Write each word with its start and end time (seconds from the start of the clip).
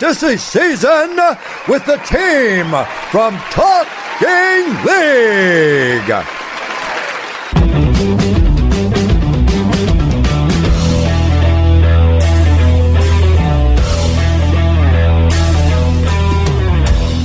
Fantasy 0.00 0.38
season 0.38 1.14
with 1.68 1.84
the 1.84 1.98
team 2.06 2.70
from 3.10 3.36
Talking 3.50 4.64
League. 4.86 6.24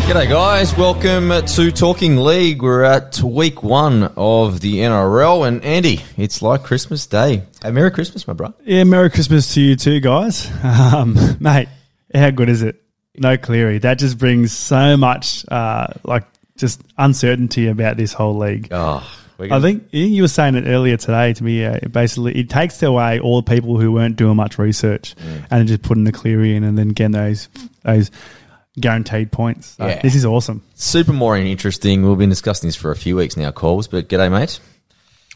G'day, 0.03 0.29
guys. 0.29 0.75
Welcome 0.75 1.29
to 1.29 1.71
Talking 1.71 2.17
League. 2.17 2.61
We're 2.61 2.83
at 2.83 3.21
week 3.21 3.63
one 3.63 4.03
of 4.17 4.59
the 4.59 4.79
NRL, 4.79 5.47
and 5.47 5.63
Andy, 5.63 6.01
it's 6.17 6.41
like 6.41 6.63
Christmas 6.63 7.07
Day. 7.07 7.43
Hey, 7.63 7.71
Merry 7.71 7.91
Christmas, 7.91 8.27
my 8.27 8.33
bro. 8.33 8.53
Yeah, 8.65 8.83
Merry 8.83 9.09
Christmas 9.09 9.53
to 9.53 9.61
you 9.61 9.77
too, 9.77 10.01
guys. 10.01 10.51
Um, 10.65 11.17
mate, 11.39 11.69
how 12.15 12.29
good 12.31 12.49
is 12.49 12.61
it? 12.61 12.81
No 13.17 13.37
Cleary. 13.37 13.77
That 13.79 13.97
just 13.99 14.17
brings 14.17 14.51
so 14.51 14.97
much, 14.97 15.45
uh, 15.49 15.87
like, 16.03 16.23
just 16.57 16.81
uncertainty 16.97 17.67
about 17.67 17.97
this 17.97 18.11
whole 18.13 18.37
league. 18.37 18.67
Oh, 18.71 19.05
I 19.39 19.47
gonna- 19.47 19.61
think 19.61 19.83
I 19.83 19.91
think 19.91 19.93
you 20.13 20.21
were 20.21 20.27
saying 20.29 20.55
it 20.55 20.65
earlier 20.67 20.97
today 20.97 21.33
to 21.33 21.43
me. 21.43 21.63
Uh, 21.65 21.79
basically, 21.91 22.35
it 22.37 22.49
takes 22.49 22.81
away 22.83 23.19
all 23.19 23.41
the 23.41 23.49
people 23.49 23.79
who 23.79 23.91
weren't 23.91 24.15
doing 24.15 24.35
much 24.37 24.57
research 24.57 25.15
Mm. 25.17 25.35
and 25.49 25.59
then 25.59 25.67
just 25.67 25.81
putting 25.81 26.03
the 26.05 26.11
Cleary 26.11 26.55
in 26.55 26.63
and 26.63 26.77
then 26.77 26.89
getting 26.89 27.11
those 27.11 27.49
those 27.83 28.11
guaranteed 28.79 29.31
points. 29.31 29.75
So 29.77 29.87
Yeah. 29.87 30.01
This 30.01 30.15
is 30.15 30.25
awesome. 30.25 30.61
super 30.75 31.13
more 31.13 31.37
interesting. 31.37 32.07
We've 32.07 32.17
been 32.17 32.29
discussing 32.29 32.67
this 32.67 32.75
for 32.75 32.91
a 32.91 32.95
few 32.95 33.15
weeks 33.15 33.37
now, 33.37 33.51
calls. 33.51 33.87
but 33.87 34.09
g'day, 34.09 34.29
mate. 34.31 34.59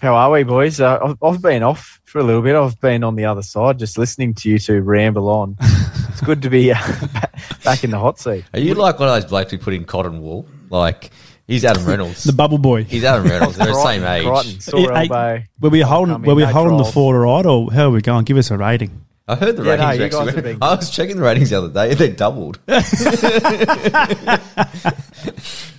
How 0.01 0.15
are 0.15 0.31
we, 0.31 0.43
boys? 0.43 0.79
Uh, 0.81 0.97
I've, 1.03 1.17
I've 1.21 1.41
been 1.41 1.63
off 1.63 1.98
for 2.09 2.19
a 2.19 2.23
little 2.23 2.41
bit. 2.41 2.55
I've 2.55 2.79
been 2.81 3.03
on 3.03 3.15
the 3.15 3.25
other 3.25 3.43
side, 3.43 3.79
just 3.79 3.97
listening 3.97 4.33
to 4.35 4.49
you 4.49 4.59
two 4.59 4.81
ramble 4.81 5.29
on. 5.29 5.55
it's 5.59 6.21
good 6.21 6.41
to 6.41 6.49
be 6.49 6.71
uh, 6.71 6.77
back 7.63 7.83
in 7.83 7.91
the 7.91 7.99
hot 7.99 8.19
seat. 8.19 8.45
Are 8.53 8.59
you 8.59 8.73
like 8.73 8.99
one 8.99 9.09
of 9.09 9.15
those 9.15 9.29
blokes 9.29 9.51
we 9.51 9.57
put 9.59 9.73
in 9.73 9.85
cotton 9.85 10.21
wool? 10.21 10.47
Like, 10.69 11.11
he's 11.47 11.63
Adam 11.63 11.85
Reynolds. 11.85 12.23
The 12.29 12.33
bubble 12.33 12.57
boy. 12.57 12.83
he's 12.83 13.03
Adam 13.03 13.25
Reynolds. 13.25 13.57
They're 13.57 13.67
the 13.67 13.83
same 13.83 14.01
Crichton, 14.01 14.33
age. 14.33 14.43
Crichton, 14.43 14.59
sore 14.61 14.79
Yeah, 14.79 14.87
hey, 14.95 15.01
elbow. 15.09 15.43
Were 15.61 15.69
we 15.69 15.81
holding? 15.81 16.13
Coming, 16.15 16.27
Were 16.27 16.35
we 16.35 16.43
no 16.43 16.49
holding 16.51 16.77
the 16.77 16.83
trials. 16.83 16.93
fort 16.93 17.15
all 17.15 17.21
right, 17.21 17.45
or 17.45 17.71
how 17.71 17.87
are 17.87 17.91
we 17.91 18.01
going? 18.01 18.25
Give 18.25 18.37
us 18.37 18.51
a 18.51 18.57
rating. 18.57 19.05
I 19.29 19.35
heard 19.35 19.55
the 19.57 19.63
Yeah, 19.63 19.75
no, 19.75 19.87
ratings 19.87 19.99
you 19.99 20.05
actually. 20.05 20.25
guys 20.25 20.35
have 20.35 20.43
been- 20.43 20.57
I 20.63 20.75
was 20.75 20.89
checking 20.89 21.17
the 21.17 21.21
ratings 21.23 21.49
the 21.51 21.57
other 21.59 21.69
day. 21.69 21.93
They 21.93 22.09
doubled. 22.09 22.59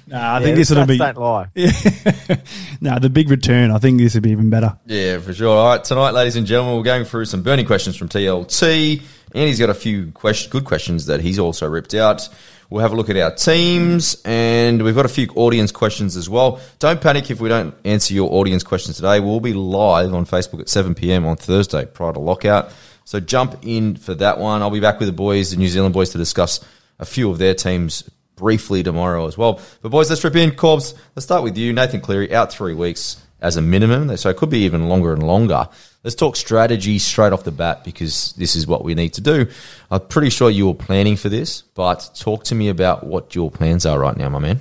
Nah, 0.07 0.19
I 0.19 0.39
Yeah, 0.41 0.45
think 0.45 0.57
this 0.57 0.71
would 0.71 0.79
stats 0.81 0.89
be. 0.89 0.99
don't 0.99 1.19
lie. 1.19 1.47
no, 2.81 2.99
the 2.99 3.09
big 3.09 3.31
return. 3.31 3.71
I 3.71 3.79
think 3.79 3.99
this 4.01 4.15
would 4.15 4.25
be 4.25 4.31
even 4.31 4.51
better. 4.51 4.77
Yeah, 4.87 5.21
for 5.21 5.33
sure. 5.33 5.57
All 5.57 5.69
right, 5.69 5.85
tonight, 5.85 6.11
ladies 6.15 6.35
and 6.35 6.49
gentlemen, 6.49 6.77
we're 6.79 6.83
going 6.83 7.05
through 7.05 7.27
some 7.27 7.43
burning 7.45 7.65
questions 7.65 7.95
from 7.97 8.09
TLT. 8.09 9.03
Andy's 9.37 9.61
got 9.61 9.71
a 9.71 9.75
few 9.75 10.11
question, 10.11 10.51
good 10.51 10.65
questions 10.65 11.07
that 11.07 11.21
he's 11.21 11.39
also 11.39 11.69
ripped 11.69 11.95
out. 11.95 12.29
We'll 12.71 12.83
have 12.83 12.93
a 12.93 12.97
look 12.97 13.11
at 13.11 13.17
our 13.17 13.35
teams, 13.35 14.17
and 14.25 14.81
we've 14.83 14.95
got 14.95 15.05
a 15.05 15.09
few 15.09 15.27
audience 15.35 15.73
questions 15.73 16.17
as 16.17 16.31
well. 16.31 16.61
Don't 16.79 17.01
panic 17.01 17.29
if 17.29 17.41
we 17.41 17.49
don't 17.49 17.75
answer 17.85 18.15
your 18.15 18.33
audience 18.33 18.63
questions 18.63 18.95
today. 18.95 19.19
We'll 19.19 19.41
be 19.41 19.55
live 19.55 20.15
on 20.15 20.25
Facebook 20.25 20.61
at 20.61 20.69
7 20.69 20.95
p.m. 20.95 21.27
on 21.27 21.35
Thursday 21.35 21.85
prior 21.85 22.13
to 22.13 22.21
lockout. 22.21 22.73
So 23.05 23.19
jump 23.19 23.59
in 23.63 23.97
for 23.97 24.15
that 24.15 24.39
one. 24.39 24.63
I'll 24.63 24.71
be 24.71 24.79
back 24.79 25.01
with 25.01 25.09
the 25.09 25.13
boys, 25.13 25.51
the 25.51 25.57
New 25.57 25.67
Zealand 25.67 25.95
boys, 25.95 26.11
to 26.11 26.19
discuss 26.19 26.65
a 27.01 27.05
few 27.05 27.29
of 27.29 27.39
their 27.39 27.55
teams 27.55 28.09
briefly 28.37 28.85
tomorrow 28.85 29.27
as 29.27 29.37
well. 29.37 29.61
But 29.83 29.89
boys, 29.89 30.09
let's 30.09 30.23
rip 30.23 30.37
in. 30.37 30.53
Corbs, 30.53 30.95
let's 31.17 31.25
start 31.25 31.43
with 31.43 31.59
you. 31.59 31.73
Nathan 31.73 32.01
Cleary 32.01 32.33
out 32.33 32.53
three 32.53 32.75
weeks 32.75 33.21
as 33.41 33.57
a 33.57 33.63
minimum, 33.63 34.17
so 34.17 34.31
it 34.31 34.37
could 34.37 34.51
be 34.51 34.61
even 34.61 34.89
longer 34.89 35.13
and 35.13 35.23
longer. 35.23 35.69
Let's 36.05 36.17
talk 36.17 36.37
strategy 36.37 36.99
straight 36.99 37.33
off 37.33 37.45
the 37.45 37.51
bat 37.51 37.85
because 37.85 38.33
this 38.35 38.57
is 38.57 38.67
what 38.67 38.85
we 38.85 38.95
need 38.95 39.15
to 39.15 39.21
do. 39.21 39.47
I'm 39.91 40.01
pretty 40.01 40.31
sure 40.31 40.51
you 40.51 40.67
were 40.67 40.75
planning 40.75 41.17
for 41.17 41.29
this, 41.29 41.63
but 41.75 42.11
talk 42.15 42.45
to 42.45 42.55
me 42.55 42.69
about 42.69 43.05
what 43.05 43.35
your 43.35 43.51
plans 43.51 43.85
are 43.87 43.99
right 43.99 44.17
now, 44.17 44.29
my 44.29 44.39
man. 44.39 44.61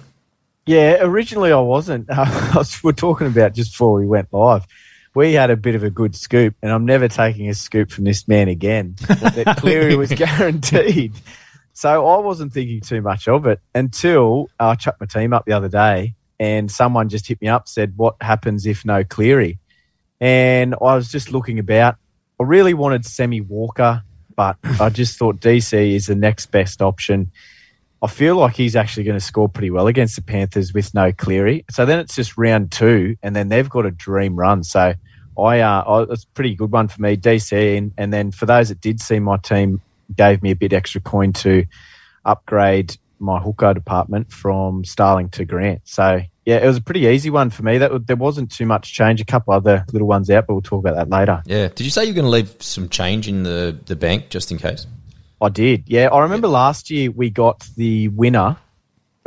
Yeah, 0.66 0.98
originally 1.02 1.52
I 1.52 1.60
wasn't. 1.60 2.10
I 2.12 2.52
was, 2.56 2.84
we're 2.84 2.92
talking 2.92 3.28
about 3.28 3.54
just 3.54 3.72
before 3.72 3.94
we 3.94 4.06
went 4.06 4.32
live. 4.32 4.66
We 5.16 5.34
had 5.34 5.50
a 5.50 5.58
bit 5.58 5.76
of 5.76 5.84
a 5.84 5.90
good 5.90 6.16
scoop, 6.16 6.56
and 6.62 6.72
I'm 6.72 6.86
never 6.86 7.08
taking 7.08 7.50
a 7.50 7.56
scoop 7.56 7.92
from 7.92 8.04
this 8.04 8.28
man 8.28 8.48
again. 8.48 8.96
that 9.08 9.58
Cleary 9.60 9.96
was 9.96 10.12
guaranteed. 10.12 11.14
So 11.74 12.08
I 12.08 12.20
wasn't 12.20 12.54
thinking 12.54 12.82
too 12.82 13.02
much 13.02 13.28
of 13.28 13.48
it 13.48 13.62
until 13.74 14.50
I 14.60 14.76
chucked 14.76 15.00
my 15.00 15.08
team 15.08 15.34
up 15.34 15.46
the 15.46 15.54
other 15.54 15.70
day, 15.70 16.14
and 16.40 16.72
someone 16.72 17.10
just 17.10 17.28
hit 17.28 17.42
me 17.42 17.48
up 17.48 17.68
said, 17.68 17.94
"What 17.96 18.16
happens 18.22 18.66
if 18.66 18.86
no 18.86 19.04
Cleary?" 19.04 19.60
And 20.22 20.76
I 20.76 20.96
was 20.96 21.12
just 21.12 21.32
looking 21.32 21.60
about. 21.60 21.96
I 22.40 22.44
really 22.44 22.74
wanted 22.74 23.06
Sam 23.06 23.34
Walker, 23.48 24.04
but 24.36 24.58
I 24.80 24.90
just 24.90 25.18
thought 25.18 25.42
DC 25.42 25.94
is 25.94 26.08
the 26.08 26.16
next 26.16 26.48
best 26.48 26.82
option. 26.82 27.32
I 28.02 28.08
feel 28.08 28.38
like 28.38 28.56
he's 28.56 28.78
actually 28.78 29.04
going 29.04 29.20
to 29.20 29.26
score 29.26 29.50
pretty 29.50 29.72
well 29.72 29.88
against 29.88 30.16
the 30.16 30.22
Panthers 30.22 30.74
with 30.74 30.94
no 30.94 31.12
Cleary. 31.12 31.66
So 31.70 31.86
then 31.86 32.00
it's 32.00 32.16
just 32.16 32.38
round 32.38 32.72
two, 32.72 33.18
and 33.22 33.36
then 33.36 33.50
they've 33.50 33.70
got 33.70 33.86
a 33.86 33.92
dream 33.92 34.38
run. 34.38 34.64
So 34.64 34.94
I, 35.38 35.60
uh, 35.60 35.82
I 35.82 36.04
it's 36.04 36.24
a 36.24 36.28
pretty 36.28 36.56
good 36.56 36.72
one 36.72 36.88
for 36.88 37.02
me, 37.02 37.18
DC. 37.18 37.78
And, 37.78 37.92
and 37.98 38.14
then 38.14 38.32
for 38.32 38.46
those 38.46 38.70
that 38.70 38.80
did 38.80 39.02
see 39.02 39.20
my 39.20 39.36
team, 39.38 39.82
gave 40.16 40.42
me 40.42 40.52
a 40.52 40.56
bit 40.56 40.74
extra 40.74 41.02
coin 41.02 41.34
to 41.34 41.66
upgrade 42.26 42.98
my 43.20 43.40
hooker 43.40 43.74
department 43.74 44.32
from 44.32 44.86
Starling 44.86 45.30
to 45.30 45.46
Grant. 45.46 45.82
So 45.84 46.22
yeah, 46.50 46.64
it 46.64 46.66
was 46.66 46.78
a 46.78 46.82
pretty 46.82 47.02
easy 47.02 47.30
one 47.30 47.52
for 47.52 47.62
me. 47.62 47.78
That 47.78 48.08
there 48.08 48.16
wasn't 48.16 48.52
too 48.52 48.66
much 48.66 48.92
change. 48.92 49.22
A 49.22 49.26
couple 49.26 49.54
other 49.54 49.86
little 49.94 50.08
ones 50.08 50.32
out, 50.32 50.48
but 50.48 50.54
we'll 50.56 50.64
talk 50.64 50.80
about 50.80 50.96
that 50.96 51.08
later. 51.08 51.44
Yeah. 51.46 51.68
Did 51.68 51.82
you 51.82 51.92
say 51.92 52.06
you're 52.06 52.16
going 52.16 52.26
to 52.26 52.32
leave 52.32 52.56
some 52.58 52.90
change 52.90 53.28
in 53.28 53.44
the, 53.44 53.78
the 53.86 53.96
bank 53.96 54.30
just 54.30 54.52
in 54.52 54.58
case? 54.58 54.88
I 55.40 55.50
did. 55.50 55.84
Yeah, 55.86 56.08
I 56.08 56.22
remember 56.22 56.48
last 56.48 56.90
year 56.90 57.12
we 57.12 57.30
got 57.30 57.68
the 57.78 58.08
winner. 58.08 58.58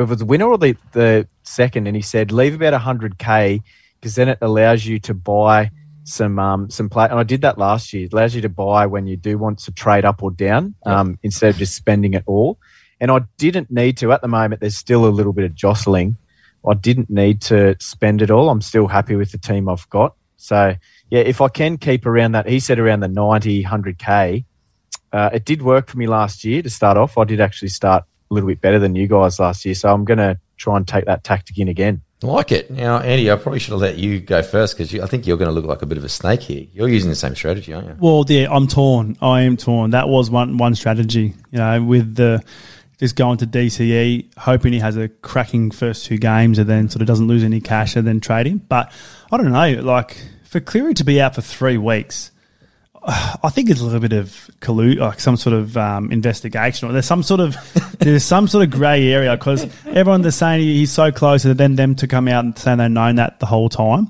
If 0.01 0.07
it 0.07 0.09
was 0.09 0.19
the 0.19 0.25
winner 0.25 0.47
or 0.47 0.59
the, 0.59 0.77
the 0.91 1.29
second, 1.45 1.87
and 1.87 1.95
he 1.95 2.03
said 2.03 2.33
leave 2.33 2.55
about 2.55 2.75
hundred 2.81 3.19
k 3.19 3.63
because 4.01 4.17
then 4.17 4.29
it 4.29 4.39
allows 4.41 4.85
you 4.85 4.99
to 4.99 5.15
buy 5.15 5.71
some 6.03 6.41
um 6.41 6.71
some 6.71 6.89
play. 6.91 7.07
And 7.09 7.21
I 7.21 7.23
did 7.23 7.43
that 7.43 7.57
last 7.57 7.93
year. 7.93 8.07
It 8.07 8.13
allows 8.13 8.35
you 8.35 8.41
to 8.41 8.49
buy 8.49 8.87
when 8.87 9.07
you 9.07 9.17
do 9.17 9.39
want 9.39 9.61
to 9.61 9.71
trade 9.71 10.05
up 10.05 10.25
or 10.25 10.33
down 10.33 10.75
um, 10.85 11.21
instead 11.23 11.51
of 11.51 11.57
just 11.57 11.77
spending 11.77 12.15
it 12.15 12.25
all. 12.27 12.59
And 13.01 13.13
I 13.13 13.21
didn't 13.39 13.71
need 13.71 13.99
to 13.99 14.11
at 14.11 14.23
the 14.23 14.29
moment. 14.29 14.61
There's 14.61 14.77
still 14.77 15.07
a 15.07 15.15
little 15.15 15.33
bit 15.33 15.45
of 15.45 15.55
jostling. 15.55 16.17
I 16.69 16.75
didn't 16.75 17.11
need 17.11 17.41
to 17.43 17.77
spend 17.81 18.23
it 18.23 18.31
all. 18.31 18.49
I'm 18.49 18.61
still 18.61 18.87
happy 18.87 19.17
with 19.17 19.33
the 19.33 19.39
team 19.39 19.69
I've 19.69 19.89
got. 19.91 20.15
So 20.37 20.75
yeah, 21.11 21.21
if 21.21 21.41
I 21.41 21.49
can 21.49 21.79
keep 21.79 22.07
around 22.07 22.33
that, 22.33 22.49
he 22.49 22.61
said 22.61 22.79
around 22.79 23.01
the 23.01 23.09
90, 23.09 23.65
100k. 23.65 24.45
Uh, 25.13 25.31
it 25.33 25.45
did 25.45 25.63
work 25.63 25.89
for 25.89 25.99
me 25.99 26.07
last 26.07 26.45
year 26.45 26.63
to 26.63 26.71
start 26.71 26.97
off. 26.97 27.19
I 27.19 27.25
did 27.25 27.41
actually 27.41 27.69
start 27.69 28.05
a 28.31 28.35
little 28.35 28.49
bit 28.49 28.61
better 28.61 28.79
than 28.79 28.95
you 28.95 29.07
guys 29.07 29.39
last 29.39 29.65
year, 29.65 29.75
so 29.75 29.93
I'm 29.93 30.05
going 30.05 30.19
to 30.19 30.39
try 30.57 30.77
and 30.77 30.89
take 30.89 31.05
that 31.05 31.23
tactic 31.23 31.59
in 31.59 31.69
again. 31.69 32.01
I 32.23 32.27
like 32.29 32.53
it. 32.53 32.71
Now, 32.71 33.01
Andy, 33.01 33.31
I 33.31 33.37
probably 33.37 33.59
should 33.59 33.73
have 33.73 33.81
let 33.81 33.99
you 33.99 34.21
go 34.21 34.43
first 34.43 34.77
because 34.77 34.95
I 34.99 35.07
think 35.07 35.27
you're 35.27 35.37
going 35.37 35.49
to 35.49 35.53
look 35.53 35.65
like 35.65 35.83
a 35.83 35.87
bit 35.87 35.99
of 35.99 36.05
a 36.05 36.09
snake 36.09 36.41
here. 36.41 36.67
You're 36.73 36.89
using 36.89 37.11
the 37.11 37.17
same 37.17 37.35
strategy, 37.35 37.73
aren't 37.73 37.89
you? 37.89 37.97
Well, 37.99 38.25
yeah, 38.29 38.47
I'm 38.51 38.69
torn. 38.69 39.17
I 39.21 39.43
am 39.43 39.57
torn. 39.57 39.91
That 39.91 40.09
was 40.09 40.31
one 40.31 40.57
one 40.57 40.75
strategy. 40.75 41.35
You 41.51 41.59
know, 41.59 41.83
with 41.83 42.15
the 42.15 42.43
just 43.03 43.17
going 43.17 43.37
to 43.37 43.47
DCE, 43.49 44.29
hoping 44.39 44.73
he 44.73 44.79
has 44.79 44.97
a 44.97 45.09
cracking 45.09 45.73
first 45.73 46.05
two 46.05 46.19
games, 46.19 46.57
and 46.61 46.69
then 46.69 46.89
sort 46.89 47.03
of 47.03 47.09
doesn't 47.09 47.27
lose 47.27 47.43
any 47.43 47.61
cash, 47.61 47.97
and 47.97 48.07
then 48.07 48.21
trade 48.21 48.47
him. 48.47 48.59
But 48.59 48.93
I 49.33 49.37
don't 49.37 49.51
know. 49.51 49.83
Like 49.83 50.25
for 50.45 50.61
Cleary 50.61 50.95
to 50.95 51.03
be 51.03 51.21
out 51.21 51.35
for 51.35 51.41
three 51.41 51.77
weeks, 51.79 52.31
I 53.05 53.51
think 53.51 53.69
it's 53.69 53.81
a 53.81 53.85
little 53.85 54.01
bit 54.01 54.13
of 54.13 54.49
collude, 54.61 54.99
like 54.99 55.19
some 55.19 55.37
sort 55.37 55.55
of 55.55 55.77
um, 55.77 56.13
investigation, 56.13 56.89
or 56.89 56.93
there's 56.93 57.07
some 57.07 57.23
sort 57.25 57.41
of 57.41 57.57
there's 57.99 58.25
some 58.25 58.47
sort 58.47 58.65
of 58.65 58.71
grey 58.71 59.09
area 59.13 59.37
because 59.37 59.67
everyone 59.87 60.25
is 60.25 60.37
saying 60.37 60.61
he's 60.61 60.93
so 60.93 61.11
close, 61.11 61.45
and 61.45 61.59
then 61.59 61.75
them 61.75 61.97
to 61.97 62.07
come 62.07 62.29
out 62.29 62.45
and 62.45 62.57
say 62.57 62.77
they've 62.77 62.91
known 62.91 63.17
that 63.17 63.41
the 63.41 63.47
whole 63.47 63.69
time. 63.69 64.09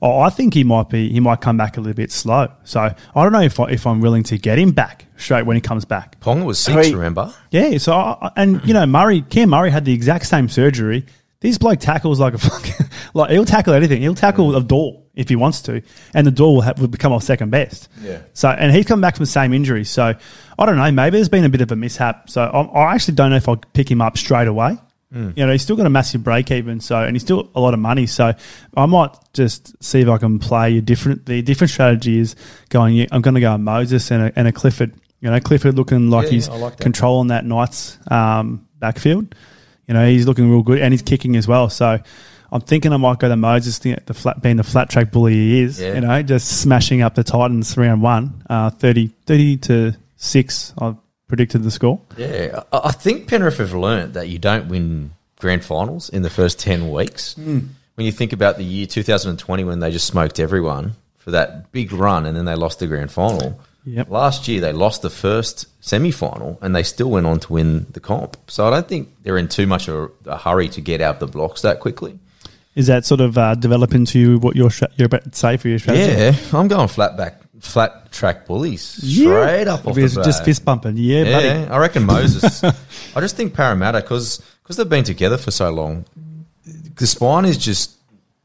Oh, 0.00 0.18
I 0.20 0.30
think 0.30 0.54
he 0.54 0.64
might 0.64 0.88
be 0.88 1.08
he 1.08 1.20
might 1.20 1.40
come 1.40 1.56
back 1.56 1.76
a 1.76 1.80
little 1.80 1.94
bit 1.94 2.10
slow. 2.10 2.48
So 2.64 2.80
I 2.80 2.94
don't 3.14 3.32
know 3.32 3.42
if 3.42 3.60
I, 3.60 3.66
if 3.70 3.86
I'm 3.86 4.00
willing 4.00 4.24
to 4.24 4.38
get 4.38 4.58
him 4.58 4.72
back 4.72 5.06
straight 5.18 5.46
when 5.46 5.56
he 5.56 5.60
comes 5.60 5.84
back. 5.84 6.18
Ponga 6.20 6.44
was 6.44 6.58
six, 6.58 6.88
Hey. 6.88 6.94
remember? 6.94 7.32
Yeah. 7.52 7.78
So 7.78 7.92
I, 7.92 8.32
and 8.36 8.60
you 8.64 8.74
know 8.74 8.86
Murray, 8.86 9.22
Cam 9.22 9.50
Murray 9.50 9.70
had 9.70 9.84
the 9.84 9.92
exact 9.92 10.26
same 10.26 10.48
surgery. 10.48 11.06
This 11.40 11.58
bloke 11.58 11.78
tackles 11.80 12.18
like 12.18 12.34
a 12.34 12.38
fucking 12.38 12.86
like 13.14 13.30
he'll 13.30 13.44
tackle 13.44 13.74
anything. 13.74 14.02
He'll 14.02 14.14
tackle 14.16 14.56
a 14.56 14.62
door 14.62 15.01
if 15.14 15.28
he 15.28 15.36
wants 15.36 15.60
to, 15.62 15.82
and 16.14 16.26
the 16.26 16.30
door 16.30 16.54
will, 16.54 16.60
have, 16.62 16.78
will 16.80 16.88
become 16.88 17.12
our 17.12 17.20
second 17.20 17.50
best. 17.50 17.88
Yeah. 18.02 18.22
So 18.32 18.48
and 18.48 18.74
he's 18.74 18.86
come 18.86 19.00
back 19.00 19.16
from 19.16 19.24
the 19.24 19.30
same 19.30 19.52
injury. 19.52 19.84
So 19.84 20.14
I 20.58 20.66
don't 20.66 20.76
know. 20.76 20.90
Maybe 20.90 21.16
there's 21.18 21.28
been 21.28 21.44
a 21.44 21.48
bit 21.48 21.60
of 21.60 21.70
a 21.72 21.76
mishap. 21.76 22.30
So 22.30 22.42
I, 22.42 22.60
I 22.62 22.94
actually 22.94 23.14
don't 23.14 23.30
know 23.30 23.36
if 23.36 23.48
I'll 23.48 23.56
pick 23.56 23.90
him 23.90 24.00
up 24.00 24.16
straight 24.16 24.48
away. 24.48 24.78
Hmm. 25.12 25.30
You 25.36 25.44
know, 25.44 25.52
he's 25.52 25.60
still 25.60 25.76
got 25.76 25.84
a 25.84 25.90
massive 25.90 26.24
break 26.24 26.50
even, 26.50 26.80
so 26.80 26.96
and 26.96 27.14
he's 27.14 27.22
still 27.22 27.50
a 27.54 27.60
lot 27.60 27.74
of 27.74 27.80
money. 27.80 28.06
So 28.06 28.32
I 28.74 28.86
might 28.86 29.10
just 29.34 29.82
see 29.84 30.00
if 30.00 30.08
I 30.08 30.16
can 30.16 30.38
play 30.38 30.78
a 30.78 30.80
different. 30.80 31.26
The 31.26 31.42
different 31.42 31.70
strategy 31.70 32.18
is 32.18 32.34
going. 32.70 33.06
I'm 33.12 33.20
going 33.20 33.34
to 33.34 33.40
go 33.42 33.58
Moses 33.58 34.10
and 34.10 34.22
a, 34.22 34.32
and 34.38 34.48
a 34.48 34.52
Clifford. 34.52 34.94
You 35.20 35.30
know, 35.30 35.38
Clifford 35.38 35.74
looking 35.76 36.08
like 36.08 36.24
Yeah, 36.26 36.30
he's 36.32 36.48
I 36.48 36.56
like 36.56 36.78
that. 36.78 36.82
controlling 36.82 37.28
that 37.28 37.44
Knights 37.44 37.98
um, 38.10 38.66
backfield. 38.78 39.34
You 39.86 39.94
know, 39.94 40.06
he's 40.08 40.26
looking 40.26 40.50
real 40.50 40.62
good 40.62 40.80
and 40.80 40.94
he's 40.94 41.02
kicking 41.02 41.36
as 41.36 41.46
well. 41.46 41.68
So 41.68 41.98
I'm 42.52 42.60
thinking 42.60 42.92
I 42.92 42.98
might 42.98 43.18
go 43.18 43.28
to 43.30 43.36
Moses, 43.36 43.78
the, 43.78 43.96
the 44.04 44.12
flat, 44.12 44.42
being 44.42 44.58
the 44.58 44.62
flat 44.62 44.90
track 44.90 45.10
bully 45.10 45.32
he 45.32 45.62
is. 45.62 45.80
Yeah. 45.80 45.94
You 45.94 46.00
know, 46.02 46.22
just 46.22 46.60
smashing 46.60 47.00
up 47.00 47.14
the 47.14 47.24
Titans 47.24 47.76
round 47.78 48.02
one, 48.02 48.44
uh, 48.50 48.68
30, 48.68 49.08
30 49.26 49.56
to 49.56 49.96
six. 50.16 50.74
I've 50.76 50.96
predicted 51.28 51.62
the 51.62 51.70
score. 51.70 51.98
Yeah, 52.18 52.62
I, 52.70 52.80
I 52.84 52.92
think 52.92 53.26
Penrith 53.26 53.56
have 53.56 53.72
learnt 53.72 54.12
that 54.12 54.28
you 54.28 54.38
don't 54.38 54.68
win 54.68 55.12
grand 55.38 55.64
finals 55.64 56.10
in 56.10 56.20
the 56.20 56.30
first 56.30 56.60
10 56.60 56.90
weeks. 56.90 57.34
Hmm. 57.34 57.60
When 57.94 58.04
you 58.04 58.12
think 58.12 58.34
about 58.34 58.58
the 58.58 58.64
year 58.64 58.86
2020 58.86 59.64
when 59.64 59.80
they 59.80 59.90
just 59.90 60.06
smoked 60.06 60.38
everyone 60.38 60.94
for 61.16 61.30
that 61.30 61.72
big 61.72 61.92
run 61.92 62.26
and 62.26 62.36
then 62.36 62.44
they 62.44 62.54
lost 62.54 62.80
the 62.80 62.86
grand 62.86 63.10
final. 63.10 63.58
Yep. 63.84 64.10
Last 64.10 64.46
year 64.46 64.60
they 64.60 64.72
lost 64.72 65.02
the 65.02 65.10
first 65.10 65.66
semi 65.82 66.10
final 66.10 66.58
and 66.62 66.76
they 66.76 66.82
still 66.82 67.10
went 67.10 67.26
on 67.26 67.40
to 67.40 67.52
win 67.52 67.86
the 67.90 68.00
comp. 68.00 68.36
So 68.48 68.66
I 68.66 68.70
don't 68.70 68.88
think 68.88 69.08
they're 69.22 69.38
in 69.38 69.48
too 69.48 69.66
much 69.66 69.88
of 69.88 70.12
a 70.26 70.36
hurry 70.36 70.68
to 70.70 70.80
get 70.80 71.00
out 71.00 71.16
of 71.16 71.20
the 71.20 71.26
blocks 71.26 71.62
that 71.62 71.80
quickly. 71.80 72.18
Is 72.74 72.86
that 72.86 73.04
sort 73.04 73.20
of 73.20 73.36
uh, 73.36 73.54
develop 73.54 73.94
into 73.94 74.38
what 74.38 74.56
you're, 74.56 74.70
you're 74.96 75.06
about 75.06 75.24
to 75.30 75.38
say 75.38 75.56
for 75.58 75.68
your 75.68 75.78
strategy? 75.78 76.10
Yeah, 76.18 76.58
I'm 76.58 76.68
going 76.68 76.88
flat 76.88 77.16
back, 77.18 77.40
flat 77.60 78.10
track 78.12 78.46
bullies 78.46 78.98
Yeah. 79.02 79.24
straight 79.44 79.68
up 79.68 79.86
off 79.86 79.94
the 79.94 80.00
Just- 80.02 80.24
Just 80.24 80.44
fist 80.44 80.64
bumping. 80.64 80.96
Yeah, 80.96 81.24
buddy. 81.24 81.46
Yeah, 81.46 81.68
I 81.70 81.78
reckon 81.78 82.04
Moses. 82.04 82.64
I 83.14 83.20
just 83.20 83.36
think 83.36 83.52
Parramatta 83.54 84.00
because 84.00 84.40
because 84.62 84.76
they've 84.78 84.88
been 84.88 85.04
together 85.04 85.36
for 85.36 85.50
so 85.50 85.70
long. 85.70 86.06
The 86.96 87.06
spine 87.06 87.44
is 87.44 87.58
just 87.58 87.96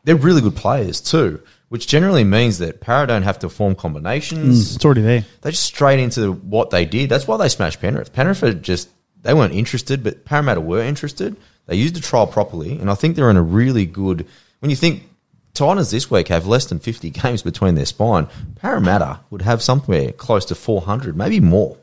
they're 0.03 0.15
really 0.15 0.41
good 0.41 0.55
players 0.55 0.99
too, 0.99 1.41
which 1.69 1.87
generally 1.87 2.23
means 2.23 2.57
that 2.57 2.81
Para 2.81 3.07
don't 3.07 3.23
have 3.23 3.39
to 3.39 3.49
form 3.49 3.75
combinations. 3.75 4.75
It's 4.75 4.83
already 4.83 5.01
there. 5.03 5.25
They 5.41 5.51
just 5.51 5.63
straight 5.63 5.99
into 5.99 6.33
what 6.33 6.69
they 6.71 6.85
did. 6.85 7.09
That's 7.09 7.27
why 7.27 7.37
they 7.37 7.47
smashed 7.49 7.79
Penrith. 7.79 8.11
Penrith 8.13 8.61
just 8.61 8.89
they 9.21 9.33
weren't 9.33 9.53
interested, 9.53 10.03
but 10.03 10.25
Parramatta 10.25 10.59
were 10.61 10.81
interested. 10.81 11.35
They 11.67 11.75
used 11.75 11.95
the 11.95 12.01
trial 12.01 12.27
properly, 12.27 12.79
and 12.79 12.89
I 12.89 12.95
think 12.95 13.15
they're 13.15 13.29
in 13.29 13.37
a 13.37 13.41
really 13.41 13.85
good. 13.85 14.25
When 14.59 14.69
you 14.69 14.75
think 14.75 15.03
Titans 15.53 15.91
this 15.91 16.09
week 16.09 16.29
have 16.29 16.47
less 16.47 16.65
than 16.65 16.79
fifty 16.79 17.09
games 17.09 17.43
between 17.43 17.75
their 17.75 17.85
spine, 17.85 18.27
Parramatta 18.55 19.19
would 19.29 19.43
have 19.43 19.61
somewhere 19.61 20.11
close 20.11 20.45
to 20.45 20.55
four 20.55 20.81
hundred, 20.81 21.15
maybe 21.15 21.39
more. 21.39 21.77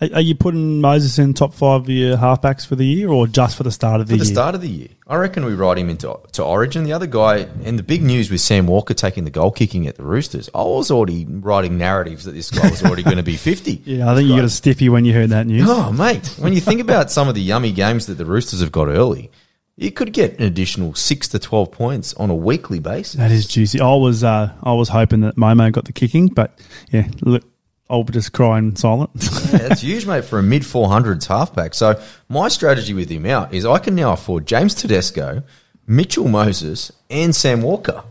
Are, 0.00 0.08
are 0.14 0.20
you 0.20 0.34
putting 0.34 0.80
Moses 0.80 1.18
in 1.18 1.32
top 1.32 1.54
five 1.54 1.82
of 1.82 1.88
your 1.88 2.18
halfbacks 2.18 2.66
for 2.66 2.76
the 2.76 2.84
year 2.84 3.08
or 3.08 3.26
just 3.26 3.56
for 3.56 3.62
the 3.62 3.70
start 3.70 4.00
of 4.00 4.08
the 4.08 4.14
year? 4.14 4.18
For 4.18 4.24
the 4.24 4.28
year? 4.28 4.34
start 4.34 4.54
of 4.54 4.60
the 4.60 4.68
year, 4.68 4.88
I 5.06 5.16
reckon 5.16 5.44
we 5.44 5.54
ride 5.54 5.78
him 5.78 5.88
into 5.88 6.18
to 6.32 6.44
Origin. 6.44 6.84
The 6.84 6.92
other 6.92 7.06
guy, 7.06 7.48
and 7.64 7.78
the 7.78 7.82
big 7.82 8.02
news 8.02 8.30
with 8.30 8.40
Sam 8.40 8.66
Walker 8.66 8.92
taking 8.92 9.24
the 9.24 9.30
goal 9.30 9.50
kicking 9.50 9.86
at 9.86 9.96
the 9.96 10.02
Roosters, 10.02 10.50
I 10.54 10.62
was 10.62 10.90
already 10.90 11.24
writing 11.24 11.78
narratives 11.78 12.24
that 12.24 12.32
this 12.32 12.50
guy 12.50 12.68
was 12.68 12.82
already 12.82 13.02
going 13.04 13.16
to 13.16 13.22
be 13.22 13.36
fifty. 13.36 13.82
Yeah, 13.86 14.10
I 14.10 14.14
think 14.14 14.28
you 14.28 14.36
got 14.36 14.44
a 14.44 14.50
stiffy 14.50 14.88
when 14.88 15.04
you 15.04 15.12
heard 15.12 15.30
that 15.30 15.46
news. 15.46 15.66
Oh, 15.68 15.92
mate, 15.92 16.26
when 16.38 16.52
you 16.52 16.60
think 16.60 16.80
about 16.80 17.10
some 17.10 17.28
of 17.28 17.34
the 17.34 17.40
yummy 17.40 17.72
games 17.72 18.06
that 18.06 18.14
the 18.14 18.24
Roosters 18.26 18.60
have 18.60 18.72
got 18.72 18.88
early, 18.88 19.30
you 19.76 19.92
could 19.92 20.12
get 20.12 20.38
an 20.38 20.44
additional 20.44 20.94
six 20.94 21.28
to 21.28 21.38
twelve 21.38 21.70
points 21.72 22.12
on 22.14 22.28
a 22.28 22.34
weekly 22.34 22.80
basis. 22.80 23.14
That 23.14 23.30
is 23.30 23.46
juicy. 23.46 23.80
I 23.80 23.94
was 23.94 24.24
uh, 24.24 24.52
I 24.62 24.72
was 24.72 24.88
hoping 24.88 25.20
that 25.20 25.36
Momo 25.36 25.70
got 25.72 25.84
the 25.84 25.92
kicking, 25.92 26.26
but 26.28 26.58
yeah, 26.90 27.08
look, 27.22 27.44
I'll 27.88 28.04
just 28.04 28.32
cry 28.32 28.58
in 28.58 28.76
silence. 28.76 29.32
Yeah, 29.52 29.58
that's 29.68 29.80
huge, 29.82 30.06
mate, 30.06 30.24
for 30.24 30.40
a 30.40 30.42
mid 30.42 30.62
400s 30.62 31.26
halfback. 31.26 31.72
So 31.72 32.00
my 32.28 32.48
strategy 32.48 32.92
with 32.94 33.08
him 33.08 33.26
out 33.26 33.54
is 33.54 33.64
I 33.64 33.78
can 33.78 33.94
now 33.94 34.12
afford 34.12 34.44
James 34.44 34.74
Tedesco, 34.74 35.44
Mitchell 35.86 36.26
Moses, 36.26 36.90
and 37.08 37.34
Sam 37.34 37.62
Walker. 37.62 38.02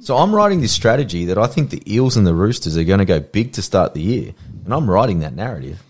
So 0.00 0.16
I'm 0.16 0.32
writing 0.34 0.60
this 0.60 0.70
strategy 0.72 1.24
that 1.24 1.36
I 1.36 1.48
think 1.48 1.70
the 1.70 1.82
Eels 1.92 2.16
and 2.16 2.24
the 2.26 2.34
Roosters 2.34 2.76
are 2.76 2.84
going 2.84 3.00
to 3.00 3.04
go 3.04 3.18
big 3.18 3.52
to 3.54 3.62
start 3.62 3.92
the 3.94 4.02
year, 4.02 4.34
and 4.64 4.72
I'm 4.72 4.88
writing 4.88 5.18
that 5.20 5.34
narrative. 5.34 5.82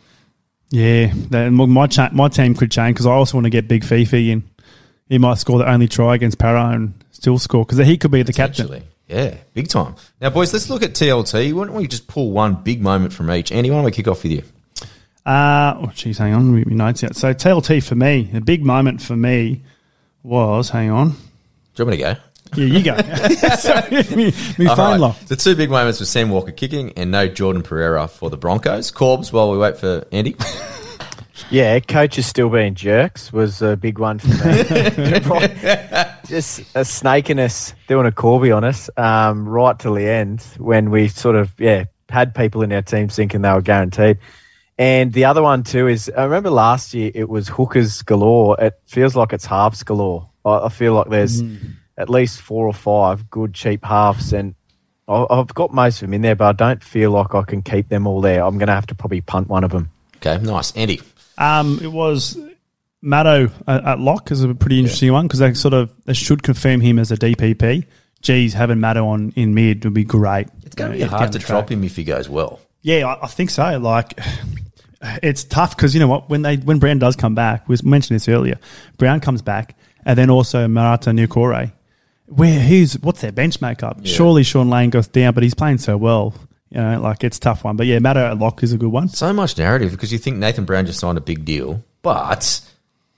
yeah, 0.71 1.13
then 1.13 1.53
my 1.55 1.87
cha- 1.87 2.11
my 2.13 2.29
team 2.29 2.55
could 2.55 2.71
change 2.71 2.95
because 2.95 3.07
I 3.07 3.13
also 3.13 3.37
want 3.37 3.45
to 3.45 3.51
get 3.51 3.69
Big 3.69 3.85
Fifi 3.85 4.31
in. 4.31 4.43
He 5.11 5.19
might 5.19 5.35
score 5.37 5.59
the 5.59 5.69
only 5.71 5.87
try 5.87 6.15
against 6.15 6.39
Para 6.39 6.69
and 6.71 6.95
still 7.11 7.39
score 7.39 7.67
because 7.67 7.85
he 7.87 7.99
could 7.99 8.11
be 8.11 8.23
the 8.23 8.33
captain. 8.33 8.85
Yeah, 9.09 9.37
big 9.53 9.69
time. 9.69 9.97
Now, 10.21 10.31
boys, 10.31 10.53
let's 10.53 10.71
look 10.71 10.83
at 10.83 10.93
TLT. 10.93 11.53
Why 11.53 11.67
don't 11.67 11.75
we 11.75 11.87
just 11.87 12.07
pull 12.07 12.31
one 12.31 12.55
big 12.63 12.81
moment 12.81 13.13
from 13.13 13.31
each? 13.31 13.53
Andy, 13.53 13.71
why 13.71 13.77
don't 13.77 13.85
we 13.85 13.91
kick 13.91 14.09
off 14.09 14.23
with 14.23 14.33
you? 14.33 14.43
Uh, 15.27 15.75
oh, 15.79 15.93
geez, 15.95 16.19
hang 16.19 16.35
on, 16.35 16.53
my 16.55 16.63
notes 16.63 17.05
out. 17.05 17.17
So 17.17 17.33
TLT 17.35 17.83
for 17.87 17.95
me, 17.95 18.31
the 18.33 18.41
big 18.41 18.65
moment 18.65 19.01
for 19.03 19.17
me 19.17 19.63
was, 20.23 20.71
hang 20.71 20.91
on, 20.91 21.11
Do 21.11 21.17
you 21.77 21.85
want 21.87 21.91
me 21.91 21.97
to 21.99 22.03
go? 22.15 22.21
yeah, 22.57 22.65
you 22.65 22.85
go. 22.85 22.97
Sorry, 23.59 24.17
me, 24.17 24.33
me 24.59 24.67
All 24.67 24.77
phone 24.77 24.91
right. 24.93 25.01
locked. 25.01 25.29
The 25.29 25.37
two 25.37 25.55
big 25.57 25.71
moments 25.71 26.01
were 26.01 26.07
Sam 26.07 26.31
Walker 26.31 26.53
kicking 26.53 26.93
and 26.93 27.11
no 27.11 27.27
Jordan 27.27 27.63
Pereira 27.63 28.07
for 28.09 28.31
the 28.31 28.37
Broncos. 28.37 28.91
Corbs, 28.91 29.33
while 29.33 29.51
we 29.51 29.59
wait 29.59 29.77
for 29.79 30.05
Andy. 30.13 30.37
Yeah, 31.51 31.79
coaches 31.81 32.27
still 32.27 32.49
being 32.49 32.75
jerks 32.75 33.33
was 33.33 33.63
a 33.63 33.77
big 33.77 33.99
one 33.99 34.19
for 34.19 34.29
me. 34.29 34.35
Just 36.27 36.61
a 36.75 36.81
snakiness 36.81 37.75
doing 37.87 38.07
a 38.07 38.13
Corby 38.13 38.51
on 38.51 38.65
us 38.65 38.89
um, 38.97 39.49
right 39.49 39.79
till 39.79 39.95
the 39.95 40.09
end 40.09 40.43
when 40.59 40.91
we 40.91 41.09
sort 41.09 41.37
of 41.37 41.53
yeah 41.59 41.85
had 42.09 42.35
people 42.35 42.63
in 42.63 42.73
our 42.73 42.83
team 42.83 43.09
thinking 43.09 43.43
they 43.43 43.53
were 43.53 43.63
guaranteed. 43.63 44.19
And 44.79 45.13
the 45.13 45.27
other 45.27 45.43
one 45.43 45.63
too 45.63 45.87
is 45.87 46.11
I 46.17 46.25
remember 46.25 46.51
last 46.51 46.95
year 46.95 47.11
it 47.15 47.29
was 47.29 47.49
hookers 47.49 48.03
galore. 48.03 48.57
It 48.59 48.81
feels 48.87 49.15
like 49.15 49.33
it's 49.33 49.47
halves 49.47 49.83
galore. 49.83 50.29
I, 50.45 50.67
I 50.67 50.69
feel 50.69 50.95
like 50.95 51.09
there's 51.09 51.43
at 51.97 52.11
least 52.11 52.41
four 52.41 52.67
or 52.67 52.75
five 52.75 53.31
good 53.31 53.55
cheap 53.55 53.85
halves, 53.85 54.33
and 54.33 54.55
I, 55.07 55.27
I've 55.31 55.55
got 55.55 55.73
most 55.73 55.97
of 55.97 56.09
them 56.09 56.15
in 56.15 56.23
there, 56.23 56.35
but 56.35 56.47
I 56.47 56.53
don't 56.53 56.83
feel 56.83 57.11
like 57.13 57.35
I 57.35 57.43
can 57.43 57.63
keep 57.63 57.89
them 57.89 58.07
all 58.07 58.21
there. 58.21 58.43
I'm 58.43 58.59
going 58.59 58.69
to 58.69 58.75
have 58.75 58.87
to 58.89 58.95
probably 58.95 59.21
punt 59.21 59.49
one 59.49 59.63
of 59.63 59.71
them. 59.71 59.91
Okay, 60.17 60.43
nice. 60.43 60.73
Andy. 60.73 61.01
Um, 61.39 61.81
it 61.83 61.91
was 61.91 62.39
Maddo 63.05 63.53
at, 63.69 63.85
at 63.85 64.01
lock 64.01 64.31
is 64.31 64.43
a 64.43 64.55
pretty 64.55 64.79
interesting 64.79 65.13
one 65.13 65.27
because 65.27 65.41
they 65.41 65.53
sort 65.55 65.75
of 65.75 65.93
they 66.05 66.15
should 66.15 66.43
confirm 66.43 66.81
him 66.81 66.99
as 66.99 67.13
a 67.13 67.17
DPP. 67.17 67.87
Geez, 68.23 68.55
having 68.55 68.79
Maddo 68.79 69.05
on 69.05 69.33
in 69.37 69.55
mid 69.55 69.85
would 69.85 69.95
be 69.95 70.05
great. 70.05 70.49
It's 70.65 70.75
going 70.75 70.93
to 70.93 70.99
You 70.99 71.05
be 71.05 71.11
hard 71.11 71.33
to 71.33 71.39
the 71.39 71.45
drop 71.45 71.71
him 71.71 71.85
if 71.85 71.97
he 71.97 72.05
goes 72.05 72.29
well. 72.29 72.61
Yeah, 72.81 73.07
I, 73.07 73.25
I 73.25 73.27
think 73.27 73.51
so. 73.51 73.79
Like, 73.79 74.19
it's 75.23 75.45
tough 75.45 75.77
because 75.77 75.93
you 75.93 76.01
know 76.01 76.09
what? 76.09 76.31
When 76.31 76.43
they 76.43 76.57
when 76.57 76.79
Brown 76.79 76.99
does 76.99 77.17
come 77.17 77.35
back, 77.35 77.69
we 77.69 77.77
mentioned 77.83 78.15
this 78.17 78.29
earlier. 78.29 78.59
Brown 78.97 79.21
comes 79.21 79.43
back, 79.43 79.77
and 80.07 80.17
then 80.19 80.31
also 80.31 80.67
Marata 80.67 81.13
Niukore. 81.13 81.73
Where 82.27 82.61
who's 82.61 82.95
what's 83.01 83.21
their 83.21 83.33
bench 83.33 83.61
makeup? 83.61 84.01
Surely 84.05 84.45
Shaun 84.45 84.71
Lane 84.71 84.89
goes 84.89 85.09
down, 85.09 85.35
but 85.35 85.43
he's 85.43 85.55
playing 85.55 85.79
so 85.79 85.99
well. 85.99 86.35
You 86.75 86.81
know, 86.81 87.01
like 87.01 87.23
it's 87.23 87.37
a 87.37 87.41
tough 87.41 87.63
one. 87.65 87.77
But 87.77 87.87
yeah, 87.87 87.99
Maddo 87.99 88.17
at 88.31 88.39
lock 88.39 88.63
is 88.65 88.73
a 88.73 88.77
good 88.79 88.91
one. 88.91 89.09
So 89.09 89.33
much 89.33 89.57
narrative 89.57 89.93
because 89.93 90.13
you 90.13 90.19
think 90.19 90.39
Nathan 90.39 90.65
Brown 90.65 90.87
just 90.87 90.99
signed 90.99 91.17
a 91.17 91.21
big 91.21 91.45
deal, 91.45 91.85
but 92.03 92.61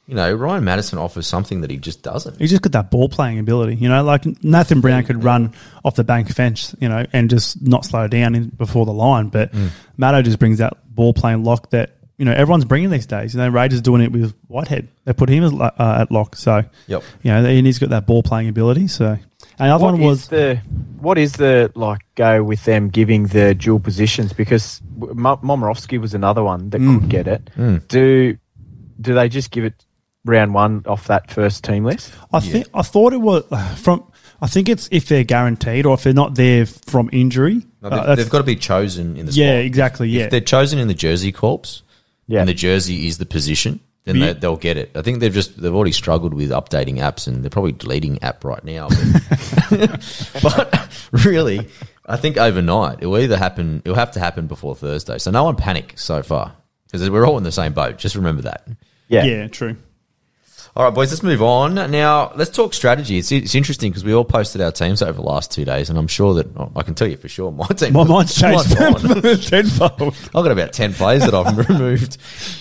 you 0.06 0.14
know 0.14 0.32
Ryan 0.32 0.62
Matterson 0.64 0.98
offers 0.98 1.26
something 1.26 1.62
that 1.62 1.70
he 1.70 1.78
just 1.78 2.02
doesn't. 2.02 2.38
He's 2.38 2.50
just 2.50 2.62
got 2.62 2.72
that 2.72 2.90
ball 2.90 3.08
playing 3.08 3.38
ability. 3.38 3.76
You 3.76 3.88
know, 3.88 4.04
like 4.04 4.24
Nathan 4.44 4.80
Brown 4.80 5.04
could 5.04 5.24
run 5.24 5.52
off 5.84 5.96
the 5.96 6.04
bank 6.04 6.28
fence, 6.34 6.74
you 6.80 6.88
know, 6.88 7.06
and 7.12 7.30
just 7.30 7.62
not 7.62 7.84
slow 7.86 8.06
down 8.08 8.34
in, 8.34 8.48
before 8.50 8.84
the 8.86 8.92
line. 8.92 9.28
But 9.28 9.52
Mm. 9.52 9.70
Maddo 9.98 10.22
just 10.22 10.38
brings 10.38 10.58
that 10.58 10.74
ball 10.94 11.14
playing 11.14 11.42
lock 11.42 11.70
that 11.70 11.96
you 12.18 12.24
know 12.24 12.32
everyone's 12.32 12.64
bringing 12.66 12.90
these 12.90 13.06
days. 13.06 13.34
You 13.34 13.40
know, 13.40 13.48
Raiders 13.48 13.80
doing 13.80 14.02
it 14.02 14.12
with 14.12 14.34
Whitehead. 14.48 14.88
They 15.06 15.12
put 15.14 15.28
him 15.28 15.44
as, 15.44 15.52
uh, 15.54 15.70
at 16.02 16.10
lock, 16.12 16.36
so 16.36 16.62
Yep. 16.88 17.02
you 17.22 17.30
know, 17.32 17.44
and 17.44 17.66
he's 17.66 17.78
got 17.78 17.88
that 17.90 18.06
ball 18.06 18.22
playing 18.22 18.48
ability. 18.48 18.88
So, 18.88 19.18
and 19.58 19.70
the 19.70 19.74
other 19.74 19.84
What 19.84 19.92
one 19.94 20.02
is 20.02 20.06
was 20.06 20.28
the 20.28 20.60
what 21.00 21.18
is 21.18 21.32
the 21.34 21.70
like 21.74 22.00
go 22.14 22.42
with 22.42 22.64
them 22.64 22.88
giving 22.88 23.26
the 23.28 23.54
dual 23.54 23.80
positions 23.80 24.32
because 24.32 24.80
M- 25.00 25.16
Momorowski 25.18 26.00
was 26.00 26.14
another 26.14 26.42
one 26.42 26.70
that 26.70 26.80
Mm. 26.80 27.00
could 27.00 27.08
get 27.10 27.26
it. 27.28 27.50
Do 27.88 28.36
do 29.00 29.14
they 29.14 29.28
just 29.28 29.50
give 29.50 29.64
it 29.64 29.84
round 30.24 30.54
one 30.54 30.82
off 30.86 31.06
that 31.08 31.30
first 31.30 31.62
team 31.64 31.84
list? 31.84 32.12
I 32.32 32.40
think 32.40 32.66
I 32.74 32.82
thought 32.82 33.12
it 33.12 33.20
was 33.20 33.44
from. 33.76 34.02
I 34.42 34.48
think 34.48 34.68
it's 34.68 34.88
if 34.92 35.06
they're 35.08 35.24
guaranteed 35.24 35.86
or 35.86 35.94
if 35.94 36.02
they're 36.02 36.12
not 36.12 36.34
there 36.34 36.66
from 36.66 37.08
injury. 37.12 37.62
No, 37.82 37.88
Uh, 37.88 37.90
they've, 37.90 37.90
that's- 38.00 38.16
they've 38.18 38.30
got 38.30 38.38
to 38.38 38.44
be 38.44 38.56
chosen 38.56 39.16
in 39.16 39.24
the 39.26 39.32
yeah, 39.32 39.52
spot. 39.54 39.64
exactly. 39.64 40.08
Yeah, 40.10 40.24
If 40.24 40.30
they're 40.30 40.40
chosen 40.42 40.78
in 40.78 40.88
the 40.88 40.94
jersey 40.94 41.32
corps, 41.32 41.82
Yeah. 42.28 42.40
and 42.40 42.48
the 42.48 42.52
jersey 42.54 43.06
is 43.06 43.16
the 43.16 43.24
position, 43.24 43.80
then 44.06 44.20
they, 44.20 44.32
they'll 44.34 44.56
get 44.56 44.76
it. 44.76 44.92
I 44.94 45.02
think 45.02 45.18
they've 45.18 45.32
just 45.32 45.60
they've 45.60 45.74
already 45.74 45.92
struggled 45.92 46.32
with 46.32 46.50
updating 46.50 46.98
apps, 46.98 47.26
and 47.26 47.42
they're 47.42 47.50
probably 47.50 47.72
deleting 47.72 48.22
app 48.22 48.44
right 48.44 48.64
now. 48.64 48.88
But, 49.68 50.40
but 50.42 50.98
really, 51.24 51.68
I 52.06 52.16
think 52.16 52.36
overnight 52.36 52.98
it 53.00 53.06
will 53.06 53.18
either 53.18 53.36
happen. 53.36 53.82
It'll 53.84 53.96
have 53.96 54.12
to 54.12 54.20
happen 54.20 54.46
before 54.46 54.76
Thursday. 54.76 55.18
So 55.18 55.32
no 55.32 55.42
one 55.42 55.56
panic 55.56 55.94
so 55.96 56.22
far 56.22 56.54
because 56.86 57.10
we're 57.10 57.26
all 57.26 57.36
in 57.36 57.42
the 57.42 57.50
same 57.50 57.72
boat. 57.72 57.98
Just 57.98 58.14
remember 58.14 58.42
that. 58.42 58.68
Yeah. 59.08 59.24
yeah, 59.24 59.48
true. 59.48 59.76
All 60.76 60.84
right, 60.84 60.92
boys, 60.92 61.10
let's 61.10 61.22
move 61.22 61.40
on. 61.40 61.74
Now, 61.90 62.32
let's 62.36 62.50
talk 62.50 62.74
strategy. 62.74 63.16
It's, 63.16 63.32
it's 63.32 63.54
interesting 63.54 63.90
because 63.90 64.04
we 64.04 64.12
all 64.12 64.26
posted 64.26 64.60
our 64.60 64.70
teams 64.70 65.00
over 65.00 65.14
the 65.14 65.22
last 65.22 65.50
two 65.50 65.64
days, 65.64 65.88
and 65.88 65.98
I'm 65.98 66.06
sure 66.06 66.34
that 66.34 66.54
oh, 66.54 66.70
I 66.76 66.82
can 66.82 66.94
tell 66.94 67.08
you 67.08 67.16
for 67.16 67.28
sure 67.28 67.50
my 67.50 67.66
team. 67.76 67.94
My 67.94 68.04
mind's 68.04 68.38
changed 68.38 68.78
mine's 68.78 69.48
tenfold. 69.50 70.02
I've 70.02 70.32
got 70.32 70.52
about 70.52 70.74
10 70.74 70.92
players 70.92 71.22
that 71.24 71.32
I've 71.32 71.56
removed. 71.66 72.18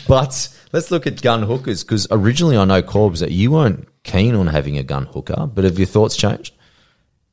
But 0.08 0.48
let's 0.72 0.92
look 0.92 1.06
at 1.08 1.22
gun 1.22 1.44
hookers 1.44 1.84
because 1.84 2.08
originally 2.10 2.56
I 2.56 2.64
know, 2.64 2.82
Corbs, 2.82 3.20
that 3.20 3.32
you 3.32 3.52
weren't 3.52 3.86
keen 4.04 4.34
on 4.34 4.48
having 4.48 4.78
a 4.78 4.84
gun 4.84 5.08
hooker, 5.08 5.48
but 5.48 5.66
have 5.66 5.78
your 5.78 5.86
thoughts 5.86 6.16
changed? 6.16 6.54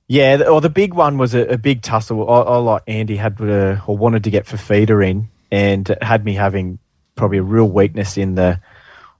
Yeah, 0.08 0.38
the- 0.38 0.48
or 0.48 0.60
the 0.60 0.68
big 0.68 0.94
one 0.94 1.16
was 1.16 1.32
a, 1.32 1.42
a 1.46 1.58
big 1.58 1.82
tussle. 1.82 2.28
I, 2.28 2.40
I 2.40 2.56
like 2.56 2.82
Andy 2.88 3.14
had 3.14 3.40
uh, 3.40 3.80
or 3.86 3.96
wanted 3.96 4.24
to 4.24 4.30
get 4.30 4.46
Fifita 4.46 5.08
in, 5.08 5.28
and 5.52 5.96
had 6.02 6.24
me 6.24 6.34
having 6.34 6.80
probably 7.14 7.38
a 7.38 7.42
real 7.44 7.68
weakness 7.68 8.18
in 8.18 8.34
the 8.34 8.58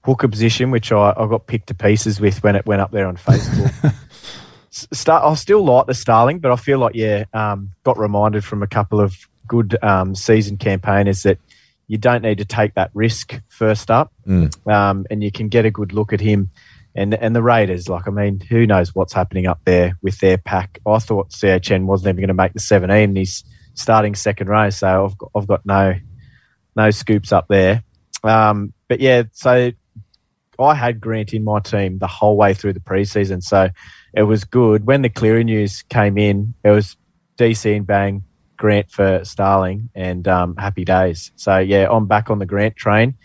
hooker 0.03 0.27
position, 0.27 0.71
which 0.71 0.91
I, 0.91 1.13
I 1.15 1.27
got 1.27 1.47
picked 1.47 1.67
to 1.67 1.73
pieces 1.73 2.19
with 2.19 2.43
when 2.43 2.55
it 2.55 2.65
went 2.65 2.81
up 2.81 2.91
there 2.91 3.07
on 3.07 3.17
Facebook. 3.17 3.93
Star, 4.71 5.23
I 5.23 5.35
still 5.35 5.63
like 5.63 5.85
the 5.85 5.93
Starling, 5.93 6.39
but 6.39 6.51
I 6.51 6.55
feel 6.55 6.79
like 6.79 6.95
yeah, 6.95 7.25
um, 7.33 7.71
got 7.83 7.97
reminded 7.97 8.43
from 8.43 8.63
a 8.63 8.67
couple 8.67 8.99
of 8.99 9.15
good 9.47 9.77
um, 9.83 10.15
season 10.15 10.57
campaigners 10.57 11.23
that 11.23 11.37
you 11.87 11.97
don't 11.97 12.23
need 12.23 12.39
to 12.39 12.45
take 12.45 12.73
that 12.75 12.89
risk 12.93 13.39
first 13.49 13.91
up, 13.91 14.11
um, 14.67 15.05
and 15.11 15.23
you 15.23 15.31
can 15.31 15.47
get 15.47 15.65
a 15.65 15.71
good 15.71 15.93
look 15.93 16.11
at 16.11 16.19
him. 16.19 16.49
And 16.95 17.13
and 17.13 17.35
the 17.35 17.43
Raiders, 17.43 17.87
like 17.87 18.07
I 18.07 18.11
mean, 18.11 18.39
who 18.39 18.65
knows 18.65 18.95
what's 18.95 19.13
happening 19.13 19.47
up 19.47 19.59
there 19.65 19.97
with 20.01 20.19
their 20.19 20.37
pack? 20.37 20.79
I 20.87 20.99
thought 20.99 21.29
CHN 21.29 21.85
wasn't 21.85 22.09
even 22.09 22.21
going 22.21 22.27
to 22.27 22.33
make 22.33 22.53
the 22.53 22.59
seventeen. 22.59 23.09
And 23.09 23.17
he's 23.17 23.43
starting 23.73 24.15
second 24.15 24.47
row, 24.47 24.69
so 24.69 25.05
I've 25.05 25.17
got, 25.17 25.31
I've 25.35 25.47
got 25.47 25.65
no 25.65 25.95
no 26.75 26.89
scoops 26.91 27.31
up 27.31 27.47
there. 27.47 27.83
Um, 28.23 28.73
but 28.87 28.99
yeah, 28.99 29.23
so 29.33 29.71
I 30.63 30.75
had 30.75 31.01
Grant 31.01 31.33
in 31.33 31.43
my 31.43 31.59
team 31.59 31.99
the 31.99 32.07
whole 32.07 32.37
way 32.37 32.53
through 32.53 32.73
the 32.73 32.79
preseason, 32.79 33.43
so 33.43 33.69
it 34.13 34.23
was 34.23 34.43
good. 34.43 34.85
When 34.85 35.01
the 35.01 35.09
Cleary 35.09 35.43
news 35.43 35.83
came 35.83 36.17
in, 36.17 36.53
it 36.63 36.69
was 36.69 36.97
DC 37.37 37.75
and 37.75 37.85
bang 37.85 38.23
Grant 38.57 38.91
for 38.91 39.21
Starling 39.23 39.89
and 39.93 40.27
um, 40.27 40.55
happy 40.55 40.85
days. 40.85 41.31
So 41.35 41.57
yeah, 41.57 41.87
I'm 41.89 42.07
back 42.07 42.29
on 42.29 42.39
the 42.39 42.45
Grant 42.45 42.75
train. 42.75 43.15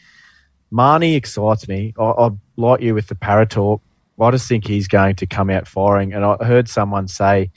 Mahoney 0.71 1.15
excites 1.15 1.69
me. 1.69 1.95
I, 1.99 2.05
I 2.05 2.31
like 2.57 2.81
you 2.81 2.95
with 2.95 3.07
the 3.07 3.15
para 3.15 3.47
talk. 3.47 3.81
I 4.21 4.31
just 4.33 4.49
think 4.49 4.67
he's 4.67 4.89
going 4.89 5.17
to 5.17 5.27
come 5.27 5.49
out 5.49 5.69
firing. 5.69 6.13
And 6.13 6.25
I 6.25 6.37
heard 6.45 6.69
someone 6.69 7.09
say 7.09 7.51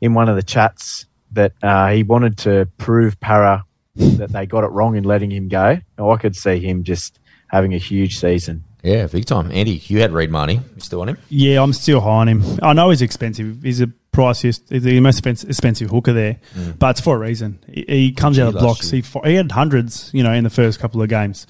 in 0.00 0.14
one 0.14 0.28
of 0.28 0.36
the 0.36 0.42
chats 0.42 1.06
that 1.32 1.52
uh, 1.62 1.88
he 1.90 2.02
wanted 2.02 2.38
to 2.38 2.68
prove 2.78 3.20
para 3.20 3.64
that 3.96 4.30
they 4.32 4.46
got 4.46 4.64
it 4.64 4.68
wrong 4.68 4.96
in 4.96 5.04
letting 5.04 5.30
him 5.30 5.48
go. 5.48 5.78
Now, 5.98 6.10
I 6.10 6.16
could 6.16 6.36
see 6.36 6.58
him 6.58 6.84
just 6.84 7.18
having 7.48 7.74
a 7.74 7.78
huge 7.78 8.18
season. 8.18 8.64
Yeah, 8.86 9.06
big 9.08 9.24
time. 9.24 9.50
Andy, 9.50 9.82
you 9.86 10.00
had 10.00 10.12
Reed 10.12 10.30
Mahoney. 10.30 10.54
You 10.54 10.80
still 10.80 11.00
on 11.00 11.08
him? 11.08 11.18
Yeah, 11.28 11.60
I'm 11.60 11.72
still 11.72 12.00
high 12.00 12.20
on 12.20 12.28
him. 12.28 12.44
I 12.62 12.72
know 12.72 12.90
he's 12.90 13.02
expensive. 13.02 13.62
He's 13.62 13.80
a 13.80 13.88
priciest, 14.12 14.70
he's 14.70 14.84
the 14.84 15.00
most 15.00 15.26
expensive, 15.26 15.90
hooker 15.90 16.12
there, 16.12 16.38
but 16.78 16.90
it's 16.90 17.00
for 17.00 17.16
a 17.16 17.18
reason. 17.18 17.58
He, 17.68 17.84
he 17.88 18.12
comes 18.12 18.38
out 18.38 18.54
of 18.54 18.60
blocks. 18.60 18.90
He, 18.90 19.02
he 19.24 19.34
had 19.34 19.50
hundreds, 19.52 20.10
you 20.14 20.22
know, 20.22 20.32
in 20.32 20.44
the 20.44 20.50
first 20.50 20.78
couple 20.78 21.02
of 21.02 21.08
games, 21.08 21.46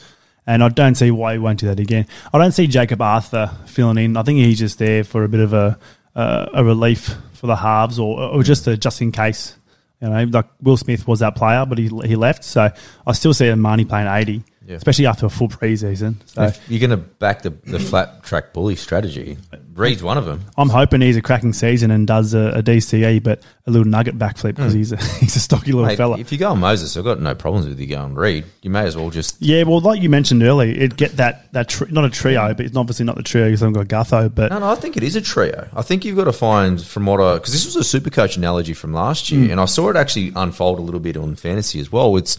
and 0.46 0.64
I 0.64 0.68
don't 0.70 0.94
see 0.94 1.10
why 1.10 1.34
he 1.34 1.38
won't 1.38 1.60
do 1.60 1.66
that 1.66 1.78
again. 1.78 2.06
I 2.32 2.38
don't 2.38 2.52
see 2.52 2.66
Jakob 2.66 3.00
Arthur 3.02 3.50
filling 3.66 3.98
in. 3.98 4.16
I 4.16 4.22
think 4.22 4.38
he's 4.38 4.58
just 4.58 4.78
there 4.78 5.04
for 5.04 5.22
a 5.22 5.28
bit 5.28 5.40
of 5.40 5.52
a 5.52 5.78
uh, 6.16 6.46
a 6.54 6.64
relief 6.64 7.14
for 7.34 7.46
the 7.46 7.56
halves, 7.56 7.98
or 7.98 8.18
or 8.18 8.42
just 8.42 8.66
a 8.66 8.76
just 8.76 9.00
in 9.00 9.12
case. 9.12 9.56
You 10.00 10.10
know, 10.10 10.24
like 10.24 10.46
Will 10.60 10.76
Smith 10.76 11.06
was 11.06 11.20
that 11.20 11.36
player, 11.36 11.64
but 11.66 11.78
he 11.78 11.88
he 12.04 12.16
left. 12.16 12.44
So 12.44 12.70
I 13.06 13.12
still 13.12 13.32
see 13.32 13.44
Marnie 13.46 13.88
playing 13.88 14.08
eighty, 14.08 14.42
Yeah. 14.66 14.76
especially 14.76 15.06
after 15.06 15.26
a 15.26 15.30
full 15.30 15.48
preseason. 15.48 16.16
So 16.26 16.50
you're 16.68 16.80
going 16.80 16.90
to 16.90 16.96
back 16.96 17.42
the, 17.42 17.50
the 17.50 17.78
flat 17.78 18.24
track 18.24 18.52
bully 18.52 18.74
strategy, 18.74 19.38
Reed's 19.76 20.02
one 20.02 20.18
of 20.18 20.24
them. 20.24 20.42
I'm 20.56 20.70
hoping 20.70 21.02
he's 21.02 21.16
a 21.16 21.22
cracking 21.22 21.52
season 21.52 21.90
and 21.90 22.06
does 22.06 22.34
a, 22.34 22.58
a 22.58 22.62
DCE, 22.62 23.22
but 23.22 23.42
a 23.66 23.70
little 23.70 23.86
nugget 23.86 24.18
backflip 24.18 24.56
because 24.56 24.72
hmm. 24.72 24.78
he's 24.78 24.92
a, 24.92 24.96
he's 25.20 25.36
a 25.36 25.40
stocky 25.40 25.72
little 25.72 25.86
Mate, 25.86 25.96
fella. 25.96 26.18
if 26.18 26.32
you 26.32 26.38
go 26.38 26.50
on 26.50 26.60
Moses, 26.60 26.96
I've 26.96 27.04
got 27.04 27.20
no 27.20 27.34
problems 27.34 27.68
with 27.68 27.78
you 27.78 27.86
going 27.86 28.14
Reed. 28.14 28.44
You 28.62 28.70
may 28.70 28.84
as 28.84 28.96
well 28.96 29.10
just 29.10 29.40
Yeah, 29.40 29.64
well, 29.64 29.80
like 29.80 30.02
you 30.02 30.08
mentioned 30.08 30.42
earlier, 30.42 30.74
it 30.74 30.96
get 30.96 31.16
that 31.18 31.52
that 31.52 31.68
tri- 31.68 31.88
not 31.90 32.04
a 32.04 32.10
trio, 32.10 32.54
but 32.54 32.66
it's 32.66 32.76
obviously 32.76 33.04
not 33.04 33.16
the 33.16 33.22
trio 33.22 33.46
because 33.46 33.62
I've 33.62 33.72
got 33.72 33.86
Gutho, 33.86 34.34
but 34.34 34.50
No, 34.50 34.58
no, 34.58 34.70
I 34.70 34.76
think 34.76 34.96
it 34.96 35.02
is 35.02 35.14
a 35.14 35.20
trio. 35.20 35.68
I 35.74 35.82
think 35.82 36.04
you've 36.04 36.16
got 36.16 36.24
to 36.24 36.32
find 36.32 36.82
from 36.82 37.06
what 37.06 37.20
I 37.20 37.34
because 37.34 37.52
this 37.52 37.66
was 37.66 37.76
a 37.76 37.84
super 37.84 38.10
coach 38.10 38.36
analogy 38.36 38.72
from 38.72 38.92
last 38.92 39.30
year, 39.30 39.46
hmm. 39.46 39.50
and 39.52 39.60
I 39.60 39.66
saw 39.66 39.90
it 39.90 39.96
actually 39.96 40.32
unfold 40.34 40.78
a 40.78 40.82
little 40.82 41.00
bit 41.00 41.16
on 41.16 41.36
fantasy 41.36 41.80
as 41.80 41.92
well. 41.92 42.16
It's. 42.16 42.38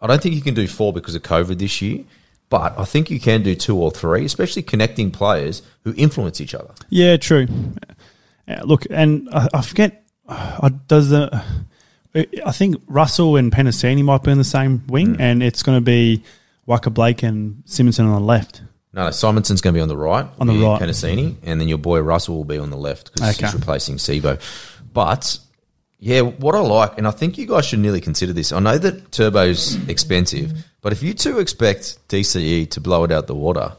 I 0.00 0.06
don't 0.06 0.22
think 0.22 0.34
you 0.34 0.40
can 0.42 0.54
do 0.54 0.66
four 0.66 0.92
because 0.92 1.14
of 1.14 1.22
COVID 1.22 1.58
this 1.58 1.82
year, 1.82 2.04
but 2.50 2.78
I 2.78 2.84
think 2.84 3.10
you 3.10 3.18
can 3.20 3.42
do 3.42 3.54
two 3.54 3.76
or 3.76 3.90
three, 3.90 4.24
especially 4.24 4.62
connecting 4.62 5.10
players 5.10 5.62
who 5.84 5.92
influence 5.96 6.40
each 6.40 6.54
other. 6.54 6.72
yeah, 6.88 7.16
true. 7.16 7.46
Uh, 8.48 8.60
Look, 8.64 8.86
and 8.90 9.28
I, 9.32 9.48
I 9.54 9.62
forget, 9.62 10.04
uh, 10.28 10.70
does 10.86 11.10
the 11.10 11.42
I 12.44 12.52
think 12.52 12.76
Russell 12.86 13.36
and 13.36 13.52
Penisini 13.52 14.02
might 14.02 14.22
be 14.22 14.30
in 14.30 14.38
the 14.38 14.44
same 14.44 14.82
wing, 14.88 15.14
Hmm. 15.16 15.20
and 15.20 15.42
it's 15.42 15.62
going 15.62 15.76
to 15.76 15.84
be 15.84 16.22
Waqa 16.66 16.92
Blake 16.92 17.22
and 17.22 17.62
Simonsson 17.66 18.06
on 18.06 18.12
the 18.12 18.26
left. 18.26 18.62
No, 18.94 19.04
no, 19.04 19.10
Simonsson's 19.10 19.60
going 19.60 19.74
to 19.74 19.78
be 19.78 19.82
on 19.82 19.88
the 19.88 19.96
right, 19.96 20.26
On 20.40 20.46
the 20.46 20.54
right. 20.54 20.80
Penisini, 20.80 21.34
and 21.44 21.60
then 21.60 21.68
your 21.68 21.78
boy 21.78 22.00
Russell 22.00 22.36
will 22.36 22.44
be 22.44 22.56
on 22.58 22.70
the 22.70 22.76
left 22.76 23.12
because 23.12 23.36
Okay. 23.36 23.46
he's 23.46 23.54
replacing 23.54 23.96
Sivo. 23.96 24.40
But 24.94 25.38
yeah, 25.98 26.20
what 26.20 26.54
I 26.54 26.60
like, 26.60 26.96
and 26.98 27.06
I 27.06 27.10
think 27.10 27.38
you 27.38 27.46
guys 27.46 27.66
should 27.66 27.80
nearly 27.80 28.00
consider 28.00 28.32
this. 28.32 28.52
I 28.52 28.60
know 28.60 28.78
that 28.78 29.10
Turbo's 29.10 29.74
expensive, 29.88 30.52
but 30.80 30.92
if 30.92 31.02
you 31.02 31.12
two 31.14 31.38
expect 31.40 31.98
DCE 32.08 32.70
to 32.70 32.80
blow 32.80 33.04
it 33.04 33.10
out 33.12 33.26
the 33.26 33.34
water, 33.34 33.76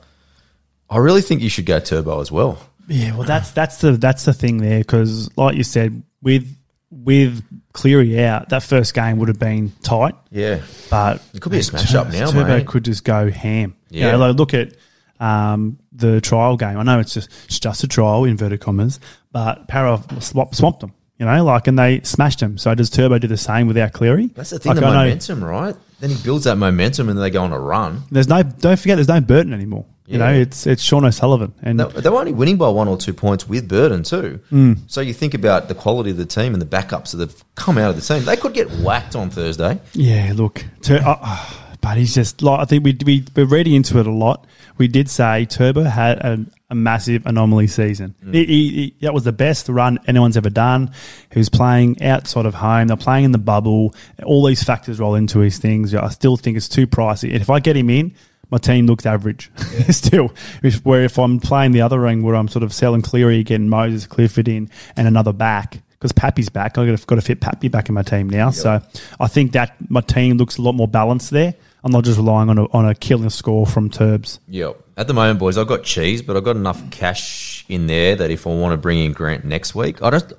I 0.89 0.97
really 0.97 1.21
think 1.21 1.41
you 1.41 1.49
should 1.49 1.65
go 1.65 1.79
Turbo 1.79 2.19
as 2.19 2.31
well. 2.31 2.59
Yeah, 2.87 3.15
well, 3.15 3.27
that's 3.27 3.51
that's 3.51 3.77
the 3.81 3.93
that's 3.93 4.25
the 4.25 4.33
thing 4.33 4.57
there 4.57 4.79
because, 4.79 5.29
like 5.37 5.55
you 5.55 5.63
said, 5.63 6.01
with 6.21 6.55
with 6.91 7.43
Cleary 7.73 8.23
out, 8.23 8.49
that 8.49 8.63
first 8.63 8.93
game 8.93 9.19
would 9.19 9.27
have 9.27 9.39
been 9.39 9.71
tight. 9.83 10.15
Yeah, 10.31 10.61
But 10.89 11.21
It 11.33 11.41
could 11.41 11.51
be 11.51 11.59
a 11.59 11.63
smash 11.63 11.93
up 11.93 12.11
now, 12.11 12.31
Turbo 12.31 12.57
mate. 12.57 12.67
could 12.67 12.83
just 12.83 13.03
go 13.03 13.29
ham. 13.29 13.75
Yeah. 13.89 14.07
Yeah, 14.07 14.15
like 14.15 14.35
look 14.35 14.53
at 14.55 14.73
um, 15.19 15.77
the 15.91 16.19
trial 16.19 16.57
game. 16.57 16.77
I 16.77 16.83
know 16.83 16.99
it's 16.99 17.13
just 17.13 17.29
it's 17.45 17.59
just 17.59 17.83
a 17.83 17.87
trial, 17.87 18.25
inverted 18.25 18.59
commas, 18.59 18.99
but 19.31 19.67
Para 19.67 20.01
swap, 20.19 20.55
swamped 20.55 20.79
them. 20.81 20.93
You 21.19 21.25
know, 21.25 21.43
like 21.43 21.67
and 21.67 21.77
they 21.77 21.99
smashed 22.01 22.41
him. 22.41 22.57
So 22.57 22.73
does 22.73 22.89
Turbo 22.89 23.19
do 23.19 23.27
the 23.27 23.37
same 23.37 23.67
without 23.67 23.91
Cleary? 23.91 24.27
that's 24.27 24.51
the 24.51 24.59
thing. 24.59 24.71
Like, 24.71 24.79
the 24.79 24.85
I 24.85 24.89
know 24.89 24.99
momentum, 24.99 25.43
right? 25.43 25.75
Then 25.99 26.11
he 26.11 26.23
builds 26.23 26.45
that 26.45 26.55
momentum, 26.55 27.09
and 27.09 27.19
they 27.19 27.29
go 27.29 27.43
on 27.43 27.51
a 27.51 27.59
run. 27.59 28.03
There's 28.09 28.29
no. 28.29 28.41
Don't 28.41 28.79
forget, 28.79 28.95
there's 28.95 29.09
no 29.09 29.19
Burton 29.19 29.53
anymore. 29.53 29.85
You 30.05 30.17
know, 30.17 30.33
it's 30.33 30.65
it's 30.65 30.81
Sean 30.81 31.05
O'Sullivan, 31.05 31.53
and 31.61 31.79
They, 31.79 32.01
they 32.01 32.09
were 32.09 32.17
only 32.17 32.31
winning 32.31 32.57
by 32.57 32.67
one 32.69 32.87
or 32.87 32.97
two 32.97 33.13
points 33.13 33.47
with 33.47 33.67
Burton 33.67 34.01
too. 34.01 34.39
Hmm. 34.49 34.73
So 34.87 35.01
you 35.01 35.13
think 35.13 35.35
about 35.35 35.67
the 35.67 35.75
quality 35.75 36.09
of 36.09 36.17
the 36.17 36.25
team 36.25 36.53
and 36.53 36.61
the 36.61 36.65
backups 36.65 37.11
that 37.11 37.19
have 37.19 37.43
come 37.53 37.77
out 37.77 37.91
of 37.91 37.95
the 37.95 38.01
team. 38.01 38.25
They 38.25 38.35
could 38.35 38.55
get 38.55 38.71
whacked 38.71 39.15
on 39.15 39.29
Thursday. 39.29 39.79
Yeah, 39.93 40.31
look, 40.35 40.65
Tur- 40.81 41.03
uh, 41.05 41.53
but 41.81 41.97
he's 41.97 42.15
just 42.15 42.41
like 42.41 42.59
I 42.59 42.65
think 42.65 42.83
we 42.83 42.97
we 43.05 43.25
we're 43.35 43.45
reading 43.45 43.73
into 43.75 43.99
it 43.99 44.07
a 44.07 44.11
lot. 44.11 44.47
We 44.77 44.87
did 44.87 45.09
say 45.11 45.45
Turbo 45.45 45.83
had 45.83 46.17
a, 46.19 46.45
a 46.69 46.75
massive 46.75 47.25
anomaly 47.25 47.67
season. 47.67 48.13
Mm. 48.23 48.33
He, 48.33 48.45
he, 48.45 48.69
he- 48.69 48.95
that 49.01 49.13
was 49.13 49.23
the 49.23 49.31
best 49.31 49.67
run 49.69 49.99
anyone's 50.07 50.37
ever 50.37 50.49
done. 50.49 50.91
He 51.31 51.39
was 51.39 51.49
playing 51.49 52.01
outside 52.03 52.45
of 52.45 52.53
home. 52.53 52.87
They're 52.87 52.97
playing 52.97 53.25
in 53.25 53.31
the 53.31 53.37
bubble. 53.39 53.95
All 54.23 54.45
these 54.45 54.63
factors 54.63 54.99
roll 54.99 55.15
into 55.15 55.39
his 55.39 55.57
things. 55.57 55.95
I 55.95 56.09
still 56.09 56.37
think 56.37 56.57
it's 56.57 56.69
too 56.69 56.85
pricey. 56.87 57.31
And 57.31 57.41
if 57.41 57.49
I 57.49 57.59
get 57.59 57.75
him 57.75 57.89
in, 57.89 58.13
my 58.51 58.57
team 58.57 58.85
looks 58.87 59.05
average. 59.05 59.51
still, 59.89 60.31
if, 60.63 60.83
where 60.85 61.03
if 61.03 61.17
I'm 61.19 61.39
playing 61.39 61.71
the 61.71 61.81
other 61.81 61.99
ring 61.99 62.23
where 62.23 62.35
I'm 62.35 62.47
sort 62.47 62.63
of 62.63 62.73
selling 62.73 63.01
Cleary, 63.01 63.43
getting 63.43 63.69
Moses 63.69 64.07
Clifford 64.07 64.47
in, 64.47 64.69
and 64.95 65.07
another 65.07 65.33
back. 65.33 65.79
Because 65.91 66.13
Pappy's 66.13 66.47
back, 66.47 66.77
I've 66.77 66.87
got 66.87 66.97
to, 66.97 67.05
got 67.05 67.15
to 67.15 67.21
fit 67.21 67.41
Pappy 67.41 67.67
back 67.67 67.89
in 67.89 67.95
my 67.95 68.03
team 68.03 68.29
now. 68.29 68.51
So 68.51 68.81
I 69.19 69.27
think 69.27 69.51
that 69.51 69.75
my 69.89 69.99
team 69.99 70.37
looks 70.37 70.57
a 70.57 70.61
lot 70.61 70.71
more 70.71 70.87
balanced 70.87 71.29
there. 71.31 71.55
I'm 71.89 71.93
not 71.93 72.03
just 72.03 72.17
relying 72.19 72.49
on 72.49 72.59
a, 72.59 72.65
on 72.71 72.85
a 72.87 72.93
killing 72.93 73.31
score 73.31 73.65
from 73.65 73.89
Turbs. 73.89 74.39
Yep. 74.47 74.79
At 74.95 75.07
the 75.07 75.13
moment, 75.15 75.39
boys, 75.39 75.57
I've 75.57 75.65
got 75.65 75.83
cheese, 75.83 76.21
but 76.21 76.37
I've 76.37 76.43
got 76.43 76.55
enough 76.55 76.79
cash 76.91 77.65
in 77.67 77.87
there 77.87 78.15
that 78.15 78.29
if 78.29 78.45
I 78.45 78.51
want 78.51 78.73
to 78.73 78.77
bring 78.77 78.99
in 78.99 79.11
Grant 79.11 79.43
next 79.43 79.73
week, 79.73 80.03
I 80.03 80.11
just 80.11 80.33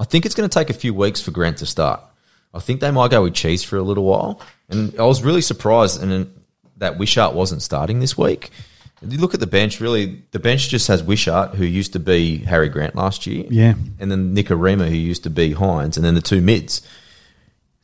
I 0.00 0.02
think 0.02 0.26
it's 0.26 0.34
going 0.34 0.48
to 0.48 0.52
take 0.52 0.70
a 0.70 0.74
few 0.74 0.92
weeks 0.92 1.20
for 1.20 1.30
Grant 1.30 1.58
to 1.58 1.66
start. 1.66 2.00
I 2.52 2.58
think 2.58 2.80
they 2.80 2.90
might 2.90 3.12
go 3.12 3.22
with 3.22 3.34
cheese 3.34 3.62
for 3.62 3.76
a 3.76 3.82
little 3.82 4.02
while, 4.02 4.40
and 4.70 4.92
I 4.98 5.04
was 5.04 5.22
really 5.22 5.40
surprised 5.40 6.02
and 6.02 6.34
that 6.78 6.98
Wishart 6.98 7.32
wasn't 7.32 7.62
starting 7.62 8.00
this 8.00 8.18
week. 8.18 8.50
If 9.00 9.12
you 9.12 9.18
look 9.20 9.34
at 9.34 9.40
the 9.40 9.46
bench, 9.46 9.80
really, 9.80 10.24
the 10.32 10.40
bench 10.40 10.68
just 10.68 10.88
has 10.88 11.00
Wishart, 11.04 11.54
who 11.54 11.64
used 11.64 11.92
to 11.92 12.00
be 12.00 12.38
Harry 12.38 12.68
Grant 12.68 12.96
last 12.96 13.24
year, 13.24 13.44
Yeah. 13.48 13.74
and 14.00 14.10
then 14.10 14.34
Nick 14.34 14.50
Arima, 14.50 14.88
who 14.88 14.96
used 14.96 15.22
to 15.22 15.30
be 15.30 15.52
Hines, 15.52 15.96
and 15.96 16.04
then 16.04 16.16
the 16.16 16.20
two 16.20 16.40
mids. 16.40 16.82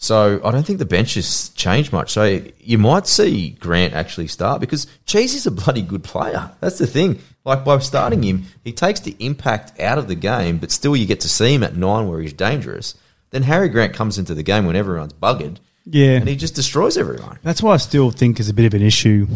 So 0.05 0.39
I 0.45 0.51
don't 0.51 0.67
think 0.67 0.79
the 0.81 0.85
bench 0.85 1.15
has 1.15 1.49
changed 1.51 1.91
much. 1.91 2.11
So 2.13 2.43
you 2.61 2.77
might 2.77 3.07
see 3.07 3.57
Grant 3.59 3.95
actually 3.95 4.27
start 4.27 4.61
because 4.61 4.87
Cheese 5.07 5.35
is 5.35 5.47
a 5.47 5.51
bloody 5.51 5.81
good 5.81 6.05
player. 6.05 6.51
That's 6.61 6.77
the 6.77 6.87
thing. 6.87 7.21
Like 7.47 7.65
by 7.65 7.79
starting 7.79 8.23
him, 8.23 8.45
he 8.65 8.73
takes 8.73 9.01
the 9.01 9.17
impact 9.19 9.81
out 9.81 9.97
of 9.97 10.07
the 10.07 10.15
game, 10.15 10.59
but 10.59 10.71
still 10.71 10.95
you 10.95 11.07
get 11.07 11.21
to 11.21 11.29
see 11.31 11.55
him 11.55 11.63
at 11.63 11.75
nine 11.75 12.07
where 12.07 12.21
he's 12.21 12.35
dangerous. 12.35 12.97
Then 13.31 13.45
Harry 13.45 13.71
Grant 13.71 13.95
comes 13.95 14.19
into 14.19 14.35
the 14.35 14.43
game 14.43 14.67
when 14.67 14.77
everyone's 14.77 15.15
buggered, 15.15 15.57
Yeah. 15.87 16.17
and 16.19 16.29
he 16.29 16.37
just 16.37 16.55
destroys 16.55 16.99
everyone. 16.99 17.39
That's 17.43 17.63
why 17.63 17.73
I 17.73 17.79
still 17.79 18.11
think 18.11 18.39
is 18.39 18.51
a 18.51 18.55
bit 18.55 18.67
of 18.67 18.75
an 18.75 18.83
issue 18.83 19.27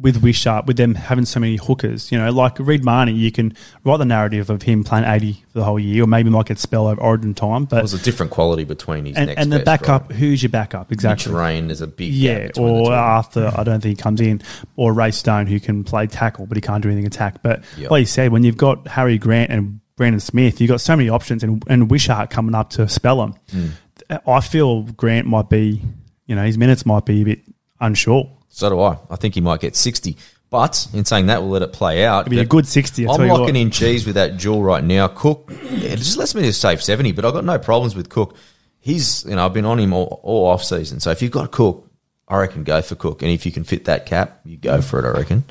with 0.00 0.22
Wishart, 0.22 0.66
with 0.66 0.76
them 0.76 0.94
having 0.94 1.24
so 1.24 1.40
many 1.40 1.56
hookers, 1.56 2.12
you 2.12 2.18
know, 2.18 2.30
like 2.30 2.58
Reed 2.58 2.84
Mahoney, 2.84 3.12
you 3.12 3.32
can 3.32 3.54
write 3.84 3.96
the 3.96 4.04
narrative 4.04 4.50
of 4.50 4.62
him 4.62 4.84
playing 4.84 5.04
80 5.06 5.32
for 5.52 5.58
the 5.60 5.64
whole 5.64 5.78
year, 5.78 6.04
or 6.04 6.06
maybe 6.06 6.28
might 6.28 6.46
get 6.46 6.58
spell 6.58 6.86
over 6.86 7.00
Origin 7.00 7.32
time. 7.34 7.64
But 7.64 7.76
There's 7.78 7.94
a 7.94 7.98
different 8.02 8.30
quality 8.32 8.64
between 8.64 9.06
his 9.06 9.16
and, 9.16 9.30
and 9.30 9.50
the 9.50 9.60
backup, 9.60 10.10
right? 10.10 10.18
who's 10.18 10.42
your 10.42 10.50
backup 10.50 10.92
exactly? 10.92 11.32
Terrain 11.32 11.70
is 11.70 11.80
a 11.80 11.86
big 11.86 12.12
Yeah, 12.12 12.38
gap 12.40 12.46
between 12.48 12.66
the 12.84 12.90
or. 12.90 12.92
Arthur, 12.94 13.52
I 13.56 13.64
don't 13.64 13.80
think 13.80 13.96
he 13.98 14.02
comes 14.02 14.20
in, 14.20 14.42
or 14.76 14.92
Ray 14.92 15.10
Stone, 15.12 15.46
who 15.46 15.58
can 15.60 15.82
play 15.84 16.06
tackle, 16.06 16.46
but 16.46 16.56
he 16.56 16.60
can't 16.60 16.82
do 16.82 16.88
anything 16.90 17.06
attack. 17.06 17.42
But 17.42 17.62
Yep. 17.78 17.90
like 17.90 18.00
you 18.00 18.06
said, 18.06 18.32
when 18.32 18.42
you've 18.44 18.56
got 18.58 18.86
Harry 18.88 19.16
Grant 19.18 19.50
and 19.50 19.80
Brandon 19.96 20.20
Smith, 20.20 20.60
you've 20.60 20.68
got 20.68 20.82
so 20.82 20.94
many 20.94 21.08
options, 21.08 21.42
and, 21.42 21.62
and 21.68 21.90
Wishart 21.90 22.28
coming 22.28 22.54
up 22.54 22.68
to 22.70 22.86
spell 22.88 23.16
them. 23.18 23.34
Hmm. 23.50 24.18
I 24.26 24.40
feel 24.40 24.82
Grant 24.82 25.26
might 25.26 25.48
be, 25.48 25.80
you 26.26 26.36
know, 26.36 26.44
his 26.44 26.58
minutes 26.58 26.84
might 26.84 27.06
be 27.06 27.22
a 27.22 27.24
bit 27.24 27.40
unsure. 27.80 28.30
So 28.56 28.70
do 28.70 28.80
I. 28.80 28.96
I 29.10 29.16
think 29.16 29.34
he 29.34 29.42
might 29.42 29.60
get 29.60 29.76
60. 29.76 30.16
But 30.48 30.88
in 30.94 31.04
saying 31.04 31.26
that, 31.26 31.42
we'll 31.42 31.50
let 31.50 31.60
it 31.60 31.74
play 31.74 32.06
out. 32.06 32.22
It'd 32.22 32.30
be 32.30 32.38
a 32.38 32.46
good 32.46 32.66
60. 32.66 33.04
I'll 33.04 33.12
I'm 33.12 33.18
tell 33.18 33.26
you 33.26 33.32
locking 33.34 33.54
in 33.54 33.70
cheese 33.70 34.06
with 34.06 34.14
that 34.14 34.38
jewel 34.38 34.62
right 34.62 34.82
now. 34.82 35.08
Cook, 35.08 35.50
yeah, 35.50 35.90
it 35.90 35.98
just 35.98 36.16
lets 36.16 36.34
me 36.34 36.40
to 36.40 36.54
save 36.54 36.82
70, 36.82 37.12
but 37.12 37.26
I've 37.26 37.34
got 37.34 37.44
no 37.44 37.58
problems 37.58 37.94
with 37.94 38.08
Cook. 38.08 38.34
He's, 38.80 39.26
you 39.26 39.36
know, 39.36 39.44
I've 39.44 39.52
been 39.52 39.66
on 39.66 39.78
him 39.78 39.92
all, 39.92 40.20
all 40.22 40.46
off 40.46 40.64
season. 40.64 41.00
So 41.00 41.10
if 41.10 41.20
you've 41.20 41.32
got 41.32 41.50
Cook, 41.50 41.86
I 42.28 42.38
reckon 42.38 42.64
go 42.64 42.80
for 42.80 42.94
Cook. 42.94 43.20
And 43.20 43.30
if 43.30 43.44
you 43.44 43.52
can 43.52 43.64
fit 43.64 43.84
that 43.84 44.06
cap, 44.06 44.40
you 44.46 44.56
go 44.56 44.80
for 44.80 45.04
it, 45.04 45.06
I 45.06 45.18
reckon. 45.18 45.44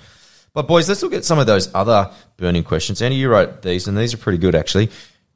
But 0.55 0.67
boys, 0.67 0.89
let's 0.89 1.03
look 1.03 1.13
at 1.13 1.25
some 1.25 1.37
of 1.37 1.45
those 1.45 1.69
other 1.75 2.11
burning 2.37 2.63
questions. 2.63 3.03
Andy, 3.03 3.17
you 3.17 3.29
wrote 3.29 3.61
these, 3.61 3.87
and 3.87 3.95
these 3.95 4.15
are 4.15 4.17
pretty 4.17 4.39
good 4.39 4.55
actually. 4.55 4.89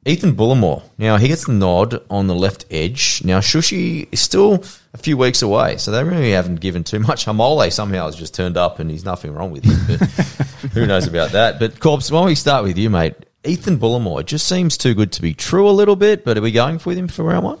Ethan 0.06 0.34
Bullemor. 0.34 0.82
Now 0.96 1.18
he 1.18 1.28
gets 1.28 1.46
the 1.46 1.52
nod 1.52 2.02
on 2.08 2.26
the 2.26 2.34
left 2.34 2.64
edge. 2.70 3.22
Now 3.22 3.40
Shushi 3.40 4.08
is 4.10 4.20
still 4.20 4.64
a 4.94 4.98
few 4.98 5.16
weeks 5.16 5.42
away, 5.42 5.76
so 5.76 5.90
they 5.90 6.02
really 6.02 6.30
haven't 6.30 6.60
given 6.60 6.84
too 6.84 7.00
much. 7.00 7.26
Hamole 7.26 7.70
somehow 7.70 8.06
has 8.06 8.16
just 8.16 8.34
turned 8.34 8.56
up, 8.56 8.78
and 8.78 8.90
he's 8.90 9.04
nothing 9.04 9.34
wrong 9.34 9.50
with 9.50 9.64
him. 9.64 9.78
But 9.86 10.08
who 10.72 10.86
knows 10.86 11.06
about 11.06 11.32
that? 11.32 11.58
But 11.58 11.80
Corpse, 11.80 12.10
why 12.10 12.20
don't 12.20 12.26
we 12.28 12.34
start 12.34 12.64
with 12.64 12.78
you, 12.78 12.88
mate? 12.88 13.14
Ethan 13.44 13.78
Bullemor. 13.78 14.24
Just 14.24 14.46
seems 14.46 14.78
too 14.78 14.94
good 14.94 15.12
to 15.12 15.22
be 15.22 15.34
true 15.34 15.68
a 15.68 15.72
little 15.72 15.96
bit. 15.96 16.24
But 16.24 16.38
are 16.38 16.42
we 16.42 16.52
going 16.52 16.80
with 16.84 16.96
him 16.96 17.08
for 17.08 17.24
round 17.24 17.44
one? 17.44 17.58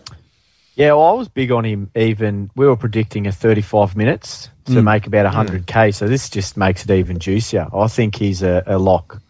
Yeah, 0.76 0.92
well, 0.92 1.08
I 1.08 1.12
was 1.12 1.28
big 1.28 1.52
on 1.52 1.64
him. 1.64 1.90
Even 1.94 2.50
we 2.56 2.66
were 2.66 2.76
predicting 2.76 3.26
a 3.26 3.32
35 3.32 3.96
minutes 3.96 4.48
to 4.64 4.72
mm. 4.72 4.84
make 4.84 5.06
about 5.06 5.30
100k. 5.30 5.94
So 5.94 6.06
this 6.06 6.30
just 6.30 6.56
makes 6.56 6.84
it 6.84 6.90
even 6.90 7.18
juicier. 7.18 7.66
I 7.74 7.86
think 7.88 8.16
he's 8.16 8.42
a, 8.42 8.62
a 8.66 8.78
lock 8.78 9.20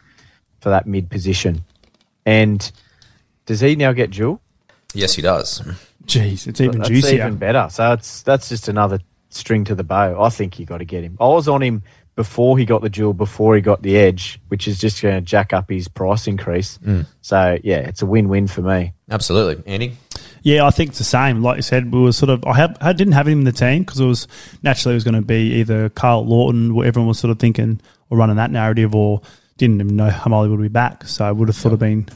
for 0.60 0.68
that 0.68 0.86
mid 0.86 1.10
position. 1.10 1.64
And 2.24 2.70
does 3.50 3.58
he 3.58 3.74
now 3.74 3.90
get 3.90 4.12
dual? 4.12 4.40
Yes, 4.94 5.14
he 5.14 5.22
does. 5.22 5.60
Jeez, 6.06 6.46
it's 6.46 6.60
even 6.60 6.78
that's 6.78 6.88
juicier. 6.88 7.26
even 7.26 7.36
better. 7.36 7.66
So 7.68 7.82
that's 7.82 8.22
that's 8.22 8.48
just 8.48 8.68
another 8.68 9.00
string 9.30 9.64
to 9.64 9.74
the 9.74 9.82
bow. 9.82 10.22
I 10.22 10.28
think 10.28 10.60
you 10.60 10.66
got 10.66 10.78
to 10.78 10.84
get 10.84 11.02
him. 11.02 11.16
I 11.18 11.26
was 11.26 11.48
on 11.48 11.60
him 11.60 11.82
before 12.14 12.56
he 12.56 12.64
got 12.64 12.80
the 12.80 12.88
duel, 12.88 13.12
before 13.12 13.56
he 13.56 13.60
got 13.60 13.82
the 13.82 13.98
edge, 13.98 14.40
which 14.46 14.68
is 14.68 14.78
just 14.78 15.02
going 15.02 15.16
to 15.16 15.20
jack 15.20 15.52
up 15.52 15.68
his 15.68 15.88
price 15.88 16.28
increase. 16.28 16.78
Mm. 16.78 17.06
So 17.22 17.58
yeah, 17.64 17.78
it's 17.78 18.02
a 18.02 18.06
win-win 18.06 18.46
for 18.46 18.62
me. 18.62 18.92
Absolutely, 19.10 19.64
Andy. 19.66 19.96
Yeah, 20.42 20.64
I 20.64 20.70
think 20.70 20.90
it's 20.90 20.98
the 20.98 21.04
same. 21.04 21.42
Like 21.42 21.56
you 21.56 21.62
said, 21.62 21.92
we 21.92 22.00
were 22.00 22.12
sort 22.12 22.30
of. 22.30 22.44
I 22.44 22.54
have. 22.54 22.76
I 22.80 22.92
didn't 22.92 23.14
have 23.14 23.26
him 23.26 23.40
in 23.40 23.44
the 23.46 23.50
team 23.50 23.82
because 23.82 23.98
it 23.98 24.06
was 24.06 24.28
naturally 24.62 24.92
it 24.92 24.98
was 24.98 25.04
going 25.04 25.14
to 25.14 25.22
be 25.22 25.54
either 25.54 25.88
Carl 25.88 26.24
Lawton, 26.24 26.76
where 26.76 26.86
everyone 26.86 27.08
was 27.08 27.18
sort 27.18 27.32
of 27.32 27.40
thinking 27.40 27.80
or 28.10 28.18
running 28.18 28.36
that 28.36 28.52
narrative, 28.52 28.94
or 28.94 29.22
didn't 29.56 29.80
even 29.80 29.96
know 29.96 30.08
Hamali 30.08 30.48
would 30.48 30.62
be 30.62 30.68
back. 30.68 31.08
So 31.08 31.24
I 31.24 31.32
would 31.32 31.48
have 31.48 31.56
thought 31.56 31.72
of 31.72 31.80
been. 31.80 32.08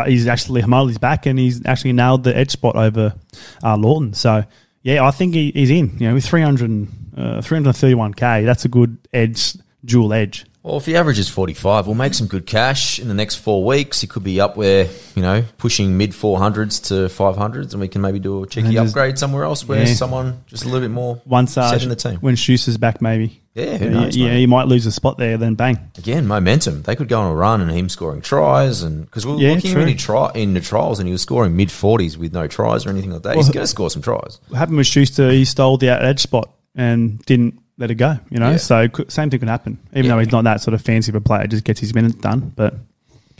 But 0.00 0.08
he's 0.08 0.26
actually 0.26 0.62
Hamali's 0.62 0.96
back, 0.96 1.26
and 1.26 1.38
he's 1.38 1.64
actually 1.66 1.92
nailed 1.92 2.24
the 2.24 2.34
edge 2.34 2.50
spot 2.50 2.74
over 2.74 3.14
uh, 3.62 3.76
Lawton. 3.76 4.14
So 4.14 4.44
yeah, 4.82 5.04
I 5.06 5.10
think 5.10 5.34
he, 5.34 5.50
he's 5.50 5.68
in. 5.68 5.98
You 5.98 6.08
know, 6.08 6.14
with 6.14 6.24
300, 6.24 6.88
uh, 7.18 7.20
331k, 7.42 8.46
that's 8.46 8.64
a 8.64 8.68
good 8.68 8.96
edge, 9.12 9.56
dual 9.84 10.14
edge. 10.14 10.46
Well, 10.62 10.76
if 10.78 10.86
he 10.86 10.96
averages 10.96 11.28
45, 11.28 11.86
we'll 11.86 11.96
make 11.96 12.14
some 12.14 12.26
good 12.28 12.46
cash 12.46 12.98
in 12.98 13.08
the 13.08 13.14
next 13.14 13.36
four 13.36 13.62
weeks. 13.64 14.00
He 14.00 14.06
could 14.06 14.24
be 14.24 14.40
up 14.40 14.56
where, 14.56 14.88
you 15.14 15.22
know, 15.22 15.42
pushing 15.58 15.96
mid 15.98 16.12
400s 16.12 16.82
to 16.88 16.94
500s, 17.14 17.72
and 17.72 17.80
we 17.80 17.88
can 17.88 18.00
maybe 18.00 18.18
do 18.18 18.42
a 18.42 18.46
cheeky 18.46 18.72
just- 18.72 18.88
upgrade 18.88 19.18
somewhere 19.18 19.44
else 19.44 19.66
where 19.68 19.80
Yeah. 19.86 19.94
someone 19.94 20.42
just 20.46 20.64
a 20.64 20.66
little 20.66 20.80
bit 20.80 20.90
more 20.90 21.20
Once 21.26 21.56
uh, 21.58 21.70
set 21.70 21.82
in 21.82 21.88
the 21.90 21.96
team. 21.96 22.16
when 22.20 22.36
Schuster's 22.36 22.76
back, 22.78 23.00
maybe. 23.02 23.39
Yeah, 23.54 23.78
who 23.78 23.90
knows, 23.90 24.16
yeah, 24.16 24.28
mate? 24.28 24.38
he 24.38 24.46
might 24.46 24.68
lose 24.68 24.86
a 24.86 24.92
spot 24.92 25.18
there. 25.18 25.36
Then 25.36 25.54
bang. 25.54 25.76
Again, 25.98 26.26
momentum. 26.28 26.82
They 26.82 26.94
could 26.94 27.08
go 27.08 27.20
on 27.20 27.32
a 27.32 27.34
run 27.34 27.60
and 27.60 27.70
him 27.70 27.88
scoring 27.88 28.20
tries, 28.20 28.82
and 28.82 29.04
because 29.04 29.26
we 29.26 29.32
were 29.32 29.38
Yeah, 29.40 29.54
looking 29.54 29.72
true. 29.72 29.84
the 29.86 29.94
tri- 29.96 30.30
in 30.34 30.54
the 30.54 30.60
trials, 30.60 31.00
and 31.00 31.08
he 31.08 31.12
was 31.12 31.22
scoring 31.22 31.56
mid 31.56 31.68
40s 31.68 32.16
with 32.16 32.32
no 32.32 32.46
tries 32.46 32.86
or 32.86 32.90
anything 32.90 33.10
like 33.10 33.22
that. 33.22 33.34
He's 33.36 33.48
going 33.48 33.64
to 33.64 33.66
score 33.66 33.90
some 33.90 34.02
tries. 34.02 34.38
What 34.48 34.58
happened 34.58 34.76
with 34.78 34.86
Schuster? 34.86 35.30
He 35.32 35.44
stole 35.44 35.76
the 35.78 35.88
edge 35.88 36.20
spot 36.20 36.48
and 36.76 37.18
didn't 37.26 37.58
let 37.76 37.90
it 37.90 37.96
go. 37.96 38.18
You 38.30 38.38
know, 38.38 38.50
Yeah. 38.52 38.56
so 38.58 38.86
same 39.08 39.30
thing 39.30 39.40
could 39.40 39.48
happen. 39.48 39.78
Even 39.92 40.04
Yeah. 40.04 40.12
though 40.14 40.18
he's 40.20 40.30
not 40.32 40.44
that 40.44 40.60
sort 40.60 40.74
of 40.74 40.82
fancy 40.82 41.10
of 41.10 41.16
a 41.16 41.20
player, 41.20 41.46
just 41.48 41.64
gets 41.64 41.80
his 41.80 41.92
minutes 41.94 42.14
done. 42.16 42.52
But 42.54 42.74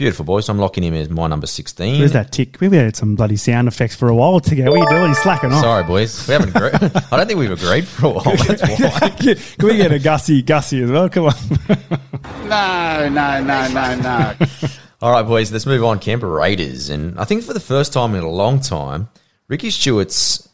Beautiful, 0.01 0.25
boys. 0.25 0.49
I'm 0.49 0.57
locking 0.57 0.83
him 0.83 0.95
as 0.95 1.11
my 1.11 1.27
number 1.27 1.47
16. 1.47 1.99
where's 1.99 2.13
that 2.13 2.33
tick? 2.33 2.59
We've 2.59 2.73
had 2.73 2.97
some 2.97 3.17
bloody 3.17 3.37
sound 3.37 3.69
effects 3.69 3.95
for 3.95 4.09
a 4.09 4.15
while 4.15 4.41
together. 4.41 4.71
What 4.71 4.81
are 4.89 4.95
you 4.95 4.99
doing? 4.99 5.11
He's 5.11 5.19
slacking 5.19 5.53
off. 5.53 5.61
Sorry, 5.63 5.85
boys. 5.85 6.27
We 6.27 6.33
haven't 6.33 6.57
agreed. 6.57 6.73
I 7.13 7.19
don't 7.19 7.27
think 7.27 7.39
we've 7.39 7.51
agreed 7.51 7.87
for 7.87 8.07
a 8.07 8.09
while. 8.09 8.35
That's 8.35 8.63
why. 8.81 9.11
Can 9.11 9.69
we 9.69 9.77
get 9.77 9.93
a 9.93 9.99
Gussie, 9.99 10.41
Gussie 10.41 10.81
as 10.85 10.91
well? 10.91 11.11
Come 11.11 11.27
on. 11.27 11.35
No, 12.49 13.11
no, 13.11 13.45
no, 13.45 13.69
no, 13.69 13.95
no. 13.97 14.35
All 15.03 15.13
right, 15.13 15.23
boys, 15.27 15.53
let's 15.53 15.67
move 15.67 15.85
on. 15.85 15.99
Canberra 15.99 16.33
Raiders. 16.33 16.89
And 16.89 17.21
I 17.21 17.25
think 17.25 17.45
for 17.45 17.53
the 17.53 17.61
first 17.61 17.93
time 17.93 18.15
in 18.15 18.23
a 18.23 18.31
long 18.31 18.59
time, 18.59 19.11
Ricky 19.49 19.69
Stuart's, 19.69 20.49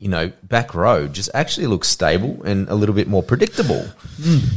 you 0.00 0.08
know, 0.08 0.32
back 0.42 0.74
row 0.74 1.06
just 1.06 1.28
actually 1.34 1.66
looks 1.66 1.86
stable 1.86 2.42
and 2.42 2.68
a 2.70 2.74
little 2.74 2.94
bit 2.94 3.06
more 3.06 3.22
predictable. 3.22 3.86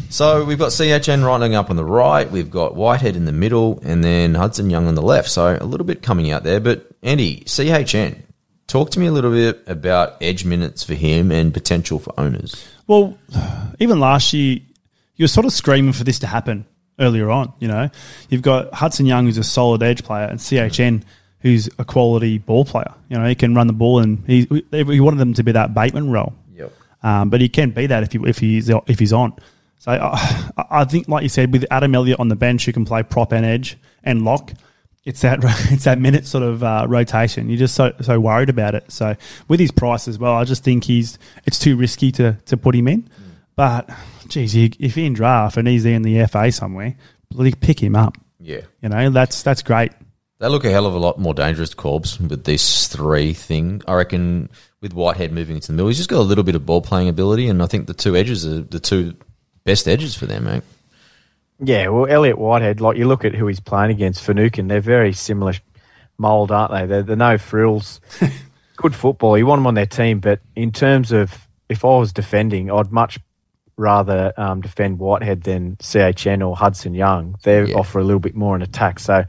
So 0.09 0.45
we've 0.45 0.57
got 0.57 0.71
CHN 0.71 1.25
running 1.25 1.53
up 1.53 1.69
on 1.69 1.75
the 1.75 1.83
right, 1.83 2.31
we've 2.31 2.49
got 2.49 2.75
Whitehead 2.75 3.17
in 3.17 3.25
the 3.25 3.33
middle, 3.33 3.81
and 3.83 4.01
then 4.03 4.35
Hudson 4.35 4.69
Young 4.69 4.87
on 4.87 4.95
the 4.95 5.01
left. 5.01 5.29
So 5.29 5.57
a 5.59 5.65
little 5.65 5.85
bit 5.85 6.01
coming 6.01 6.31
out 6.31 6.43
there. 6.43 6.61
But 6.61 6.89
Andy, 7.03 7.41
CHN, 7.41 8.21
talk 8.67 8.91
to 8.91 8.99
me 8.99 9.07
a 9.07 9.11
little 9.11 9.31
bit 9.31 9.61
about 9.67 10.15
edge 10.21 10.45
minutes 10.45 10.81
for 10.81 10.93
him 10.93 11.29
and 11.29 11.53
potential 11.53 11.99
for 11.99 12.17
owners. 12.17 12.65
Well, 12.87 13.17
even 13.79 13.99
last 13.99 14.31
year, 14.31 14.59
you 15.15 15.23
were 15.23 15.27
sort 15.27 15.45
of 15.45 15.51
screaming 15.51 15.93
for 15.93 16.05
this 16.05 16.19
to 16.19 16.27
happen 16.27 16.65
earlier 16.99 17.29
on. 17.29 17.51
You 17.59 17.67
know, 17.67 17.89
you've 18.29 18.43
got 18.43 18.73
Hudson 18.73 19.05
Young, 19.05 19.25
who's 19.25 19.37
a 19.37 19.43
solid 19.43 19.83
edge 19.83 20.05
player, 20.05 20.25
and 20.25 20.39
CHN, 20.39 21.03
who's 21.43 21.69
a 21.77 21.85
quality 21.85 22.39
ball 22.39 22.65
player. 22.65 22.91
You 23.09 23.19
know, 23.19 23.27
he 23.27 23.35
can 23.35 23.53
run 23.53 23.67
the 23.67 23.73
ball, 23.73 23.99
and 23.99 24.23
he 24.25 24.47
he 24.71 24.99
wanted 24.99 25.19
them 25.19 25.35
to 25.35 25.43
be 25.43 25.51
that 25.51 25.75
Bateman 25.75 26.09
role. 26.09 26.33
Yep. 26.55 26.73
Um, 27.03 27.29
but 27.29 27.41
he 27.41 27.49
can 27.49 27.69
be 27.69 27.85
that 27.85 28.01
if 28.01 28.11
he 28.13 28.19
if 28.27 28.39
he's 28.39 28.69
if 28.87 28.97
he's 28.97 29.13
on. 29.13 29.33
So 29.77 29.91
I, 29.91 30.55
I 30.71 30.85
think, 30.85 31.09
like 31.09 31.23
you 31.23 31.29
said, 31.29 31.51
with 31.51 31.65
Adam 31.69 31.93
Elliott 31.93 32.19
on 32.19 32.29
the 32.29 32.37
bench, 32.37 32.65
who 32.65 32.71
can 32.71 32.85
play 32.85 33.03
prop 33.03 33.33
and 33.33 33.45
edge 33.45 33.77
and 34.01 34.23
lock, 34.23 34.53
it's 35.03 35.21
that 35.21 35.39
it's 35.71 35.83
that 35.83 35.99
minute 35.99 36.25
sort 36.25 36.43
of 36.43 36.63
uh, 36.63 36.85
rotation. 36.87 37.49
You're 37.49 37.59
just 37.59 37.75
so 37.75 37.93
so 38.01 38.19
worried 38.19 38.49
about 38.49 38.73
it. 38.73 38.89
So 38.91 39.15
with 39.49 39.59
his 39.59 39.71
price 39.71 40.07
as 40.07 40.17
well, 40.17 40.33
I 40.33 40.45
just 40.45 40.63
think 40.63 40.85
he's 40.85 41.19
it's 41.45 41.59
too 41.59 41.75
risky 41.75 42.11
to 42.13 42.37
to 42.45 42.57
put 42.57 42.73
him 42.73 42.87
in. 42.87 43.09
But 43.55 43.89
geez, 44.29 44.55
if 44.55 44.95
he 44.95 45.05
in 45.05 45.13
draft 45.13 45.57
and 45.57 45.67
he's 45.67 45.85
in 45.85 46.01
the 46.01 46.25
FA 46.25 46.51
somewhere, 46.51 46.95
pick 47.59 47.83
him 47.83 47.95
up. 47.95 48.17
Yeah. 48.39 48.61
You 48.81 48.89
know 48.89 49.09
that's 49.09 49.43
that's 49.43 49.61
great. 49.61 49.91
They 50.43 50.49
look 50.49 50.65
a 50.65 50.69
hell 50.69 50.85
of 50.85 50.93
a 50.93 50.97
lot 50.99 51.17
more 51.17 51.33
dangerous, 51.33 51.73
Corbs, 51.73 52.19
with 52.19 52.43
this 52.43 52.89
three 52.89 53.31
thing. 53.31 53.81
I 53.87 53.93
reckon 53.93 54.49
with 54.81 54.91
Whitehead 54.91 55.31
moving 55.31 55.55
into 55.55 55.67
the 55.67 55.73
middle, 55.73 55.87
he's 55.87 55.95
just 55.95 56.09
got 56.09 56.17
a 56.19 56.21
little 56.21 56.43
bit 56.43 56.53
of 56.55 56.65
ball 56.65 56.81
playing 56.81 57.07
ability, 57.07 57.47
and 57.47 57.63
I 57.63 57.65
think 57.65 57.87
the 57.87 57.93
two 57.93 58.17
edges 58.17 58.45
are 58.45 58.61
the 58.61 58.81
two 58.81 59.13
best 59.63 59.87
edges 59.87 60.15
for 60.15 60.25
them, 60.25 60.43
mate. 60.43 60.63
Yeah, 61.59 61.87
well, 61.87 62.07
Elliot 62.11 62.37
Whitehead, 62.37 62.81
like 62.81 62.97
you 62.97 63.07
look 63.07 63.23
at 63.23 63.33
who 63.33 63.47
he's 63.47 63.61
playing 63.61 63.91
against, 63.91 64.21
Finucane, 64.21 64.67
they're 64.67 64.81
very 64.81 65.13
similar 65.13 65.53
mould, 66.17 66.51
aren't 66.51 66.73
they? 66.73 66.87
They're, 66.87 67.03
they're 67.03 67.15
no 67.15 67.37
frills. 67.37 68.01
Good 68.75 68.93
football. 68.95 69.37
You 69.37 69.45
want 69.45 69.59
them 69.59 69.67
on 69.67 69.75
their 69.75 69.85
team, 69.85 70.19
but 70.19 70.41
in 70.57 70.73
terms 70.73 71.13
of 71.13 71.47
if 71.69 71.85
I 71.85 71.97
was 71.97 72.11
defending, 72.11 72.69
I'd 72.69 72.91
much 72.91 73.17
rather 73.77 74.33
um, 74.35 74.59
defend 74.59 74.99
Whitehead 74.99 75.43
than 75.43 75.77
CHN 75.77 76.45
or 76.45 76.57
Hudson 76.57 76.93
Young. 76.95 77.37
They 77.43 77.63
Yeah. 77.63 77.75
offer 77.75 77.99
a 77.99 78.03
little 78.03 78.19
bit 78.19 78.35
more 78.35 78.57
in 78.57 78.61
attack. 78.61 78.99
So, 78.99 79.23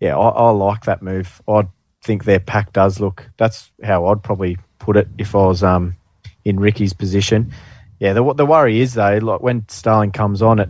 yeah, 0.00 0.16
I, 0.16 0.28
I 0.28 0.50
like 0.50 0.84
that 0.84 1.02
move. 1.02 1.40
I 1.48 1.66
think 2.02 2.24
their 2.24 2.40
pack 2.40 2.72
does 2.72 3.00
look. 3.00 3.28
That's 3.36 3.70
how 3.82 4.06
I'd 4.06 4.22
probably 4.22 4.58
put 4.78 4.96
it 4.96 5.08
if 5.18 5.34
I 5.34 5.46
was 5.46 5.62
um, 5.62 5.96
in 6.44 6.60
Ricky's 6.60 6.92
position. 6.92 7.52
Yeah, 7.98 8.12
the 8.12 8.34
the 8.34 8.46
worry 8.46 8.80
is 8.80 8.94
though, 8.94 9.18
like 9.18 9.40
when 9.40 9.66
Starling 9.68 10.12
comes 10.12 10.42
on, 10.42 10.58
it 10.58 10.68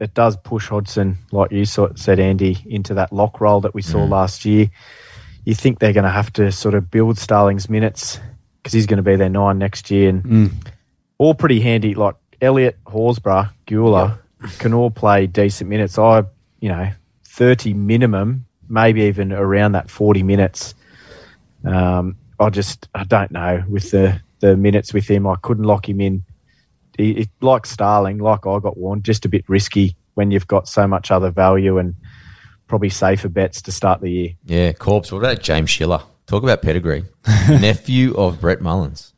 it 0.00 0.14
does 0.14 0.36
push 0.36 0.68
Hodgson, 0.68 1.18
like 1.32 1.52
you 1.52 1.64
said, 1.64 2.20
Andy, 2.20 2.58
into 2.66 2.94
that 2.94 3.12
lock 3.12 3.40
roll 3.40 3.60
that 3.62 3.74
we 3.74 3.82
saw 3.82 4.04
last 4.04 4.44
year. 4.44 4.70
You 5.44 5.54
think 5.54 5.78
they're 5.78 5.92
going 5.92 6.04
to 6.04 6.10
have 6.10 6.32
to 6.34 6.50
sort 6.52 6.74
of 6.74 6.90
build 6.90 7.18
Starling's 7.18 7.70
minutes 7.70 8.18
because 8.58 8.72
he's 8.72 8.86
going 8.86 8.98
to 8.98 9.02
be 9.02 9.16
their 9.16 9.28
nine 9.28 9.58
next 9.58 9.90
year, 9.90 10.08
and 10.08 10.50
all 11.18 11.34
pretty 11.34 11.60
handy. 11.60 11.94
Like 11.94 12.16
Elliot, 12.40 12.78
Horsburgh, 12.86 13.50
Gula 13.66 14.18
can 14.58 14.74
all 14.74 14.90
play 14.90 15.26
decent 15.26 15.70
minutes. 15.70 15.98
I, 15.98 16.24
you 16.60 16.68
know, 16.68 16.90
thirty 17.24 17.74
minimum, 17.74 18.45
maybe 18.68 19.02
even 19.02 19.32
around 19.32 19.72
that 19.72 19.90
forty 19.90 20.22
minutes. 20.22 20.74
Um, 21.64 22.16
I 22.38 22.50
just 22.50 22.88
I 22.94 23.04
don't 23.04 23.30
know 23.30 23.64
with 23.68 23.90
the 23.90 24.20
the 24.40 24.56
minutes 24.56 24.92
with 24.92 25.08
him. 25.08 25.26
I 25.26 25.36
couldn't 25.42 25.64
lock 25.64 25.88
him 25.88 26.00
in 26.00 26.24
he, 26.96 27.14
he, 27.14 27.28
like 27.40 27.66
Starling, 27.66 28.18
like 28.18 28.46
I 28.46 28.58
got 28.58 28.76
warned, 28.76 29.04
just 29.04 29.24
a 29.24 29.28
bit 29.28 29.44
risky 29.48 29.96
when 30.14 30.30
you've 30.30 30.46
got 30.46 30.68
so 30.68 30.86
much 30.86 31.10
other 31.10 31.30
value 31.30 31.78
and 31.78 31.94
probably 32.68 32.88
safer 32.88 33.28
bets 33.28 33.62
to 33.62 33.72
start 33.72 34.00
the 34.00 34.10
year. 34.10 34.30
Yeah, 34.44 34.72
Corpse. 34.72 35.12
What 35.12 35.18
about 35.18 35.42
James 35.42 35.70
Schiller? 35.70 36.02
Talk 36.26 36.42
about 36.42 36.62
pedigree. 36.62 37.04
Nephew 37.48 38.14
of 38.16 38.40
Brett 38.40 38.60
Mullins. 38.60 39.12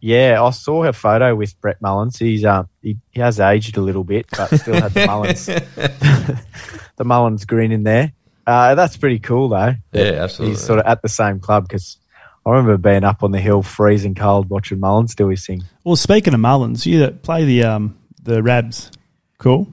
Yeah, 0.00 0.42
I 0.42 0.50
saw 0.50 0.82
her 0.82 0.92
photo 0.92 1.34
with 1.34 1.60
Brett 1.60 1.80
Mullins. 1.80 2.18
He's 2.18 2.44
uh, 2.44 2.64
he, 2.82 2.96
he 3.10 3.20
has 3.20 3.38
aged 3.38 3.76
a 3.76 3.80
little 3.80 4.04
bit, 4.04 4.26
but 4.36 4.48
still 4.58 4.80
had 4.80 4.92
the 4.92 5.06
Mullins 5.06 5.46
the 6.96 7.04
Mullins 7.04 7.44
grin 7.44 7.70
in 7.70 7.84
there. 7.84 8.12
Uh, 8.46 8.74
that's 8.74 8.96
pretty 8.96 9.18
cool 9.18 9.48
though. 9.48 9.74
Yeah, 9.92 10.22
absolutely. 10.22 10.56
He's 10.56 10.64
sort 10.64 10.78
of 10.80 10.86
at 10.86 11.02
the 11.02 11.08
same 11.08 11.38
club 11.40 11.68
because 11.68 11.98
I 12.44 12.50
remember 12.50 12.76
being 12.76 13.04
up 13.04 13.22
on 13.22 13.30
the 13.30 13.38
hill, 13.40 13.62
freezing 13.62 14.14
cold, 14.14 14.48
watching 14.50 14.80
Mullins 14.80 15.14
do 15.14 15.28
his 15.28 15.46
thing. 15.46 15.62
Well, 15.84 15.96
speaking 15.96 16.34
of 16.34 16.40
Mullins, 16.40 16.84
you 16.86 17.06
play 17.22 17.44
the 17.44 17.64
um 17.64 17.96
the 18.22 18.42
Rabs, 18.42 18.90
cool. 19.38 19.68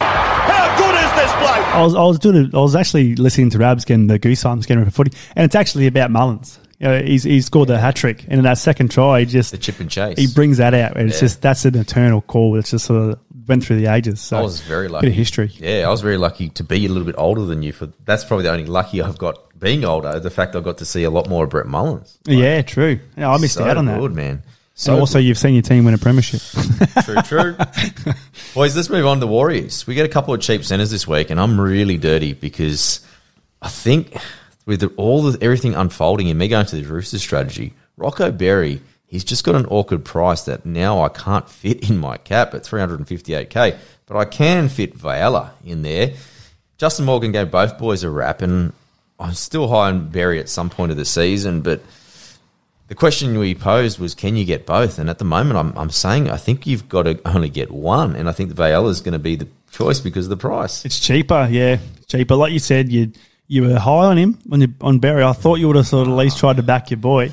How 0.00 0.76
good 0.76 0.94
is 0.94 1.12
this 1.14 1.32
bloke? 1.32 1.74
I 1.74 1.82
was 1.82 1.94
I 1.94 2.02
was 2.02 2.18
doing 2.18 2.50
I 2.54 2.58
was 2.58 2.74
actually 2.76 3.14
listening 3.16 3.50
to 3.50 3.58
Rabs 3.58 3.84
getting 3.84 4.06
the 4.06 4.18
goosebumps 4.18 4.62
getting 4.66 4.78
ready 4.78 4.90
for 4.90 5.04
footy, 5.04 5.16
and 5.36 5.44
it's 5.44 5.54
actually 5.54 5.86
about 5.86 6.10
Mullins. 6.10 6.58
You 6.80 6.88
know, 6.88 7.00
he's 7.02 7.22
he 7.22 7.40
scored 7.40 7.68
the 7.68 7.78
hat 7.78 7.96
trick, 7.96 8.24
and 8.24 8.34
in 8.34 8.42
that 8.42 8.58
second 8.58 8.90
try, 8.90 9.20
he 9.20 9.26
just 9.26 9.52
The 9.52 9.58
chip 9.58 9.80
and 9.80 9.90
chase. 9.90 10.18
he 10.18 10.26
brings 10.26 10.58
that 10.58 10.74
out, 10.74 10.96
and 10.96 11.08
it's 11.08 11.20
just 11.20 11.40
that's 11.40 11.64
an 11.64 11.76
eternal 11.76 12.20
call. 12.20 12.56
It's 12.58 12.72
just 12.72 12.86
sort 12.86 13.10
of 13.12 13.18
went 13.46 13.64
through 13.64 13.76
the 13.76 13.86
ages. 13.86 14.20
So 14.20 14.38
I 14.38 14.42
was 14.42 14.60
very 14.60 14.88
lucky. 14.88 15.06
Bit 15.06 15.12
of 15.12 15.16
history. 15.16 15.50
Yeah, 15.54 15.84
I 15.86 15.90
was 15.90 16.00
very 16.00 16.16
lucky 16.16 16.48
to 16.50 16.64
be 16.64 16.84
a 16.86 16.88
little 16.88 17.06
bit 17.06 17.14
older 17.18 17.44
than 17.44 17.62
you. 17.62 17.72
For 17.72 17.88
that's 18.04 18.24
probably 18.24 18.44
the 18.44 18.52
only 18.52 18.66
lucky 18.66 19.02
I've 19.02 19.18
got 19.18 19.58
being 19.58 19.84
older. 19.84 20.18
The 20.20 20.30
fact 20.30 20.56
I 20.56 20.60
got 20.60 20.78
to 20.78 20.84
see 20.84 21.04
a 21.04 21.10
lot 21.10 21.28
more 21.28 21.44
of 21.44 21.50
Brett 21.50 21.66
Mullins. 21.66 22.18
yeah, 22.26 22.62
true. 22.62 23.00
Yeah, 23.16 23.30
I 23.30 23.38
missed 23.38 23.54
so 23.54 23.64
out 23.64 23.76
on 23.76 23.86
that. 23.86 23.98
Good 24.00 24.14
man. 24.14 24.42
So 24.76 24.94
So 24.94 24.98
also, 25.00 25.18
you've 25.20 25.38
seen 25.38 25.54
your 25.54 25.62
team 25.62 25.84
win 25.84 25.94
a 25.94 25.98
premiership. 25.98 26.40
True, 27.04 27.22
true. 27.22 27.56
Boys, 28.54 28.74
let's 28.74 28.90
move 28.90 29.06
on 29.06 29.20
to 29.20 29.26
Warriors. 29.28 29.86
We 29.86 29.94
get 29.94 30.04
a 30.04 30.08
couple 30.08 30.34
of 30.34 30.40
cheap 30.40 30.64
centers 30.64 30.90
this 30.90 31.06
week, 31.06 31.30
and 31.30 31.38
I'm 31.38 31.60
really 31.60 31.96
dirty 31.96 32.32
because 32.32 33.06
I 33.62 33.68
think 33.68 34.16
with 34.66 34.82
all 34.96 35.22
the 35.22 35.38
everything 35.40 35.74
unfolding 35.76 36.28
and 36.28 36.36
me 36.38 36.48
going 36.48 36.66
to 36.66 36.76
the 36.76 36.82
Roosters 36.82 37.22
strategy, 37.22 37.72
Rocco 37.96 38.32
Berry, 38.32 38.80
he's 39.14 39.22
just 39.22 39.44
got 39.44 39.54
an 39.54 39.64
awkward 39.66 40.04
price 40.04 40.42
that 40.42 40.66
now 40.66 41.00
I 41.00 41.08
can't 41.08 41.48
fit 41.48 41.88
in 41.88 41.98
my 41.98 42.16
cap 42.16 42.52
at 42.52 42.64
358k, 42.64 43.78
but 44.06 44.16
I 44.16 44.24
can 44.24 44.68
fit 44.68 44.92
Viola 44.92 45.54
in 45.64 45.82
there. 45.82 46.14
Justin 46.78 47.04
Morgan 47.04 47.30
gave 47.30 47.48
both 47.48 47.78
boys 47.78 48.02
a 48.02 48.10
wrap, 48.10 48.42
and 48.42 48.72
I'm 49.20 49.34
still 49.34 49.68
high 49.68 49.86
on 49.86 50.08
Berry 50.08 50.40
at 50.40 50.48
some 50.48 50.68
point 50.68 50.90
of 50.90 50.96
the 50.96 51.04
season, 51.04 51.60
but 51.60 51.80
the 52.88 52.96
question 52.96 53.38
we 53.38 53.54
posed 53.54 54.00
was, 54.00 54.16
can 54.16 54.34
you 54.34 54.44
get 54.44 54.66
both? 54.66 54.98
And 54.98 55.08
at 55.08 55.18
the 55.18 55.24
moment, 55.24 55.58
I'm, 55.58 55.78
I'm 55.78 55.90
saying 55.90 56.28
I 56.28 56.36
think 56.36 56.66
you've 56.66 56.88
got 56.88 57.04
to 57.04 57.20
only 57.24 57.48
get 57.48 57.70
one, 57.70 58.16
and 58.16 58.28
I 58.28 58.32
think 58.32 58.52
the 58.52 58.86
is 58.88 59.00
going 59.00 59.12
to 59.12 59.20
be 59.20 59.36
the 59.36 59.46
choice 59.70 60.00
because 60.00 60.26
of 60.26 60.30
the 60.30 60.36
price. 60.36 60.84
It's 60.84 60.98
cheaper, 60.98 61.46
yeah, 61.48 61.78
cheaper. 62.08 62.34
Like 62.34 62.52
you 62.52 62.58
said, 62.58 62.90
you 62.90 63.12
you 63.46 63.62
were 63.62 63.78
high 63.78 64.06
on 64.06 64.16
him 64.16 64.38
on 64.50 64.74
on 64.80 64.98
Barry. 64.98 65.22
I 65.22 65.34
thought 65.34 65.60
you 65.60 65.68
would 65.68 65.76
have 65.76 65.86
sort 65.86 66.08
of 66.08 66.14
at 66.14 66.16
least 66.16 66.38
tried 66.38 66.56
to 66.56 66.64
back 66.64 66.90
your 66.90 66.98
boy. 66.98 67.30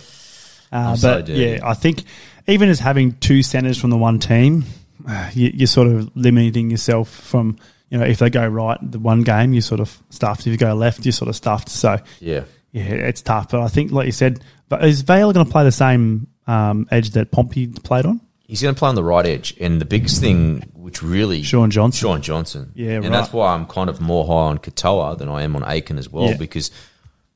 Uh, 0.71 0.95
so 0.95 1.15
but 1.15 1.25
dirty. 1.25 1.39
yeah, 1.41 1.59
I 1.63 1.73
think 1.73 2.03
even 2.47 2.69
as 2.69 2.79
having 2.79 3.13
two 3.13 3.43
centers 3.43 3.77
from 3.77 3.89
the 3.89 3.97
one 3.97 4.19
team, 4.19 4.63
uh, 5.07 5.29
you, 5.33 5.51
you're 5.53 5.67
sort 5.67 5.87
of 5.87 6.09
limiting 6.15 6.69
yourself 6.71 7.09
from 7.09 7.57
you 7.89 7.97
know 7.97 8.05
if 8.05 8.19
they 8.19 8.29
go 8.29 8.47
right 8.47 8.77
the 8.81 8.99
one 8.99 9.23
game, 9.23 9.53
you 9.53 9.61
sort 9.61 9.79
of 9.81 10.01
stuffed. 10.09 10.41
If 10.41 10.47
you 10.47 10.57
go 10.57 10.73
left, 10.73 11.05
you're 11.05 11.11
sort 11.11 11.29
of 11.29 11.35
stuffed. 11.35 11.69
So 11.69 11.99
Yeah. 12.19 12.43
yeah, 12.71 12.83
it's 12.83 13.21
tough. 13.21 13.49
But 13.49 13.61
I 13.61 13.67
think, 13.67 13.91
like 13.91 14.05
you 14.05 14.11
said, 14.13 14.41
but 14.69 14.83
is 14.85 15.01
Vale 15.01 15.33
going 15.33 15.45
to 15.45 15.51
play 15.51 15.63
the 15.65 15.71
same 15.73 16.27
um, 16.47 16.87
edge 16.89 17.11
that 17.11 17.31
Pompey 17.31 17.67
played 17.67 18.05
on? 18.05 18.21
He's 18.47 18.61
going 18.61 18.75
to 18.75 18.79
play 18.79 18.89
on 18.89 18.95
the 18.95 19.03
right 19.03 19.25
edge, 19.25 19.55
and 19.61 19.79
the 19.79 19.85
biggest 19.85 20.19
thing, 20.19 20.61
which 20.73 21.01
really 21.01 21.41
Shaun 21.41 21.69
Johnson. 21.71 21.99
Shaun 22.01 22.21
Johnson, 22.21 22.71
Yeah, 22.75 22.91
and 22.95 23.05
right. 23.05 23.11
that's 23.11 23.31
why 23.31 23.53
I'm 23.53 23.65
kind 23.65 23.89
of 23.89 24.01
more 24.01 24.25
high 24.25 24.49
on 24.49 24.57
Katoa 24.57 25.17
than 25.17 25.29
I 25.29 25.43
am 25.43 25.55
on 25.55 25.63
Aitken 25.63 25.97
as 25.97 26.09
well, 26.09 26.25
Yeah. 26.31 26.37
because 26.37 26.69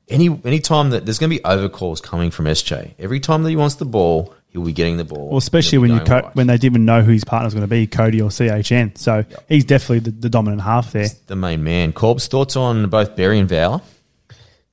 any 0.08 0.40
any 0.44 0.60
time 0.60 0.90
that 0.90 1.04
there's 1.04 1.18
going 1.18 1.30
to 1.30 1.36
be 1.36 1.42
overcalls 1.42 2.02
coming 2.02 2.30
from 2.30 2.46
SJ, 2.46 2.94
every 2.98 3.20
time 3.20 3.42
that 3.42 3.50
he 3.50 3.56
wants 3.56 3.76
the 3.76 3.84
ball, 3.84 4.34
he'll 4.48 4.64
be 4.64 4.72
getting 4.72 4.96
the 4.96 5.04
ball. 5.04 5.28
Well, 5.28 5.38
especially 5.38 5.78
when 5.78 5.90
you 5.90 6.00
co- 6.00 6.20
right. 6.20 6.36
when 6.36 6.46
they 6.46 6.54
didn't 6.54 6.72
even 6.72 6.84
know 6.84 7.02
who 7.02 7.12
his 7.12 7.24
partner 7.24 7.46
was 7.46 7.54
going 7.54 7.64
to 7.64 7.68
be, 7.68 7.86
Cody 7.86 8.20
or 8.20 8.30
CHN. 8.30 8.96
So 8.98 9.24
he's 9.48 9.64
definitely 9.64 10.00
the, 10.00 10.10
the 10.12 10.28
dominant 10.28 10.62
half 10.62 10.92
there. 10.92 11.08
the 11.26 11.36
main 11.36 11.64
man. 11.64 11.92
Corb's 11.92 12.26
thoughts 12.28 12.56
on 12.56 12.88
both 12.88 13.16
Berry 13.16 13.38
and 13.38 13.48
Val? 13.48 13.82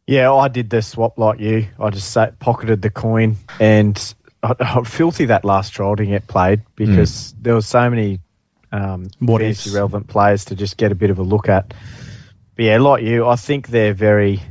Yeah, 0.06 0.34
I 0.34 0.50
did 0.50 0.70
the 0.70 0.82
swap 0.82 1.18
like 1.18 1.40
you. 1.40 1.68
I 1.80 1.90
just 1.90 2.12
sat, 2.12 2.38
pocketed 2.40 2.82
the 2.82 2.90
coin, 2.90 3.38
and 3.60 4.14
I, 4.44 4.56
I 4.60 4.84
filthy 4.84 5.26
that 5.26 5.46
last 5.46 5.72
trial 5.72 5.96
didn't 5.96 6.12
get 6.12 6.28
played 6.28 6.62
because 6.76 7.34
there 7.42 7.56
was 7.56 7.66
so 7.66 7.90
many 7.90 8.20
um, 8.72 9.10
What 9.20 9.42
fancy 9.42 9.72
relevant 9.72 10.08
players 10.08 10.46
to 10.46 10.56
just 10.56 10.78
get 10.78 10.92
a 10.92 10.96
bit 10.96 11.10
of 11.10 11.20
a 11.20 11.24
look 11.24 11.48
at. 11.48 11.74
But 12.56 12.66
yeah, 12.66 12.78
like 12.78 13.04
you, 13.04 13.28
I 13.28 13.36
think 13.36 13.70
they're 13.70 13.94
very 13.94 14.42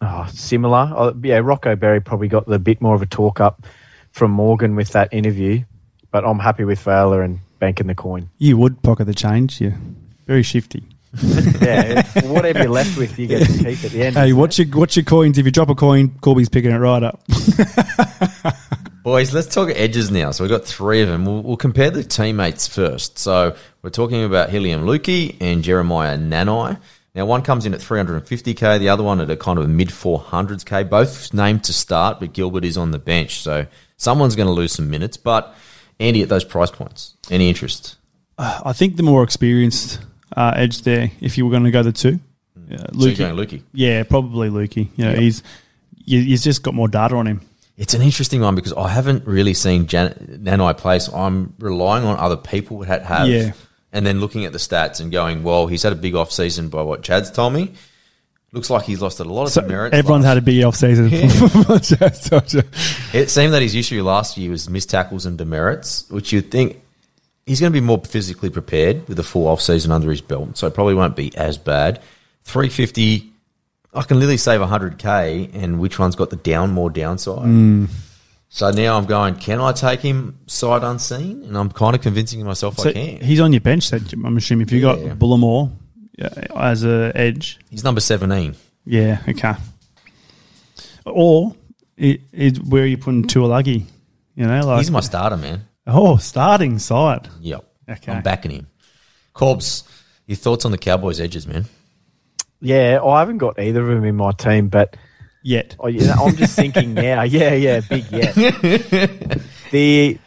oh, 0.00 0.26
similar. 0.32 0.92
Uh, 0.94 1.12
yeah, 1.22 1.38
Rocco 1.38 1.76
Berry 1.76 2.00
probably 2.00 2.28
got 2.28 2.46
the 2.46 2.58
bit 2.58 2.80
more 2.80 2.94
of 2.94 3.02
a 3.02 3.06
talk 3.06 3.40
up 3.40 3.66
from 4.12 4.30
Morgan 4.30 4.76
with 4.76 4.90
that 4.90 5.12
interview, 5.12 5.62
but 6.10 6.24
I'm 6.24 6.38
happy 6.38 6.64
with 6.64 6.80
Vela 6.80 7.20
and 7.20 7.40
banking 7.58 7.86
the 7.86 7.94
coin. 7.94 8.28
You 8.38 8.56
would 8.58 8.82
pocket 8.82 9.04
the 9.04 9.14
change. 9.14 9.60
Yeah, 9.60 9.76
very 10.26 10.42
shifty. 10.42 10.84
Yeah, 11.60 12.02
whatever 12.26 12.60
you're 12.60 12.68
left 12.68 12.96
with, 12.96 13.18
you 13.18 13.26
get 13.26 13.46
to 13.46 13.52
keep 13.52 13.82
at 13.82 13.90
the 13.90 14.04
end. 14.04 14.16
Hey, 14.16 14.28
isn't 14.28 14.58
your 14.58 14.78
watch 14.78 14.96
your 14.96 15.04
coins. 15.04 15.38
If 15.38 15.46
you 15.46 15.50
drop 15.50 15.70
a 15.70 15.74
coin, 15.74 16.10
Corby's 16.20 16.48
picking 16.48 16.70
it 16.70 16.76
right 16.76 17.02
up. 17.02 17.20
Boys, 19.02 19.32
let's 19.32 19.52
talk 19.52 19.70
edges 19.70 20.10
now. 20.10 20.32
So 20.32 20.44
we've 20.44 20.50
got 20.50 20.64
three 20.64 21.00
of 21.00 21.08
them. 21.08 21.24
We'll, 21.24 21.42
we'll 21.42 21.56
compare 21.56 21.90
the 21.90 22.02
teammates 22.04 22.66
first. 22.66 23.18
So 23.18 23.56
we're 23.82 23.90
talking 23.90 24.24
about 24.24 24.50
Heilum 24.50 24.84
Luki 24.84 25.36
and 25.40 25.62
Jeremiah 25.62 26.18
Nanai. 26.18 26.78
Now, 27.16 27.24
one 27.26 27.40
comes 27.42 27.64
in 27.66 27.72
at 27.74 27.80
350k, 27.80 28.78
the 28.78 28.90
other 28.90 29.02
one 29.02 29.20
at 29.22 29.30
a 29.30 29.36
kind 29.36 29.58
of 29.58 29.68
mid 29.68 29.88
400s 29.88 30.64
k. 30.64 30.82
Both 30.84 31.32
named 31.32 31.64
to 31.64 31.72
start, 31.72 32.20
but 32.20 32.32
Gilbert 32.34 32.64
is 32.64 32.76
on 32.76 32.90
the 32.90 32.98
bench. 32.98 33.40
So 33.40 33.66
someone's 33.96 34.36
going 34.36 34.46
to 34.48 34.52
lose 34.52 34.72
some 34.72 34.90
minutes. 34.90 35.16
But 35.16 35.54
Andy, 35.98 36.22
at 36.22 36.28
those 36.28 36.44
price 36.44 36.70
points, 36.70 37.14
any 37.30 37.48
interest? 37.48 37.96
I 38.38 38.74
think 38.74 38.96
the 38.96 39.02
more 39.02 39.22
experienced 39.22 39.98
uh, 40.36 40.52
edge 40.54 40.82
there. 40.82 41.10
If 41.22 41.38
you 41.38 41.46
were 41.46 41.50
going 41.50 41.64
to 41.64 41.70
go 41.70 41.82
the 41.82 41.92
two, 41.92 42.20
yeah, 42.68 42.76
So 42.78 42.84
Luki- 42.92 43.16
going 43.18 43.34
Luki. 43.34 43.62
Yeah, 43.72 44.02
probably 44.02 44.50
Luki. 44.50 44.88
You 44.96 45.04
know, 45.06 45.10
Yep. 45.12 45.18
he's 45.20 45.42
you, 46.04 46.20
he's 46.20 46.44
just 46.44 46.62
got 46.62 46.74
more 46.74 46.86
data 46.88 47.16
on 47.16 47.26
him. 47.26 47.40
It's 47.78 47.94
an 47.94 48.02
interesting 48.02 48.40
one 48.42 48.54
because 48.54 48.72
I 48.74 48.88
haven't 48.88 49.26
really 49.26 49.54
seen 49.54 49.86
Jan- 49.86 50.40
Nanai 50.42 50.76
play, 50.76 50.98
so 50.98 51.14
I'm 51.14 51.54
relying 51.58 52.04
on 52.04 52.18
other 52.18 52.36
people 52.36 52.78
that 52.80 53.04
have. 53.04 53.26
Yeah. 53.28 53.52
And 53.96 54.06
then 54.06 54.20
looking 54.20 54.44
at 54.44 54.52
the 54.52 54.58
stats 54.58 55.00
and 55.00 55.10
going, 55.10 55.42
well, 55.42 55.66
he's 55.66 55.82
had 55.82 55.92
a 55.92 55.96
big 55.96 56.14
off 56.14 56.30
season 56.30 56.68
by 56.68 56.82
what 56.82 57.02
Chad's 57.02 57.30
told 57.30 57.54
me. 57.54 57.72
Looks 58.52 58.68
like 58.68 58.84
he's 58.84 59.00
lost 59.00 59.20
a 59.20 59.24
lot 59.24 59.44
of 59.44 59.50
So 59.52 59.62
demerits. 59.62 59.96
everyone's 59.96 60.24
last- 60.24 60.34
had 60.34 60.38
a 60.38 60.42
big 60.42 60.62
off 60.64 60.76
season. 60.76 61.08
It 63.12 63.30
seemed 63.30 63.52
that 63.54 63.62
his 63.62 63.74
issue 63.74 64.02
last 64.02 64.36
year 64.36 64.50
was 64.50 64.68
missed 64.68 64.90
tackles 64.90 65.24
and 65.26 65.38
demerits, 65.38 66.08
which 66.10 66.32
you'd 66.32 66.50
think 66.50 66.80
he's 67.46 67.60
going 67.60 67.72
to 67.72 67.80
be 67.80 67.84
more 67.84 68.00
physically 68.04 68.50
prepared 68.50 69.08
with 69.08 69.18
a 69.18 69.22
full 69.22 69.46
off 69.48 69.60
season 69.62 69.92
under 69.92 70.10
his 70.10 70.20
belt, 70.20 70.56
so 70.58 70.66
it 70.66 70.74
probably 70.74 70.94
won't 70.94 71.16
be 71.16 71.34
as 71.36 71.56
bad. 71.58 72.00
350, 72.44 73.30
I 73.94 74.02
can 74.02 74.18
literally 74.18 74.36
save 74.36 74.60
100k, 74.60 75.54
and 75.54 75.80
which 75.80 75.98
one's 75.98 76.16
got 76.16 76.28
the 76.30 76.36
down 76.36 76.72
more 76.72 76.90
downside? 76.90 77.42
Hmm. 77.44 77.86
So 78.48 78.70
now 78.70 78.96
I'm 78.96 79.04
going, 79.06 79.34
can 79.36 79.60
I 79.60 79.72
take 79.72 80.00
him 80.00 80.38
sight 80.46 80.82
unseen? 80.82 81.42
And 81.44 81.56
I'm 81.58 81.70
kind 81.70 81.94
of 81.96 82.00
convincing 82.02 82.42
myself 82.44 82.78
so 82.78 82.88
I 82.90 82.92
can. 82.92 83.20
he's 83.20 83.40
on 83.40 83.52
your 83.52 83.60
bench. 83.60 83.90
Then 83.90 84.04
I'm 84.24 84.36
assuming 84.36 84.66
if 84.66 84.72
you 84.72 84.78
Yeah. 84.80 84.94
got 85.08 85.18
Bullemor 85.18 85.72
uh, 86.22 86.28
as 86.58 86.84
a 86.84 87.12
edge, 87.14 87.58
He's 87.70 87.84
number 87.84 88.00
17. 88.00 88.54
yeah, 88.86 89.20
okay. 89.28 89.54
Or 91.04 91.54
it, 91.96 92.20
it, 92.32 92.58
where 92.64 92.82
are 92.82 92.86
you 92.86 92.98
putting 92.98 93.24
Tuolagi? 93.24 93.84
You 94.34 94.46
know, 94.46 94.66
like 94.66 94.78
He's 94.78 94.90
my 94.90 95.00
starter, 95.00 95.36
man. 95.36 95.66
oh 95.86 96.16
starting 96.16 96.78
side. 96.78 97.28
Yep. 97.40 97.64
Okay. 97.88 98.12
I'm 98.12 98.22
backing 98.22 98.50
him. 98.50 98.66
Corbs, 99.34 99.84
your 100.26 100.36
thoughts 100.36 100.64
on 100.64 100.70
the 100.72 100.78
Cowboys' 100.78 101.20
edges, 101.20 101.46
man? 101.46 101.66
Yeah, 102.60 103.00
I 103.04 103.20
haven't 103.20 103.38
got 103.38 103.58
either 103.60 103.82
of 103.82 103.88
them 103.88 104.04
in 104.04 104.16
my 104.16 104.32
team, 104.32 104.68
but 104.68 104.96
Yet 105.46 105.76
oh, 105.78 105.86
yeah, 105.86 106.14
I'm 106.18 106.34
just 106.34 106.56
thinking 106.56 106.92
now. 106.94 107.22
Yeah, 107.36 107.54
yeah, 107.54 107.78
big 107.78 108.10
yet. 108.10 108.34
the 109.70 110.18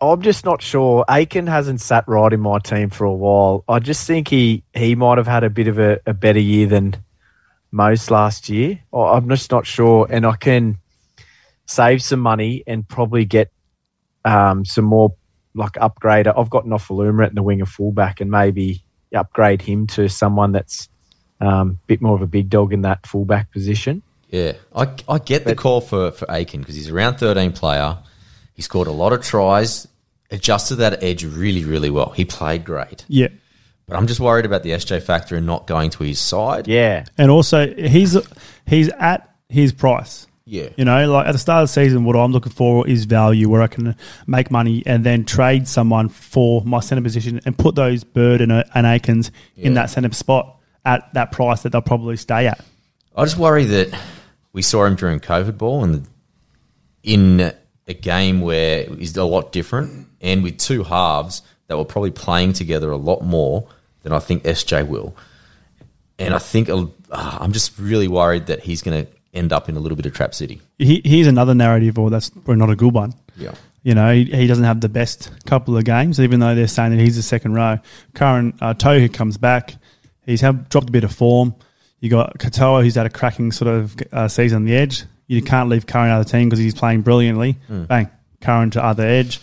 I'm 0.00 0.22
just 0.22 0.46
not 0.46 0.62
sure. 0.62 1.04
Aitken 1.06 1.46
hasn't 1.46 1.82
sat 1.82 2.08
right 2.08 2.32
in 2.32 2.40
my 2.40 2.60
team 2.60 2.88
for 2.88 3.04
a 3.04 3.12
while. 3.12 3.62
I 3.68 3.78
just 3.78 4.06
think 4.06 4.28
he 4.28 4.64
he 4.72 4.94
might 4.94 5.18
have 5.18 5.26
had 5.26 5.44
a 5.44 5.50
bit 5.50 5.68
of 5.68 5.78
a, 5.78 6.00
a 6.06 6.14
better 6.14 6.40
year 6.40 6.66
than 6.66 6.96
most 7.72 8.10
last 8.10 8.48
year. 8.48 8.80
I- 8.90 9.16
I'm 9.16 9.28
just 9.28 9.50
not 9.50 9.66
sure, 9.66 10.06
and 10.08 10.24
I 10.24 10.34
can 10.34 10.78
save 11.66 12.02
some 12.02 12.20
money 12.20 12.64
and 12.66 12.88
probably 12.88 13.26
get 13.26 13.52
um, 14.24 14.64
some 14.64 14.86
more 14.86 15.14
like 15.54 15.76
upgrade. 15.78 16.26
I've 16.26 16.48
got 16.48 16.64
Nofoaluma 16.64 17.26
at 17.26 17.34
the 17.34 17.42
wing 17.42 17.60
of 17.60 17.68
fullback, 17.68 18.22
and 18.22 18.30
maybe 18.30 18.82
upgrade 19.14 19.60
him 19.60 19.88
to 19.88 20.08
someone 20.08 20.52
that's 20.52 20.88
a 21.42 21.46
um, 21.48 21.80
bit 21.86 22.00
more 22.00 22.16
of 22.16 22.22
a 22.22 22.26
big 22.26 22.48
dog 22.48 22.72
in 22.72 22.80
that 22.80 23.06
fullback 23.06 23.52
position. 23.52 24.02
Yeah, 24.34 24.54
I, 24.74 24.88
I 25.08 25.18
get 25.20 25.44
the 25.44 25.54
call 25.54 25.80
for, 25.80 26.10
for 26.10 26.26
Aitken 26.28 26.58
because 26.58 26.74
he's 26.74 26.88
a 26.88 26.92
round 26.92 27.20
13 27.20 27.52
player. 27.52 27.98
He 28.54 28.62
scored 28.62 28.88
a 28.88 28.92
lot 28.92 29.12
of 29.12 29.22
tries. 29.22 29.86
adjusted 30.28 30.76
that 30.76 31.04
edge 31.04 31.24
really, 31.24 31.64
really 31.64 31.88
well. 31.88 32.10
He 32.10 32.24
played 32.24 32.64
great. 32.64 33.04
Yeah. 33.06 33.28
But 33.86 33.96
I'm 33.96 34.08
just 34.08 34.18
worried 34.18 34.44
about 34.44 34.64
the 34.64 34.70
SJ 34.70 35.04
factor 35.04 35.36
and 35.36 35.46
not 35.46 35.68
going 35.68 35.90
to 35.90 36.02
his 36.02 36.18
side. 36.18 36.66
Yeah. 36.66 37.04
And 37.16 37.30
also, 37.30 37.72
he's 37.76 38.16
he's 38.66 38.88
at 38.88 39.32
his 39.48 39.72
price. 39.72 40.26
Yeah. 40.46 40.70
You 40.76 40.84
know, 40.84 41.12
like 41.12 41.28
at 41.28 41.32
the 41.32 41.38
start 41.38 41.62
of 41.62 41.68
the 41.68 41.72
season, 41.72 42.04
what 42.04 42.16
I'm 42.16 42.32
looking 42.32 42.50
for 42.50 42.88
is 42.88 43.04
value 43.04 43.48
where 43.48 43.62
I 43.62 43.68
can 43.68 43.94
make 44.26 44.50
money 44.50 44.82
and 44.84 45.04
then 45.04 45.24
trade 45.24 45.68
someone 45.68 46.08
for 46.08 46.60
my 46.64 46.80
centre 46.80 47.02
position 47.02 47.40
and 47.46 47.56
put 47.56 47.76
those 47.76 48.02
Bird 48.02 48.40
and, 48.40 48.50
uh, 48.50 48.64
and 48.74 48.84
Aitkens 48.84 49.30
in 49.56 49.74
that 49.74 49.90
centre 49.90 50.12
spot 50.12 50.58
at 50.84 51.14
that 51.14 51.30
price 51.30 51.62
that 51.62 51.70
they'll 51.70 51.82
probably 51.82 52.16
stay 52.16 52.48
at. 52.48 52.60
I 53.16 53.24
just 53.24 53.36
worry 53.36 53.64
that 53.66 53.96
we 54.54 54.62
saw 54.62 54.86
him 54.86 54.94
during 54.94 55.20
COVID 55.20 55.58
ball 55.58 55.84
and 55.84 56.06
in 57.02 57.52
a 57.86 57.92
game 57.92 58.40
where 58.40 58.84
he's 58.86 59.14
a 59.14 59.24
lot 59.24 59.52
different 59.52 60.08
and 60.22 60.42
with 60.42 60.56
two 60.56 60.84
halves 60.84 61.42
that 61.66 61.76
were 61.76 61.84
probably 61.84 62.12
playing 62.12 62.54
together 62.54 62.90
a 62.90 62.96
lot 62.96 63.20
more 63.20 63.68
than 64.02 64.12
I 64.12 64.20
think 64.20 64.44
SJ 64.44 64.88
will. 64.88 65.14
And 66.18 66.32
I 66.32 66.38
think 66.38 66.70
uh, 66.70 66.86
I'm 67.10 67.52
just 67.52 67.78
really 67.78 68.08
worried 68.08 68.46
that 68.46 68.60
he's 68.60 68.80
going 68.80 69.04
to 69.04 69.12
end 69.34 69.52
up 69.52 69.68
in 69.68 69.76
a 69.76 69.80
little 69.80 69.96
bit 69.96 70.06
of 70.06 70.14
trap 70.14 70.34
city. 70.34 70.62
He, 70.78 71.02
here's 71.04 71.26
another 71.26 71.54
narrative, 71.54 71.98
or 71.98 72.08
that's 72.08 72.30
probably 72.30 72.56
not 72.56 72.70
a 72.70 72.76
good 72.76 72.94
one. 72.94 73.12
Yeah. 73.36 73.54
You 73.82 73.94
know, 73.94 74.14
he, 74.14 74.24
he 74.24 74.46
doesn't 74.46 74.64
have 74.64 74.80
the 74.80 74.88
best 74.88 75.30
couple 75.44 75.76
of 75.76 75.84
games, 75.84 76.20
even 76.20 76.38
though 76.38 76.54
they're 76.54 76.68
saying 76.68 76.92
that 76.92 77.02
he's 77.02 77.16
the 77.16 77.22
second 77.22 77.54
row. 77.54 77.80
Current 78.14 78.54
uh, 78.62 78.74
Tohu 78.74 79.12
comes 79.12 79.36
back. 79.36 79.74
He's 80.24 80.40
have, 80.42 80.68
dropped 80.68 80.88
a 80.88 80.92
bit 80.92 81.04
of 81.04 81.12
form. 81.12 81.54
You 82.04 82.10
got 82.10 82.36
Katoa, 82.36 82.82
who's 82.82 82.96
had 82.96 83.06
a 83.06 83.08
cracking 83.10 83.50
sort 83.50 83.68
of 83.74 83.96
uh, 84.12 84.28
season 84.28 84.56
on 84.56 84.64
the 84.66 84.76
edge. 84.76 85.04
You 85.26 85.40
can't 85.40 85.70
leave 85.70 85.86
Curran 85.86 86.10
out 86.10 86.20
of 86.20 86.26
the 86.26 86.32
team 86.32 86.50
because 86.50 86.58
he's 86.58 86.74
playing 86.74 87.00
brilliantly. 87.00 87.56
Bang, 87.66 88.10
Curran 88.42 88.72
to 88.72 88.84
other 88.84 89.06
edge. 89.06 89.40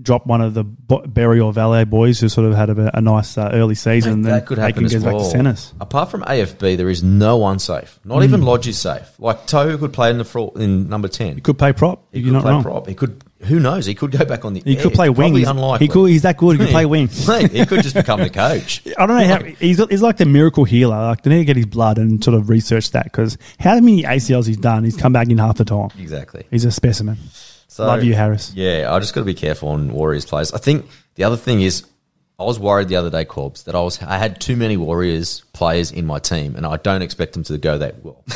Drop 0.00 0.24
one 0.26 0.40
of 0.40 0.54
the 0.54 0.64
Berry 0.64 1.38
or 1.38 1.52
Valet 1.52 1.84
boys 1.84 2.18
who 2.18 2.30
sort 2.30 2.46
of 2.46 2.54
had 2.54 2.70
a, 2.70 2.96
a 2.96 3.02
nice 3.02 3.36
uh, 3.36 3.50
early 3.52 3.74
season. 3.74 4.22
that 4.22 4.46
could 4.46 4.56
happen 4.56 4.86
as 4.86 4.96
well. 4.96 5.18
back 5.18 5.32
to. 5.32 5.74
Apart 5.82 6.10
from 6.10 6.22
AFB, 6.22 6.78
there 6.78 6.88
is 6.88 7.02
no 7.02 7.36
one 7.36 7.58
safe. 7.58 8.00
Not 8.06 8.22
even 8.22 8.40
Lodge 8.40 8.68
is 8.68 8.78
safe. 8.78 9.06
Like 9.18 9.46
Tohu 9.46 9.78
could 9.78 9.92
play 9.92 10.08
in 10.10 10.16
the 10.16 10.24
fro- 10.24 10.52
in 10.52 10.88
number 10.88 11.08
ten. 11.08 11.34
He 11.34 11.42
could 11.42 11.58
play 11.58 11.74
prop. 11.74 12.06
He 12.10 12.22
could 12.22 12.40
play 12.40 12.54
wing. 12.54 12.62
prop. 12.62 12.86
He 12.86 12.94
could. 12.94 13.22
Who 13.42 13.60
knows? 13.60 13.86
He 13.86 13.94
could 13.94 14.10
go 14.10 14.24
back 14.24 14.44
on 14.44 14.54
the. 14.54 14.62
He 14.64 14.74
could 14.74 14.86
edge. 14.86 14.94
play 14.94 15.06
Probably 15.06 15.24
wing. 15.24 15.34
He's- 15.36 15.48
Unlikely. 15.48 15.86
He 15.86 15.92
could. 15.92 16.10
He's 16.10 16.22
that 16.22 16.36
good. 16.36 16.58
He 16.58 16.64
could 16.64 16.72
play 16.72 16.86
wing. 16.86 17.08
Mate, 17.28 17.52
he 17.52 17.64
could 17.66 17.82
just 17.84 17.94
become 17.94 18.20
the 18.20 18.30
coach. 18.44 18.82
I 18.98 19.06
don't 19.06 19.16
know 19.16 19.26
how 19.26 19.42
he's, 19.44 19.78
he's 19.88 20.02
like 20.02 20.16
the 20.16 20.26
miracle 20.26 20.64
healer. 20.64 20.96
Like 20.96 21.22
they 21.22 21.30
need 21.30 21.38
to 21.38 21.44
get 21.44 21.56
his 21.56 21.66
blood 21.66 21.98
and 21.98 22.22
sort 22.22 22.34
of 22.36 22.48
research 22.50 22.90
that 22.90 23.04
because 23.04 23.38
how 23.60 23.74
many 23.74 24.02
ACLs 24.02 24.46
he's 24.48 24.56
done, 24.56 24.82
he's 24.82 24.96
come 24.96 25.12
back 25.12 25.28
in 25.28 25.38
half 25.38 25.56
the 25.58 25.64
time. 25.64 25.90
Exactly. 26.00 26.46
He's 26.50 26.64
a 26.64 26.72
specimen. 26.72 27.16
So, 27.68 27.86
Love 27.86 28.02
you, 28.02 28.14
Harris. 28.14 28.52
Yeah, 28.56 28.88
I 28.92 28.98
just 28.98 29.14
got 29.14 29.20
to 29.20 29.24
be 29.26 29.34
careful 29.34 29.68
on 29.68 29.92
Warriors 29.92 30.24
players. 30.24 30.52
I 30.52 30.58
think 30.58 30.86
the 31.14 31.22
other 31.24 31.36
thing 31.36 31.60
is, 31.60 31.84
I 32.40 32.44
was 32.44 32.58
worried 32.58 32.88
the 32.88 32.96
other 32.96 33.10
day, 33.10 33.24
Corbs, 33.24 33.64
that 33.64 33.74
I 33.76 33.80
was 33.80 34.02
I 34.02 34.16
had 34.18 34.40
too 34.40 34.56
many 34.56 34.76
Warriors 34.76 35.42
players 35.52 35.92
in 35.92 36.06
my 36.06 36.18
team, 36.18 36.56
and 36.56 36.66
I 36.66 36.76
don't 36.78 37.02
expect 37.02 37.34
them 37.34 37.44
to 37.44 37.56
go 37.58 37.78
that 37.78 38.02
well. 38.04 38.24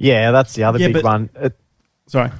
Yeah, 0.00 0.30
that's 0.32 0.54
the 0.54 0.64
other 0.64 0.78
Yeah, 0.78 0.88
big 0.88 0.94
but- 0.94 1.04
one. 1.04 1.30
Uh, 1.40 1.50
Sorry. 2.06 2.30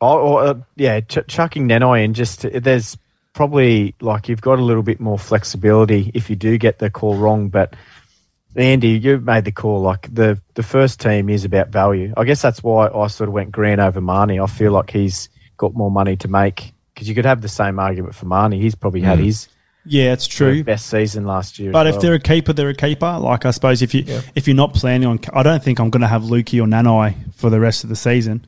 Oh, 0.00 0.18
or, 0.18 0.42
uh, 0.42 0.54
yeah, 0.76 1.00
ch- 1.00 1.26
chucking 1.28 1.68
Nanai 1.68 2.04
in 2.04 2.14
just 2.14 2.42
there's 2.50 2.96
probably 3.34 3.94
like 4.00 4.28
you've 4.28 4.40
got 4.40 4.58
a 4.58 4.62
little 4.62 4.82
bit 4.82 4.98
more 5.00 5.18
flexibility 5.18 6.10
if 6.14 6.30
you 6.30 6.36
do 6.36 6.58
get 6.58 6.78
the 6.78 6.90
call 6.90 7.16
wrong. 7.16 7.48
But 7.48 7.74
Andy, 8.56 8.88
you 8.98 9.18
made 9.20 9.44
the 9.44 9.52
call. 9.52 9.80
Like 9.80 10.12
the 10.12 10.40
the 10.54 10.62
first 10.62 11.00
team 11.00 11.28
is 11.28 11.44
about 11.44 11.68
value. 11.68 12.12
I 12.16 12.24
guess 12.24 12.42
that's 12.42 12.62
why 12.62 12.88
I 12.88 13.06
sort 13.08 13.28
of 13.28 13.34
went 13.34 13.52
Grant 13.52 13.80
over 13.80 14.00
Mahoney. 14.00 14.40
I 14.40 14.46
feel 14.46 14.72
like 14.72 14.90
he's 14.90 15.28
got 15.56 15.74
more 15.74 15.90
money 15.90 16.16
to 16.16 16.28
make 16.28 16.72
because 16.94 17.08
you 17.08 17.14
could 17.14 17.26
have 17.26 17.42
the 17.42 17.48
same 17.48 17.78
argument 17.78 18.14
for 18.14 18.26
Mahoney. 18.26 18.60
He's 18.60 18.74
probably 18.74 19.02
had 19.02 19.18
his 19.18 19.48
Yeah, 19.84 20.12
it's 20.12 20.26
true. 20.26 20.64
best 20.64 20.86
season 20.86 21.24
last 21.26 21.58
year. 21.58 21.72
But 21.72 21.86
if 21.86 21.94
well. 21.94 22.02
they're 22.02 22.14
a 22.14 22.20
keeper, 22.20 22.52
they're 22.52 22.70
a 22.70 22.74
keeper. 22.74 23.18
Like 23.20 23.44
I 23.44 23.50
suppose 23.50 23.82
if 23.82 23.94
you 23.94 24.04
if 24.34 24.48
you're 24.48 24.56
not 24.56 24.74
planning 24.74 25.06
on, 25.06 25.20
I 25.32 25.42
don't 25.42 25.62
think 25.62 25.78
I'm 25.78 25.90
going 25.90 26.02
to 26.02 26.08
have 26.08 26.22
Luki 26.22 26.60
or 26.62 26.66
Nanai 26.66 27.14
for 27.34 27.50
the 27.50 27.60
rest 27.60 27.84
of 27.84 27.90
the 27.90 27.96
season. 27.96 28.46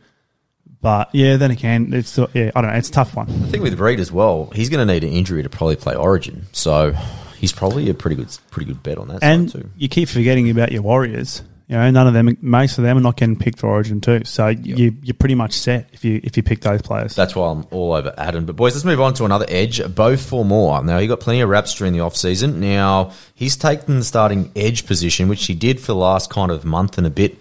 But 0.82 1.14
yeah, 1.14 1.36
then 1.36 1.52
again, 1.52 1.90
it's 1.94 2.18
yeah, 2.18 2.50
I 2.54 2.60
don't 2.60 2.70
know. 2.70 2.76
It's 2.76 2.88
a 2.88 2.92
tough 2.92 3.14
one. 3.14 3.30
I 3.30 3.46
think 3.46 3.62
with 3.62 3.78
Reed 3.78 4.00
as 4.00 4.10
well, 4.10 4.50
he's 4.52 4.68
going 4.68 4.86
to 4.86 4.92
need 4.92 5.04
an 5.04 5.12
injury 5.12 5.42
to 5.44 5.48
probably 5.48 5.76
play 5.76 5.94
Origin, 5.94 6.46
so 6.50 6.90
he's 7.38 7.52
probably 7.52 7.88
a 7.88 7.94
pretty 7.94 8.16
good 8.16 8.36
pretty 8.50 8.66
good 8.66 8.82
bet 8.82 8.98
on 8.98 9.08
that 9.08 9.22
And 9.22 9.70
you 9.76 9.88
keep 9.88 10.08
forgetting 10.08 10.50
about 10.50 10.72
your 10.72 10.82
Warriors. 10.82 11.42
You 11.68 11.78
know, 11.78 11.90
none 11.90 12.06
of 12.06 12.12
them, 12.12 12.36
most 12.42 12.76
of 12.76 12.84
them 12.84 12.98
are 12.98 13.00
not 13.00 13.16
getting 13.16 13.36
picked 13.36 13.60
for 13.60 13.68
Origin 13.68 14.00
too. 14.00 14.22
So 14.24 14.48
you 14.48 14.96
you're 15.02 15.14
pretty 15.14 15.36
much 15.36 15.52
set 15.52 15.88
if 15.92 16.04
you 16.04 16.20
if 16.24 16.36
you 16.36 16.42
pick 16.42 16.60
those 16.62 16.82
players. 16.82 17.14
That's 17.14 17.36
why 17.36 17.48
I'm 17.48 17.64
all 17.70 17.92
over 17.92 18.12
Adam. 18.18 18.44
But 18.44 18.56
boys, 18.56 18.74
let's 18.74 18.84
move 18.84 19.00
on 19.00 19.14
to 19.14 19.24
another 19.24 19.46
edge, 19.48 19.80
Beau 19.94 20.16
Fermor. 20.16 20.82
Now 20.82 20.98
he 20.98 21.06
got 21.06 21.20
plenty 21.20 21.42
of 21.42 21.48
raps 21.48 21.74
during 21.74 21.92
the 21.92 22.00
off 22.00 22.16
season. 22.16 22.60
Now 22.60 23.12
he's 23.36 23.56
taken 23.56 23.98
the 23.98 24.04
starting 24.04 24.50
edge 24.56 24.84
position, 24.84 25.28
which 25.28 25.46
he 25.46 25.54
did 25.54 25.78
for 25.78 25.86
the 25.86 25.96
last 25.96 26.28
kind 26.28 26.50
of 26.50 26.64
month 26.64 26.98
and 26.98 27.06
a 27.06 27.10
bit 27.10 27.38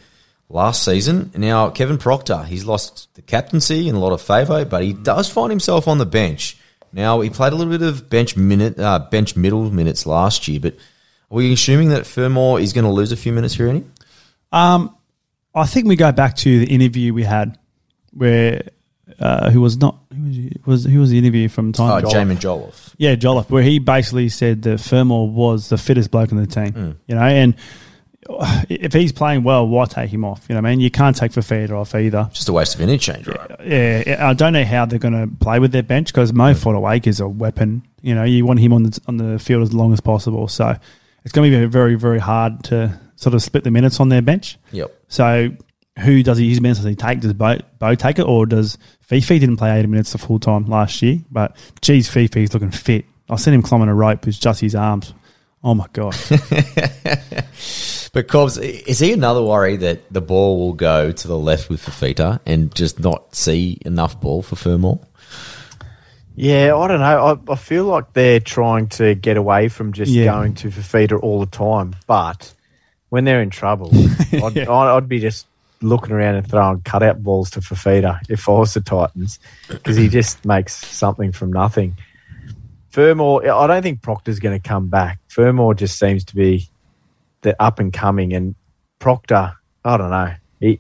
last 0.51 0.83
season. 0.83 1.31
Now 1.35 1.69
Kevin 1.69 1.97
Proctor, 1.97 2.43
he's 2.43 2.65
lost 2.65 3.13
the 3.15 3.21
captaincy 3.21 3.87
and 3.87 3.97
a 3.97 3.99
lot 4.01 4.13
of 4.13 4.21
favour, 4.21 4.65
but 4.65 4.83
he 4.83 4.93
does 4.93 5.29
find 5.29 5.49
himself 5.51 5.87
on 5.87 5.97
the 5.97 6.05
bench. 6.05 6.57
Now 6.93 7.21
he 7.21 7.29
played 7.29 7.53
a 7.53 7.55
little 7.55 7.71
bit 7.71 7.87
of 7.87 8.09
bench 8.09 8.35
minute, 8.35 8.77
uh, 8.79 8.99
bench 8.99 9.35
middle 9.35 9.69
minutes 9.71 10.05
last 10.05 10.47
year, 10.47 10.59
but 10.59 10.73
are 11.31 11.35
we 11.35 11.53
assuming 11.53 11.89
that 11.89 12.05
Fermor 12.05 12.59
is 12.59 12.73
going 12.73 12.83
to 12.85 12.91
lose 12.91 13.11
a 13.11 13.17
few 13.17 13.31
minutes 13.31 13.55
here, 13.55 13.69
Andy? 13.69 13.85
Um, 14.51 14.95
I 15.55 15.65
think 15.65 15.87
we 15.87 15.95
go 15.95 16.11
back 16.11 16.35
to 16.37 16.59
the 16.59 16.65
interview 16.65 17.13
we 17.13 17.23
had 17.23 17.57
where 18.13 18.63
uh, 19.19 19.49
who 19.49 19.61
was 19.61 19.77
not 19.77 19.97
who 20.13 20.23
was, 20.23 20.35
he- 20.35 20.57
was 20.65 20.85
who 20.85 20.99
was 20.99 21.09
the 21.09 21.17
interview 21.17 21.47
from 21.47 21.71
time? 21.71 22.05
Oh, 22.05 22.09
Jamin 22.09 22.37
Joliffe. 22.37 22.93
Yeah, 22.97 23.15
Jolliffe, 23.15 23.49
where 23.49 23.63
he 23.63 23.79
basically 23.79 24.29
said 24.29 24.63
that 24.63 24.79
Fermor 24.79 25.25
was 25.25 25.69
the 25.69 25.77
fittest 25.77 26.11
bloke 26.11 26.31
in 26.31 26.37
the 26.37 26.47
team. 26.47 26.73
Hmm. 26.73 26.91
You 27.07 27.15
know, 27.15 27.21
and 27.21 27.55
if 28.69 28.93
he's 28.93 29.11
playing 29.11 29.43
well, 29.43 29.67
why 29.67 29.85
take 29.85 30.11
him 30.11 30.23
off? 30.23 30.45
You 30.47 30.55
know, 30.55 30.61
what 30.61 30.67
I 30.67 30.71
mean, 30.71 30.79
you 30.79 30.91
can't 30.91 31.15
take 31.15 31.31
Fifita 31.31 31.71
off 31.71 31.95
either. 31.95 32.29
Just 32.33 32.49
a 32.49 32.53
waste 32.53 32.75
of 32.75 32.81
an 32.81 32.89
interchange, 32.89 33.27
right? 33.27 33.51
Yeah, 33.65 34.17
I 34.19 34.33
don't 34.33 34.53
know 34.53 34.63
how 34.63 34.85
they're 34.85 34.99
going 34.99 35.29
to 35.29 35.35
play 35.37 35.59
with 35.59 35.71
their 35.71 35.83
bench 35.83 36.07
because 36.07 36.33
Mo 36.33 36.53
mm. 36.53 36.55
Fotuaika 36.55 37.07
is 37.07 37.19
a 37.19 37.27
weapon. 37.27 37.83
You 38.01 38.15
know, 38.15 38.23
you 38.23 38.45
want 38.45 38.59
him 38.59 38.73
on 38.73 38.83
the 38.83 38.99
on 39.07 39.17
the 39.17 39.39
field 39.39 39.63
as 39.63 39.73
long 39.73 39.93
as 39.93 40.01
possible. 40.01 40.47
So 40.47 40.75
it's 41.23 41.31
going 41.31 41.51
to 41.51 41.59
be 41.59 41.65
very 41.65 41.95
very 41.95 42.19
hard 42.19 42.63
to 42.65 42.99
sort 43.15 43.33
of 43.33 43.43
split 43.43 43.63
the 43.63 43.71
minutes 43.71 43.99
on 43.99 44.09
their 44.09 44.21
bench. 44.21 44.57
Yep. 44.71 44.93
So 45.07 45.51
who 45.99 46.23
does 46.23 46.37
he 46.37 46.45
use 46.45 46.61
minutes? 46.61 46.79
Does 46.79 46.89
he 46.89 46.95
take? 46.95 47.19
Does 47.19 47.33
Bo, 47.33 47.59
Bo 47.79 47.95
take 47.95 48.19
it, 48.19 48.23
or 48.23 48.45
does 48.45 48.77
Fifi 49.01 49.39
didn't 49.39 49.57
play 49.57 49.77
eighty 49.77 49.87
minutes 49.87 50.11
the 50.11 50.17
full 50.17 50.39
time 50.39 50.65
last 50.65 51.01
year? 51.01 51.19
But 51.29 51.55
geez, 51.81 52.09
Fifi's 52.09 52.53
looking 52.53 52.71
fit. 52.71 53.05
I 53.29 53.35
seen 53.37 53.53
him 53.53 53.61
climbing 53.61 53.87
a 53.87 53.95
rope 53.95 54.25
with 54.25 54.39
just 54.39 54.61
his 54.61 54.75
arms. 54.75 55.13
Oh 55.63 55.73
my 55.75 55.85
god! 55.93 56.15
But 58.13 58.27
Cobbs, 58.27 58.57
is 58.57 58.99
he 58.99 59.13
another 59.13 59.41
worry 59.41 59.77
that 59.77 60.11
the 60.11 60.19
ball 60.19 60.59
will 60.59 60.73
go 60.73 61.13
to 61.13 61.27
the 61.29 61.37
left 61.37 61.69
with 61.69 61.81
Fifita 61.85 62.41
and 62.45 62.73
just 62.75 62.99
not 62.99 63.33
see 63.33 63.77
enough 63.85 64.19
ball 64.19 64.41
for 64.41 64.57
Fermor? 64.57 64.99
Yeah, 66.35 66.75
I 66.75 66.87
don't 66.89 66.99
know. 66.99 67.39
I, 67.47 67.53
I 67.53 67.55
feel 67.55 67.85
like 67.85 68.11
they're 68.11 68.41
trying 68.41 68.87
to 68.89 69.15
get 69.15 69.37
away 69.37 69.69
from 69.69 69.93
just 69.93 70.11
Yeah. 70.11 70.25
going 70.25 70.55
to 70.55 70.67
Fifita 70.67 71.17
all 71.23 71.39
the 71.39 71.45
time. 71.45 71.95
But 72.05 72.53
when 73.09 73.23
they're 73.23 73.41
in 73.41 73.49
trouble, 73.49 73.89
I'd, 74.33 74.57
I'd, 74.57 74.67
I'd 74.67 75.07
be 75.07 75.19
just 75.21 75.45
looking 75.81 76.11
around 76.11 76.35
and 76.35 76.45
throwing 76.49 76.81
cutout 76.81 77.23
balls 77.23 77.49
to 77.51 77.61
Fifita 77.61 78.19
if 78.29 78.49
I 78.49 78.51
was 78.51 78.73
the 78.73 78.81
Titans 78.81 79.39
because 79.69 79.95
he 79.95 80.09
just 80.09 80.43
makes 80.43 80.75
something 80.75 81.31
from 81.31 81.53
nothing. 81.53 81.95
Fermor, 82.91 83.49
I 83.49 83.67
don't 83.67 83.83
think 83.83 84.01
Proctor's 84.01 84.39
going 84.39 84.59
to 84.59 84.67
come 84.67 84.87
back. 84.87 85.19
Fermor 85.29 85.73
just 85.73 85.97
seems 85.97 86.25
to 86.25 86.35
be 86.35 86.69
the 87.41 87.59
up 87.61 87.79
and 87.79 87.91
coming, 87.91 88.33
and 88.33 88.55
Proctor, 88.99 89.53
I 89.83 89.97
don't 89.97 90.09
know. 90.09 90.33
He, 90.59 90.79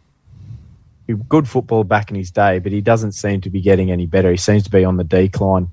he 1.07 1.13
good 1.29 1.47
football 1.47 1.83
back 1.83 2.09
in 2.09 2.15
his 2.15 2.31
day, 2.31 2.59
but 2.59 2.71
he 2.71 2.81
doesn't 2.81 3.13
seem 3.13 3.41
to 3.41 3.49
be 3.49 3.61
getting 3.61 3.91
any 3.91 4.05
better. 4.05 4.29
He 4.29 4.37
seems 4.37 4.63
to 4.63 4.69
be 4.69 4.83
on 4.83 4.97
the 4.97 5.03
decline. 5.03 5.69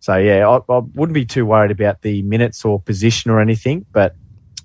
So 0.00 0.16
yeah, 0.16 0.48
I, 0.48 0.56
I 0.72 0.78
wouldn't 0.78 1.14
be 1.14 1.24
too 1.24 1.46
worried 1.46 1.70
about 1.70 2.02
the 2.02 2.22
minutes 2.22 2.64
or 2.64 2.80
position 2.80 3.30
or 3.30 3.40
anything, 3.40 3.86
but 3.92 4.16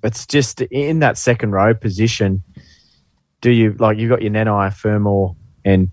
it's 0.03 0.25
just 0.25 0.61
in 0.61 0.99
that 0.99 1.17
second 1.17 1.51
row 1.51 1.73
position. 1.73 2.43
Do 3.41 3.51
you 3.51 3.73
like 3.73 3.99
you've 3.99 4.09
got 4.09 4.23
your 4.23 4.31
Nanai, 4.31 4.73
Fermor, 4.73 5.35
and 5.63 5.91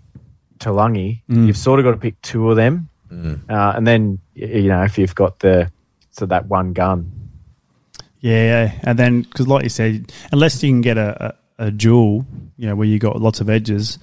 Talangi? 0.59 1.21
Mm. 1.29 1.47
You've 1.47 1.59
sort 1.59 1.79
of 1.79 1.85
got 1.85 1.91
to 1.91 1.99
pick 1.99 2.21
two 2.23 2.51
of 2.51 2.57
them, 2.57 2.89
uh, 3.49 3.73
and 3.77 3.87
then 3.87 4.19
you 4.35 4.69
know 4.69 4.83
if 4.83 4.99
you've 4.99 5.15
got 5.15 5.39
the 5.41 5.71
so 6.11 6.27
that 6.27 6.47
one 6.47 6.73
gun. 6.73 7.11
yeah, 8.21 8.73
and 8.83 8.99
then 8.99 9.23
because 9.23 9.47
like 9.49 9.65
you 9.65 9.69
said, 9.69 10.13
unless 10.33 10.63
you 10.63 10.71
can 10.71 10.81
get 10.81 10.97
a, 10.99 11.35
a, 11.59 11.67
a 11.67 11.71
duel, 11.71 12.27
you 12.57 12.67
know, 12.67 12.77
where 12.77 12.87
you 12.87 12.99
got 12.99 13.21
lots 13.21 13.41
of 13.41 13.51
edges. 13.51 13.99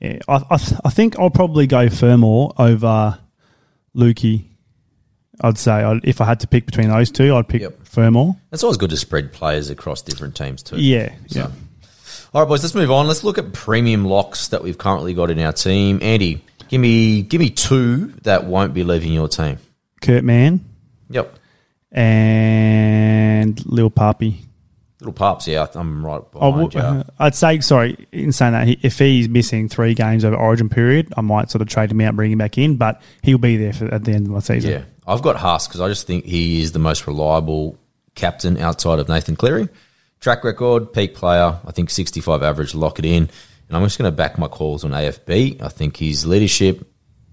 Yeah, 0.00 0.18
I, 0.28 0.36
I, 0.50 0.58
I 0.84 0.90
think 0.90 1.18
I'll 1.18 1.30
probably 1.30 1.66
go 1.66 1.88
Fermor 1.88 2.48
over 2.58 3.18
Luki. 3.96 4.44
I'd 5.40 5.58
say 5.58 5.72
I'd, 5.72 6.04
if 6.04 6.20
I 6.20 6.24
had 6.24 6.40
to 6.40 6.46
pick 6.48 6.66
between 6.66 6.88
those 6.88 7.10
two, 7.10 7.34
I'd 7.34 7.48
pick 7.48 7.62
Yep. 7.62 7.84
Fermor. 7.86 8.32
It's 8.52 8.62
always 8.64 8.76
good 8.76 8.90
to 8.90 8.96
spread 8.96 9.32
players 9.32 9.70
across 9.70 10.02
different 10.02 10.36
teams 10.36 10.62
too. 10.62 10.76
Yeah, 10.80 11.14
So. 11.28 11.40
yeah. 11.40 11.50
All 12.34 12.42
right, 12.42 12.48
boys, 12.48 12.62
let's 12.62 12.74
move 12.74 12.90
on. 12.90 13.06
Let's 13.06 13.24
look 13.24 13.38
at 13.38 13.52
premium 13.52 14.04
locks 14.04 14.48
that 14.48 14.62
we've 14.62 14.76
currently 14.76 15.14
got 15.14 15.30
in 15.30 15.38
our 15.40 15.52
team. 15.52 15.98
Andy, 16.02 16.44
Give 16.68 16.80
me 16.80 17.22
give 17.22 17.40
me 17.40 17.50
two 17.50 18.08
that 18.22 18.44
won't 18.44 18.74
be 18.74 18.84
leaving 18.84 19.12
your 19.12 19.28
team. 19.28 19.58
Kurt 20.00 20.22
Mann 20.24 20.64
Yep. 21.10 21.34
and 22.48 23.64
Lil 23.66 23.90
Papi. 23.90 24.36
Little 25.00 25.12
pups, 25.12 25.46
yeah, 25.46 25.64
I'm 25.74 26.04
right 26.04 26.20
behind 26.32 26.56
well, 26.56 26.70
you. 26.72 26.80
Uh, 26.80 27.04
I'd 27.20 27.36
say, 27.36 27.60
sorry, 27.60 28.08
in 28.10 28.32
saying 28.32 28.52
that, 28.52 28.66
he- 28.66 28.80
if 28.82 28.98
he's 28.98 29.28
missing 29.28 29.68
three 29.68 29.94
games 29.94 30.24
over 30.24 30.34
Origin 30.34 30.68
period, 30.68 31.12
I 31.16 31.20
might 31.20 31.52
sort 31.52 31.62
of 31.62 31.68
trade 31.68 31.92
him 31.92 32.00
out, 32.00 32.16
bring 32.16 32.32
him 32.32 32.38
back 32.38 32.58
in, 32.58 32.76
but 32.76 33.00
he'll 33.22 33.38
be 33.38 33.56
there 33.56 33.72
for, 33.72 33.86
at 33.94 34.02
the 34.04 34.10
end 34.12 34.26
of 34.26 34.32
my 34.32 34.40
season. 34.40 34.72
Yeah, 34.72 34.82
I've 35.06 35.22
got 35.22 35.36
Haas 35.36 35.68
because 35.68 35.80
I 35.80 35.86
just 35.86 36.08
think 36.08 36.24
he 36.24 36.60
is 36.62 36.72
the 36.72 36.80
most 36.80 37.06
reliable 37.06 37.78
captain 38.16 38.58
outside 38.58 38.98
of 38.98 39.08
Nathan 39.08 39.36
Cleary. 39.36 39.68
Track 40.18 40.42
record, 40.42 40.92
peak 40.92 41.14
player. 41.14 41.60
I 41.64 41.70
think 41.70 41.90
65 41.90 42.42
average, 42.42 42.74
lock 42.74 42.98
it 42.98 43.04
in. 43.04 43.30
And 43.68 43.76
I'm 43.76 43.82
just 43.84 43.98
going 43.98 44.10
to 44.10 44.16
back 44.16 44.38
my 44.38 44.48
calls 44.48 44.84
on 44.84 44.92
AFB. 44.92 45.62
I 45.62 45.68
think 45.68 45.96
his 45.96 46.26
leadership 46.26 46.86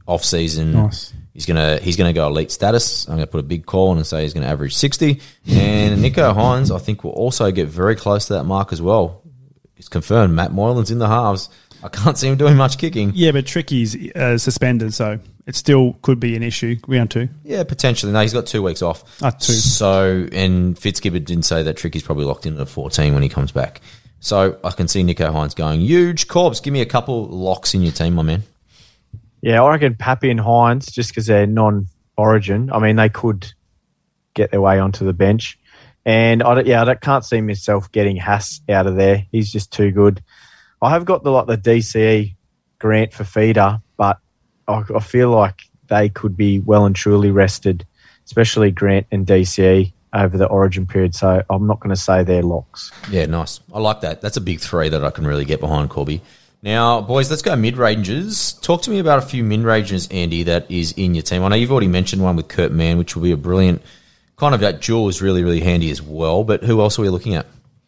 off 0.08 0.24
season. 0.24 0.74
Nice. 0.74 1.14
He's 1.34 1.46
gonna 1.46 1.78
he's 1.80 1.98
gonna 1.98 2.14
go 2.14 2.28
elite 2.28 2.50
status. 2.50 3.08
I'm 3.08 3.16
gonna 3.16 3.28
put 3.28 3.42
a 3.42 3.44
big 3.44 3.66
call 3.66 3.90
on 3.90 3.98
and 3.98 4.06
say 4.08 4.24
he's 4.24 4.34
gonna 4.34 4.48
average 4.48 4.74
60. 4.74 5.20
And 5.50 6.02
Nicho 6.02 6.34
Hynes, 6.34 6.74
I 6.74 6.80
think, 6.80 7.04
will 7.04 7.12
also 7.12 7.52
get 7.52 7.68
very 7.68 7.96
close 7.96 8.28
to 8.28 8.34
that 8.36 8.46
mark 8.46 8.72
as 8.72 8.82
well. 8.82 9.22
It's 9.76 9.90
confirmed. 9.90 10.34
Matt 10.34 10.52
Moylan's 10.52 10.92
in 10.92 11.00
the 11.00 11.10
halves. 11.10 11.50
I 11.84 11.90
can't 11.90 12.18
see 12.18 12.30
him 12.30 12.38
doing 12.38 12.56
much 12.56 12.78
kicking. 12.78 13.12
Yeah, 13.14 13.32
but 13.32 13.46
Tricky's 13.46 13.96
uh, 14.16 14.38
suspended, 14.38 14.94
so 14.94 15.20
it 15.46 15.56
still 15.56 15.98
could 16.02 16.22
be 16.22 16.36
an 16.38 16.42
issue. 16.42 16.78
Round 16.88 17.12
two. 17.12 17.28
Yeah, 17.44 17.64
potentially. 17.64 18.14
No, 18.14 18.22
he's 18.22 18.34
got 18.34 18.46
two 18.46 18.64
weeks 18.64 18.82
off. 18.82 19.04
Ah, 19.22 19.32
two. 19.32 19.52
So, 19.52 20.28
and 20.32 20.80
Fitzgibbon 20.80 21.26
didn't 21.26 21.44
say 21.44 21.64
that 21.64 21.76
Tricky's 21.76 22.02
probably 22.02 22.26
locked 22.26 22.46
into 22.46 22.66
14 22.66 23.14
when 23.14 23.22
he 23.22 23.30
comes 23.30 23.52
back. 23.52 23.82
So 24.26 24.58
I 24.64 24.72
can 24.72 24.88
see 24.88 25.04
Nicho 25.04 25.32
Hynes 25.32 25.56
going 25.56 25.82
huge. 25.82 26.28
Corbs, 26.28 26.60
give 26.60 26.74
me 26.74 26.82
a 26.82 26.86
couple 26.88 27.28
locks 27.28 27.76
in 27.76 27.84
your 27.84 27.92
team, 27.92 28.16
my 28.16 28.24
man. 28.24 28.42
Yeah, 29.44 29.62
I 29.62 29.70
reckon 29.70 29.94
Pappy 29.94 30.32
and 30.32 30.40
Hynes, 30.40 30.92
just 30.92 31.12
because 31.12 31.28
they're 31.28 31.46
non-origin. 31.46 32.72
I 32.72 32.80
mean, 32.80 32.96
they 32.96 33.10
could 33.10 33.46
get 34.34 34.50
their 34.50 34.62
way 34.62 34.80
onto 34.80 35.06
the 35.06 35.14
bench, 35.14 35.60
and 36.06 36.42
I 36.42 36.62
yeah, 36.62 36.84
I 36.84 36.96
can't 36.96 37.24
see 37.24 37.40
myself 37.40 37.92
getting 37.92 38.18
Haas 38.18 38.62
out 38.68 38.88
of 38.88 38.96
there. 38.96 39.28
He's 39.32 39.52
just 39.52 39.72
too 39.72 39.92
good. 39.92 40.24
I 40.82 40.90
have 40.90 41.06
got 41.06 41.24
the 41.24 41.30
like 41.30 41.46
the 41.46 41.58
DCE 41.60 42.34
grant 42.80 43.14
for 43.14 43.26
feeder, 43.26 43.80
but 43.96 44.18
I, 44.68 44.82
I 44.96 45.02
feel 45.02 45.30
like 45.30 45.62
they 45.86 46.10
could 46.10 46.36
be 46.36 46.58
well 46.62 46.88
and 46.88 46.96
truly 46.96 47.30
rested, 47.30 47.86
especially 48.26 48.72
Grant 48.72 49.06
and 49.12 49.28
DCE 49.28 49.94
over 50.16 50.38
the 50.38 50.48
Origin 50.48 50.88
period. 50.88 51.14
So 51.14 51.44
I'm 51.50 51.68
not 51.68 51.80
going 51.80 51.94
to 51.94 52.02
say 52.02 52.24
they're 52.24 52.42
locks. 52.42 52.92
Yeah, 53.10 53.26
nice. 53.26 53.60
I 53.74 53.80
like 53.80 54.02
that. 54.02 54.22
That's 54.22 54.38
a 54.38 54.42
big 54.42 54.60
three 54.60 54.90
that 54.90 55.04
I 55.04 55.12
can 55.12 55.28
really 55.28 55.46
get 55.46 55.60
behind, 55.60 55.90
Corby. 55.90 56.22
Now, 56.64 57.02
boys, 57.02 57.30
let's 57.30 57.44
go 57.44 57.56
mid 57.56 57.78
ranges. 57.78 58.54
Talk 58.54 58.82
to 58.84 58.90
me 58.90 58.98
about 58.98 59.20
a 59.20 59.22
few 59.22 59.44
mid 59.44 59.62
ranges, 59.62 60.08
Andy, 60.10 60.44
that 60.44 60.70
is 60.72 60.94
in 60.94 61.14
your 61.14 61.22
team. 61.22 61.44
I 61.44 61.50
know 61.50 61.56
you've 61.56 61.72
already 61.72 61.88
mentioned 61.88 62.24
one 62.24 62.36
with 62.36 62.48
Kurt 62.48 62.72
Mann, 62.72 62.98
which 62.98 63.16
will 63.16 63.22
be 63.22 63.32
a 63.32 63.38
brilliant 63.38 63.84
kind 64.38 64.56
of 64.56 64.62
that 64.62 64.82
jewel 64.82 65.08
is 65.08 65.22
really, 65.22 65.44
really 65.44 65.60
handy 65.60 65.92
as 65.92 66.02
well. 66.02 66.44
But 66.44 66.64
who 66.64 66.82
else 66.82 66.98
are 66.98 67.04
we 67.04 67.10
looking 67.10 67.36
at? 67.36 67.46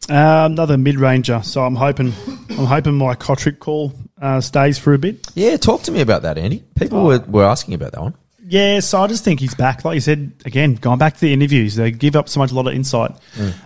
Uh, 0.08 0.46
another 0.50 0.78
mid 0.78 0.98
ranger. 0.98 1.42
So 1.42 1.64
I'm 1.64 1.74
hoping, 1.74 2.12
I'm 2.50 2.66
hoping 2.66 2.94
my 2.94 3.14
Cotric 3.14 3.58
call 3.58 3.92
uh, 4.22 4.40
stays 4.40 4.78
for 4.78 4.94
a 4.94 4.98
bit. 4.98 5.26
Yeah, 5.34 5.56
talk 5.56 5.82
to 5.82 5.90
me 5.90 6.00
about 6.00 6.22
that, 6.22 6.38
Andy. 6.38 6.62
People 6.76 7.04
were, 7.04 7.18
were 7.18 7.44
asking 7.44 7.74
about 7.74 7.92
that 7.92 8.00
one. 8.00 8.14
Yeah, 8.50 8.80
so 8.80 9.02
I 9.02 9.06
just 9.08 9.24
think 9.24 9.40
he's 9.40 9.54
back. 9.54 9.84
Like 9.84 9.94
you 9.96 10.00
said, 10.00 10.32
again, 10.46 10.74
going 10.76 10.98
back 10.98 11.14
to 11.14 11.20
the 11.20 11.32
interviews, 11.32 11.74
they 11.74 11.90
give 11.90 12.16
up 12.16 12.28
so 12.28 12.40
much, 12.40 12.50
a 12.50 12.54
lot 12.54 12.66
of 12.66 12.72
insight. 12.74 13.10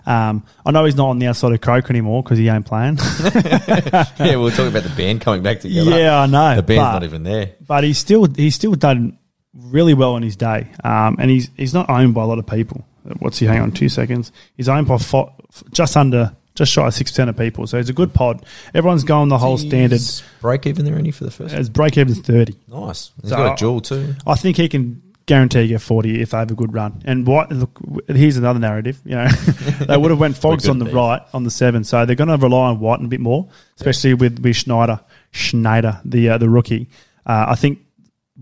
Um, 0.07 0.45
I 0.67 0.73
know 0.73 0.85
he's 0.85 0.97
not 0.97 1.11
on 1.11 1.19
the 1.21 1.27
outside 1.29 1.53
of 1.53 1.61
Croker 1.61 1.91
anymore 1.91 2.23
because 2.23 2.39
he 2.39 2.49
ain't 2.49 2.67
playing. 2.67 2.97
yeah, 3.35 4.07
we 4.19 4.37
were 4.37 4.51
talking 4.51 4.69
about 4.69 4.83
the 4.83 4.93
band 4.97 5.21
coming 5.21 5.43
back 5.43 5.61
together. 5.61 5.91
yeah, 5.99 6.19
I 6.21 6.27
know. 6.27 6.57
The 6.57 6.63
band's 6.63 6.83
but- 6.83 6.93
not 6.93 7.05
even 7.05 7.23
there. 7.23 7.53
but 7.67 7.85
he's 7.85 7.99
still 7.99 8.25
he's 8.25 8.55
still 8.57 8.75
done 8.75 9.19
really 9.55 9.95
well 9.95 10.17
in 10.17 10.23
his 10.23 10.35
day, 10.37 10.69
um, 10.83 11.17
and 11.19 11.31
he's 11.31 11.49
he's 11.57 11.75
not 11.75 11.89
owned 11.89 12.15
by 12.15 12.23
a 12.23 12.27
lot 12.27 12.39
of 12.39 12.47
people. 12.47 12.85
What's 13.19 13.39
he? 13.39 13.47
Hang 13.47 13.61
on, 13.61 13.73
two 13.73 13.89
seconds. 13.89 14.33
He's 14.57 14.69
owned 14.69 14.87
by 14.89 14.99
fo- 14.99 15.33
just 15.71 15.97
under, 15.97 16.35
just 16.55 16.73
shy 16.73 16.87
of 16.87 16.95
six 16.95 17.11
percent 17.11 17.31
of 17.31 17.37
people. 17.37 17.67
So 17.67 17.79
it's 17.79 17.89
a 17.89 17.93
good 17.95 18.13
pod. 18.15 18.45
Everyone's 18.75 19.05
going 19.05 19.29
the 19.29 19.39
whole 19.39 19.59
standard. 19.59 20.01
Break 20.41 20.67
even 20.67 20.85
there, 20.85 20.97
Andy, 20.97 21.11
for 21.11 21.25
the 21.25 21.31
first? 21.31 21.55
As 21.55 21.69
break 21.69 21.97
even's 21.97 22.21
thirty. 22.21 22.55
Nice. 22.69 23.11
He's 23.21 23.31
So- 23.31 23.37
got 23.37 23.53
a 23.55 23.57
jewel 23.57 23.81
too. 23.81 24.15
I 24.27 24.35
think 24.35 24.57
he 24.57 24.69
can 24.69 25.03
guarantee 25.25 25.63
you 25.63 25.69
get 25.69 25.81
forty 25.81 26.21
if 26.21 26.31
they 26.31 26.39
have 26.39 26.51
a 26.51 26.55
good 26.55 26.75
run. 26.75 27.01
And 27.05 27.27
what? 27.27 27.51
Look, 27.53 27.79
here's 28.09 28.37
another 28.37 28.59
narrative. 28.59 29.01
You 29.05 29.15
know, 29.17 29.29
they 29.87 29.97
would 29.97 30.11
have 30.11 30.21
went 30.21 30.37
Fogs 30.37 30.69
on 30.69 30.79
the 30.79 30.87
right 30.87 31.23
on 31.33 31.45
the 31.45 31.51
seven, 31.51 31.85
so 31.85 32.05
they're 32.05 32.17
going 32.17 32.29
to 32.29 32.37
rely 32.37 32.69
on 32.71 32.81
White 32.81 33.01
a 33.01 33.07
bit 33.07 33.21
more, 33.21 33.49
especially 33.77 34.15
with 34.15 34.41
with 34.41 34.57
Schneider, 34.57 35.01
Schneider, 35.31 36.01
the 36.05 36.31
uh, 36.31 36.39
the 36.39 36.49
rookie. 36.49 36.89
Uh, 37.25 37.47
I 37.49 37.55
think 37.55 37.79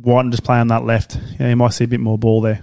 White 0.00 0.30
just 0.30 0.42
play 0.42 0.56
on 0.58 0.68
that 0.68 0.84
left. 0.84 1.18
Yeah, 1.38 1.50
you 1.50 1.56
might 1.56 1.74
see 1.74 1.84
a 1.84 1.88
bit 1.88 2.00
more 2.00 2.16
ball 2.18 2.40
there. 2.40 2.62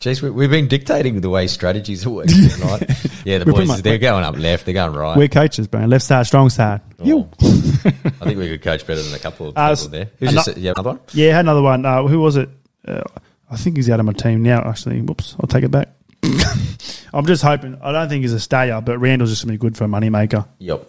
Jeez, 0.00 0.20
we, 0.20 0.30
we've 0.30 0.50
been 0.50 0.68
dictating 0.68 1.20
the 1.22 1.30
way 1.30 1.46
strategies 1.46 2.04
are 2.06 2.10
working 2.10 2.48
tonight. 2.50 2.82
Yeah, 3.24 3.38
the 3.38 3.46
boys, 3.50 3.66
much- 3.68 3.82
they're 3.82 3.96
going 3.98 4.24
up 4.24 4.36
left, 4.36 4.64
they're 4.66 4.74
going 4.74 4.92
right. 4.92 5.16
We're 5.16 5.28
coaches, 5.28 5.66
bro. 5.68 5.86
Left 5.86 6.04
side, 6.04 6.26
strong 6.26 6.50
side. 6.50 6.82
Oh. 7.00 7.28
I 7.42 7.90
think 8.24 8.38
we 8.38 8.48
could 8.48 8.62
coach 8.62 8.86
better 8.86 9.00
than 9.02 9.14
a 9.14 9.18
couple 9.18 9.48
of 9.48 9.56
Uh, 9.56 9.74
people 9.74 9.88
there. 9.90 10.10
Who's 10.18 10.30
ano- 10.32 10.42
your, 10.46 10.58
yeah, 10.58 10.70
another 10.72 10.90
one? 10.90 11.00
Yeah, 11.14 11.32
had 11.32 11.40
another 11.46 11.62
one. 11.62 11.84
Uh, 11.86 12.02
who 12.06 12.20
was 12.20 12.36
it? 12.36 12.50
Uh, 12.86 13.02
I 13.50 13.56
think 13.56 13.76
he's 13.76 13.88
out 13.88 13.98
of 14.00 14.06
my 14.06 14.12
team 14.12 14.42
now. 14.42 14.60
Actually, 14.68 15.00
whoops, 15.00 15.34
I'll 15.40 15.46
take 15.48 15.64
it 15.64 15.70
back. 15.70 15.88
I'm 17.14 17.24
just 17.26 17.42
hoping. 17.42 17.78
I 17.80 17.92
don't 17.92 18.08
think 18.08 18.22
he's 18.22 18.32
a 18.32 18.40
stayer, 18.40 18.80
but 18.80 18.98
Randall's 18.98 19.30
just 19.30 19.42
gonna 19.44 19.52
be 19.54 19.58
good 19.58 19.76
for 19.76 19.84
a 19.84 19.88
moneymaker. 19.88 20.46
Yep. 20.58 20.86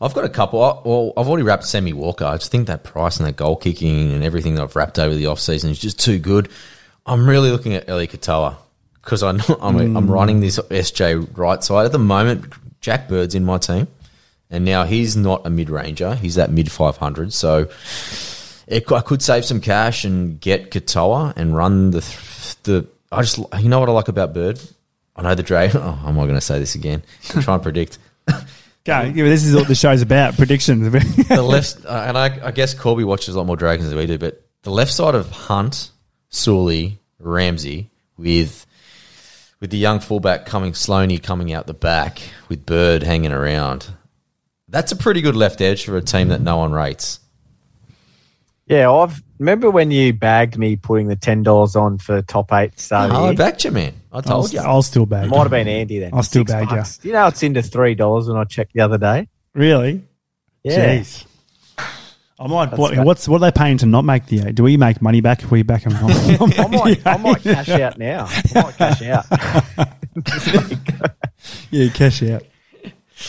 I've 0.00 0.14
got 0.14 0.24
a 0.24 0.28
couple. 0.28 0.62
I- 0.62 0.80
Well, 0.84 1.12
I've 1.16 1.26
already 1.28 1.42
wrapped 1.42 1.64
Sammy 1.64 1.92
Walker. 1.92 2.24
I 2.24 2.36
just 2.36 2.52
think 2.52 2.68
that 2.68 2.84
price 2.84 3.16
and 3.16 3.26
that 3.26 3.36
goal 3.36 3.56
kicking 3.56 4.12
and 4.12 4.22
everything 4.22 4.54
that 4.54 4.62
I've 4.62 4.76
wrapped 4.76 4.98
over 4.98 5.14
the 5.14 5.24
offseason 5.24 5.70
is 5.70 5.78
just 5.78 5.98
too 5.98 6.18
good. 6.18 6.50
I'm 7.06 7.28
really 7.28 7.50
looking 7.50 7.74
at 7.74 7.88
Eli 7.88 8.06
Katoa 8.06 8.56
because 9.02 9.22
I'm, 9.22 9.40
I'm, 9.60 9.96
I'm 9.96 10.10
running 10.10 10.40
this 10.40 10.58
SJ 10.58 11.36
right 11.38 11.62
side. 11.62 11.86
At 11.86 11.92
the 11.92 11.98
moment, 11.98 12.52
Jack 12.80 13.08
Bird's 13.08 13.34
in 13.34 13.44
my 13.44 13.58
team, 13.58 13.86
and 14.50 14.64
now 14.64 14.84
he's 14.84 15.16
not 15.16 15.46
a 15.46 15.50
mid 15.50 15.70
ranger. 15.70 16.14
He's 16.16 16.34
that 16.34 16.50
mid 16.50 16.70
500. 16.70 17.32
So 17.32 17.68
it, 18.66 18.90
I 18.90 19.00
could 19.00 19.22
save 19.22 19.44
some 19.44 19.60
cash 19.60 20.04
and 20.04 20.40
get 20.40 20.70
Katoa 20.70 21.34
and 21.36 21.56
run 21.56 21.92
the 21.92 22.00
the. 22.64 22.86
I 23.12 23.22
just 23.22 23.38
you 23.60 23.68
know 23.68 23.80
what 23.80 23.88
I 23.88 23.92
like 23.92 24.08
about 24.08 24.34
Bird. 24.34 24.60
I 25.14 25.22
know 25.22 25.34
the 25.34 25.42
Dre. 25.42 25.70
Oh, 25.74 26.02
am 26.04 26.18
I 26.18 26.22
going 26.24 26.34
to 26.34 26.40
say 26.40 26.58
this 26.58 26.74
again? 26.74 27.02
I'm 27.34 27.42
trying 27.42 27.60
to 27.60 27.62
predict. 27.62 27.98
Go. 28.84 29.00
Yeah, 29.00 29.24
this 29.24 29.44
is 29.44 29.54
what 29.54 29.66
the 29.66 29.74
show's 29.74 30.02
about. 30.02 30.36
Predictions. 30.36 30.92
the 31.28 31.42
left, 31.42 31.84
uh, 31.84 32.04
and 32.06 32.16
I, 32.16 32.46
I 32.46 32.50
guess 32.52 32.72
Corby 32.72 33.02
watches 33.02 33.34
a 33.34 33.38
lot 33.38 33.46
more 33.46 33.56
Dragons 33.56 33.88
than 33.88 33.98
we 33.98 34.06
do, 34.06 34.16
but 34.16 34.44
the 34.62 34.70
left 34.70 34.92
side 34.92 35.16
of 35.16 35.28
Hunt, 35.30 35.90
Sully, 36.28 36.98
Ramsey, 37.18 37.90
with 38.16 38.66
with 39.60 39.70
the 39.70 39.78
young 39.78 40.00
fullback 40.00 40.44
coming, 40.46 40.72
Sloaney 40.72 41.22
coming 41.22 41.52
out 41.52 41.66
the 41.66 41.74
back, 41.74 42.20
with 42.48 42.66
Bird 42.66 43.02
hanging 43.02 43.32
around. 43.32 43.88
That's 44.68 44.92
a 44.92 44.96
pretty 44.96 45.20
good 45.22 45.36
left 45.36 45.60
edge 45.60 45.84
for 45.84 45.96
a 45.96 46.02
team 46.02 46.28
that 46.28 46.40
no 46.40 46.58
one 46.58 46.72
rates. 46.72 47.20
Yeah, 48.66 48.90
I've 48.90 49.22
remember 49.38 49.70
when 49.70 49.90
you 49.92 50.12
bagged 50.12 50.58
me 50.58 50.74
putting 50.76 51.06
the 51.06 51.14
ten 51.16 51.42
dollars 51.44 51.76
on 51.76 51.98
for 51.98 52.20
top 52.22 52.52
eight 52.52 52.78
start 52.80 53.10
of 53.10 53.16
Oh, 53.16 53.24
I 53.24 53.28
year? 53.28 53.36
backed 53.36 53.64
you, 53.64 53.70
man. 53.70 53.94
I 54.12 54.16
I'll, 54.16 54.22
told 54.22 54.52
you. 54.52 54.58
I'll 54.60 54.82
still 54.82 55.06
bag. 55.06 55.26
You 55.26 55.30
might 55.30 55.42
have 55.42 55.50
been 55.50 55.68
Andy 55.68 56.00
then. 56.00 56.12
I'll 56.12 56.24
still 56.24 56.40
Six 56.42 56.52
bag 56.52 56.68
ya. 56.70 56.76
bucks. 56.76 56.98
You 57.04 57.12
know 57.12 57.28
it's 57.28 57.42
into 57.44 57.62
three 57.62 57.94
dollars 57.94 58.26
when 58.28 58.36
I 58.36 58.44
checked 58.44 58.72
the 58.74 58.80
other 58.80 58.98
day. 58.98 59.28
Really? 59.54 60.02
Yeah. 60.64 60.98
Jeez. 60.98 61.24
I 62.38 62.46
might. 62.48 62.76
What, 62.76 62.94
great. 62.94 63.04
what's 63.04 63.28
what 63.28 63.42
are 63.42 63.50
they 63.50 63.58
paying 63.58 63.78
to 63.78 63.86
not 63.86 64.04
make 64.04 64.26
the 64.26 64.48
eight? 64.48 64.54
Do 64.54 64.62
we 64.62 64.76
make 64.76 65.00
money 65.00 65.22
back 65.22 65.42
if 65.42 65.50
we 65.50 65.62
back 65.62 65.84
them? 65.84 65.94
I 65.96 66.68
might 66.68 67.06
I 67.06 67.16
might 67.18 67.42
cash 67.42 67.70
out 67.70 67.98
now. 67.98 68.26
I 68.28 68.62
might 68.62 68.76
cash 68.76 69.02
out. 69.02 69.24
yeah, 71.70 71.88
cash 71.88 72.22
out. 72.22 72.42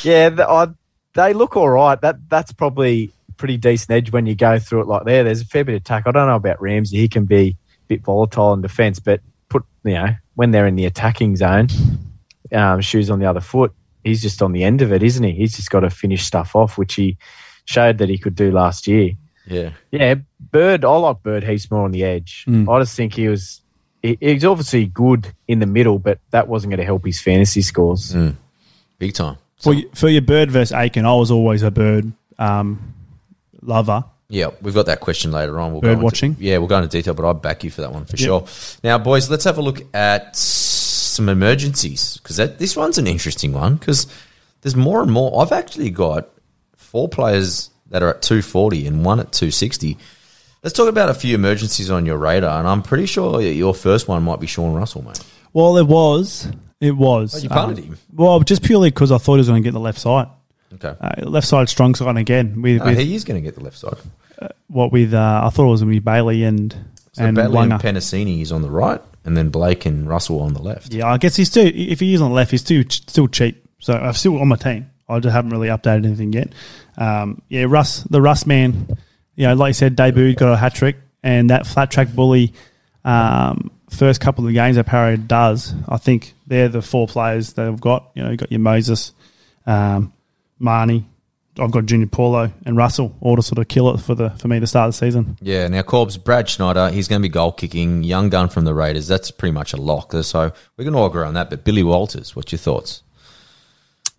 Yeah, 0.03 0.29
the, 0.29 0.49
I, 0.49 0.67
they 1.13 1.33
look 1.33 1.55
all 1.55 1.69
right. 1.69 1.99
That 2.01 2.29
that's 2.29 2.51
probably 2.51 3.13
pretty 3.37 3.55
decent 3.55 3.91
edge 3.91 4.11
when 4.11 4.25
you 4.25 4.35
go 4.35 4.59
through 4.59 4.81
it 4.81 4.87
like 4.87 5.05
there. 5.05 5.23
There's 5.23 5.41
a 5.41 5.45
fair 5.45 5.63
bit 5.63 5.75
of 5.75 5.85
tack. 5.85 6.03
I 6.05 6.11
don't 6.11 6.27
know 6.27 6.35
about 6.35 6.61
Ramsey. 6.61 6.97
He 6.97 7.07
can 7.07 7.23
be 7.23 7.49
a 7.49 7.55
bit 7.87 8.03
volatile 8.03 8.53
in 8.53 8.61
defence, 8.61 8.99
but 8.99 9.21
put 9.47 9.63
you 9.85 9.93
know 9.93 10.15
when 10.35 10.51
they're 10.51 10.67
in 10.67 10.75
the 10.75 10.85
attacking 10.85 11.37
zone, 11.37 11.69
um, 12.51 12.81
shoes 12.81 13.09
on 13.09 13.19
the 13.19 13.25
other 13.25 13.41
foot. 13.41 13.73
He's 14.03 14.21
just 14.21 14.41
on 14.41 14.51
the 14.51 14.65
end 14.65 14.81
of 14.81 14.91
it, 14.91 15.01
isn't 15.01 15.23
he? 15.23 15.31
He's 15.31 15.55
just 15.55 15.69
got 15.69 15.81
to 15.81 15.89
finish 15.89 16.25
stuff 16.25 16.57
off, 16.57 16.77
which 16.77 16.95
he 16.95 17.17
showed 17.67 17.99
that 17.99 18.09
he 18.09 18.17
could 18.17 18.33
do 18.35 18.51
last 18.51 18.87
year. 18.87 19.11
Yeah. 19.45 19.71
Yeah, 19.91 20.15
Bird. 20.51 20.83
I 20.83 20.95
like 20.97 21.21
Bird. 21.21 21.43
He's 21.43 21.69
more 21.69 21.83
on 21.85 21.91
the 21.91 22.03
edge. 22.03 22.45
I 22.47 22.79
just 22.79 22.95
think 22.95 23.13
he 23.13 23.27
was. 23.27 23.61
He, 24.01 24.17
he's 24.19 24.45
obviously 24.45 24.85
good 24.85 25.31
in 25.47 25.59
the 25.59 25.65
middle, 25.65 25.99
but 25.99 26.19
that 26.31 26.47
wasn't 26.47 26.71
going 26.71 26.79
to 26.79 26.85
help 26.85 27.05
his 27.05 27.19
fantasy 27.19 27.61
scores. 27.61 28.15
Big 28.99 29.13
time. 29.13 29.37
For, 29.59 29.73
for 29.95 30.07
your 30.09 30.21
bird 30.21 30.51
versus 30.51 30.71
Aitken, 30.71 31.05
I 31.05 31.15
was 31.15 31.31
always 31.31 31.63
a 31.63 31.71
bird 31.71 32.11
um, 32.37 32.93
lover. 33.61 34.03
Yeah, 34.29 34.49
we've 34.61 34.73
got 34.73 34.85
that 34.87 34.99
question 34.99 35.31
later 35.31 35.59
on. 35.59 35.71
We'll 35.71 35.81
Bird 35.81 35.87
go 35.87 35.91
into- 35.93 36.03
watching? 36.03 36.35
Yeah, 36.39 36.57
we'll 36.57 36.67
go 36.67 36.77
into 36.77 36.89
detail, 36.89 37.13
but 37.13 37.25
I'll 37.25 37.33
back 37.33 37.63
you 37.63 37.71
for 37.71 37.81
that 37.81 37.91
one 37.93 38.05
for 38.05 38.17
sure. 38.17 38.45
Now, 38.83 38.97
boys, 38.97 39.29
let's 39.29 39.45
have 39.45 39.57
a 39.57 39.61
look 39.61 39.81
at 39.95 40.35
some 40.35 41.29
emergencies 41.29 42.17
because 42.17 42.35
this 42.57 42.75
one's 42.75 42.97
an 42.97 43.07
interesting 43.07 43.53
one 43.53 43.77
because 43.77 44.05
there's 44.61 44.75
more 44.75 45.01
and 45.01 45.11
more. 45.11 45.41
I've 45.41 45.51
actually 45.53 45.89
got 45.89 46.29
four 46.87 47.09
players 47.09 47.69
that 47.89 48.01
are 48.03 48.09
at 48.09 48.21
240 48.21 48.87
and 48.87 49.05
one 49.05 49.19
at 49.19 49.31
260. 49.31 49.97
Let's 50.63 50.75
talk 50.75 50.89
about 50.89 51.09
a 51.09 51.13
few 51.13 51.35
emergencies 51.35 51.91
on 51.91 52.05
your 52.05 52.17
radar, 52.17 52.59
and 52.59 52.67
I'm 52.67 52.81
pretty 52.81 53.05
sure 53.05 53.41
your 53.41 53.73
first 53.75 54.07
one 54.07 54.23
might 54.23 54.39
be 54.39 54.47
Sean 54.47 54.73
Russell, 54.73 55.03
mate. 55.03 55.23
Well, 55.53 55.77
it 55.77 55.87
was. 55.87 56.51
It 56.79 56.91
was. 56.91 57.35
Oh, 57.35 57.37
you 57.39 57.49
punted 57.49 57.83
him? 57.83 57.97
Well, 58.13 58.39
just 58.41 58.63
purely 58.63 58.89
because 58.89 59.11
I 59.11 59.17
thought 59.17 59.35
he 59.35 59.39
was 59.39 59.47
going 59.47 59.61
to 59.61 59.67
get 59.67 59.73
the 59.73 59.79
left 59.79 59.99
side. 59.99 60.27
Okay. 60.73 60.93
Uh, 60.99 61.29
left 61.29 61.47
side 61.47 61.69
strong 61.69 61.95
side 61.95 62.17
again 62.17 62.61
with, 62.61 62.79
No, 62.79 62.85
with 62.87 62.97
he 62.99 63.15
is 63.15 63.23
going 63.23 63.41
to 63.41 63.45
get 63.45 63.55
the 63.55 63.63
left 63.63 63.77
side. 63.77 63.97
what 64.67 64.91
with 64.91 65.13
uh, 65.13 65.41
I 65.43 65.49
thought 65.49 65.65
it 65.65 65.71
was 65.71 65.81
going 65.81 65.93
to 65.93 65.95
be 65.95 66.03
Bailey 66.03 66.43
and 66.43 66.73
So 67.13 67.23
and 67.23 67.35
Batley 67.37 67.57
and 67.63 67.71
Wanger. 67.73 67.81
Penisini 67.81 68.41
is 68.41 68.51
on 68.51 68.61
the 68.61 68.69
right, 68.69 69.01
and 69.23 69.37
then 69.37 69.49
Blake 69.49 69.85
and 69.85 70.07
Russell 70.09 70.41
on 70.41 70.53
the 70.53 70.61
left. 70.61 70.93
Yeah, 70.93 71.07
I 71.07 71.17
guess 71.17 71.35
he's 71.35 71.49
too. 71.49 71.71
If 71.73 71.99
he 72.01 72.13
is 72.13 72.21
on 72.21 72.29
the 72.31 72.35
left, 72.35 72.51
he's 72.51 72.63
too 72.63 72.83
still 72.89 73.27
cheap. 73.27 73.63
So 73.79 73.93
I'm 73.93 74.13
still 74.13 74.39
on 74.41 74.47
my 74.49 74.55
team. 74.57 74.89
I 75.09 75.19
just 75.19 75.33
haven't 75.33 75.51
really 75.51 75.69
updated 75.69 76.05
anything 76.05 76.33
yet. 76.33 76.53
Um, 76.97 77.41
yeah, 77.49 77.65
Russ, 77.67 78.03
the 78.03 78.21
Russ 78.21 78.45
man. 78.45 78.87
You 79.35 79.47
know, 79.47 79.53
like 79.53 79.69
you 79.69 79.73
said, 79.73 79.95
debuted, 79.95 80.37
got 80.37 80.51
a 80.51 80.57
hat 80.57 80.75
trick, 80.75 80.97
and 81.23 81.49
that 81.49 81.67
flat 81.67 81.91
track 81.91 82.09
bully. 82.13 82.53
Um, 83.05 83.71
first 83.89 84.19
couple 84.19 84.45
of 84.45 84.53
games 84.53 84.75
that 84.75 84.85
Parra 84.85 85.17
does, 85.17 85.73
I 85.87 85.97
think 85.97 86.33
they're 86.45 86.69
the 86.69 86.81
four 86.81 87.07
players 87.07 87.53
that 87.53 87.67
I've 87.67 87.79
got. 87.79 88.11
You 88.15 88.23
know, 88.23 88.31
you 88.31 88.37
got 88.37 88.51
your 88.51 88.59
Moses, 88.59 89.13
um, 89.65 90.13
Marnie. 90.59 91.05
I've 91.59 91.71
got 91.71 91.85
Junior 91.85 92.07
Paulo 92.07 92.51
and 92.65 92.77
Russell 92.77 93.15
all 93.19 93.35
to 93.35 93.41
sort 93.41 93.57
of 93.57 93.67
kill 93.67 93.89
it 93.93 93.99
for 93.99 94.13
the 94.13 94.29
for 94.31 94.47
me 94.47 94.59
to 94.59 94.67
start 94.67 94.89
the 94.89 94.93
season. 94.93 95.37
Yeah, 95.41 95.67
now 95.67 95.81
Corbs, 95.81 96.15
Brad 96.23 96.47
Schneider, 96.47 96.89
he's 96.89 97.07
going 97.07 97.21
to 97.21 97.27
be 97.27 97.31
goal 97.31 97.51
kicking. 97.51 98.03
Young 98.03 98.29
gun 98.29 98.49
from 98.49 98.65
the 98.65 98.75
Raiders, 98.75 99.07
that's 99.07 99.31
pretty 99.31 99.53
much 99.53 99.73
a 99.73 99.77
lock. 99.77 100.13
So 100.21 100.51
we 100.75 100.85
can 100.85 100.93
all 100.93 101.07
agree 101.07 101.23
on 101.23 101.33
that. 101.33 101.49
But 101.49 101.63
Billy 101.63 101.83
Walters, 101.83 102.35
what's 102.35 102.51
your 102.51 102.59
thoughts? 102.59 103.01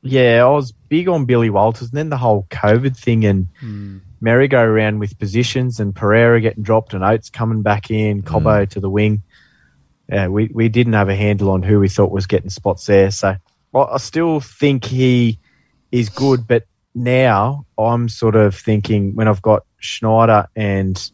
Yeah, 0.03 0.45
I 0.45 0.49
was 0.49 0.73
big 0.89 1.09
on 1.09 1.25
Billy 1.25 1.51
Walters, 1.51 1.89
and 1.89 1.97
then 1.97 2.09
the 2.09 2.17
whole 2.17 2.47
COVID 2.51 2.97
thing 2.97 3.25
and 3.25 3.49
hmm. 3.61 3.99
merry-go-round 4.21 5.01
with 5.01 5.19
positions, 5.19 5.81
and 5.81 5.95
Pereira 5.95 6.41
getting 6.41 6.63
dropped, 6.63 6.95
and 6.95 7.05
Oates 7.05 7.31
coming 7.31 7.63
back 7.63 7.91
in, 7.91 8.21
hmm. 8.21 8.27
Cobbo 8.27 8.69
to 8.71 8.81
the 8.81 8.91
wing. 8.91 9.23
Yeah, 10.09 10.29
we 10.29 10.51
we 10.55 10.69
didn't 10.69 10.95
have 10.95 11.09
a 11.09 11.17
handle 11.17 11.51
on 11.51 11.63
who 11.63 11.81
we 11.81 11.89
thought 11.89 12.11
was 12.11 12.27
getting 12.27 12.51
spots 12.51 12.87
there. 12.87 13.11
So 13.11 13.37
well, 13.73 13.89
I 13.93 13.99
still 13.99 14.41
think 14.41 14.85
he 14.85 15.39
is 15.93 16.09
good, 16.09 16.47
but 16.47 16.65
now 16.95 17.67
I'm 17.77 18.09
sort 18.09 18.35
of 18.35 18.55
thinking 18.55 19.15
when 19.15 19.29
I've 19.29 19.43
got 19.43 19.65
Schneider 19.81 20.49
and 20.57 21.11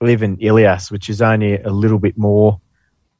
Liv 0.00 0.22
and 0.22 0.42
Ilias, 0.42 0.90
which 0.90 1.10
is 1.10 1.20
only 1.20 1.60
a 1.60 1.70
little 1.70 1.98
bit 1.98 2.16
more. 2.16 2.60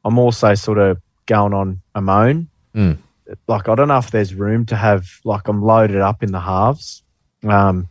I'm 0.04 0.18
also 0.18 0.54
sort 0.54 0.78
of 0.78 1.00
going 1.26 1.54
on 1.54 1.80
Amon 1.94 2.48
Mm. 2.74 2.98
Like 3.46 3.68
I 3.68 3.74
don't 3.74 3.88
know 3.88 3.98
if 3.98 4.10
there's 4.10 4.34
room 4.34 4.66
to 4.66 4.76
have 4.76 5.20
like 5.24 5.48
I'm 5.48 5.62
loaded 5.62 6.00
up 6.00 6.22
in 6.22 6.32
the 6.32 6.40
halves. 6.40 7.02
Um, 7.42 7.88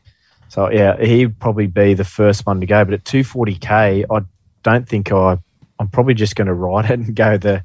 so 0.49 0.69
yeah, 0.69 0.99
he'd 1.03 1.39
probably 1.39 1.67
be 1.67 1.93
the 1.93 2.05
first 2.05 2.45
one 2.45 2.59
to 2.59 2.65
go. 2.65 2.85
But 2.85 2.93
at 2.93 3.03
240k, 3.03 4.05
I 4.09 4.25
don't 4.63 4.87
think 4.87 5.11
I. 5.11 5.37
I'm 5.79 5.89
probably 5.89 6.13
just 6.13 6.35
going 6.35 6.47
to 6.47 6.53
ride 6.53 6.85
it 6.91 6.99
and 6.99 7.15
go 7.15 7.37
the 7.37 7.63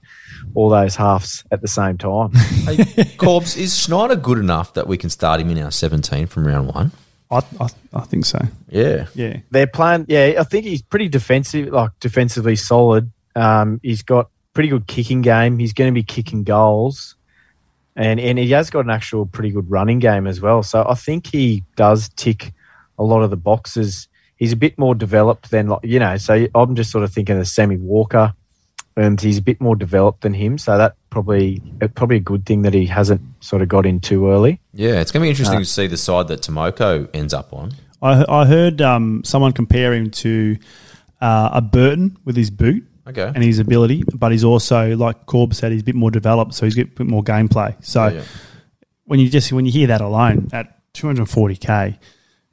all 0.55 0.71
those 0.71 0.97
halves 0.97 1.45
at 1.51 1.61
the 1.61 1.69
same 1.69 1.99
time. 1.99 2.33
Hey, 2.33 2.77
Corbs, 3.19 3.57
is 3.57 3.79
Schneider 3.79 4.17
good 4.17 4.39
enough 4.39 4.75
that 4.75 4.89
we 4.89 4.97
can 4.97 5.11
start 5.11 5.41
him 5.41 5.51
in 5.51 5.59
our 5.59 5.71
17 5.71 6.27
from 6.27 6.47
round 6.47 6.69
one? 6.75 6.91
I 7.31 7.43
I, 7.61 7.69
I 7.93 8.01
think 8.07 8.25
so. 8.25 8.41
Yeah. 8.71 9.07
Yeah. 9.15 9.41
They're 9.51 9.67
playing. 9.67 10.07
Yeah, 10.09 10.35
I 10.39 10.45
think 10.45 10.65
he's 10.65 10.83
pretty 10.83 11.09
defensive, 11.09 11.69
like 11.69 11.91
defensively 12.01 12.57
solid. 12.57 13.13
Um, 13.37 13.79
he's 13.83 14.03
got 14.03 14.31
pretty 14.55 14.71
good 14.71 14.87
kicking 14.87 15.23
game. 15.23 15.59
He's 15.59 15.73
going 15.73 15.93
to 15.93 15.95
be 15.95 16.03
kicking 16.03 16.43
goals, 16.45 17.15
and 17.99 18.21
and 18.21 18.39
he 18.39 18.51
has 18.51 18.71
got 18.71 18.85
an 18.85 18.91
actual 18.91 19.27
pretty 19.27 19.51
good 19.51 19.69
running 19.69 19.99
game 19.99 20.27
as 20.27 20.41
well. 20.41 20.63
So 20.63 20.87
I 20.89 20.95
think 20.95 21.27
he 21.27 21.65
does 21.77 22.09
tick 22.11 22.55
a 22.99 23.03
lot 23.03 23.23
of 23.23 23.31
the 23.31 23.37
boxes. 23.37 24.09
He's 24.37 24.53
a 24.53 24.57
bit 24.57 24.79
more 24.79 24.95
developed 24.95 25.51
than 25.51 25.75
you 25.83 25.99
know. 25.99 26.17
So 26.17 26.47
I'm 26.55 26.77
just 26.77 26.91
sort 26.93 27.05
of 27.05 27.13
thinking 27.13 27.37
of 27.37 27.49
Sammy 27.49 27.77
Walker, 27.77 28.33
and 28.97 29.21
he's 29.21 29.39
a 29.39 29.43
bit 29.43 29.61
more 29.61 29.75
developed 29.75 30.21
than 30.21 30.33
him. 30.33 30.59
So 30.59 30.79
that 30.79 30.95
probably 31.11 31.61
probably 31.97 32.19
a 32.19 32.21
good 32.21 32.47
thing 32.47 32.63
that 32.63 32.73
he 32.73 32.87
hasn't 32.87 33.21
sort 33.41 33.63
of 33.63 33.69
got 33.69 33.85
in 33.85 33.99
too 33.99 34.31
early. 34.31 34.61
Yeah, 34.73 35.01
it's 35.01 35.11
going 35.11 35.23
to 35.23 35.27
be 35.27 35.31
interesting 35.31 35.59
to 35.59 35.65
see 35.65 35.89
the 35.89 35.97
side 35.97 36.29
that 36.29 36.43
Tomoko 36.43 37.11
ends 37.13 37.35
up 37.35 37.53
on. 37.53 37.73
I 38.01 38.25
I 38.29 38.47
heard 38.47 38.81
um, 38.81 39.25
someone 39.25 39.53
compare 39.53 39.93
him 39.93 40.11
to 40.11 40.57
uh, 41.21 41.51
a 41.53 41.61
Burton 41.61 42.17
with 42.25 42.37
his 42.37 42.51
boot 42.51 42.85
Okay. 43.09 43.31
and 43.35 43.43
his 43.43 43.59
ability, 43.59 44.05
but 44.15 44.33
he's 44.33 44.45
also 44.45 44.97
like 44.97 45.27
Corb 45.27 45.55
said, 45.55 45.73
he's 45.73 45.81
a 45.83 45.85
bit 45.85 45.95
more 45.95 46.11
developed, 46.11 46.55
so 46.55 46.67
he's 46.67 46.75
got 46.75 46.83
a 46.87 46.91
bit 46.91 47.07
more 47.07 47.23
gameplay. 47.25 47.75
So 47.85 48.09
Yeah. 48.09 48.23
when 49.05 49.19
you 49.21 49.29
just 49.29 49.53
when 49.53 49.65
you 49.67 49.73
hear 49.73 49.87
that 49.89 50.01
alone 50.01 50.49
at 50.53 50.79
240k, 50.95 51.97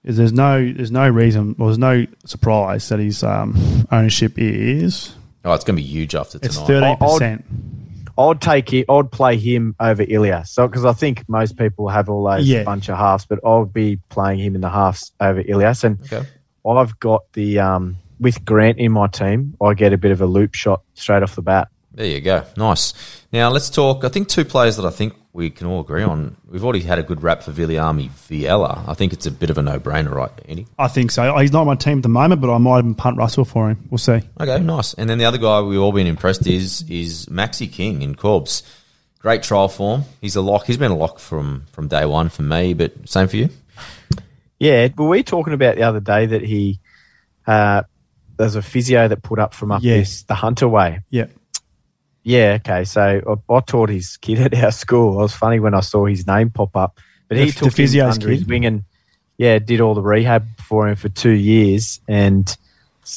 is 0.04 0.18
there's 0.18 0.34
no 0.34 0.72
there's 0.72 0.92
no 0.92 1.10
reason 1.10 1.56
or 1.60 1.68
there's 1.68 1.78
no 1.80 2.06
surprise 2.26 2.88
that 2.90 3.00
his 3.00 3.24
um, 3.24 3.56
ownership 3.92 4.34
is 4.38 5.14
Oh, 5.44 5.54
it's 5.54 5.64
going 5.64 5.76
to 5.78 5.82
be 5.82 5.88
huge 5.88 6.16
after 6.16 6.40
tonight. 6.40 6.46
it's 6.46 6.58
tonight. 6.62 6.98
thirteen 7.00 7.08
percent. 7.10 7.46
I'd 8.18 8.40
take 8.42 8.72
it. 8.74 8.86
I'd 8.90 9.12
play 9.12 9.36
him 9.38 9.76
over 9.80 10.02
Ilias. 10.04 10.50
So 10.52 10.68
because 10.68 10.86
I 10.86 10.94
think 10.94 11.28
most 11.28 11.58
people 11.58 11.90
have 11.90 12.08
all 12.10 12.24
those 12.24 12.48
Yeah. 12.48 12.64
bunch 12.64 12.88
of 12.90 12.98
halves, 12.98 13.26
but 13.26 13.40
I'll 13.46 13.66
be 13.66 14.00
playing 14.10 14.40
him 14.40 14.56
in 14.56 14.62
the 14.62 14.70
halves 14.70 15.12
over 15.20 15.42
Ilias. 15.42 15.84
And 15.84 16.00
Okay. 16.02 16.26
I've 16.68 16.98
got 17.00 17.24
the 17.34 17.60
um, 17.60 17.98
with 18.20 18.44
Grant 18.46 18.78
in 18.78 18.92
my 18.92 19.08
team. 19.08 19.56
I 19.62 19.74
get 19.74 19.94
a 19.94 19.98
bit 19.98 20.12
of 20.12 20.22
a 20.22 20.26
loop 20.26 20.54
shot 20.54 20.82
straight 20.94 21.24
off 21.24 21.36
the 21.36 21.42
bat. 21.42 21.70
There 21.94 22.06
you 22.06 22.22
go. 22.22 22.44
Nice. 22.58 22.94
Now 23.32 23.50
let's 23.50 23.70
talk. 23.70 24.04
I 24.04 24.10
think 24.10 24.28
two 24.28 24.44
players 24.44 24.76
that 24.78 24.86
I 24.86 24.90
think 24.90 25.14
we 25.32 25.50
can 25.50 25.68
all 25.68 25.82
agree 25.82 26.04
on. 26.04 26.36
We've 26.50 26.64
already 26.64 26.82
had 26.82 27.00
a 27.00 27.04
good 27.04 27.22
rap 27.22 27.44
for 27.44 27.52
Viliami 27.52 28.10
Viella. 28.10 28.88
I 28.88 28.94
think 28.94 29.14
it's 29.14 29.26
a 29.26 29.32
bit 29.32 29.50
of 29.50 29.58
a 29.58 29.62
no-brainer, 29.62 30.12
right, 30.12 30.32
Andy? 30.48 30.66
I 30.80 30.88
think 30.88 31.12
so. 31.12 31.38
He's 31.38 31.52
not 31.52 31.62
on 31.62 31.68
my 31.68 31.76
team 31.76 32.00
at 32.00 32.04
the 32.04 32.10
moment, 32.10 32.42
but 32.42 32.54
I 32.54 32.58
might 32.58 32.80
even 32.80 32.96
punt 32.96 33.18
Russell 33.18 33.44
for 33.46 33.70
him. 33.70 33.86
We'll 33.90 33.98
see. 33.98 34.22
Okay, 34.40 34.60
nice. 34.60 34.94
And 34.94 35.10
then 35.10 35.18
the 35.18 35.26
other 35.26 35.38
guy 35.38 35.62
we've 35.62 35.80
all 35.80 35.92
been 35.92 36.08
impressed 36.08 36.48
is 36.48 36.90
is 36.90 37.26
Maxi 37.28 37.72
King 37.72 38.02
in 38.02 38.16
Corbs. 38.16 38.64
Great 39.20 39.44
trial 39.44 39.68
form. 39.68 40.04
He's 40.22 40.36
a 40.36 40.42
lock. 40.42 40.66
He's 40.68 40.78
been 40.78 40.92
a 40.92 40.98
lock 40.98 41.20
from 41.20 41.66
from 41.72 41.88
day 41.88 42.06
one 42.06 42.30
for 42.30 42.44
me, 42.44 42.74
but 42.74 42.94
same 43.10 43.28
for 43.28 43.38
you. 43.38 43.50
Yeah, 44.60 44.88
were 44.98 45.08
we 45.08 45.24
talking 45.24 45.54
about 45.54 45.76
the 45.76 45.84
other 45.84 46.00
day 46.00 46.28
that 46.28 46.44
he 46.44 46.80
uh, 47.48 47.84
there's 48.38 48.56
a 48.56 48.62
physio 48.62 49.08
that 49.08 49.24
put 49.24 49.40
up 49.40 49.54
from 49.54 49.72
up 49.72 49.82
Yeah. 49.84 49.98
this 49.98 50.24
the 50.24 50.36
Hunter 50.36 50.68
way. 50.68 51.02
Yeah. 51.10 51.26
Yeah, 52.24 52.58
okay. 52.60 52.86
So 52.86 53.22
I, 53.50 53.54
I 53.54 53.60
taught 53.62 53.90
his 53.90 54.18
kid 54.22 54.40
at 54.40 54.64
our 54.64 54.72
school. 54.72 55.14
It 55.20 55.24
was 55.24 55.34
funny 55.36 55.60
when 55.60 55.74
I 55.74 55.82
saw 55.82 56.06
his 56.06 56.26
name 56.28 56.50
pop 56.50 56.76
up, 56.76 57.00
but 57.28 57.38
he 57.38 57.46
The- 57.46 57.52
the 57.52 57.56
took 57.60 57.66
him 57.68 57.72
physio's 57.72 58.14
under 58.16 58.30
his 58.30 58.46
wing 58.46 58.66
and 58.66 58.84
yeah, 59.38 59.60
did 59.60 59.82
all 59.82 59.94
the 59.96 60.02
rehab 60.02 60.48
for 60.62 60.88
him 60.88 60.96
for 60.96 61.10
two 61.10 61.32
years, 61.32 62.00
and 62.08 62.56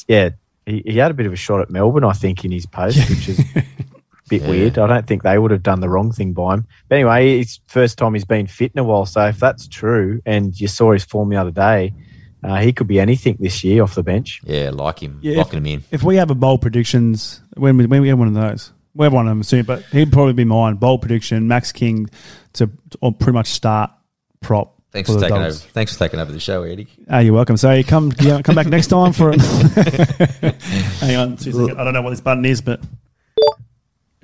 yeah, 0.09 0.31
he, 0.65 0.83
he 0.85 0.97
had 0.97 1.11
a 1.11 1.13
bit 1.13 1.25
of 1.25 1.31
a 1.31 1.37
shot 1.37 1.61
at 1.61 1.69
Melbourne, 1.69 2.03
I 2.03 2.11
think, 2.11 2.43
in 2.43 2.51
his 2.51 2.65
post, 2.65 2.97
which 3.09 3.29
is 3.29 3.39
a 3.39 3.63
bit 4.29 4.41
Yeah. 4.41 4.49
weird. 4.49 4.77
I 4.77 4.87
don't 4.87 5.07
think 5.07 5.23
they 5.23 5.37
would 5.39 5.51
have 5.51 5.63
done 5.63 5.79
the 5.79 5.87
wrong 5.87 6.11
thing 6.11 6.33
by 6.33 6.55
him. 6.55 6.67
But 6.89 6.95
anyway, 6.95 7.39
it's 7.39 7.61
first 7.67 7.97
time 7.97 8.15
he's 8.15 8.25
been 8.25 8.47
fit 8.47 8.73
in 8.75 8.79
a 8.79 8.83
while. 8.83 9.05
So 9.05 9.25
if 9.27 9.39
that's 9.39 9.65
true, 9.69 10.21
and 10.25 10.59
you 10.59 10.67
saw 10.67 10.91
his 10.91 11.05
form 11.05 11.29
the 11.29 11.37
other 11.37 11.51
day, 11.51 11.93
uh, 12.43 12.57
he 12.57 12.73
could 12.73 12.87
be 12.87 12.99
anything 12.99 13.37
this 13.39 13.63
year 13.63 13.83
off 13.83 13.95
the 13.95 14.03
bench. 14.03 14.41
Yeah, 14.43 14.71
like 14.71 14.99
him, 14.99 15.19
Yeah, 15.21 15.37
locking 15.37 15.59
him 15.59 15.65
in. 15.65 15.83
If 15.91 16.03
we 16.03 16.15
have 16.17 16.31
a 16.31 16.35
bold 16.35 16.61
predictions, 16.61 17.41
when 17.55 17.77
we, 17.77 17.85
when 17.85 18.01
we 18.01 18.09
have 18.09 18.19
one 18.19 18.27
of 18.27 18.33
those, 18.33 18.71
we 18.93 19.05
have 19.05 19.13
one 19.13 19.27
of 19.27 19.31
them 19.31 19.43
soon, 19.43 19.65
but 19.65 19.83
he'd 19.85 20.11
probably 20.11 20.33
be 20.33 20.45
mine. 20.45 20.75
Bold 20.75 21.01
prediction: 21.01 21.47
Max 21.47 21.71
King 21.71 22.09
to, 22.53 22.69
or 23.01 23.11
pretty 23.11 23.33
much 23.33 23.47
start 23.47 23.91
prop. 24.41 24.75
Thanks 24.91 25.07
for 25.07 25.13
for, 25.13 25.19
the 25.19 25.27
taking 25.27 25.43
over. 25.43 25.51
Thanks 25.53 25.93
for 25.93 25.99
taking 25.99 26.19
over 26.19 26.31
the 26.31 26.39
show, 26.39 26.63
Eddie. 26.63 26.87
Ah, 27.09 27.19
you're 27.19 27.33
welcome. 27.33 27.57
So 27.57 27.71
you 27.71 27.83
come 27.83 28.11
yeah, 28.19 28.41
come 28.41 28.55
back 28.55 28.67
next 28.67 28.87
time 28.87 29.13
for 29.13 29.31
it. 29.33 29.41
Hang 30.99 31.15
on, 31.15 31.37
two. 31.37 31.77
I 31.77 31.83
don't 31.83 31.93
know 31.93 32.01
what 32.01 32.09
this 32.11 32.21
button 32.21 32.45
is, 32.45 32.61
but 32.61 32.81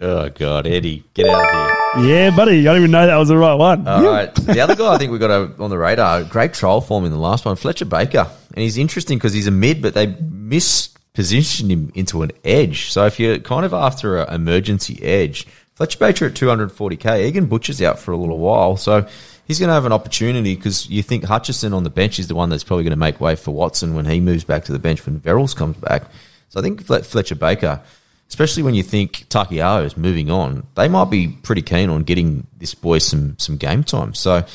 Oh 0.02 0.30
God, 0.30 0.68
Eddie, 0.68 1.06
get 1.14 1.28
out 1.28 1.46
of 1.46 1.52
here! 1.52 1.75
Yeah, 1.98 2.30
buddy, 2.36 2.60
I 2.62 2.74
don't 2.74 2.78
even 2.78 2.92
know 2.92 3.08
that 3.08 3.16
was 3.16 3.30
the 3.30 3.38
right 3.38 3.54
one. 3.54 3.88
All 3.88 4.04
right, 4.04 4.34
the 4.36 4.60
other 4.60 4.76
guy 4.76 4.94
I 4.94 4.98
think 4.98 5.12
we 5.12 5.18
got 5.18 5.32
a, 5.32 5.52
on 5.62 5.70
the 5.70 5.78
radar, 5.78 6.24
great 6.24 6.54
trial 6.54 6.82
form 6.82 7.06
in 7.06 7.12
the 7.12 7.18
last 7.18 7.46
one, 7.46 7.56
Fletcher 7.56 7.86
Baker, 7.86 8.28
and 8.54 8.58
he's 8.58 8.78
interesting 8.78 9.18
because 9.18 9.34
he's 9.34 9.48
a 9.48 9.52
mid, 9.52 9.82
but 9.82 9.94
they 9.94 10.08
mispositioned 10.08 11.70
him 11.70 11.92
into 11.96 12.22
an 12.22 12.32
edge. 12.44 12.92
So 12.92 13.06
if 13.06 13.20
you're 13.20 13.40
kind 13.40 13.66
of 13.66 13.74
after 13.74 14.18
an 14.18 14.34
emergency 14.34 15.02
edge, 15.02 15.48
Fletcher 15.76 15.98
Baker 16.00 16.26
at 16.26 16.34
240k, 16.34 17.26
Egan 17.26 17.46
Butcher's 17.46 17.82
out 17.82 17.98
for 17.98 18.12
a 18.12 18.18
little 18.18 18.40
while, 18.40 18.76
so 18.76 19.08
he's 19.48 19.60
going 19.60 19.70
to 19.70 19.74
have 19.74 19.86
an 19.86 19.94
opportunity 19.94 20.56
because 20.56 20.90
you 20.90 21.02
think 21.02 21.24
Hutchison 21.24 21.74
on 21.74 21.84
the 21.84 21.90
bench 21.90 22.20
is 22.20 22.28
the 22.28 22.36
one 22.36 22.50
that's 22.50 22.64
probably 22.64 22.84
going 22.84 22.92
to 22.92 22.98
make 22.98 23.22
way 23.22 23.36
for 23.36 23.52
Watson 23.52 23.96
when 23.96 24.06
he 24.06 24.20
moves 24.20 24.44
back 24.44 24.66
to 24.66 24.74
the 24.74 24.80
bench 24.80 25.06
when 25.06 25.20
Verrills 25.20 25.56
comes 25.56 25.78
back. 25.78 26.04
So 26.50 26.60
I 26.60 26.64
think 26.64 26.86
Fletcher 26.86 27.36
Baker 27.36 27.82
especially 28.30 28.64
when 28.64 28.76
you 28.76 28.84
think 28.84 29.28
Takiao 29.30 29.86
is 29.86 29.98
moving 29.98 30.32
on, 30.32 30.66
they 30.76 30.88
might 30.88 31.10
be 31.10 31.28
pretty 31.28 31.62
keen 31.62 31.90
on 31.90 32.04
getting 32.04 32.48
this 32.58 32.74
boy 32.74 33.00
some 33.00 33.38
some 33.38 33.58
game 33.58 33.84
time. 33.84 34.14
So 34.14 34.46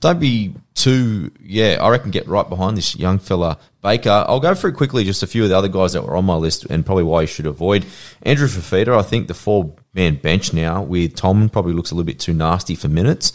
don't 0.00 0.20
be 0.20 0.54
too 0.74 1.30
yeah. 1.40 1.78
I 1.80 1.88
reckon 1.90 2.10
get 2.10 2.26
right 2.26 2.48
behind 2.48 2.76
this 2.76 2.96
young 2.96 3.18
fella 3.18 3.58
Baker. 3.82 4.24
I'll 4.28 4.40
go 4.40 4.54
through 4.54 4.72
quickly 4.72 5.04
just 5.04 5.22
a 5.22 5.26
few 5.26 5.44
of 5.44 5.50
the 5.50 5.56
other 5.56 5.68
guys 5.68 5.92
that 5.92 6.02
were 6.02 6.16
on 6.16 6.24
my 6.24 6.34
list 6.34 6.64
and 6.64 6.84
probably 6.84 7.04
why 7.04 7.22
you 7.22 7.26
should 7.26 7.46
avoid 7.46 7.86
Andrew 8.22 8.48
Fifita. 8.48 8.96
I 8.96 9.02
think 9.02 9.28
the 9.28 9.34
four 9.34 9.74
man 9.94 10.16
bench 10.16 10.52
now 10.52 10.82
with 10.82 11.14
Tolman 11.14 11.48
probably 11.48 11.72
looks 11.72 11.90
a 11.90 11.94
little 11.94 12.06
bit 12.06 12.20
too 12.20 12.34
nasty 12.34 12.74
for 12.74 12.88
minutes. 12.88 13.32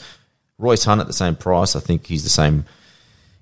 Royce 0.58 0.84
Hunt 0.84 1.02
at 1.02 1.08
the 1.08 1.14
same 1.14 1.36
price. 1.36 1.76
I 1.76 1.80
think 1.80 2.06
he's 2.06 2.24
the 2.24 2.30
same. 2.30 2.66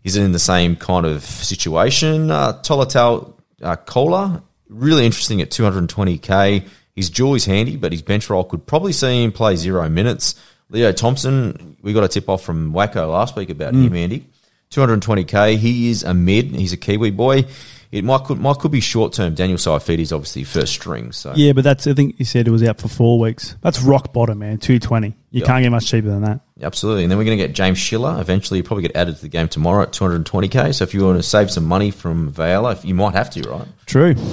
He's 0.04 0.16
in 0.16 0.32
the 0.32 0.39
same 0.39 0.76
kind 0.76 1.06
of 1.06 1.24
situation. 1.24 2.32
Uh, 2.32 2.54
Tolatal 2.54 3.34
uh, 3.62 3.76
Koula, 3.76 4.41
really 4.72 5.05
interesting 5.05 5.41
at 5.41 5.49
220k. 5.49 6.67
His 6.95 7.09
jaw 7.09 7.36
is 7.36 7.45
handy, 7.45 7.78
but 7.78 7.91
his 7.91 8.01
bench 8.01 8.30
roll 8.30 8.43
could 8.43 8.65
probably 8.65 8.93
see 8.93 9.24
him 9.24 9.32
play 9.32 9.55
zero 9.55 9.88
minutes. 9.89 10.36
Leo 10.69 10.91
Thompson, 10.91 11.78
we 11.82 11.93
got 11.93 12.03
a 12.03 12.07
tip 12.07 12.30
off 12.30 12.43
from 12.43 12.74
Wacko 12.74 13.11
last 13.11 13.36
week 13.36 13.49
about 13.49 13.74
him, 13.74 13.89
mm. 13.89 13.97
Andy. 13.97 14.26
220k. 14.72 15.57
He 15.57 15.89
is 15.89 16.03
a 16.03 16.13
mid. 16.13 16.51
He's 16.51 16.74
a 16.74 16.78
Kiwi 16.78 17.11
boy. 17.11 17.45
It 17.92 18.06
might 18.06 18.24
could 18.24 18.39
might 18.39 18.58
could 18.60 18.72
be 18.72 18.80
short 18.80 19.12
term. 19.12 19.36
Daniel 19.36 19.58
Saifiti 19.58 20.12
obviously 20.14 20.46
first 20.46 20.72
string, 20.74 21.12
so 21.12 21.34
Yeah, 21.36 21.52
but 21.52 21.64
that's 21.66 21.86
I 21.88 21.94
think 21.94 22.16
you 22.20 22.26
said 22.26 22.48
it 22.48 22.52
was 22.52 22.64
out 22.64 22.80
for 22.80 22.88
four 22.88 23.20
weeks. 23.20 23.56
That's 23.62 23.82
rock 23.82 24.14
bottom, 24.14 24.39
man. 24.39 24.60
Two 24.60 24.80
twenty. 24.80 25.16
You 25.30 25.42
Yeah. 25.42 25.46
can't 25.48 25.64
get 25.64 25.70
much 25.72 25.88
cheaper 25.88 26.08
than 26.08 26.22
that. 26.24 26.39
Absolutely. 26.62 27.04
And 27.04 27.12
then 27.12 27.18
we're 27.18 27.24
going 27.26 27.38
to 27.38 27.48
get 27.48 27.54
James 27.56 27.78
Schiller. 27.78 28.20
Eventually, 28.20 28.60
he'll 28.60 28.66
probably 28.68 28.84
get 28.84 28.96
added 28.96 29.16
to 29.16 29.22
the 29.22 29.30
game 29.30 29.48
tomorrow 29.48 29.82
at 29.84 29.94
220k. 29.94 30.74
So 30.76 30.84
if 30.84 30.94
you 30.94 31.06
want 31.06 31.18
to 31.20 31.24
save 31.24 31.50
some 31.50 31.66
money 31.66 31.89
from 31.89 32.30
Vela, 32.30 32.78
you 32.84 32.94
might 32.94 33.14
have 33.14 33.30
to, 33.32 33.50
right? 33.50 33.68
True. 33.86 34.16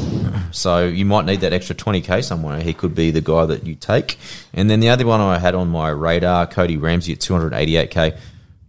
So 0.51 0.87
you 0.87 1.05
might 1.05 1.27
need 1.27 1.41
that 1.43 1.53
extra 1.53 1.75
20k 1.77 2.25
somewhere. 2.25 2.61
He 2.63 2.73
could 2.73 2.95
be 2.95 3.11
the 3.11 3.21
guy 3.21 3.45
that 3.47 3.67
you 3.67 3.75
take. 3.75 4.19
And 4.55 4.71
then 4.71 4.81
the 4.81 4.89
other 4.89 5.07
one 5.07 5.21
I 5.21 5.39
had 5.39 5.55
on 5.55 5.69
my 5.69 5.91
radar, 5.91 6.47
Cody 6.47 6.77
Ramsey 6.79 7.13
at 7.13 7.19
288k, 7.21 8.17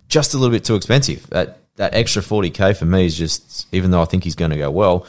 just 0.09 0.33
a 0.33 0.37
little 0.37 0.51
bit 0.53 0.65
too 0.65 0.75
expensive. 0.75 1.25
That 1.29 1.59
that 1.79 1.93
extra 1.95 2.21
40k 2.21 2.75
for 2.77 2.83
me 2.85 3.05
is 3.05 3.17
just, 3.17 3.65
even 3.73 3.89
though 3.91 4.01
I 4.01 4.05
think 4.05 4.23
he's 4.25 4.35
going 4.35 4.51
to 4.51 4.57
go 4.57 4.69
well, 4.69 5.05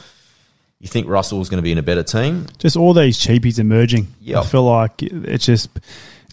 you 0.79 0.87
think 0.87 1.07
Russell's 1.07 1.49
going 1.49 1.57
to 1.59 1.63
be 1.63 1.71
in 1.73 1.77
a 1.77 1.83
better 1.83 2.01
team? 2.01 2.47
Just 2.57 2.77
all 2.77 2.93
these 2.93 3.19
cheapies 3.19 3.59
emerging. 3.59 4.07
Yep. 4.21 4.37
I 4.37 4.45
feel 4.47 4.63
like 4.63 5.03
it's 5.03 5.45
just 5.45 5.69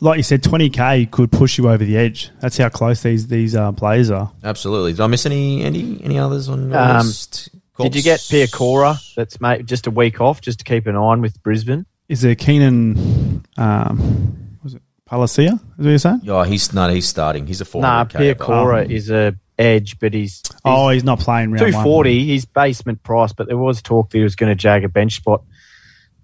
like 0.00 0.16
you 0.16 0.22
said, 0.22 0.44
twenty 0.44 0.70
k 0.70 1.06
could 1.06 1.32
push 1.32 1.58
you 1.58 1.68
over 1.68 1.84
the 1.84 1.96
edge. 1.98 2.30
That's 2.40 2.56
how 2.56 2.68
close 2.68 3.02
these 3.02 3.26
these 3.26 3.56
uh, 3.56 3.72
players 3.72 4.10
are. 4.12 4.30
Absolutely. 4.44 4.92
Did 4.92 5.00
I 5.00 5.06
miss 5.08 5.26
any 5.26 5.62
any 5.64 6.00
any 6.04 6.18
others 6.18 6.48
on 6.48 6.70
your 6.70 6.78
Um, 6.78 7.06
list? 7.06 7.48
Did 7.80 7.94
you 7.96 8.02
get 8.02 8.20
Piacora? 8.20 8.96
That's 9.16 9.40
made 9.40 9.66
just 9.66 9.86
a 9.86 9.90
week 9.90 10.20
off, 10.20 10.40
just 10.40 10.60
to 10.60 10.64
keep 10.64 10.86
an 10.86 10.94
eye 10.96 10.98
on 10.98 11.20
with 11.20 11.42
Brisbane. 11.42 11.84
Is 12.08 12.22
there 12.22 12.34
Keenan? 12.36 13.44
Um, 13.56 14.56
was 14.62 14.74
it 14.74 14.82
Palasia? 15.10 15.54
Is 15.54 15.60
what 15.76 15.84
you're 15.86 15.98
saying? 15.98 16.22
Oh, 16.28 16.42
he's 16.42 16.72
no, 16.72 16.88
he's 16.88 17.06
starting. 17.08 17.46
He's 17.46 17.60
a 17.60 17.64
400k. 17.64 17.80
Nah, 17.82 18.04
Piacora 18.06 18.84
Um, 18.86 18.90
is 18.90 19.10
a 19.10 19.34
edge, 19.58 19.98
but 19.98 20.14
he's, 20.14 20.42
he's 20.46 20.60
Oh, 20.64 20.88
he's 20.90 21.04
not 21.04 21.18
playing 21.20 21.52
round 21.52 21.66
two 21.70 21.74
one. 21.76 21.84
forty. 21.84 22.24
He's 22.24 22.44
basement 22.44 23.02
price, 23.02 23.32
but 23.32 23.48
there 23.48 23.58
was 23.58 23.82
talk 23.82 24.10
that 24.10 24.18
he 24.18 24.24
was 24.24 24.36
going 24.36 24.50
to 24.50 24.54
jag 24.54 24.84
a 24.84 24.88
bench 24.88 25.16
spot. 25.16 25.42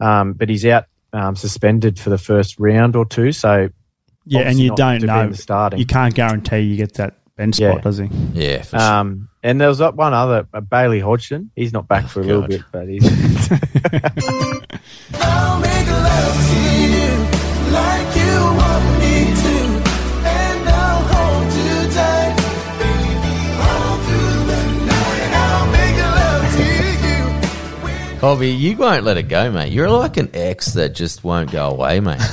Um, 0.01 0.32
but 0.35 0.49
he's 0.49 0.64
out 0.66 0.85
um, 1.12 1.37
suspended 1.37 1.99
for 1.99 2.11
the 2.11 2.18
first 2.18 2.59
round 2.59 2.97
or 2.97 3.05
two. 3.05 3.32
So 3.32 3.68
Yeah, 4.26 4.43
and 4.43 4.59
you 4.59 4.68
not 4.68 4.76
don't 4.78 5.01
to 5.01 5.07
be 5.07 5.12
know. 5.12 5.28
the 5.28 5.37
starting. 5.37 5.78
You 5.78 5.87
can't 5.87 6.14
guarantee 6.14 6.61
you 6.61 6.76
get 6.76 6.95
that 6.95 7.14
bench 7.37 7.59
Yeah. 7.59 7.72
spot, 7.72 7.82
does 7.85 7.99
he? 7.99 8.07
Yeah, 8.32 8.62
for 8.62 8.78
sure. 8.78 8.80
Um, 8.80 9.28
and 9.43 9.61
there 9.61 9.68
was 9.68 9.80
one 9.80 10.14
other, 10.14 10.47
uh, 10.55 10.61
Bailey 10.61 11.01
Hodgson. 11.01 11.51
He's 11.55 11.72
not 11.72 11.87
back 11.87 12.09
for 12.09 12.20
a 12.20 12.24
little 12.24 12.47
bit, 12.49 12.62
but 12.72 12.89
he's 12.89 13.05
to 28.25 28.47
you. 28.47 28.77
Won't 28.77 29.05
let 29.05 29.16
it 29.16 29.25
go, 29.25 29.51
mate. 29.51 29.72
You're 29.72 29.91
like 29.91 30.16
an 30.16 30.31
ex 30.35 30.72
that 30.75 30.95
just 30.95 31.22
won't 31.25 31.51
go 31.51 31.70
away, 31.70 32.01
mate. 32.01 32.20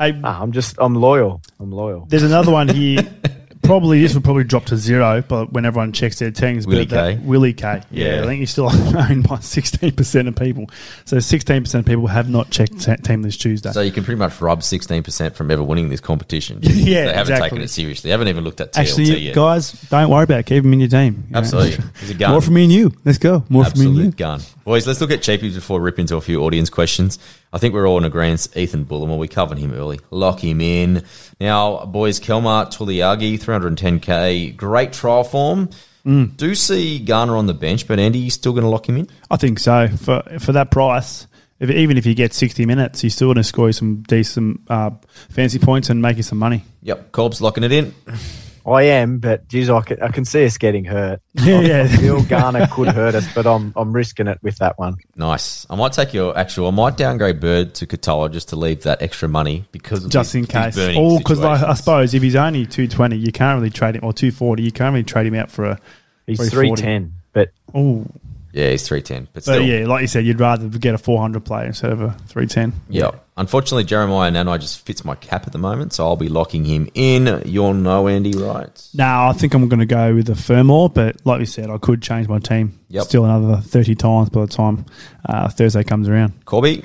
Hey, 0.00 0.14
Ah, 0.22 0.40
I'm 0.40 0.52
just 0.52 0.76
I'm 0.78 0.94
loyal. 0.94 1.42
I'm 1.58 1.72
loyal. 1.72 2.06
There's 2.08 2.22
another 2.22 2.52
one 2.52 2.68
here. 2.68 3.00
probably 3.68 4.00
this 4.00 4.14
would 4.14 4.24
probably 4.24 4.44
drop 4.44 4.64
to 4.66 4.76
zero, 4.76 5.22
but 5.26 5.52
when 5.52 5.64
everyone 5.64 5.92
checks 5.92 6.18
their 6.18 6.30
teams, 6.30 6.66
but 6.66 6.72
Willie 6.72 6.86
K. 6.86 7.16
Willie 7.22 7.52
K. 7.52 7.82
Yeah, 7.90 8.16
Yeah. 8.16 8.22
I 8.22 8.26
think 8.26 8.40
he's 8.40 8.50
still 8.50 8.66
owned 8.70 9.28
by 9.28 9.36
16% 9.36 10.28
of 10.28 10.36
people. 10.36 10.70
So 11.04 11.16
16% 11.18 11.74
of 11.78 11.84
people 11.86 12.06
have 12.08 12.28
not 12.28 12.50
checked 12.50 12.80
te- 12.80 12.96
team 12.96 13.22
this 13.22 13.36
Tuesday. 13.36 13.70
So 13.72 13.80
you 13.80 13.92
can 13.92 14.04
pretty 14.04 14.18
much 14.18 14.40
rub 14.40 14.60
16% 14.60 15.34
from 15.34 15.50
ever 15.50 15.62
winning 15.62 15.88
this 15.88 16.00
competition. 16.00 16.60
Yeah, 16.88 17.04
They 17.06 17.12
haven't 17.12 17.20
exactly. 17.34 17.48
taken 17.50 17.62
it 17.62 17.68
seriously. 17.68 18.08
They 18.08 18.12
haven't 18.12 18.28
even 18.28 18.44
looked 18.44 18.60
at 18.60 18.72
TLT 18.72 18.78
Actually, 18.80 19.18
yet. 19.20 19.34
guys, 19.34 19.72
don't 19.72 20.08
worry 20.10 20.24
about 20.24 20.40
it. 20.40 20.46
Keep 20.46 20.64
him 20.64 20.72
in 20.72 20.80
your 20.80 20.88
team. 20.88 21.26
you. 21.30 21.36
Absolutely. 21.36 21.84
He's 22.00 22.10
a 22.10 22.14
gun. 22.14 22.30
More 22.32 22.40
from 22.40 22.54
me 22.54 22.64
and 22.64 22.72
you. 22.72 22.92
Let's 23.04 23.18
go. 23.18 23.44
More 23.48 23.64
from 23.66 23.80
me 23.80 23.86
and 23.86 23.96
you. 23.96 24.10
Gun. 24.12 24.40
Boys, 24.64 24.86
let's 24.86 25.00
look 25.00 25.10
at 25.10 25.20
cheapies 25.20 25.54
before 25.54 25.78
we 25.80 25.84
rip 25.84 25.98
into 25.98 26.16
a 26.16 26.20
few 26.20 26.42
audience 26.42 26.70
questions. 26.70 27.18
I 27.52 27.58
think 27.58 27.74
we're 27.74 27.88
all 27.88 27.98
in 27.98 28.04
agreement. 28.04 28.48
Ethan 28.56 28.84
Bullemor, 28.84 29.18
we 29.18 29.28
covered 29.28 29.58
him 29.58 29.72
early. 29.72 30.00
Lock 30.10 30.42
him 30.42 30.60
in. 30.60 31.04
Now, 31.40 31.84
boys, 31.86 32.20
Kelma 32.20 32.66
Tuilagi, 32.66 33.38
310k. 33.38 34.56
Great 34.56 34.92
trial 34.92 35.24
form. 35.24 35.70
Mm. 36.04 36.36
Do 36.36 36.54
see 36.54 36.98
Garner 36.98 37.36
on 37.36 37.46
the 37.46 37.54
bench, 37.54 37.86
but 37.86 37.98
Andy, 37.98 38.18
you 38.18 38.30
still 38.30 38.52
going 38.52 38.64
to 38.64 38.70
lock 38.70 38.88
him 38.88 38.96
in? 38.96 39.08
I 39.30 39.36
think 39.36 39.58
so. 39.58 39.88
For 39.88 40.22
for 40.38 40.52
that 40.52 40.70
price, 40.70 41.26
if, 41.60 41.70
even 41.70 41.98
if 41.98 42.06
you 42.06 42.14
get 42.14 42.32
60 42.32 42.66
minutes, 42.66 43.02
you're 43.02 43.10
still 43.10 43.28
going 43.28 43.36
to 43.36 43.44
score 43.44 43.72
some 43.72 44.02
decent 44.02 44.60
uh, 44.68 44.90
fancy 45.30 45.58
points 45.58 45.90
and 45.90 46.00
make 46.00 46.16
you 46.16 46.22
some 46.22 46.38
money. 46.38 46.64
Yep, 46.82 47.12
Cobb's 47.12 47.40
locking 47.40 47.64
it 47.64 47.72
in. 47.72 47.94
I 48.68 48.82
am, 48.82 49.18
but 49.18 49.48
geez, 49.48 49.70
I 49.70 49.80
can, 49.80 50.02
I 50.02 50.08
can 50.08 50.24
see 50.24 50.44
us 50.44 50.58
getting 50.58 50.84
hurt. 50.84 51.20
Yeah, 51.34 51.60
yeah. 51.60 51.96
Bill 52.00 52.22
Garner 52.24 52.66
could 52.66 52.88
hurt 52.88 53.14
us, 53.14 53.26
but 53.34 53.46
I'm 53.46 53.72
I'm 53.76 53.92
risking 53.92 54.26
it 54.26 54.38
with 54.42 54.58
that 54.58 54.78
one. 54.78 54.96
Nice. 55.16 55.66
I 55.70 55.76
might 55.76 55.92
take 55.92 56.12
your 56.12 56.36
actual. 56.36 56.66
I 56.68 56.70
might 56.72 56.96
downgrade 56.96 57.40
Bird 57.40 57.74
to 57.76 57.86
Katoa 57.86 58.30
just 58.32 58.48
to 58.50 58.56
leave 58.56 58.82
that 58.82 59.00
extra 59.02 59.28
money 59.28 59.64
because 59.72 60.04
of 60.04 60.10
just 60.10 60.32
his- 60.32 60.42
in 60.42 60.46
case. 60.46 60.74
burning 60.74 60.98
Or 61.00 61.18
because 61.18 61.40
I, 61.40 61.70
I 61.70 61.74
suppose 61.74 62.12
if 62.14 62.22
he's 62.22 62.36
only 62.36 62.66
220, 62.66 63.16
you 63.16 63.32
can't 63.32 63.58
really 63.58 63.70
trade 63.70 63.94
him, 63.96 64.04
or 64.04 64.12
240, 64.12 64.62
you 64.62 64.72
can't 64.72 64.92
really 64.92 65.04
trade 65.04 65.26
him 65.26 65.34
out 65.36 65.50
for 65.50 65.64
a. 65.64 65.78
He's 66.26 66.38
310, 66.50 67.14
but 67.32 67.50
Oh, 67.74 68.04
yeah, 68.52 68.70
he's 68.70 68.86
three 68.86 69.02
ten, 69.02 69.24
but 69.24 69.34
but 69.34 69.42
still, 69.44 69.62
yeah, 69.62 69.86
like 69.86 70.00
you 70.02 70.06
said, 70.06 70.24
you'd 70.24 70.40
rather 70.40 70.68
get 70.68 70.94
a 70.94 70.98
400 70.98 71.44
player 71.44 71.66
instead 71.66 71.92
of 71.92 72.00
a 72.00 72.10
310. 72.28 72.72
Yeah. 72.88 73.10
Unfortunately, 73.36 73.84
Jeremiah 73.84 74.30
Nanai 74.32 74.58
just 74.60 74.84
fits 74.84 75.04
my 75.04 75.14
cap 75.14 75.46
at 75.46 75.52
the 75.52 75.58
moment, 75.58 75.92
so 75.92 76.04
I'll 76.04 76.16
be 76.16 76.28
locking 76.28 76.64
him 76.64 76.88
in. 76.94 77.42
You'll 77.46 77.74
know 77.74 78.08
Andy, 78.08 78.32
right? 78.32 78.88
No, 78.94 79.28
I 79.28 79.32
think 79.32 79.54
I'm 79.54 79.68
going 79.68 79.78
to 79.80 79.86
go 79.86 80.14
with 80.14 80.28
a 80.28 80.34
Fermor, 80.34 80.88
but 80.88 81.24
like 81.24 81.38
we 81.38 81.46
said, 81.46 81.70
I 81.70 81.78
could 81.78 82.02
change 82.02 82.26
my 82.28 82.38
team 82.40 82.80
Yep. 82.88 83.04
still 83.04 83.24
another 83.24 83.60
30 83.60 83.94
times 83.94 84.30
by 84.30 84.40
the 84.40 84.46
time 84.48 84.86
uh, 85.24 85.48
Thursday 85.50 85.84
comes 85.84 86.08
around. 86.08 86.44
Corby? 86.46 86.84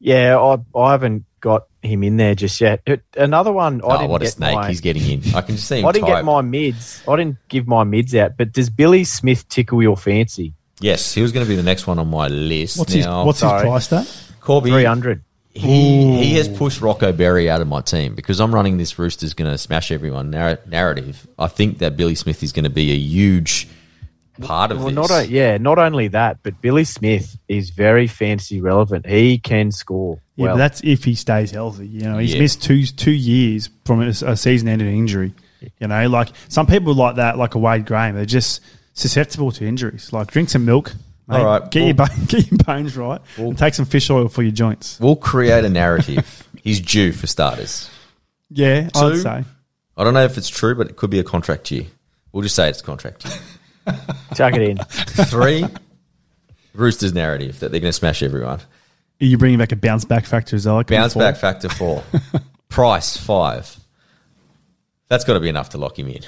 yeah, 0.00 0.36
I 0.38 0.78
I 0.78 0.90
haven't 0.92 1.24
got 1.40 1.66
him 1.82 2.02
in 2.04 2.16
there 2.16 2.34
just 2.34 2.60
yet. 2.60 2.80
Uh, 2.86 2.96
another 3.16 3.52
one 3.52 3.80
I 3.82 3.84
Oh, 3.86 3.98
didn't 3.98 4.10
what 4.10 4.22
a 4.22 4.24
get 4.26 4.32
snake 4.34 4.54
my, 4.54 4.68
he's 4.68 4.80
getting 4.80 5.02
in. 5.22 5.34
I 5.34 5.40
can 5.42 5.56
just 5.56 5.68
see 5.68 5.78
him 5.80 5.86
I 5.86 5.92
didn't 5.92 6.06
type. 6.06 6.18
get 6.18 6.24
my 6.24 6.40
mids. 6.40 7.02
I 7.08 7.16
didn't 7.16 7.36
give 7.48 7.66
my 7.66 7.84
mids 7.84 8.14
out. 8.14 8.36
But 8.36 8.52
does 8.52 8.70
Billy 8.70 9.04
Smith 9.04 9.48
tickle 9.48 9.82
your 9.82 9.96
fancy? 9.96 10.54
Yes, 10.80 11.12
he 11.14 11.22
was 11.22 11.32
going 11.32 11.44
to 11.46 11.48
be 11.48 11.56
the 11.56 11.62
next 11.62 11.86
one 11.86 11.98
on 11.98 12.08
my 12.08 12.28
list. 12.28 12.78
What's 12.78 12.92
his 12.92 13.04
now, 13.06 13.24
What's 13.24 13.40
his 13.40 13.50
price 13.50 13.92
at? 13.92 14.22
Corby? 14.40 14.70
Three 14.70 14.84
hundred. 14.84 15.22
He, 15.54 16.24
he 16.24 16.34
has 16.36 16.48
pushed 16.48 16.80
Rocco 16.80 17.12
Berry 17.12 17.50
out 17.50 17.60
of 17.60 17.68
my 17.68 17.82
team 17.82 18.14
because 18.14 18.40
I'm 18.40 18.54
running 18.54 18.78
this 18.78 18.98
Roosters 18.98 19.34
going 19.34 19.50
to 19.50 19.58
smash 19.58 19.92
everyone 19.92 20.30
narr- 20.30 20.58
narrative. 20.66 21.26
I 21.38 21.46
think 21.48 21.78
that 21.78 21.94
Billy 21.94 22.14
Smith 22.14 22.42
is 22.42 22.52
going 22.52 22.64
to 22.64 22.70
be 22.70 22.90
a 22.90 22.96
huge 22.96 23.68
part 24.40 24.70
of 24.72 24.78
Well, 24.78 24.86
this. 24.86 24.94
not 24.94 25.10
o- 25.10 25.20
yeah, 25.20 25.58
not 25.58 25.78
only 25.78 26.08
that, 26.08 26.38
but 26.42 26.58
Billy 26.62 26.84
Smith 26.84 27.36
is 27.48 27.68
very 27.68 28.06
fantasy 28.06 28.62
relevant. 28.62 29.04
He 29.06 29.36
can 29.38 29.70
score. 29.72 30.18
Yeah, 30.42 30.46
well. 30.48 30.54
but 30.54 30.58
that's 30.58 30.80
if 30.84 31.04
he 31.04 31.14
stays 31.14 31.50
healthy. 31.50 31.86
You 31.86 32.02
know, 32.02 32.18
he's 32.18 32.34
Yeah. 32.34 32.40
missed 32.40 32.62
two 32.62 32.84
two 32.86 33.10
years 33.12 33.70
from 33.84 34.02
a, 34.02 34.08
a 34.08 34.36
season-ending 34.36 34.96
injury. 34.98 35.32
You 35.80 35.86
know, 35.88 36.08
like 36.08 36.28
some 36.48 36.66
people 36.66 36.94
like 36.94 37.16
that, 37.16 37.38
like 37.38 37.54
a 37.54 37.58
Wade 37.58 37.86
Graham, 37.86 38.14
they're 38.16 38.24
just 38.24 38.60
susceptible 38.94 39.52
to 39.52 39.66
injuries. 39.66 40.12
Like 40.12 40.30
drink 40.30 40.50
some 40.50 40.64
milk. 40.64 40.92
Mate, 41.28 41.36
All 41.38 41.44
right, 41.60 41.70
get 41.70 41.84
your 41.84 41.94
bone, 41.94 42.08
get 42.26 42.50
your 42.50 42.58
bones 42.58 42.96
right, 42.96 43.20
and 43.36 43.56
take 43.56 43.74
some 43.74 43.84
fish 43.86 44.10
oil 44.10 44.26
for 44.28 44.42
your 44.42 44.50
joints. 44.52 44.98
We'll 45.00 45.14
create 45.16 45.64
a 45.64 45.68
narrative. 45.70 46.48
he's 46.62 46.80
due 46.80 47.12
for 47.12 47.28
starters. 47.28 47.88
Yeah, 48.50 48.88
Two. 48.88 48.98
I'd 49.00 49.18
say. 49.18 49.44
I 49.96 50.04
don't 50.04 50.14
know 50.14 50.24
if 50.24 50.36
it's 50.36 50.48
true, 50.48 50.74
but 50.74 50.88
it 50.90 50.96
could 50.96 51.10
be 51.10 51.20
a 51.20 51.24
contract 51.24 51.70
year. 51.70 51.84
We'll 52.32 52.42
just 52.42 52.56
say 52.56 52.68
it's 52.68 52.82
contract 52.82 53.24
year. 53.24 53.96
chuck 54.34 54.54
it 54.54 54.62
in. 54.62 54.78
Three, 55.26 55.64
Roosters 56.74 57.12
narrative 57.12 57.60
that 57.60 57.70
they're 57.70 57.80
going 57.80 57.90
to 57.90 57.96
smash 57.96 58.22
everyone. 58.22 58.60
Are 59.22 59.24
you 59.24 59.38
bringing 59.38 59.58
back 59.58 59.70
a 59.72 59.76
bounce 59.76 60.04
back 60.04 60.26
factor 60.26 60.56
as 60.56 60.66
well? 60.66 60.74
like 60.74 60.88
Bounce 60.88 61.14
back 61.14 61.36
factor 61.36 61.68
four. 61.68 62.02
Price 62.68 63.16
five. 63.16 63.76
That's 65.08 65.24
got 65.24 65.34
to 65.34 65.40
be 65.40 65.48
enough 65.48 65.70
to 65.70 65.78
lock 65.78 65.98
him 65.98 66.08
in. 66.08 66.22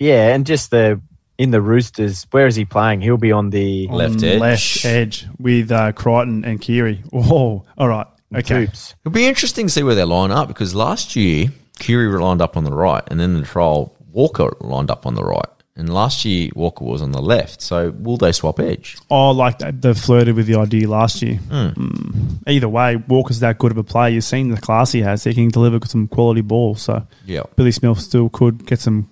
Yeah, 0.00 0.34
and 0.34 0.44
just 0.44 0.70
the 0.72 1.00
in 1.38 1.52
the 1.52 1.60
Roosters. 1.60 2.26
Where 2.32 2.46
is 2.46 2.56
he 2.56 2.64
playing? 2.64 3.00
He'll 3.00 3.16
be 3.16 3.30
on 3.32 3.50
the 3.50 3.86
Left 3.88 4.22
edge. 4.24 4.40
left 4.40 4.84
edge 4.84 5.26
with 5.38 5.70
uh, 5.70 5.92
Crichton 5.92 6.44
and 6.44 6.60
Kiri. 6.60 7.02
Oh, 7.12 7.64
all 7.78 7.88
right. 7.88 8.06
Okay. 8.34 8.66
Toops. 8.66 8.94
It'll 9.04 9.14
be 9.14 9.26
interesting 9.26 9.66
to 9.66 9.72
see 9.72 9.82
where 9.82 9.94
they 9.94 10.04
line 10.04 10.30
up 10.32 10.48
because 10.48 10.74
last 10.74 11.14
year 11.16 11.48
Keary 11.78 12.08
lined 12.20 12.42
up 12.42 12.56
on 12.56 12.64
the 12.64 12.72
right, 12.72 13.02
and 13.08 13.20
then 13.20 13.34
the 13.34 13.42
trial 13.42 13.96
Walker 14.12 14.56
lined 14.60 14.90
up 14.90 15.06
on 15.06 15.14
the 15.14 15.24
right, 15.24 15.46
and 15.80 15.92
last 15.92 16.24
year 16.24 16.50
Walker 16.54 16.84
was 16.84 17.02
on 17.02 17.10
the 17.12 17.20
left. 17.22 17.60
So 17.62 17.90
will 17.90 18.16
they 18.16 18.32
swap 18.32 18.60
edge? 18.60 18.96
Oh, 19.10 19.30
like 19.32 19.58
they- 19.58 19.70
they 19.72 19.94
flirted 19.94 20.36
with 20.36 20.46
the 20.46 20.56
idea 20.56 20.88
last 20.88 21.22
year. 21.22 21.36
Hmm. 21.36 21.68
Mm. 21.68 22.38
Either 22.46 22.68
way, 22.68 22.96
Walker's 22.96 23.40
that 23.40 23.58
good 23.58 23.72
of 23.72 23.78
a 23.78 23.84
player. 23.84 24.10
You've 24.10 24.24
seen 24.24 24.50
the 24.50 24.60
class 24.60 24.92
he 24.92 25.00
has. 25.02 25.24
He 25.24 25.34
can 25.34 25.48
deliver 25.48 25.80
some 25.86 26.06
quality 26.08 26.40
ball. 26.42 26.74
So 26.76 27.06
Yeah. 27.26 27.42
Billy 27.56 27.72
Smith 27.72 27.98
still 28.00 28.28
could 28.28 28.66
get 28.66 28.78
some. 28.80 29.08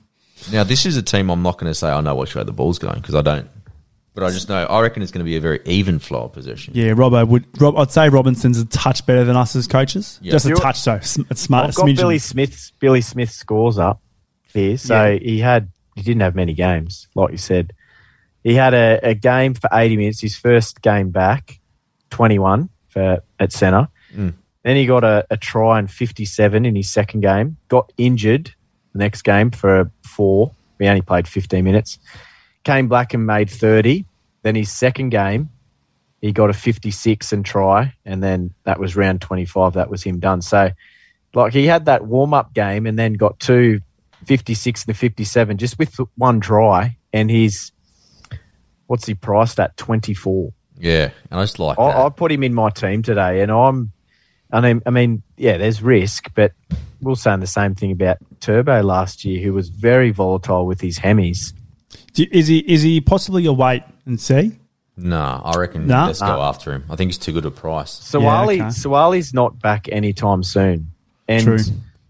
Now 0.52 0.62
this 0.64 0.86
is 0.86 0.96
a 0.96 1.02
team 1.02 1.30
I'm 1.30 1.42
not 1.42 1.58
going 1.58 1.70
to 1.70 1.74
say 1.74 1.88
I 1.90 2.00
know 2.00 2.14
which 2.14 2.34
way 2.34 2.44
the 2.44 2.52
ball's 2.52 2.78
going 2.78 3.00
because 3.00 3.14
I 3.16 3.22
don't. 3.22 3.48
but 4.14 4.24
I 4.24 4.30
just 4.30 4.48
know 4.48 4.64
I 4.66 4.80
reckon 4.80 5.02
it's 5.02 5.12
going 5.12 5.24
to 5.24 5.30
be 5.30 5.36
a 5.36 5.40
very 5.40 5.60
even 5.64 5.98
flow 6.00 6.24
of 6.24 6.32
possession. 6.32 6.74
Yeah, 6.76 6.90
Robbo 6.90 7.26
would. 7.28 7.44
Rob, 7.60 7.76
I'd 7.78 7.90
say 7.92 8.08
Robinson's 8.08 8.58
a 8.58 8.64
touch 8.66 9.06
better 9.06 9.24
than 9.24 9.36
us 9.36 9.54
as 9.56 9.66
coaches. 9.68 10.18
Yeah. 10.22 10.32
Just 10.32 10.46
a 10.46 10.48
You're- 10.50 10.60
touch, 10.60 10.84
though. 10.84 10.98
Sm- 11.00 11.22
It's 11.30 11.40
smart. 11.40 11.68
I've 11.68 11.74
got 11.76 11.86
smidgen. 11.86 11.96
Billy 11.96 12.18
Smith's 12.18 12.72
Billy 12.80 13.00
Smith 13.00 13.30
scores 13.30 13.78
up 13.78 14.00
here. 14.52 14.76
So 14.76 15.10
Yeah. 15.12 15.18
he 15.20 15.38
had 15.38 15.68
he 15.98 16.04
didn't 16.04 16.22
have 16.22 16.34
many 16.34 16.54
games, 16.54 17.08
like 17.14 17.32
you 17.32 17.38
said. 17.38 17.72
He 18.44 18.54
had 18.54 18.72
a, 18.72 19.00
a 19.02 19.14
game 19.14 19.54
for 19.54 19.68
eighty 19.72 19.96
minutes, 19.96 20.20
his 20.20 20.36
first 20.36 20.80
game 20.80 21.10
back, 21.10 21.58
twenty 22.10 22.38
one 22.38 22.68
for 22.88 23.22
at 23.38 23.52
centre. 23.52 23.88
Mm. 24.14 24.34
Then 24.62 24.76
he 24.76 24.86
got 24.86 25.04
a, 25.04 25.26
a 25.30 25.36
try 25.36 25.78
and 25.78 25.90
fifty 25.90 26.24
seven 26.24 26.64
in 26.64 26.76
his 26.76 26.88
second 26.88 27.20
game. 27.20 27.56
Got 27.68 27.92
injured 27.98 28.54
the 28.92 28.98
next 28.98 29.22
game 29.22 29.50
for 29.50 29.90
four. 30.02 30.52
He 30.78 30.86
only 30.86 31.02
played 31.02 31.26
fifteen 31.26 31.64
minutes. 31.64 31.98
Came 32.64 32.88
back 32.88 33.12
and 33.12 33.26
made 33.26 33.50
thirty. 33.50 34.04
Then 34.42 34.54
his 34.54 34.70
second 34.70 35.10
game, 35.10 35.50
he 36.20 36.32
got 36.32 36.48
a 36.48 36.52
56 36.52 37.32
and 37.32 37.44
try, 37.44 37.92
and 38.04 38.22
then 38.22 38.54
that 38.64 38.78
was 38.78 38.96
round 38.96 39.20
25. 39.20 39.74
That 39.74 39.90
was 39.90 40.02
him 40.02 40.20
done. 40.20 40.42
So, 40.42 40.70
like, 41.34 41.52
he 41.52 41.66
had 41.66 41.86
that 41.86 42.06
warm 42.06 42.32
up 42.32 42.54
game 42.54 42.86
and 42.86 42.98
then 42.98 43.14
got 43.14 43.40
two 43.40 43.80
56 44.28 44.84
and 44.84 44.90
a 44.90 44.94
57 44.94 45.56
just 45.56 45.78
with 45.78 45.96
one 46.16 46.40
try, 46.40 46.96
and 47.14 47.30
he's 47.30 47.72
what's 48.86 49.06
he 49.06 49.14
priced 49.14 49.58
at 49.58 49.76
24. 49.78 50.52
Yeah, 50.78 51.10
and 51.30 51.40
I 51.40 51.42
just 51.42 51.58
like 51.58 51.76
that. 51.78 51.82
I, 51.82 52.06
I 52.06 52.08
put 52.10 52.30
him 52.30 52.42
in 52.44 52.54
my 52.54 52.68
team 52.70 53.02
today, 53.02 53.40
and 53.40 53.50
I'm, 53.50 53.90
I 54.52 54.60
mean, 54.60 54.82
I 54.86 54.90
mean, 54.90 55.22
yeah, 55.36 55.56
there's 55.56 55.82
risk, 55.82 56.30
but 56.34 56.52
we're 57.00 57.14
saying 57.14 57.40
the 57.40 57.46
same 57.46 57.74
thing 57.74 57.90
about 57.90 58.18
Turbo 58.40 58.82
last 58.82 59.24
year, 59.24 59.42
who 59.42 59.52
was 59.54 59.70
very 59.70 60.10
volatile 60.10 60.66
with 60.66 60.80
his 60.80 60.98
hemis. 60.98 61.52
Do- 62.12 62.26
Is 62.30 62.46
he? 62.48 62.58
Is 62.58 62.82
he 62.82 63.00
possibly 63.00 63.46
a 63.46 63.52
wait 63.52 63.82
and 64.06 64.20
see? 64.20 64.52
Nah, 64.96 65.40
I 65.44 65.56
reckon 65.58 65.86
Nah? 65.86 66.06
let's 66.06 66.20
go 66.20 66.42
after 66.42 66.72
him. 66.72 66.84
I 66.90 66.96
think 66.96 67.08
he's 67.10 67.18
too 67.18 67.32
good 67.32 67.44
a 67.46 67.50
price. 67.52 67.92
Suaalii, 68.00 68.56
Yeah, 68.58 68.64
okay. 68.66 68.74
Suaalii's 68.74 69.32
not 69.32 69.58
back 69.60 69.88
anytime 69.90 70.42
soon, 70.42 70.90
and 71.28 71.42
True. 71.44 71.58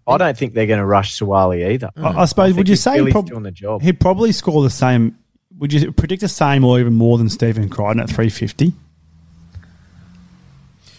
I 0.08 0.18
don't 0.18 0.36
think 0.36 0.54
they're 0.54 0.66
going 0.66 0.78
to 0.80 0.86
rush 0.86 1.18
Suaalii 1.18 1.72
either. 1.72 1.90
I, 1.96 2.22
I 2.22 2.24
suppose. 2.24 2.48
think 2.48 2.58
would 2.58 2.68
you 2.68 2.76
say 2.76 3.02
he'd, 3.04 3.12
prob- 3.12 3.28
doing 3.28 3.42
the 3.42 3.50
job? 3.50 3.82
he'd 3.82 4.00
probably 4.00 4.32
score 4.32 4.62
the 4.62 4.70
same? 4.70 5.18
Would 5.58 5.72
you 5.72 5.92
predict 5.92 6.20
the 6.22 6.28
same 6.28 6.64
or 6.64 6.80
even 6.80 6.94
more 6.94 7.18
than 7.18 7.28
Stephen 7.28 7.68
Crichton 7.68 8.00
at 8.00 8.08
three 8.08 8.28
fifty? 8.30 8.72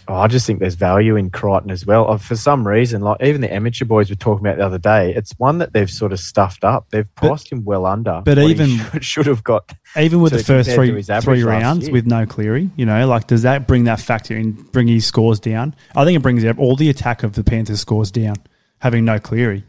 Oh, 0.08 0.14
I 0.14 0.26
just 0.26 0.44
think 0.44 0.58
there's 0.58 0.74
value 0.74 1.14
in 1.14 1.30
Crichton 1.30 1.70
as 1.70 1.86
well. 1.86 2.10
Uh, 2.10 2.18
For 2.18 2.34
some 2.34 2.66
reason, 2.66 3.00
like 3.00 3.22
even 3.22 3.40
the 3.42 3.52
amateur 3.52 3.84
boys 3.84 4.10
were 4.10 4.16
talking 4.16 4.44
about 4.44 4.58
the 4.58 4.66
other 4.66 4.78
day, 4.78 5.14
it's 5.14 5.32
one 5.38 5.58
that 5.58 5.72
they've 5.72 5.90
sort 5.90 6.12
of 6.12 6.18
stuffed 6.18 6.64
up. 6.64 6.86
They've 6.90 7.06
priced 7.14 7.52
him 7.52 7.64
well 7.64 7.86
under, 7.86 8.20
but 8.24 8.36
he 8.36 8.46
even- 8.46 8.78
should, 8.78 9.04
should 9.04 9.26
have 9.26 9.44
got. 9.44 9.72
Even 9.96 10.20
with 10.20 10.32
the 10.32 10.42
first 10.42 10.70
three 10.70 11.00
three 11.02 11.44
rounds 11.44 11.88
with 11.90 12.06
no 12.06 12.26
Cleary, 12.26 12.70
you 12.76 12.86
know, 12.86 13.06
like 13.06 13.28
does 13.28 13.42
that 13.42 13.68
bring 13.68 13.84
that 13.84 14.00
factor 14.00 14.36
in, 14.36 14.52
bring 14.52 14.88
his 14.88 15.06
scores 15.06 15.38
down? 15.38 15.76
I 15.94 16.04
think 16.04 16.16
it 16.16 16.22
brings 16.22 16.44
all 16.58 16.74
the 16.74 16.90
attack 16.90 17.22
of 17.22 17.34
the 17.34 17.44
Panthers 17.44 17.80
scores 17.80 18.10
down, 18.10 18.34
having 18.80 19.04
no 19.04 19.18
Cleary. 19.20 19.62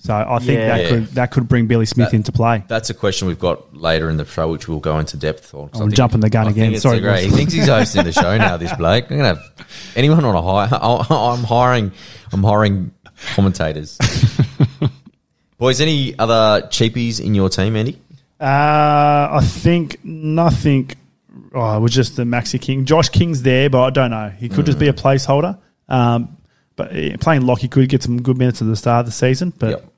So 0.00 0.14
I 0.14 0.38
think 0.38 0.58
Yeah. 0.60 0.76
that 0.78 0.88
could 0.88 1.06
that 1.08 1.30
could 1.32 1.48
bring 1.48 1.66
Billy 1.66 1.84
Smith 1.84 2.10
That- 2.12 2.16
into 2.16 2.30
play. 2.32 2.62
That's 2.68 2.88
a 2.88 2.94
question 2.94 3.26
we've 3.26 3.38
got 3.38 3.76
later 3.76 4.08
in 4.08 4.16
the 4.16 4.24
show, 4.24 4.48
which 4.48 4.68
we'll 4.68 4.78
go 4.78 4.98
into 5.00 5.16
depth 5.16 5.52
on. 5.54 5.70
I 5.74 5.78
I'm 5.78 5.82
think- 5.82 5.94
jumping 5.94 6.20
the 6.20 6.30
gun 6.30 6.46
I 6.46 6.50
again. 6.50 6.78
Sorry, 6.78 7.00
great. 7.00 7.24
He 7.24 7.30
thinks 7.30 7.52
he's 7.52 7.66
hosting 7.66 8.04
the 8.04 8.12
show 8.12 8.38
now. 8.38 8.56
This 8.56 8.72
Blake, 8.74 9.10
I'm 9.10 9.16
gonna 9.16 9.28
have 9.34 9.66
anyone 9.96 10.24
on 10.24 10.34
a 10.36 10.40
hire. 10.42 10.68
I'm 11.10 11.42
hiring. 11.42 11.90
I'm 12.32 12.44
hiring 12.44 12.92
commentators. 13.34 13.98
Boys, 15.58 15.80
any 15.80 16.16
other 16.18 16.68
cheapies 16.68 17.20
in 17.20 17.34
your 17.34 17.48
team, 17.48 17.74
Andy? 17.74 17.98
Uh, 18.40 18.44
I 19.32 19.40
think 19.42 19.98
nothing. 20.04 20.92
Oh, 21.52 21.76
it 21.76 21.80
was 21.80 21.92
just 21.92 22.14
the 22.14 22.22
Maxi 22.22 22.60
King. 22.60 22.84
Josh 22.84 23.08
King's 23.08 23.42
there, 23.42 23.68
but 23.68 23.82
I 23.82 23.90
don't 23.90 24.10
know. 24.12 24.28
He 24.38 24.48
could 24.48 24.66
just 24.66 24.78
be 24.78 24.86
a 24.86 24.92
Mm. 24.92 25.00
placeholder. 25.00 25.58
Um, 25.88 26.36
but 26.78 27.20
playing 27.20 27.42
lock, 27.42 27.58
he 27.58 27.68
could 27.68 27.90
get 27.90 28.02
some 28.02 28.22
good 28.22 28.38
minutes 28.38 28.62
at 28.62 28.68
the 28.68 28.76
start 28.76 29.00
of 29.00 29.06
the 29.06 29.12
season. 29.12 29.52
But 29.58 29.70
Yep. 29.70 29.92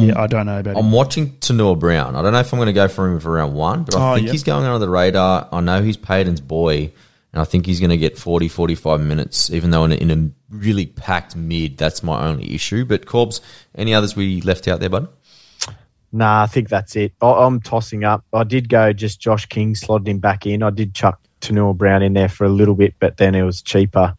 Yeah, 0.00 0.18
I 0.18 0.26
don't 0.26 0.46
know 0.46 0.58
about 0.58 0.78
I'm 0.78 0.86
him. 0.86 0.92
watching 0.92 1.32
Tanua 1.36 1.78
Brown. 1.78 2.16
I 2.16 2.22
don't 2.22 2.32
know 2.32 2.40
if 2.40 2.50
I'm 2.52 2.58
going 2.58 2.66
to 2.68 2.72
go 2.72 2.88
for 2.88 3.06
him 3.06 3.20
for 3.20 3.30
round 3.32 3.54
one, 3.54 3.84
but 3.84 3.94
I 3.94 4.12
Oh, 4.12 4.14
think 4.14 4.24
yep. 4.26 4.32
he's 4.32 4.42
going 4.42 4.64
under 4.64 4.78
the 4.78 4.88
radar. 4.90 5.46
I 5.52 5.60
know 5.60 5.82
he's 5.82 5.98
Payton's 5.98 6.40
boy, 6.40 6.90
and 7.34 7.42
I 7.42 7.44
think 7.44 7.66
he's 7.66 7.78
going 7.78 7.90
to 7.90 7.98
get 7.98 8.16
40, 8.16 8.48
45 8.48 9.02
minutes, 9.02 9.50
even 9.50 9.70
though 9.70 9.84
in 9.84 9.92
a, 9.92 9.96
in 9.96 10.10
a 10.10 10.30
really 10.48 10.86
packed 10.86 11.36
mid, 11.36 11.76
that's 11.76 12.02
my 12.02 12.26
only 12.26 12.54
issue. 12.54 12.86
But 12.86 13.04
Corbs, 13.04 13.42
any 13.74 13.92
others 13.92 14.16
we 14.16 14.40
left 14.40 14.66
out 14.66 14.80
there, 14.80 14.88
bud? 14.88 15.08
Nah, 16.10 16.42
I 16.42 16.46
think 16.46 16.70
that's 16.70 16.96
it. 16.96 17.12
I, 17.20 17.30
I'm 17.30 17.60
tossing 17.60 18.02
up. 18.04 18.24
I 18.32 18.44
did 18.44 18.70
go 18.70 18.94
just 18.94 19.20
Josh 19.20 19.44
King 19.46 19.74
slotted 19.74 20.08
him 20.08 20.18
back 20.20 20.46
in. 20.46 20.62
I 20.62 20.70
did 20.70 20.94
chuck 20.94 21.20
Tanua 21.42 21.76
Brown 21.76 22.02
in 22.02 22.14
there 22.14 22.28
for 22.30 22.44
a 22.44 22.48
little 22.50 22.74
bit, 22.74 22.94
but 22.98 23.18
then 23.18 23.34
it 23.34 23.42
was 23.42 23.60
cheaper. 23.60 24.16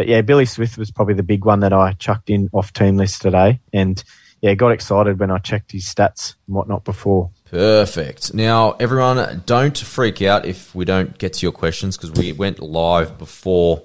But 0.00 0.08
yeah, 0.08 0.22
Billy 0.22 0.46
Smith 0.46 0.78
was 0.78 0.90
probably 0.90 1.12
the 1.12 1.22
big 1.22 1.44
one 1.44 1.60
that 1.60 1.74
I 1.74 1.92
chucked 1.92 2.30
in 2.30 2.48
off 2.54 2.72
team 2.72 2.96
list 2.96 3.20
today, 3.20 3.60
and 3.70 4.02
yeah, 4.40 4.54
got 4.54 4.72
excited 4.72 5.20
when 5.20 5.30
I 5.30 5.36
checked 5.36 5.72
his 5.72 5.84
stats 5.84 6.36
and 6.46 6.56
whatnot 6.56 6.84
before. 6.84 7.28
Perfect. 7.50 8.32
Now, 8.32 8.76
everyone, 8.80 9.42
don't 9.44 9.76
freak 9.76 10.22
out 10.22 10.46
if 10.46 10.74
we 10.74 10.86
don't 10.86 11.18
get 11.18 11.34
to 11.34 11.44
your 11.44 11.52
questions 11.52 11.98
because 11.98 12.12
we 12.12 12.32
went 12.32 12.60
live 12.60 13.18
before 13.18 13.82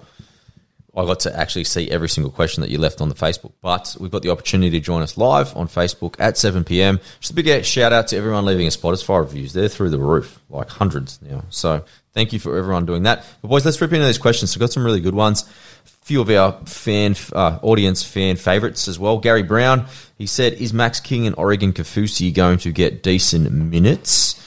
I 0.95 1.03
got 1.03 1.20
to 1.22 1.38
actually 1.38 1.66
see 1.66 1.91
every 1.91 2.07
single 2.07 2.32
question 2.32 2.61
that 2.61 2.70
you 2.70 2.78
left 2.78 3.01
on 3.01 3.09
the 3.09 3.16
Facebook. 3.16 3.51
But 3.61 3.97
we've 3.99 4.09
got 4.09 4.22
the 4.22 4.30
opportunity 4.32 4.70
to 4.70 4.80
join 4.80 5.01
us 5.01 5.18
live 5.18 5.53
on 5.57 5.68
Facebook 5.68 6.16
at 6.18 6.38
7 6.38 6.63
p.m. 6.63 7.01
Just 7.20 7.32
a 7.32 7.36
big 7.36 7.66
shout 7.66 7.91
out 7.91 8.07
to 8.07 8.16
everyone 8.16 8.45
leaving 8.45 8.68
us 8.68 8.78
Spotify 8.78 9.20
reviews. 9.20 9.51
They're 9.51 9.68
through 9.68 9.89
the 9.89 9.99
roof, 9.99 10.39
like 10.49 10.70
hundreds 10.70 11.22
now. 11.22 11.43
So 11.49 11.84
thank 12.16 12.34
you 12.34 12.39
for 12.39 12.57
everyone 12.57 12.88
doing 12.88 13.03
that. 13.03 13.24
But 13.43 13.49
boys, 13.49 13.63
let's 13.63 13.80
rip 13.80 13.93
into 13.93 14.07
these 14.07 14.18
questions. 14.18 14.55
We've 14.55 14.61
got 14.61 14.72
some 14.72 14.84
really 14.84 15.01
good 15.01 15.13
ones. 15.13 15.43
A 15.43 16.05
few 16.05 16.22
of 16.22 16.30
our 16.32 16.53
fan 16.66 17.16
uh, 17.34 17.59
audience 17.61 18.01
fan 18.03 18.38
favorites 18.38 18.88
as 18.88 18.97
well. 18.97 19.20
Gary 19.20 19.43
Brown, 19.43 19.86
he 20.18 20.26
said, 20.26 20.53
"Is 20.53 20.74
Max 20.74 20.99
King 20.99 21.28
and 21.28 21.36
Oregon 21.38 21.74
Kaufusi 21.74 22.34
going 22.34 22.57
to 22.59 22.72
get 22.72 23.03
decent 23.03 23.51
minutes?" 23.51 24.41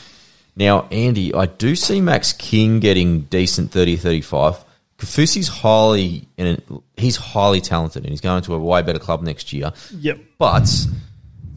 Now, 0.57 0.89
Andy, 0.91 1.33
I 1.33 1.47
do 1.47 1.77
see 1.77 2.01
Max 2.01 2.33
King 2.33 2.81
getting 2.81 3.23
decent 3.23 3.71
30 3.71 3.97
35. 3.97 4.65
Kaufusi's 4.99 5.47
highly 5.47 6.27
and 6.37 6.61
he's 6.97 7.15
highly 7.15 7.61
talented 7.61 8.03
and 8.03 8.11
he's 8.11 8.21
going 8.21 8.43
to 8.43 8.55
a 8.55 8.59
way 8.59 8.83
better 8.83 8.99
club 8.99 9.23
next 9.23 9.53
year. 9.53 9.73
Yep. 9.95 10.19
But 10.39 10.69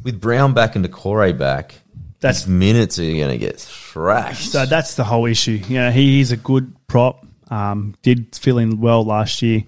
with 0.04 0.22
Brown 0.22 0.54
back 0.54 0.76
and 0.76 0.84
Decore 0.84 1.34
back, 1.34 1.81
That's- 2.22 2.48
minutes 2.48 2.98
are 3.00 3.04
going 3.04 3.30
to 3.30 3.38
get 3.38 3.60
thrashed. 3.60 4.52
So 4.52 4.66
that's 4.66 4.96
the 4.96 5.04
whole 5.04 5.26
issue. 5.26 5.60
You 5.68 5.80
know, 5.80 5.92
he 5.92 6.22
is 6.22 6.32
a 6.32 6.38
good 6.38 6.74
prop. 6.88 7.26
Um, 7.50 7.96
did 8.02 8.34
fill 8.36 8.58
in 8.60 8.80
well 8.80 9.04
last 9.04 9.42
year. 9.42 9.64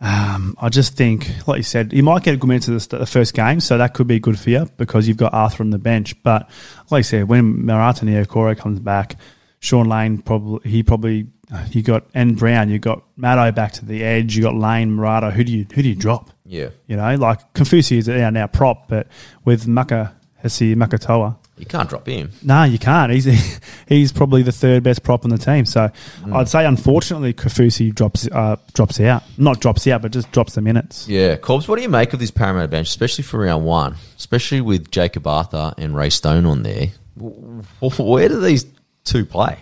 Um, 0.00 0.54
I 0.60 0.68
just 0.68 0.96
think, 0.96 1.28
like 1.48 1.56
you 1.58 1.62
said, 1.64 1.90
he 1.92 2.02
might 2.02 2.22
get 2.22 2.34
a 2.34 2.36
good 2.36 2.46
minute 2.46 2.62
to 2.64 2.70
the, 2.70 2.80
st- 2.80 3.00
the 3.00 3.06
first 3.06 3.34
game, 3.34 3.58
so 3.60 3.76
that 3.78 3.94
could 3.94 4.06
be 4.06 4.20
good 4.20 4.38
for 4.38 4.48
you 4.50 4.68
because 4.76 5.08
you've 5.08 5.16
got 5.16 5.34
Arthur 5.34 5.64
on 5.64 5.70
the 5.70 5.78
bench. 5.78 6.20
But 6.22 6.48
like 6.90 7.00
I 7.00 7.02
said, 7.02 7.28
when 7.28 7.64
Marata 7.64 8.04
Niukore 8.04 8.56
comes 8.56 8.78
back, 8.78 9.16
Shaun 9.58 9.88
Lane 9.88 10.18
probably 10.18 10.70
he 10.70 10.84
probably 10.84 11.26
you 11.72 11.82
got 11.82 12.04
and 12.14 12.36
Brown, 12.36 12.68
you 12.70 12.78
got 12.78 13.02
Maddo 13.18 13.52
back 13.52 13.72
to 13.72 13.84
the 13.84 14.04
edge, 14.04 14.36
you 14.36 14.42
got 14.44 14.54
Lane, 14.54 14.90
Marata. 14.96 15.32
Who 15.32 15.42
do 15.42 15.50
you 15.52 15.66
who 15.74 15.82
do 15.82 15.88
you 15.88 15.96
drop? 15.96 16.30
yeah. 16.46 16.68
You 16.86 16.96
know, 16.96 17.16
like 17.16 17.52
Kaufusi 17.54 17.98
is 17.98 18.08
our 18.08 18.30
now 18.30 18.46
prop, 18.46 18.88
but 18.88 19.08
with 19.44 19.66
Maka 19.66 20.14
Hesi 20.44 20.76
Makatoa, 20.76 21.36
You 21.58 21.66
can't 21.66 21.88
drop 21.88 22.06
him. 22.06 22.30
no, 22.42 22.62
you 22.64 22.78
can't. 22.78 23.12
He's 23.12 23.24
he's 23.88 24.12
probably 24.12 24.42
the 24.42 24.52
third 24.52 24.82
best 24.82 25.02
prop 25.02 25.24
on 25.24 25.30
the 25.30 25.38
team. 25.38 25.64
So 25.66 25.90
I'd 26.32 26.48
say, 26.48 26.64
unfortunately, 26.64 27.32
Kaufusi 27.34 27.94
drops 27.94 28.28
uh, 28.28 28.56
drops 28.74 29.00
out. 29.00 29.22
Not 29.36 29.60
drops 29.60 29.86
out, 29.86 30.02
but 30.02 30.12
just 30.12 30.30
drops 30.32 30.54
the 30.54 30.60
minutes. 30.60 31.08
Yeah. 31.08 31.36
Corbs, 31.36 31.66
what 31.68 31.76
do 31.76 31.82
you 31.82 31.88
make 31.88 32.12
of 32.12 32.20
this 32.20 32.30
Parramatta 32.30 32.68
bench, 32.68 32.88
especially 32.88 33.24
for 33.24 33.40
round 33.40 33.64
one, 33.64 33.96
especially 34.16 34.60
with 34.60 34.90
Jakob 34.90 35.26
Arthur 35.26 35.74
and 35.78 35.94
Ray 35.96 36.10
Stone 36.10 36.46
on 36.46 36.62
there? 36.62 36.88
Where 37.16 38.28
do 38.28 38.40
these 38.40 38.64
two 39.04 39.24
play? 39.24 39.58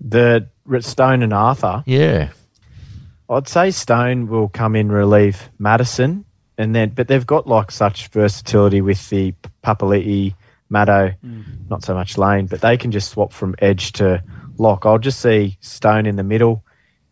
The 0.00 0.48
Stone 0.80 1.22
and 1.22 1.32
Arthur, 1.32 1.82
Yeah. 1.86 2.30
I'd 3.28 3.48
say 3.48 3.70
Stone 3.70 4.28
will 4.28 4.48
come 4.48 4.76
in 4.76 4.90
relieve 4.90 5.48
Matterson, 5.58 6.24
and 6.58 6.74
then 6.74 6.90
but 6.90 7.08
they've 7.08 7.26
got 7.26 7.46
like 7.46 7.70
such 7.72 8.08
versatility 8.08 8.80
with 8.80 9.08
the 9.10 9.34
Papali'i, 9.64 10.34
Maddo, 10.70 11.14
not 11.68 11.84
so 11.84 11.94
much 11.94 12.18
Lane, 12.18 12.46
but 12.46 12.60
they 12.60 12.76
can 12.76 12.90
just 12.90 13.10
swap 13.10 13.32
from 13.32 13.54
edge 13.60 13.92
to 13.92 14.22
lock. 14.58 14.84
I'll 14.84 14.98
just 14.98 15.20
see 15.20 15.56
Stone 15.60 16.06
in 16.06 16.16
the 16.16 16.22
middle. 16.24 16.64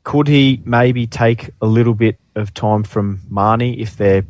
Could 0.02 0.28
he 0.28 0.60
maybe 0.64 1.06
take 1.06 1.50
a 1.62 1.66
little 1.66 1.94
bit 1.94 2.18
of 2.34 2.52
time 2.52 2.82
from 2.84 3.20
Marnie 3.30 3.78
if 3.78 3.96
they're? 3.96 4.24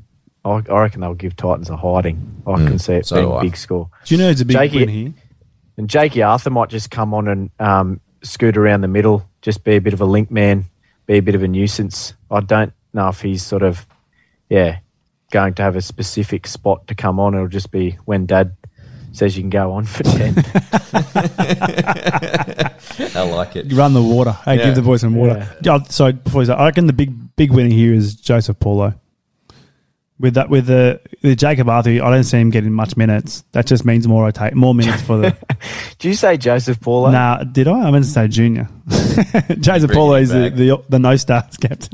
I 0.45 0.63
I 0.69 0.81
reckon 0.83 1.01
they'll 1.01 1.15
give 1.15 1.37
Titans 1.37 1.71
a 1.71 1.77
hiding. 1.77 2.43
I 2.47 2.57
can 2.57 2.79
see 2.79 2.95
it 2.95 3.07
so 3.07 3.17
being 3.17 3.33
a 3.39 3.41
big 3.41 3.57
score. 3.57 3.89
Do 4.05 4.15
you 4.15 4.21
know 4.21 4.29
it's 4.31 4.41
a 4.43 4.45
big 4.45 4.57
Jakey- 4.57 4.79
win 4.81 4.89
here? 4.89 5.15
And 5.77 5.91
Jakey 5.91 6.23
Arthur 6.23 6.51
might 6.51 6.69
just 6.69 6.91
come 6.91 7.13
on 7.15 7.27
and 7.27 7.51
um, 7.59 8.01
scoot 8.23 8.57
around 8.57 8.83
the 8.83 8.89
middle, 8.89 9.29
just 9.43 9.65
be 9.65 9.75
a 9.75 9.81
bit 9.81 9.93
of 9.93 10.01
a 10.01 10.05
link 10.05 10.31
man, 10.31 10.67
be 11.07 11.15
a 11.15 11.21
bit 11.23 11.35
of 11.35 11.43
a 11.43 11.49
nuisance. 11.49 12.15
I 12.31 12.41
don't 12.41 12.73
know 12.93 13.09
if 13.09 13.21
he's 13.21 13.43
sort 13.43 13.65
of, 13.65 13.85
yeah, 14.49 14.79
going 15.33 15.55
to 15.55 15.63
have 15.63 15.75
a 15.75 15.83
specific 15.83 16.47
spot 16.47 16.87
to 16.87 16.95
come 16.95 17.19
on. 17.19 17.35
It'll 17.35 17.49
just 17.49 17.73
be 17.73 17.99
when 18.05 18.25
Dad 18.27 18.57
says 19.17 19.37
you 19.37 19.43
can 19.43 19.51
go 19.51 19.73
on 19.73 19.85
for 19.85 20.03
10. 20.05 20.35
I 23.17 23.23
like 23.31 23.57
it. 23.57 23.67
You 23.67 23.77
run 23.77 23.95
the 23.95 24.03
water. 24.03 24.33
Hey, 24.45 24.57
Yeah. 24.59 24.67
give 24.67 24.75
the 24.77 24.83
boys 24.83 25.01
some 25.01 25.15
water. 25.15 25.49
Yeah. 25.63 25.79
Oh, 25.81 25.85
so 25.89 26.13
before 26.13 26.43
you 26.43 26.47
say, 26.47 26.53
I 26.55 26.67
reckon 26.67 26.87
the 26.87 26.93
big 26.93 27.13
big 27.37 27.53
winner 27.53 27.71
here 27.71 27.93
is 27.95 28.15
Joseph 28.15 28.59
Paulo. 28.59 28.95
With 30.21 30.35
that, 30.35 30.49
with 30.49 30.67
the 30.67 31.01
with 31.23 31.39
Jakob 31.39 31.69
Arthur, 31.69 31.91
I 31.91 32.11
don't 32.11 32.23
see 32.23 32.39
him 32.39 32.51
getting 32.51 32.73
much 32.73 32.97
minutes. 32.97 33.43
That 33.51 33.67
just 33.67 33.85
means 33.85 34.07
more 34.07 34.23
rotate, 34.25 34.55
more 34.55 34.73
minutes 34.75 35.03
for 35.03 35.17
the. 35.19 35.37
Do 35.99 36.09
you 36.09 36.15
say 36.15 36.37
Joseph 36.37 36.81
Paulo? 36.81 37.11
nah, 37.11 37.43
did 37.43 37.67
I? 37.67 37.89
I 37.89 37.91
meant 37.91 38.05
to 38.05 38.11
say 38.11 38.29
junior. 38.29 38.69
Joseph 39.59 39.91
Paulo 39.91 40.15
is 40.15 40.29
the, 40.31 40.51
the 40.51 40.81
the 40.89 40.99
no 41.01 41.17
stars 41.17 41.57
captain. 41.57 41.91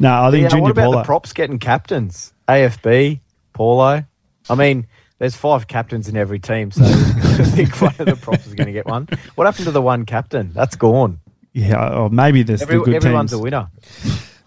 no, 0.00 0.24
I 0.24 0.30
think 0.32 0.42
Yeah, 0.42 0.48
junior 0.48 0.62
what 0.62 0.70
about 0.72 0.84
Paulo. 0.84 0.98
the 0.98 1.04
props 1.04 1.32
getting 1.32 1.60
captains? 1.60 2.32
AFB, 2.48 3.20
Paulo. 3.52 4.04
I 4.50 4.54
mean, 4.56 4.88
there's 5.22 5.36
five 5.36 5.68
captains 5.68 6.08
in 6.08 6.16
every 6.16 6.40
team, 6.40 6.72
so 6.72 6.82
I 6.84 6.88
think 7.44 7.80
one 7.80 7.94
of 7.96 8.06
the 8.06 8.16
props 8.16 8.44
is 8.44 8.54
going 8.54 8.66
to 8.66 8.72
get 8.72 8.86
one. 8.86 9.06
What 9.36 9.44
happened 9.44 9.66
to 9.66 9.70
the 9.70 9.80
one 9.80 10.04
captain? 10.04 10.50
That's 10.52 10.74
gone. 10.74 11.20
yeah, 11.52 11.94
or 11.94 12.10
maybe 12.10 12.42
there's 12.42 12.60
Every, 12.60 12.78
the 12.78 12.84
good 12.86 12.94
everyone's 12.96 13.30
teams. 13.30 13.38
a 13.38 13.42
winner. 13.44 13.68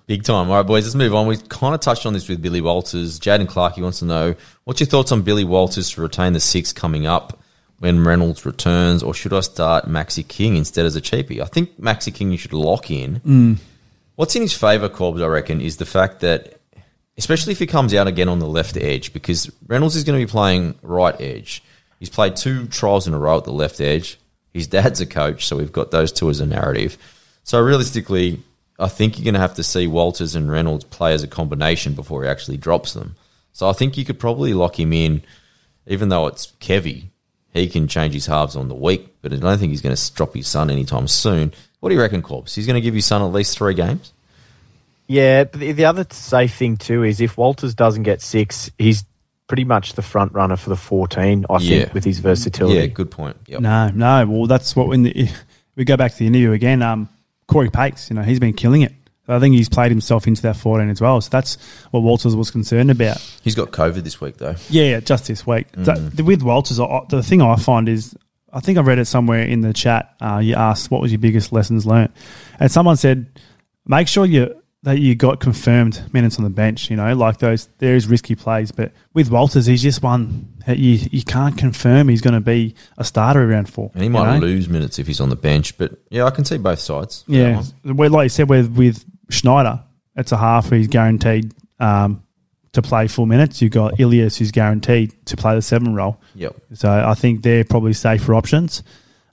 Big 0.06 0.24
time. 0.24 0.50
All 0.50 0.58
right, 0.58 0.68
boys, 0.68 0.84
let's 0.84 0.96
move 0.96 1.16
on. 1.16 1.28
We 1.28 1.38
kind 1.38 1.74
of 1.74 1.80
touched 1.80 2.06
on 2.06 2.12
this 2.12 2.28
with 2.28 2.42
Billy 2.42 2.60
Walters. 2.60 3.22
Jaden 3.22 3.48
Clark, 3.48 3.76
he 3.76 3.82
wants 3.84 4.00
to 4.00 4.06
know 4.06 4.36
what's 4.66 4.82
your 4.82 4.88
thoughts 4.88 5.14
on 5.14 5.22
Billy 5.22 5.46
Walters 5.46 5.92
to 5.92 6.02
retain 6.02 6.34
the 6.34 6.42
six 6.42 6.74
coming 6.74 7.06
up 7.08 7.40
when 7.80 8.04
Reynolds 8.04 8.46
returns, 8.46 9.02
or 9.02 9.14
should 9.14 9.32
I 9.32 9.40
start 9.40 9.86
Maxi 9.86 10.28
King 10.28 10.58
instead 10.58 10.86
as 10.86 10.98
a 10.98 11.02
cheapie? 11.02 11.40
I 11.40 11.46
think 11.46 11.80
Maxi 11.80 12.14
King 12.14 12.32
you 12.32 12.38
should 12.38 12.52
lock 12.52 12.92
in. 12.92 13.22
Mm. 13.22 13.58
What's 14.18 14.36
in 14.36 14.42
his 14.42 14.54
favour, 14.54 14.90
Corbs, 14.90 15.22
I 15.22 15.28
reckon, 15.28 15.62
is 15.62 15.78
the 15.78 15.86
fact 15.86 16.20
that, 16.20 16.60
especially 17.18 17.54
if 17.54 17.60
he 17.60 17.68
comes 17.68 17.94
out 17.94 18.08
again 18.08 18.30
on 18.30 18.40
the 18.40 18.48
left 18.48 18.78
edge, 18.78 19.14
because 19.14 19.52
Reynolds 19.68 19.96
is 19.96 20.04
going 20.04 20.20
to 20.20 20.26
be 20.26 20.30
playing 20.30 20.76
right 20.82 21.20
edge. 21.20 21.64
He's 22.00 22.10
played 22.10 22.36
two 22.36 22.68
trials 22.68 23.08
in 23.08 23.14
a 23.14 23.20
row 23.20 23.38
at 23.38 23.46
the 23.46 23.54
left 23.54 23.80
edge. 23.80 24.20
His 24.54 24.68
dad's 24.68 25.02
a 25.02 25.06
coach, 25.06 25.46
so 25.46 25.58
we've 25.58 25.72
got 25.72 25.92
those 25.92 26.12
two 26.12 26.30
as 26.30 26.40
a 26.40 26.46
narrative. 26.46 26.98
So 27.44 27.60
realistically, 27.60 28.42
I 28.80 28.88
think 28.88 29.18
you're 29.18 29.24
going 29.24 29.36
to 29.36 29.40
have 29.40 29.56
to 29.56 29.64
see 29.64 29.88
Walters 29.88 30.36
and 30.36 30.52
Reynolds 30.52 30.84
play 30.86 31.14
as 31.14 31.24
a 31.24 31.28
combination 31.28 31.94
before 31.94 32.24
he 32.24 32.30
actually 32.30 32.58
drops 32.58 32.94
them. 32.94 33.16
So 33.54 33.70
I 33.70 33.74
think 33.74 33.98
you 33.98 34.04
could 34.04 34.20
probably 34.20 34.54
lock 34.54 34.78
him 34.80 34.92
in, 34.92 35.24
even 35.88 36.10
though 36.10 36.28
it's 36.28 36.52
Kevy. 36.60 37.06
He 37.54 37.70
can 37.70 37.88
change 37.88 38.14
his 38.14 38.26
halves 38.26 38.58
on 38.58 38.68
the 38.68 38.76
week, 38.76 39.16
but 39.22 39.32
I 39.32 39.38
don't 39.38 39.58
think 39.58 39.72
he's 39.72 39.82
going 39.82 39.96
to 39.96 40.14
drop 40.14 40.34
his 40.34 40.48
son 40.48 40.70
anytime 40.70 41.08
soon. 41.08 41.54
What 41.80 41.90
do 41.90 41.96
you 41.96 42.02
reckon, 42.02 42.22
Corbs? 42.22 42.54
He's 42.54 42.68
going 42.68 42.76
to 42.76 42.82
give 42.82 42.94
his 42.94 43.06
son 43.06 43.22
at 43.22 43.32
least 43.32 43.58
three 43.58 43.74
games? 43.74 44.12
Yeah, 45.08 45.44
but 45.44 45.60
the, 45.60 45.72
the 45.72 45.86
other 45.86 46.06
safe 46.10 46.54
thing 46.56 46.78
too 46.78 47.04
is 47.04 47.22
if 47.22 47.38
Walters 47.38 47.76
doesn't 47.76 48.04
get 48.04 48.22
six, 48.22 48.72
he's 48.78 49.06
pretty 49.48 49.64
much 49.64 49.94
the 49.94 50.02
front 50.02 50.34
runner 50.34 50.56
for 50.56 50.70
the 50.70 50.76
14, 50.76 51.46
I 51.50 51.58
Yeah. 51.60 51.80
think, 51.84 51.94
with 51.94 52.04
his 52.04 52.20
versatility. 52.20 52.80
Yeah, 52.80 52.86
good 52.88 53.12
point. 53.12 53.38
Yep. 53.48 53.62
No, 53.62 53.90
no. 53.90 54.26
Well, 54.28 54.48
that's 54.48 54.76
what 54.76 54.88
when 54.88 55.04
the, 55.04 55.30
we 55.76 55.86
go 55.86 55.96
back 55.98 56.12
to 56.14 56.18
the 56.18 56.28
interview 56.28 56.52
again. 56.54 56.82
Um, 56.82 57.10
Corey 57.48 57.70
Pakes, 57.70 58.10
you 58.10 58.16
know, 58.16 58.24
he's 58.24 58.40
been 58.40 58.54
killing 58.54 58.82
it. 58.82 58.94
I 59.28 59.40
think 59.40 59.56
he's 59.56 59.70
played 59.70 59.90
himself 59.92 60.28
into 60.28 60.42
that 60.44 60.56
14 60.56 60.88
as 60.90 61.02
well. 61.02 61.20
So 61.22 61.30
that's 61.32 61.58
what 61.92 62.02
Walters 62.02 62.36
was 62.36 62.52
concerned 62.52 62.92
about. 62.92 63.18
He's 63.44 63.56
got 63.56 63.72
COVID 63.72 64.04
this 64.04 64.22
week, 64.22 64.38
though. 64.38 64.56
Yeah, 64.70 64.84
yeah, 64.84 65.00
just 65.00 65.28
this 65.28 65.46
week. 65.48 65.72
Mm. 65.74 65.86
That- 66.16 66.24
with 66.24 66.44
Walters, 66.44 66.78
the 66.78 67.24
thing 67.24 67.42
I 67.42 67.56
find 67.56 67.90
is, 67.90 68.16
I 68.54 68.60
think 68.60 68.78
I 68.78 68.82
read 68.82 69.00
it 69.00 69.06
somewhere 69.06 69.42
in 69.44 69.62
the 69.62 69.74
chat. 69.74 70.14
Uh, 70.22 70.40
you 70.44 70.54
asked 70.56 70.90
what 70.92 71.02
was 71.02 71.12
your 71.12 71.20
biggest 71.20 71.52
lessons 71.52 71.86
learned, 71.88 72.14
and 72.60 72.72
someone 72.72 72.98
said, 72.98 73.28
make 73.88 74.08
sure 74.08 74.26
you 74.26 74.62
that 74.86 75.00
you 75.00 75.16
got 75.16 75.40
confirmed 75.40 76.02
minutes 76.14 76.38
on 76.38 76.44
the 76.44 76.50
bench. 76.50 76.92
You 76.92 76.96
know, 76.96 77.14
like 77.16 77.40
those 77.40 77.68
there 77.80 77.96
is 77.96 78.08
risky 78.08 78.36
plays, 78.36 78.72
but 78.72 78.92
with 79.14 79.32
Walters, 79.32 79.66
he's 79.66 79.82
just 79.82 80.04
one 80.04 80.54
that 80.68 80.78
you 80.78 81.00
you 81.12 81.24
can't 81.24 81.58
confirm 81.58 82.08
he's 82.08 82.22
going 82.22 82.36
to 82.36 82.40
be 82.40 82.76
a 82.98 83.04
starter 83.04 83.44
around 83.52 83.68
four. 83.68 83.90
And 83.96 84.04
he 84.04 84.10
might 84.10 84.40
know? 84.40 84.46
lose 84.46 84.70
minutes 84.70 85.00
if 85.00 85.08
he's 85.08 85.20
on 85.20 85.30
the 85.30 85.36
bench, 85.36 85.76
but 85.78 85.92
yeah, 86.10 86.26
I 86.26 86.30
can 86.30 86.46
see 86.46 86.58
both 86.58 86.80
sides. 86.80 87.24
Yeah, 87.28 87.64
well, 87.84 88.12
like 88.12 88.26
you 88.26 88.30
said, 88.30 88.48
with 88.48 88.76
with 88.78 89.04
Schneider, 89.30 89.82
it's 90.16 90.32
a 90.32 90.38
half 90.38 90.70
where 90.70 90.78
he's 90.78 90.88
guaranteed 90.88 91.52
um, 91.80 92.24
to 92.74 92.84
play 92.84 93.08
full 93.08 93.26
minutes. 93.26 93.64
You've 93.64 93.72
got 93.72 94.00
Ilias 94.00 94.38
who's 94.38 94.52
guaranteed 94.52 95.14
to 95.26 95.36
play 95.36 95.56
the 95.56 95.64
seven 95.64 95.96
role. 95.96 96.22
Yep. 96.36 96.56
So 96.74 96.90
I 96.90 97.16
think 97.16 97.42
they're 97.42 97.64
probably 97.64 97.94
safer 97.94 98.36
options. 98.36 98.84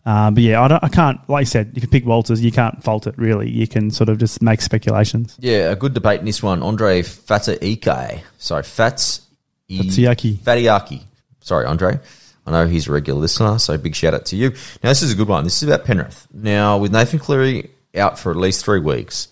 Um, 0.05 0.35
but 0.35 0.43
yeah, 0.43 0.61
I, 0.61 0.69
don't, 0.69 0.83
I 0.83 0.89
can't. 0.89 1.21
Like 1.29 1.43
you 1.43 1.47
said, 1.47 1.73
you 1.75 1.81
can 1.81 1.91
pick 1.91 2.05
Walters. 2.05 2.43
You 2.43 2.51
can't 2.51 2.83
fault 2.83 3.07
it 3.07 3.17
really. 3.17 3.49
You 3.49 3.69
can 3.69 3.91
sort 3.91 4.09
of 4.09 4.19
just 4.19 4.43
make 4.43 4.61
speculations. 4.61 5.37
Yeah, 5.39 5.71
a 5.71 5.77
good 5.77 5.95
debate 5.95 6.21
in 6.21 6.27
this 6.27 6.43
one. 6.43 6.63
Andre 6.63 7.03
Fataike. 7.03 8.23
Sorry, 8.39 8.63
Fats. 8.63 9.23
Fatiaki. 9.71 10.37
Fatiaki. 10.39 11.03
Sorry, 11.41 11.67
Andre. 11.67 11.99
I 12.47 12.51
know 12.51 12.67
he's 12.67 12.89
a 12.89 12.93
regular 12.93 13.21
listener, 13.21 13.59
so 13.59 13.79
big 13.79 13.95
shout 13.95 14.15
out 14.15 14.27
to 14.27 14.37
you. 14.37 14.51
Now, 14.83 14.91
this 14.91 15.03
is 15.03 15.13
a 15.13 15.17
good 15.17 15.29
one. 15.29 15.45
This 15.45 15.63
is 15.63 15.69
about 15.69 15.85
Penrith. 15.85 16.27
Now, 16.33 16.79
with 16.79 16.93
Nathan 16.93 17.21
Cleary 17.21 17.71
out 17.95 18.19
for 18.19 18.33
at 18.33 18.37
least 18.37 18.65
three 18.65 18.81
weeks, 18.81 19.29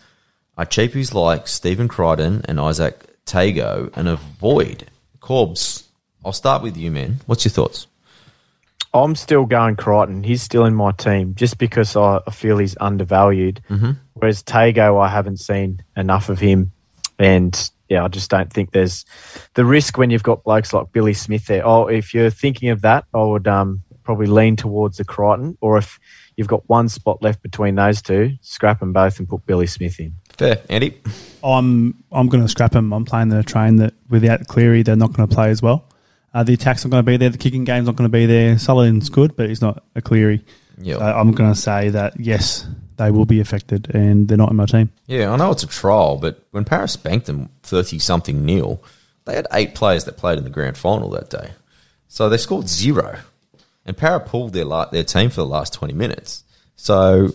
are 0.57 0.66
cheapies 0.66 1.12
like 1.12 1.49
Stephen 1.49 1.89
Crichton 1.89 2.43
and 2.45 2.59
Izack 2.59 2.95
Tago 3.27 3.91
and 3.97 4.09
avoid 4.09 4.87
Corbs? 5.21 5.85
I'll 6.25 6.33
start 6.33 6.62
with 6.62 6.77
you, 6.77 6.91
man. 6.91 7.21
What's 7.27 7.45
your 7.45 7.51
thoughts? 7.51 7.87
I'm 8.93 9.14
still 9.14 9.47
going 9.47 9.76
Crichton. 9.76 10.24
He's 10.24 10.43
still 10.43 10.64
in 10.64 10.74
my 10.74 10.91
team 10.93 11.34
just 11.34 11.59
because 11.59 11.95
I, 11.97 12.20
I 12.26 12.30
feel 12.30 12.59
he's 12.59 12.76
undervalued. 12.80 13.62
Mm-hmm. 13.70 13.93
Whereas 14.14 14.43
Tago, 14.43 15.01
I 15.01 15.09
haven't 15.09 15.38
seen 15.38 15.82
enough 15.97 16.28
of 16.28 16.41
him. 16.41 16.72
And 17.18 17.70
yeah, 17.88 18.05
I 18.05 18.09
just 18.09 18.30
don't 18.30 18.53
think 18.53 18.72
there's 18.72 19.05
the 19.55 19.64
risk 19.64 19.97
when 19.97 20.11
you've 20.11 20.22
got 20.22 20.43
blokes 20.43 20.72
like 20.72 20.93
Billy 20.93 21.14
Smith 21.14 21.47
there. 21.47 21.64
Oh, 21.64 21.86
if 21.86 22.14
you're 22.14 22.30
thinking 22.30 22.70
of 22.70 22.80
that, 22.82 23.05
I 23.14 23.22
would 23.22 23.47
um, 23.47 23.82
probably 24.03 24.26
lean 24.26 24.57
towards 24.57 24.97
the 24.97 25.05
Crichton. 25.05 25.57
Or 25.61 25.78
if 25.78 26.01
you've 26.36 26.49
got 26.49 26.68
one 26.68 26.88
spot 26.88 27.22
left 27.22 27.43
between 27.43 27.76
those 27.76 28.03
two, 28.03 28.36
scrap 28.41 28.80
them 28.80 28.93
both 28.93 29.18
and 29.18 29.28
put 29.28 29.47
Billy 29.47 29.66
Smith 29.66 30.01
in. 30.01 30.14
Fair. 30.36 30.61
Andy? 30.68 31.01
I'm 31.45 32.03
I'm 32.11 32.28
going 32.28 32.43
to 32.43 32.49
scrap 32.49 32.74
him. 32.74 32.93
I'm 32.93 33.05
playing 33.05 33.28
the 33.28 33.43
train 33.43 33.76
that 33.76 33.95
without 34.09 34.47
Cleary, 34.49 34.82
they're 34.82 34.97
not 34.97 35.12
going 35.12 35.28
to 35.28 35.34
play 35.34 35.51
as 35.51 35.62
well. 35.62 35.84
Uh, 36.33 36.45
the 36.45 36.55
attack's 36.55 36.85
not 36.85 36.91
going 36.91 37.05
to 37.05 37.11
be 37.11 37.16
there. 37.16 37.31
The 37.31 37.39
kicking 37.39 37.64
game's 37.64 37.87
not 37.87 37.97
going 37.97 38.09
to 38.09 38.12
be 38.12 38.26
there. 38.26 38.59
Sullivan's 38.59 39.09
good, 39.09 39.37
but 39.37 39.49
he's 39.49 39.61
not 39.61 39.83
a 39.95 40.03
Cleary. 40.03 40.45
Yep. 40.78 40.99
So 40.99 41.05
I'm 41.05 41.33
going 41.33 41.53
to 41.53 41.61
say 41.61 41.91
that 41.91 42.18
yes, 42.18 42.66
they 42.97 43.11
will 43.11 43.26
be 43.26 43.41
affected, 43.41 43.95
and 43.95 44.28
they're 44.28 44.39
not 44.39 44.51
in 44.51 44.57
my 44.57 44.66
team. 44.66 44.91
Yeah, 45.07 45.33
I 45.33 45.37
know 45.37 45.51
it's 45.51 45.62
a 45.62 45.66
trial, 45.66 46.16
but 46.16 46.47
when 46.53 46.64
Paris 46.64 46.93
spanked 46.93 47.26
them 47.26 47.49
30 47.62 47.99
something 47.99 48.45
nil, 48.45 48.83
they 49.24 49.35
had 49.35 49.47
eight 49.53 49.74
players 49.74 50.05
that 50.05 50.16
played 50.16 50.39
in 50.39 50.45
the 50.45 50.51
grand 50.51 50.78
final 50.78 51.11
that 51.11 51.31
day. 51.31 51.51
So 52.09 52.28
they 52.28 52.37
scored 52.37 52.68
zero. 52.68 53.18
And 53.87 53.97
Para 53.97 54.20
pulled 54.20 54.53
their 54.53 54.64
la- 54.64 54.91
their 54.91 55.05
team 55.05 55.31
for 55.31 55.37
the 55.37 55.47
last 55.47 55.72
20 55.72 55.95
minutes. 55.95 56.45
So 56.76 57.31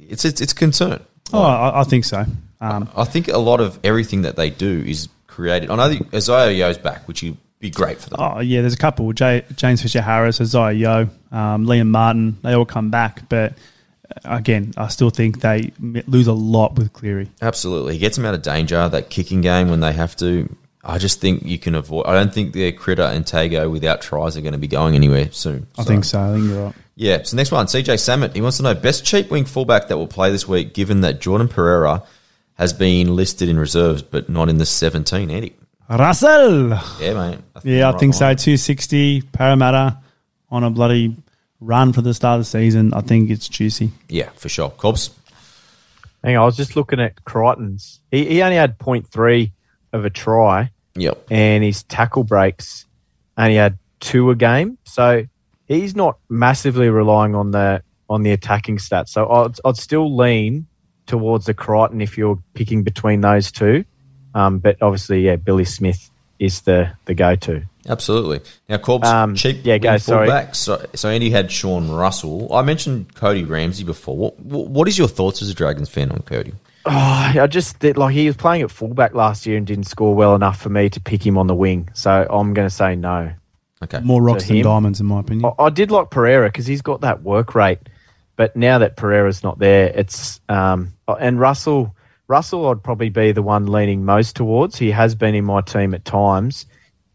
it's 0.00 0.24
it's, 0.24 0.40
it's 0.40 0.52
a 0.52 0.56
concern. 0.56 1.02
Oh, 1.32 1.42
I, 1.42 1.80
I 1.80 1.84
think 1.84 2.04
so. 2.04 2.24
Um, 2.60 2.88
I 2.96 3.04
think 3.04 3.28
a 3.28 3.38
lot 3.38 3.60
of 3.60 3.78
everything 3.84 4.22
that 4.22 4.36
they 4.36 4.50
do 4.50 4.82
is 4.86 5.08
created. 5.26 5.70
I 5.70 5.76
know 5.76 5.88
the, 5.88 6.06
Isaiah 6.14 6.50
Yeo's 6.50 6.78
back, 6.78 7.06
which 7.06 7.22
would 7.22 7.36
be 7.60 7.70
great 7.70 8.00
for 8.00 8.10
them. 8.10 8.18
oh 8.20 8.40
yeah, 8.40 8.60
there's 8.60 8.74
a 8.74 8.78
couple. 8.78 9.12
J- 9.12 9.44
James 9.56 9.80
Fisher 9.82 10.02
Harris, 10.02 10.40
Isaiah 10.40 10.72
Yeo, 10.72 11.00
um, 11.32 11.66
Liam 11.66 11.88
Martin. 11.88 12.38
They 12.42 12.52
all 12.52 12.66
come 12.66 12.90
back, 12.90 13.28
but 13.28 13.54
uh, 14.24 14.36
again, 14.36 14.74
I 14.76 14.88
still 14.88 15.10
think 15.10 15.40
they 15.40 15.72
lose 15.80 16.26
a 16.26 16.32
lot 16.32 16.76
with 16.76 16.92
Cleary. 16.92 17.30
Absolutely. 17.40 17.94
He 17.94 17.98
gets 17.98 18.16
them 18.16 18.26
out 18.26 18.34
of 18.34 18.42
danger, 18.42 18.88
that 18.88 19.08
kicking 19.10 19.40
game 19.40 19.70
when 19.70 19.80
they 19.80 19.92
have 19.92 20.14
to. 20.16 20.54
I 20.86 20.98
just 20.98 21.22
think 21.22 21.44
you 21.44 21.58
can 21.58 21.74
avoid. 21.74 22.04
I 22.04 22.12
don't 22.12 22.32
think 22.34 22.52
their 22.52 22.70
Critter 22.70 23.04
and 23.04 23.24
Tago 23.24 23.70
without 23.70 24.02
tries 24.02 24.36
are 24.36 24.42
going 24.42 24.52
to 24.52 24.58
be 24.58 24.68
going 24.68 24.94
anywhere 24.94 25.32
soon. 25.32 25.66
I 25.78 25.84
think 25.84 26.04
so. 26.04 26.20
I 26.20 26.34
think 26.34 26.50
you're 26.50 26.64
right. 26.66 26.74
Yeah. 26.96 27.22
So 27.22 27.38
next 27.38 27.50
one, 27.50 27.64
CJ 27.64 27.94
Samet. 27.94 28.34
He 28.34 28.42
wants 28.42 28.58
to 28.58 28.62
know 28.64 28.74
best 28.74 29.02
cheap 29.06 29.30
wing 29.30 29.46
fullback 29.46 29.88
that 29.88 29.96
will 29.96 30.06
play 30.06 30.30
this 30.30 30.46
week, 30.46 30.74
given 30.74 31.00
that 31.00 31.22
Jordan 31.22 31.48
Pereira 31.48 32.02
has 32.56 32.74
been 32.74 33.16
listed 33.16 33.48
in 33.48 33.58
reserves 33.58 34.02
but 34.02 34.28
not 34.28 34.50
in 34.50 34.58
the 34.58 34.66
17. 34.66 35.30
Eddie. 35.30 35.56
Russell. 35.88 36.70
Yeah, 37.00 37.14
mate. 37.14 37.38
Yeah, 37.62 37.88
I 37.88 37.90
right 37.92 38.00
think 38.00 38.14
so. 38.14 38.20
260 38.34 39.22
Parramatta 39.32 39.98
on 40.50 40.64
a 40.64 40.70
bloody 40.70 41.16
run 41.60 41.92
for 41.92 42.02
the 42.02 42.14
start 42.14 42.38
of 42.38 42.46
the 42.46 42.50
season. 42.50 42.92
I 42.94 43.00
think 43.00 43.30
it's 43.30 43.48
juicy. 43.48 43.90
Yeah, 44.08 44.30
for 44.34 44.48
sure. 44.48 44.70
Cobbs. 44.70 45.10
Hang 46.22 46.36
on, 46.36 46.42
I 46.42 46.46
was 46.46 46.56
just 46.56 46.74
looking 46.74 47.00
at 47.00 47.22
Crichton's. 47.24 48.00
He, 48.10 48.24
he 48.26 48.42
only 48.42 48.56
had 48.56 48.78
0.3 48.78 49.52
of 49.92 50.04
a 50.04 50.10
try. 50.10 50.70
Yep. 50.96 51.26
and 51.30 51.64
his 51.64 51.82
tackle 51.82 52.22
breaks 52.22 52.86
only 53.36 53.56
had 53.56 53.78
two 53.98 54.30
a 54.30 54.36
game. 54.36 54.78
So 54.84 55.24
he's 55.66 55.96
not 55.96 56.18
massively 56.28 56.88
relying 56.88 57.34
on 57.34 57.50
the 57.50 57.82
on 58.08 58.22
the 58.22 58.30
attacking 58.32 58.76
stats. 58.78 59.08
So 59.08 59.28
I'd, 59.28 59.56
I'd 59.64 59.76
still 59.76 60.16
lean 60.16 60.66
towards 61.06 61.46
the 61.46 61.54
Crichton 61.54 62.00
if 62.00 62.16
you're 62.16 62.38
picking 62.54 62.82
between 62.82 63.22
those 63.22 63.50
two. 63.50 63.84
Um, 64.34 64.58
but 64.58 64.80
obviously, 64.82 65.22
yeah, 65.22 65.36
Billy 65.36 65.64
Smith 65.64 66.10
is 66.38 66.62
the 66.62 66.90
the 67.04 67.14
go 67.14 67.36
to. 67.36 67.62
Absolutely. 67.86 68.40
Now, 68.68 68.78
Corbs, 68.78 69.06
Um, 69.06 69.34
cheap 69.34 69.60
yeah, 69.62 69.78
go, 69.78 69.90
wing 69.90 69.98
sorry. 69.98 70.26
fullback. 70.26 70.54
So, 70.54 70.86
so 70.94 71.10
Andy 71.10 71.28
had 71.28 71.52
Sean 71.52 71.90
Russell. 71.90 72.52
I 72.52 72.62
mentioned 72.62 73.14
Cody 73.14 73.44
Ramsey 73.44 73.84
before. 73.84 74.16
What, 74.16 74.40
what 74.40 74.88
is 74.88 74.96
your 74.96 75.06
thoughts 75.06 75.42
as 75.42 75.50
a 75.50 75.54
Dragons 75.54 75.90
fan 75.90 76.10
on 76.10 76.20
Cody? 76.22 76.54
Oh, 76.86 76.90
I 77.38 77.46
just 77.46 77.82
like 77.84 78.14
he 78.14 78.26
was 78.26 78.36
playing 78.36 78.62
at 78.62 78.70
fullback 78.70 79.14
last 79.14 79.44
year 79.44 79.58
and 79.58 79.66
didn't 79.66 79.84
score 79.84 80.14
well 80.14 80.34
enough 80.34 80.60
for 80.60 80.70
me 80.70 80.88
to 80.90 81.00
pick 81.00 81.24
him 81.24 81.36
on 81.36 81.46
the 81.46 81.54
wing. 81.54 81.90
So 81.92 82.26
I'm 82.28 82.54
going 82.54 82.68
to 82.68 82.74
say 82.74 82.96
no. 82.96 83.32
Okay. 83.82 84.00
More 84.00 84.22
rocks 84.22 84.48
than 84.48 84.62
diamonds, 84.62 85.00
in 85.00 85.06
my 85.06 85.20
opinion. 85.20 85.52
I, 85.58 85.64
I 85.64 85.70
did 85.70 85.90
like 85.90 86.10
Pereira 86.10 86.48
because 86.48 86.66
he's 86.66 86.80
got 86.82 87.02
that 87.02 87.22
work 87.22 87.54
rate 87.54 87.80
but 88.36 88.56
now 88.56 88.78
that 88.78 88.96
Pereira's 88.96 89.42
not 89.42 89.58
there, 89.58 89.86
it's 89.94 90.40
um, 90.48 90.92
and 91.06 91.38
Russell. 91.38 91.94
Russell, 92.26 92.68
I'd 92.68 92.82
probably 92.82 93.10
be 93.10 93.32
the 93.32 93.42
one 93.42 93.66
leaning 93.66 94.04
most 94.04 94.36
towards. 94.36 94.78
He 94.78 94.90
has 94.90 95.14
been 95.14 95.34
in 95.34 95.44
my 95.44 95.60
team 95.60 95.94
at 95.94 96.04
times, 96.04 96.66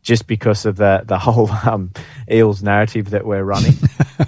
just 0.02 0.28
because 0.28 0.66
of 0.66 0.76
the 0.76 1.04
the 1.06 1.18
whole 1.20 1.50
um, 1.66 1.92
Eels 2.32 2.62
narrative 2.62 3.10
that 3.12 3.26
we're 3.26 3.44
running. 3.44 3.76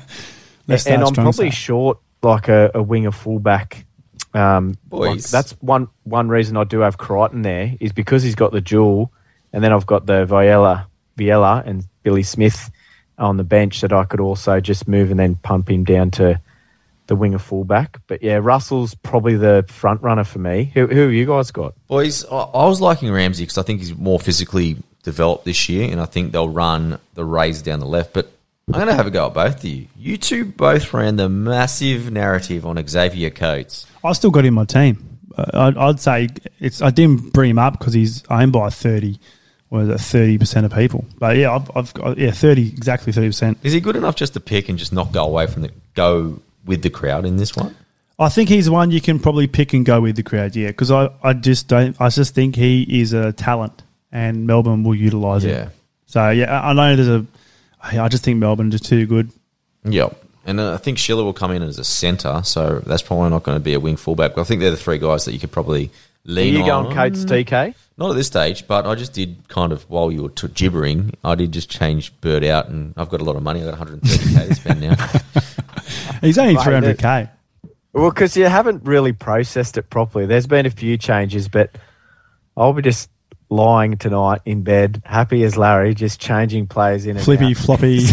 Let's 0.68 0.88
and 0.88 1.04
I'm 1.04 1.14
probably 1.14 1.52
so. 1.52 1.56
short 1.56 1.98
like 2.22 2.48
a, 2.48 2.72
a 2.74 2.82
winger 2.82 3.12
fullback. 3.12 3.86
Um, 4.34 4.78
Boys. 4.86 5.08
like, 5.08 5.24
that's 5.26 5.52
one 5.62 5.88
one 6.04 6.30
reason 6.30 6.58
I 6.58 6.64
do 6.64 6.80
have 6.80 6.98
Crichton 6.98 7.42
there 7.42 7.76
is 7.80 7.92
because 7.92 8.24
he's 8.24 8.36
got 8.36 8.52
the 8.52 8.62
duel, 8.62 9.12
and 9.54 9.64
then 9.64 9.74
I've 9.74 9.86
got 9.86 10.06
the 10.06 10.26
Viella, 10.26 10.86
Viella 11.18 11.66
and 11.66 11.86
Billy 12.04 12.24
Smith 12.24 12.72
on 13.18 13.38
the 13.38 13.44
bench 13.44 13.82
that 13.82 13.94
I 13.94 14.06
could 14.06 14.20
also 14.20 14.60
just 14.60 14.88
move 14.88 15.12
and 15.12 15.20
then 15.20 15.36
pump 15.36 15.70
him 15.70 15.84
down 15.84 16.10
to 16.12 16.40
the 17.12 17.16
winger 17.18 17.40
fullback. 17.40 18.00
But 18.08 18.24
yeah, 18.24 18.40
Russell's 18.42 18.96
probably 18.96 19.36
the 19.36 19.66
front 19.68 20.02
runner 20.02 20.24
for 20.24 20.40
me. 20.40 20.72
Who, 20.74 20.88
who 20.88 21.02
have 21.02 21.12
you 21.12 21.26
guys 21.26 21.52
got? 21.52 21.74
Boys, 21.88 22.24
I, 22.24 22.38
I 22.38 22.66
was 22.68 22.80
liking 22.80 23.12
Ramsey 23.12 23.44
because 23.44 23.58
I 23.58 23.64
think 23.64 23.82
he's 23.82 23.94
more 23.94 24.18
physically 24.18 24.78
developed 25.04 25.44
this 25.44 25.68
year, 25.68 25.92
and 25.92 26.00
I 26.00 26.06
think 26.06 26.32
they'll 26.32 26.48
run 26.48 27.00
the 27.16 27.26
Rays 27.26 27.62
down 27.62 27.82
the 27.82 27.86
left. 27.86 28.14
But 28.14 28.32
I'm 28.70 28.76
going 28.76 28.88
to 28.88 28.94
have 28.94 29.08
a 29.08 29.12
go 29.12 29.28
at 29.28 29.34
both 29.34 29.58
of 29.58 29.66
you. 29.66 29.88
You 29.98 30.16
two 30.16 30.46
both 30.46 30.94
ran 30.94 31.18
the 31.18 31.28
massive 31.28 32.10
narrative 32.14 32.66
on 32.66 32.82
Xavier 32.88 33.30
Coates. 33.30 33.88
I 34.06 34.14
still 34.14 34.32
got 34.32 34.46
him 34.46 34.48
in 34.48 34.54
my 34.54 34.64
team. 34.64 35.20
Uh, 35.38 35.44
I'd, 35.54 35.78
I'd 35.78 36.00
say 36.00 36.30
it's. 36.62 36.82
I 36.82 36.92
didn't 36.92 37.34
bring 37.34 37.50
him 37.50 37.60
up 37.60 37.78
because 37.78 37.92
he's 37.92 38.24
owned 38.30 38.54
by 38.54 38.70
thirty, 38.70 39.20
or 39.70 39.82
is 39.82 39.90
it 39.90 40.00
thirty 40.00 40.38
percent 40.38 40.66
of 40.66 40.72
people? 40.72 41.04
But 41.20 41.36
yeah, 41.36 41.54
I've, 41.54 41.70
I've 41.76 41.94
got 41.94 42.18
yeah 42.18 42.32
thirty 42.32 42.70
exactly 42.70 43.12
thirty 43.12 43.28
percent. 43.28 43.58
Is 43.64 43.74
he 43.74 43.82
good 43.82 43.98
enough 43.98 44.16
just 44.16 44.32
to 44.36 44.40
pick 44.40 44.70
and 44.70 44.80
just 44.80 44.94
not 44.94 45.12
go 45.12 45.26
away 45.26 45.48
from 45.48 45.64
the 45.64 45.72
go 45.94 46.40
with 46.66 46.82
the 46.82 46.90
crowd 46.90 47.26
in 47.26 47.38
this 47.38 47.56
one? 47.56 47.76
I 48.20 48.30
think 48.30 48.50
he's 48.50 48.70
one 48.70 48.92
you 48.92 49.02
can 49.02 49.20
probably 49.20 49.48
pick 49.48 49.74
and 49.74 49.84
go 49.86 50.00
with 50.02 50.16
the 50.16 50.24
crowd. 50.24 50.56
Yeah, 50.56 50.68
because 50.68 50.92
I, 50.92 51.10
I 51.24 51.34
just 51.34 51.68
don't. 51.68 52.00
I 52.00 52.10
just 52.10 52.36
think 52.36 52.56
he 52.56 53.02
is 53.02 53.14
a 53.14 53.34
talent, 53.34 53.82
and 54.12 54.46
Melbourne 54.46 54.84
will 54.84 54.96
utilise 54.96 55.44
it. 55.44 55.50
Yeah. 55.50 55.64
him. 55.64 55.72
So 56.06 56.30
yeah, 56.30 56.62
I 56.62 56.70
I 56.70 56.74
know 56.74 56.96
there's 56.96 57.08
a. 57.08 57.26
I 57.82 58.08
just 58.10 58.24
think 58.24 58.38
Melbourne 58.38 58.74
are 58.74 58.78
too 58.78 59.08
good. 59.08 59.32
Yep. 59.86 60.22
And 60.46 60.60
I 60.60 60.78
think 60.78 60.98
Schiller 60.98 61.24
will 61.24 61.34
come 61.34 61.52
in 61.52 61.62
as 61.62 61.78
a 61.78 61.84
centre, 61.84 62.42
so 62.44 62.80
that's 62.86 63.02
probably 63.02 63.30
not 63.30 63.44
going 63.44 63.56
to 63.56 63.64
be 63.64 63.74
a 63.74 63.80
wing 63.80 63.96
fullback. 63.96 64.36
But 64.36 64.42
I 64.42 64.44
think 64.44 64.62
they're 64.62 64.72
the 64.72 64.78
three 64.78 64.98
guys 64.98 65.26
that 65.26 65.34
you 65.34 65.40
could 65.40 65.52
probably 65.52 65.86
Are 65.86 65.90
lean 66.26 66.54
you 66.56 66.62
on. 66.62 66.86
going 66.86 66.96
Coates 66.96 67.26
mm. 67.26 67.46
TK? 67.46 67.76
Not 67.98 68.12
at 68.12 68.16
this 68.16 68.28
stage, 68.28 68.68
but 68.68 68.88
I 68.88 68.96
just 68.96 69.14
did 69.14 69.48
kind 69.48 69.72
of 69.72 69.84
while 69.90 70.12
you 70.12 70.24
were 70.24 70.30
t- 70.30 70.48
gibbering, 70.48 71.14
I 71.24 71.36
did 71.36 71.52
just 71.52 71.70
change 71.70 72.20
Bird 72.22 72.44
out, 72.44 72.70
and 72.70 72.94
I've 72.98 73.10
got 73.10 73.22
a 73.22 73.24
lot 73.24 73.36
of 73.36 73.44
money. 73.44 73.64
I've 73.64 73.78
got 73.78 73.88
130k 73.88 74.48
to 74.48 74.56
spend 74.56 74.82
now. 74.82 74.96
He's 76.22 76.38
only 76.38 76.56
three 76.56 76.74
hundred 76.74 76.98
k. 76.98 77.30
Well, 77.94 78.10
because 78.10 78.38
you 78.38 78.46
haven't 78.46 78.84
really 78.86 79.12
processed 79.12 79.78
it 79.78 79.90
properly. 79.90 80.26
There's 80.26 80.48
been 80.48 80.66
a 80.66 80.70
few 80.70 80.98
changes, 80.98 81.48
but 81.50 81.72
I'll 82.56 82.74
be 82.74 82.82
just 82.82 83.10
lying 83.50 83.98
tonight 83.98 84.42
in 84.46 84.64
bed, 84.64 85.02
happy 85.06 85.44
as 85.44 85.58
Larry, 85.58 85.94
just 85.94 86.20
changing 86.22 86.68
players 86.68 87.06
in 87.06 87.18
and 87.18 87.26
Flippy 87.26 87.48
out. 87.48 87.58
floppy. 87.58 88.00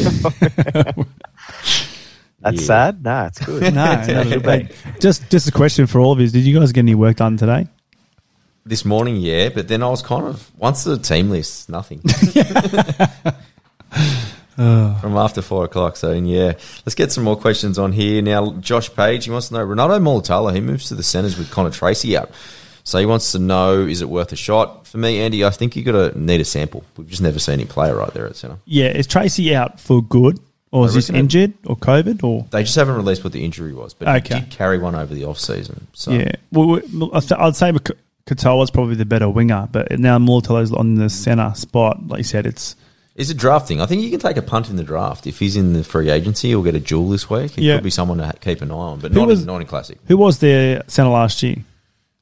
That's 2.40 2.60
Yeah. 2.60 2.66
sad. 2.66 3.04
No, 3.04 3.24
it's 3.26 3.38
good. 3.44 3.62
no, 3.62 3.70
That's 3.70 4.08
how 4.08 4.20
it 4.20 4.44
no, 4.44 4.58
should 4.64 5.00
just 5.00 5.28
just 5.30 5.48
a 5.48 5.52
question 5.52 5.86
for 5.86 6.00
all 6.00 6.12
of 6.12 6.20
you: 6.20 6.28
Did 6.28 6.44
you 6.44 6.58
guys 6.58 6.72
get 6.72 6.80
any 6.80 6.94
work 6.94 7.16
done 7.16 7.36
today? 7.36 7.66
this 8.66 8.84
morning, 8.84 9.16
yeah, 9.16 9.48
but 9.48 9.66
then 9.66 9.82
I 9.82 9.88
was 9.88 10.02
kind 10.02 10.26
of 10.26 10.50
once 10.58 10.84
the 10.84 10.98
team 10.98 11.30
list, 11.30 11.70
nothing. 11.70 12.02
Oh. 14.58 14.98
From 15.00 15.16
after 15.16 15.40
four 15.40 15.64
o'clock, 15.64 15.96
so 15.96 16.12
yeah. 16.12 16.54
Let's 16.84 16.94
get 16.96 17.12
some 17.12 17.22
more 17.24 17.36
questions 17.36 17.78
on 17.78 17.92
here 17.92 18.20
now. 18.22 18.52
Josh 18.54 18.92
Page, 18.92 19.24
he 19.24 19.30
wants 19.30 19.48
to 19.48 19.54
know 19.54 19.64
Ronaldo 19.66 20.00
Mulitalo. 20.02 20.52
He 20.54 20.60
moves 20.60 20.88
to 20.88 20.94
the 20.96 21.02
centres 21.04 21.38
with 21.38 21.50
Connor 21.50 21.70
Tracey 21.70 22.16
out, 22.16 22.30
so 22.82 22.98
he 22.98 23.06
wants 23.06 23.30
to 23.32 23.38
know 23.38 23.82
is 23.82 24.02
it 24.02 24.08
worth 24.08 24.32
a 24.32 24.36
shot? 24.36 24.86
For 24.86 24.98
me, 24.98 25.20
Andy, 25.20 25.44
I 25.44 25.50
think 25.50 25.76
you 25.76 25.84
got 25.84 26.12
to 26.12 26.18
need 26.18 26.40
a 26.40 26.44
sample. 26.44 26.82
We've 26.96 27.08
just 27.08 27.22
never 27.22 27.38
seen 27.38 27.60
him 27.60 27.68
play 27.68 27.92
right 27.92 28.12
there 28.12 28.26
at 28.26 28.34
centre. 28.36 28.58
Yeah, 28.64 28.88
is 28.88 29.06
Tracey 29.06 29.54
out 29.54 29.78
for 29.78 30.02
good, 30.02 30.40
or 30.72 30.86
is 30.86 31.06
he 31.08 31.14
injured 31.16 31.52
or 31.64 31.76
COVID 31.76 32.24
or? 32.24 32.46
They 32.50 32.64
just 32.64 32.74
haven't 32.74 32.96
released 32.96 33.22
what 33.22 33.32
the 33.32 33.44
injury 33.44 33.72
was, 33.72 33.94
but 33.94 34.08
Okay. 34.08 34.34
he 34.36 34.40
did 34.40 34.50
carry 34.50 34.78
one 34.78 34.94
over 34.96 35.14
the 35.14 35.24
off 35.24 35.38
season. 35.38 35.86
So 35.92 36.10
Yeah, 36.10 36.32
well, 36.50 36.80
well, 36.94 37.10
I 37.14 37.20
th- 37.20 37.38
I'd 37.38 37.54
say 37.54 37.72
Katoa's 38.26 38.70
probably 38.70 38.96
the 38.96 39.04
better 39.06 39.28
winger, 39.30 39.68
but 39.70 39.98
now 39.98 40.18
Mulitalo's 40.18 40.72
on 40.72 40.96
the 40.96 41.08
centre 41.08 41.52
spot. 41.54 42.08
Like 42.08 42.18
you 42.18 42.24
said, 42.24 42.44
it's 42.44 42.74
Is 43.18 43.30
it 43.30 43.36
drafting? 43.36 43.80
I 43.82 43.86
think 43.86 44.00
you 44.02 44.10
can 44.10 44.20
take 44.20 44.36
a 44.38 44.42
punt 44.42 44.70
in 44.70 44.76
the 44.76 44.84
draft. 44.84 45.26
If 45.26 45.38
he's 45.40 45.56
in 45.56 45.72
the 45.74 45.82
free 45.84 46.08
agency, 46.08 46.48
he'll 46.48 46.62
get 46.62 46.74
a 46.76 46.80
jewel 46.80 47.08
this 47.10 47.28
week. 47.28 47.50
He 47.50 47.62
Yeah. 47.66 47.74
could 47.74 47.84
be 47.84 47.90
someone 47.90 48.18
to 48.18 48.32
keep 48.40 48.62
an 48.62 48.70
eye 48.70 48.74
on, 48.74 49.00
but 49.00 49.12
Who 49.12 49.18
not, 49.18 49.28
was- 49.28 49.40
in, 49.40 49.46
not 49.46 49.60
in 49.60 49.66
Classic. 49.66 49.98
who 50.06 50.16
was 50.16 50.38
their 50.38 50.82
centre 50.86 51.10
last 51.10 51.42
year? 51.42 51.56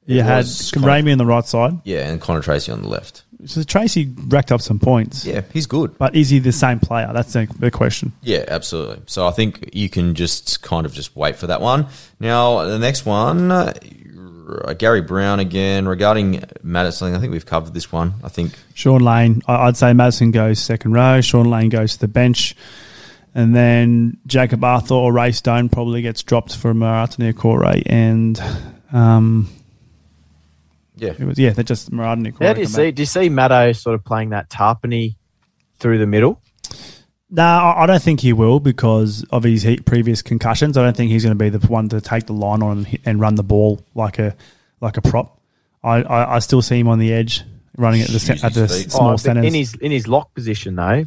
You 0.07 0.21
It 0.21 0.25
had 0.25 0.45
Ramey 0.47 1.13
on 1.13 1.19
the 1.19 1.27
right 1.27 1.45
side. 1.45 1.79
Yeah, 1.85 2.09
and 2.09 2.21
Connor 2.21 2.41
Tracey 2.41 2.73
on 2.73 2.81
the 2.83 2.89
left. 2.89 3.25
So 3.45 3.63
Tracey 3.65 4.11
racked 4.29 4.51
up 4.53 4.63
some 4.63 4.79
points. 4.79 5.27
Yeah, 5.27 5.43
he's 5.53 5.67
good. 5.67 5.99
But 5.99 6.15
is 6.17 6.31
he 6.31 6.39
the 6.39 6.53
same 6.53 6.79
player? 6.81 7.11
That's 7.13 7.33
the, 7.35 7.47
the 7.59 7.71
question. 7.71 8.13
Yeah, 8.23 8.45
absolutely. 8.49 9.03
So 9.07 9.27
I 9.27 9.33
think 9.33 9.69
you 9.75 9.91
can 9.91 10.15
just 10.15 10.63
kind 10.63 10.87
of 10.87 10.95
just 10.95 11.15
wait 11.17 11.37
for 11.37 11.49
that 11.49 11.61
one. 11.61 11.89
Now, 12.21 12.65
the 12.65 12.79
next 12.79 13.05
one, 13.05 13.49
Gary 14.79 15.01
Brown 15.03 15.41
again 15.41 15.87
regarding 15.89 16.43
Matterson. 16.63 17.15
I 17.15 17.19
think 17.19 17.33
we've 17.33 17.47
covered 17.47 17.75
this 17.75 17.91
one. 17.91 18.15
I 18.23 18.29
think 18.29 18.53
Shaun 18.75 19.01
Lane, 19.01 19.43
I- 19.49 19.67
I'd 19.67 19.77
say 19.77 19.93
Matterson 19.93 20.31
goes 20.31 20.59
second 20.61 20.93
row. 20.93 21.21
Shaun 21.21 21.51
Lane 21.51 21.69
goes 21.69 21.95
to 21.95 22.01
the 22.01 22.09
bench. 22.09 22.55
And 23.35 23.55
then 23.55 24.17
Jakob 24.27 24.65
Arthur 24.65 24.95
or 24.95 25.13
Ray 25.13 25.33
Stone 25.33 25.69
probably 25.69 26.01
gets 26.01 26.23
dropped 26.23 26.57
for 26.57 26.73
Marata 26.73 27.19
Niukore. 27.19 27.83
And 27.85 28.41
um, 28.93 29.49
yeah, 30.97 31.11
it 31.19 31.21
was, 31.25 31.39
yeah, 31.39 31.51
they're 31.51 31.63
just 31.65 31.91
Marata 31.91 32.21
Niukore. 32.27 32.47
How 32.47 32.53
do 32.55 32.61
you 32.61 32.67
see? 32.67 32.87
back. 32.87 32.95
Do 32.95 33.03
you 33.03 33.07
see 33.07 33.29
Maddo 33.29 33.77
sort 33.77 33.95
of 33.95 34.05
playing 34.05 34.31
that 34.31 34.49
Tarpany 34.49 35.17
through 35.79 35.99
the 35.99 36.07
middle? 36.07 36.41
No, 37.29 37.43
I 37.43 37.83
I 37.83 37.87
don't 37.87 38.03
think 38.03 38.21
he 38.21 38.33
will 38.33 38.61
because 38.61 39.25
of 39.31 39.43
his 39.43 39.67
previous 39.85 40.23
concussions. 40.23 40.77
I 40.77 40.83
don't 40.85 40.97
think 40.97 41.11
he's 41.11 41.25
going 41.25 41.37
to 41.37 41.45
be 41.45 41.49
the 41.49 41.65
one 41.67 41.89
to 41.89 42.01
take 42.01 42.27
the 42.27 42.33
line 42.33 42.63
on 42.63 42.87
and, 43.05 43.21
run 43.21 43.35
the 43.35 43.43
ball 43.43 43.81
like 43.95 44.19
a 44.19 44.37
like 44.81 44.97
a 44.97 45.03
prop. 45.03 45.41
I, 45.83 46.03
I, 46.03 46.37
I 46.37 46.39
still 46.39 46.63
see 46.63 46.79
him 46.79 46.89
on 46.89 46.99
the 46.99 47.13
edge 47.13 47.43
running 47.77 48.01
at 48.03 48.09
the 48.09 48.19
ce- 48.21 48.43
at 48.45 48.55
the 48.55 48.63
his 48.63 48.83
feet. 48.85 48.93
small 48.93 49.11
Oh, 49.13 49.17
centers. 49.17 49.45
in 49.45 49.55
his 49.55 49.75
in 49.75 49.91
his 49.91 50.07
lock 50.07 50.35
position 50.35 50.77
though. 50.77 51.05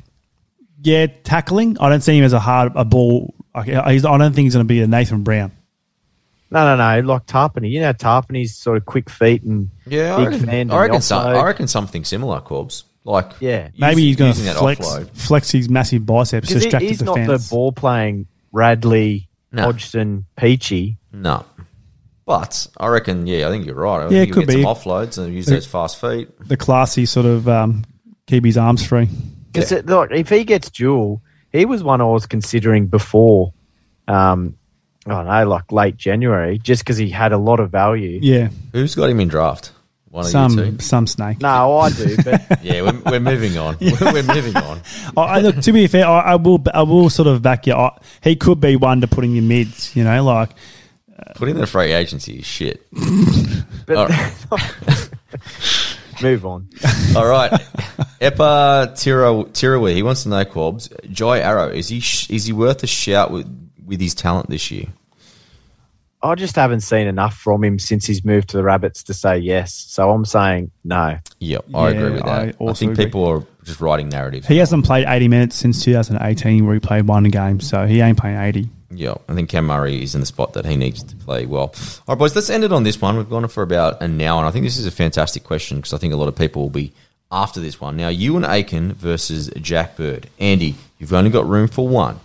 yeah, 0.84 1.07
tackling. 1.24 1.78
I 1.80 1.89
don't 1.89 2.01
see 2.01 2.17
him 2.17 2.24
as 2.26 2.34
a 2.34 2.39
hard 2.39 2.74
a 2.76 2.84
ball. 2.86 3.34
Like, 3.55 3.70
uh, 3.70 3.89
he's, 3.89 4.05
I 4.05 4.17
don't 4.17 4.34
think 4.34 4.45
he's 4.45 4.53
going 4.53 4.65
to 4.65 4.67
be 4.67 4.82
a 4.82 4.88
Nathan 4.88 5.24
Brown. 5.24 5.51
No, 6.51 6.65
no, 6.65 7.01
no. 7.01 7.07
Like 7.07 7.26
Tarpany. 7.28 7.70
You 7.72 7.80
know, 7.82 7.93
Tarpany's 7.93 8.55
sort 8.55 8.78
of 8.78 8.86
quick 8.86 9.09
feet 9.09 9.43
and 9.43 9.70
yeah. 9.88 10.15
I 10.15 10.24
reckon, 10.26 10.39
command. 10.41 10.72
I 10.74 10.82
reckon, 10.82 11.01
some. 11.01 11.26
I 11.28 11.43
reckon 11.43 11.67
something 11.67 12.03
similar, 12.03 12.41
Corbs. 12.41 12.84
Like 13.10 13.32
Yeah. 13.39 13.70
Maybe 13.78 14.03
he's 14.03 14.16
going 14.16 14.34
to 14.34 14.53
flex 14.53 14.88
flex 15.14 15.51
his 15.51 15.70
massive 15.70 16.05
biceps, 16.05 16.47
Because 16.47 16.64
he- 16.64 16.70
distract 16.70 16.86
he's 16.86 16.99
the 16.99 17.05
not 17.05 17.16
defense. 17.16 17.49
the 17.49 17.55
ball 17.55 17.72
playing 17.72 18.28
Radley, 18.51 19.28
No. 19.51 19.64
Hodgson, 19.64 20.26
Peachy. 20.38 20.97
No. 21.12 21.43
But 22.26 22.68
I 22.78 22.88
reckon, 22.89 23.26
yeah, 23.26 23.47
I 23.47 23.49
think 23.49 23.66
you're 23.66 23.74
right. 23.76 24.01
I 24.01 24.03
Yeah, 24.03 24.10
think 24.10 24.22
it 24.24 24.28
you 24.28 24.34
could 24.34 24.47
get 24.47 24.55
be. 24.57 24.62
some 24.64 24.76
offloads 24.76 25.18
and 25.18 25.34
use 25.34 25.47
those 25.47 25.66
fast 25.66 25.99
feet. 25.99 26.30
the 26.47 26.57
classy 26.57 27.05
sort 27.07 27.26
of 27.26 27.47
um, 27.49 27.84
keep 28.28 28.45
his 28.45 28.57
arms 28.57 28.86
free. 28.86 29.10
Because 29.51 29.72
look, 29.86 30.12
if 30.12 30.30
he 30.30 30.43
gets 30.43 30.70
dual, 30.70 31.24
he 31.51 31.66
was 31.66 31.82
one 31.84 32.01
I 32.01 32.05
was 32.05 32.28
considering 32.28 32.86
before. 32.86 33.51
Um, 34.07 34.55
I 35.07 35.12
don't 35.12 35.26
know, 35.26 35.47
like 35.49 35.72
late 35.72 35.97
January, 35.97 36.60
just 36.60 36.84
because 36.84 36.97
he 36.97 37.10
had 37.10 37.32
a 37.32 37.38
lot 37.39 37.60
of 37.60 37.72
value. 37.72 38.20
Yeah, 38.22 38.49
Who's 38.74 38.93
got 38.93 39.10
him 39.10 39.20
in 39.20 39.28
draft? 39.30 39.72
One 40.12 40.24
some 40.26 40.55
two. 40.55 40.80
some 40.80 41.05
snake. 41.07 41.39
No, 41.39 41.78
I 41.78 41.89
do, 41.91 42.16
but 42.18 42.64
Yeah, 42.64 42.82
we're, 42.82 42.99
we're 43.12 43.20
moving 43.20 43.57
on. 43.57 43.78
We're, 43.80 44.12
we're 44.14 44.24
moving 44.24 44.57
on. 44.57 44.82
I, 45.16 45.22
I- 45.22 45.39
look, 45.39 45.60
to 45.62 45.72
be 45.72 45.86
fair, 45.88 46.05
I, 46.07 46.20
I 46.32 46.36
will 46.36 46.64
I 46.74 46.82
will 46.84 47.10
sort 47.12 47.28
of 47.28 47.41
back 47.43 47.68
you. 47.68 47.74
I, 47.74 47.95
he 48.24 48.36
could 48.36 48.60
be 48.60 48.76
one 48.76 49.01
to 49.01 49.07
put 49.07 49.24
in 49.24 49.34
your 49.36 49.43
mids. 49.43 49.95
You 49.95 50.03
know, 50.03 50.24
like 50.24 50.49
uh, 51.18 51.34
Putting 51.36 51.55
in 51.55 51.62
the 51.62 51.68
free 51.68 51.91
agency 51.91 52.38
is 52.39 52.45
shit. 52.45 52.88
but 53.86 54.12
All 54.51 54.57
move 56.22 56.45
on. 56.45 56.68
All 57.16 57.28
right. 57.28 57.51
Epa 58.20 58.99
Tira, 58.99 59.28
Tirawi, 59.53 59.93
he 59.95 60.03
wants 60.03 60.24
to 60.24 60.30
know, 60.30 60.43
Corbs, 60.43 60.89
Jai 61.12 61.39
Arrow, 61.39 61.70
is 61.70 61.88
he 61.88 61.99
sh- 61.99 62.30
is 62.30 62.45
he 62.45 62.53
worth 62.53 62.84
a 62.84 62.88
shout 62.88 63.32
with, 63.32 63.47
with 63.86 64.01
his 64.01 64.14
talent 64.16 64.49
this 64.49 64.70
year? 64.72 64.86
I 66.22 66.36
just 66.36 66.55
haven't 66.55 66.82
seen 66.82 67.07
enough 67.07 67.36
from 67.38 67.63
him 67.63 67.80
since 67.80 68.05
he's 68.05 68.26
moved 68.26 68.49
to 68.49 68.57
the 68.57 68.63
Rabbits 68.63 69.03
to 69.03 69.13
say 69.13 69.38
yes. 69.38 69.74
So 69.74 70.09
I'm 70.11 70.26
saying 70.26 70.72
no. 70.84 71.17
Yep, 71.39 71.65
I 71.74 71.89
Yeah, 71.89 71.95
agree 71.95 72.11
with 72.11 72.24
that. 72.26 72.55
I 72.59 72.65
I, 72.65 72.74
think 72.74 72.91
agree. 72.91 73.05
people 73.05 73.26
are 73.26 73.43
just 73.63 73.80
writing 73.80 74.09
narratives. 74.09 74.47
he 74.47 74.57
hasn't 74.57 74.86
played 74.86 75.05
eighty 75.07 75.28
minutes 75.30 75.55
since 75.55 75.84
2018, 75.84 76.65
where 76.65 76.74
he 76.74 76.80
played 76.82 77.07
one 77.07 77.24
game, 77.26 77.59
so 77.61 77.86
he 77.88 78.01
ain't 78.01 78.17
playing 78.17 78.38
eighty. 78.38 78.70
Yeah, 78.91 79.13
I 79.30 79.36
think 79.36 79.49
Cam 79.49 79.67
Murray 79.67 80.01
is 80.03 80.15
in 80.15 80.20
the 80.22 80.26
spot 80.26 80.53
that 80.53 80.65
he 80.65 80.76
needs 80.76 81.03
to 81.03 81.15
play 81.15 81.45
well. 81.45 81.74
All 82.07 82.15
right, 82.15 82.17
boys, 82.17 82.36
let's 82.36 82.49
end 82.49 82.63
it 82.63 82.74
on 82.74 82.84
this 82.84 82.99
one. 82.99 83.15
We've 83.17 83.30
gone 83.30 83.47
for 83.47 83.61
about 83.63 84.01
an 84.01 84.20
hour, 84.20 84.39
and 84.39 84.47
I 84.47 84.51
think 84.51 84.65
this 84.65 84.78
is 84.80 84.88
a 84.88 84.91
fantastic 84.91 85.43
question 85.43 85.78
because 85.78 85.93
I 85.93 85.99
think 85.99 86.11
a 86.11 86.17
lot 86.17 86.28
of 86.28 86.36
people 86.36 86.63
will 86.63 86.70
be 86.72 86.91
after 87.32 87.59
this 87.59 87.80
one. 87.80 87.95
Now, 87.95 88.09
Euan 88.09 88.43
Aitken 88.49 88.93
versus 88.93 89.49
Jack 89.61 89.95
Bird. 89.95 90.28
Andy, 90.39 90.74
you've 90.97 91.13
only 91.13 91.30
got 91.30 91.47
room 91.47 91.67
for 91.67 91.88
one. 91.88 92.20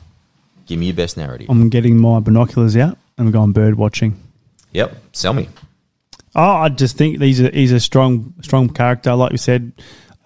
Give 0.67 0.79
me 0.79 0.87
your 0.87 0.95
best 0.97 1.19
narrative. 1.19 1.49
I'm 1.51 1.69
getting 1.69 1.99
my 1.99 2.19
binoculars 2.21 2.75
out. 2.79 2.97
And 3.17 3.27
we're 3.27 3.33
going 3.33 3.53
bird 3.53 3.77
watching. 3.77 4.21
Yep. 4.73 4.97
Sell 5.13 5.33
me. 5.33 5.49
Oh, 6.35 6.43
I 6.43 6.69
just 6.69 6.97
think 6.97 7.21
he's 7.21 7.41
a 7.41 7.49
he's 7.51 7.71
a 7.73 7.79
strong 7.81 8.35
strong 8.43 8.69
character. 8.69 9.15
Like 9.15 9.33
you 9.33 9.39
said, 9.39 9.73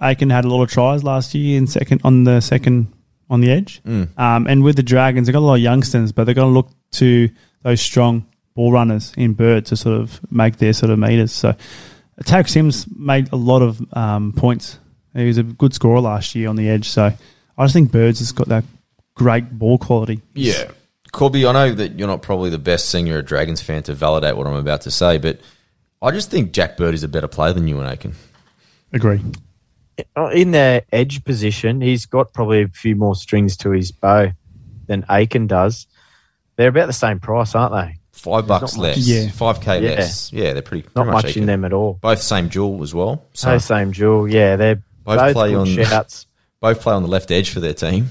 Aitken 0.00 0.30
had 0.30 0.44
a 0.44 0.48
lot 0.48 0.62
of 0.62 0.70
tries 0.70 1.04
last 1.04 1.34
year 1.34 1.58
in 1.58 1.66
second 1.66 2.00
on 2.04 2.24
the 2.24 2.40
second 2.40 2.92
on 3.30 3.40
the 3.40 3.50
edge. 3.50 3.82
Um, 4.16 4.46
and 4.46 4.64
with 4.64 4.76
the 4.76 4.82
Dragons, 4.82 5.26
they've 5.26 5.34
got 5.34 5.40
a 5.40 5.40
lot 5.40 5.54
of 5.56 5.60
youngsters, 5.60 6.12
but 6.12 6.24
they're 6.24 6.34
going 6.34 6.48
to 6.48 6.54
look 6.54 6.70
to 6.92 7.28
those 7.62 7.80
strong 7.80 8.26
ball 8.54 8.72
runners 8.72 9.12
in 9.16 9.34
Bird 9.34 9.66
to 9.66 9.76
sort 9.76 10.00
of 10.00 10.20
make 10.32 10.56
their 10.56 10.72
sort 10.72 10.90
of 10.90 10.98
meters. 10.98 11.32
So, 11.32 11.54
Tariq 12.24 12.48
Sims 12.48 12.86
made 12.96 13.30
a 13.32 13.36
lot 13.36 13.60
of 13.60 13.80
um, 13.94 14.32
points. 14.32 14.78
He 15.14 15.26
was 15.26 15.36
a 15.36 15.42
good 15.42 15.74
scorer 15.74 16.00
last 16.00 16.34
year 16.34 16.48
on 16.48 16.56
the 16.56 16.68
edge. 16.70 16.88
So, 16.88 17.12
I 17.58 17.64
just 17.64 17.74
think 17.74 17.92
Birds 17.92 18.20
has 18.20 18.32
got 18.32 18.48
that 18.48 18.64
great 19.14 19.58
ball 19.58 19.76
quality. 19.78 20.22
Yeah. 20.34 20.70
Corby, 21.12 21.46
I 21.46 21.52
know 21.52 21.72
that 21.72 21.98
you're 21.98 22.08
not 22.08 22.22
probably 22.22 22.50
the 22.50 22.58
best 22.58 22.88
singer 22.90 23.06
senior 23.06 23.22
Dragons 23.22 23.60
fan 23.62 23.82
to 23.84 23.94
validate 23.94 24.36
what 24.36 24.46
I'm 24.46 24.54
about 24.54 24.82
to 24.82 24.90
say, 24.90 25.18
but 25.18 25.40
I 26.02 26.10
just 26.10 26.30
think 26.30 26.52
Jack 26.52 26.76
Bird 26.76 26.94
is 26.94 27.02
a 27.02 27.08
better 27.08 27.28
player 27.28 27.52
than 27.52 27.66
Euan 27.66 27.90
Aitken. 27.90 28.14
Agree. 28.92 29.20
Uh, 30.16 30.26
in 30.28 30.52
their 30.52 30.82
edge 30.92 31.24
position, 31.24 31.80
he's 31.80 32.06
got 32.06 32.32
probably 32.32 32.62
a 32.62 32.68
few 32.68 32.94
more 32.94 33.14
strings 33.16 33.56
to 33.58 33.70
his 33.70 33.90
bow 33.90 34.30
than 34.86 35.04
Aitken 35.10 35.46
does. 35.48 35.86
They're 36.56 36.68
about 36.68 36.86
the 36.86 36.92
same 36.92 37.18
price, 37.20 37.54
aren't 37.54 37.72
they? 37.74 37.96
Five 38.12 38.46
bucks 38.46 38.76
not 38.76 38.82
much. 38.82 38.96
less. 38.96 39.06
Yeah. 39.06 39.30
Five 39.30 39.60
K 39.60 39.82
Yeah. 39.82 39.90
less. 39.90 40.32
Yeah, 40.32 40.52
they're 40.52 40.62
pretty, 40.62 40.88
Not 40.96 41.04
pretty 41.06 41.12
much 41.28 41.36
in 41.36 41.46
them 41.46 41.64
at 41.64 41.72
all. 41.72 41.98
Both 42.00 42.20
same 42.20 42.48
jewel 42.50 42.82
as 42.82 42.94
well. 42.94 43.24
So 43.32 43.52
No 43.52 43.58
same 43.58 43.92
jewel. 43.92 44.28
Yeah, 44.28 44.56
they're 44.56 44.82
Both 45.04 45.18
both, 45.18 45.32
play 45.34 45.50
good 45.50 45.58
on- 45.58 45.66
shouts. 45.66 46.26
both 46.60 46.80
play 46.80 46.94
on 46.94 47.02
the 47.02 47.08
left 47.08 47.30
edge 47.30 47.50
for 47.50 47.60
their 47.60 47.74
team. 47.74 48.10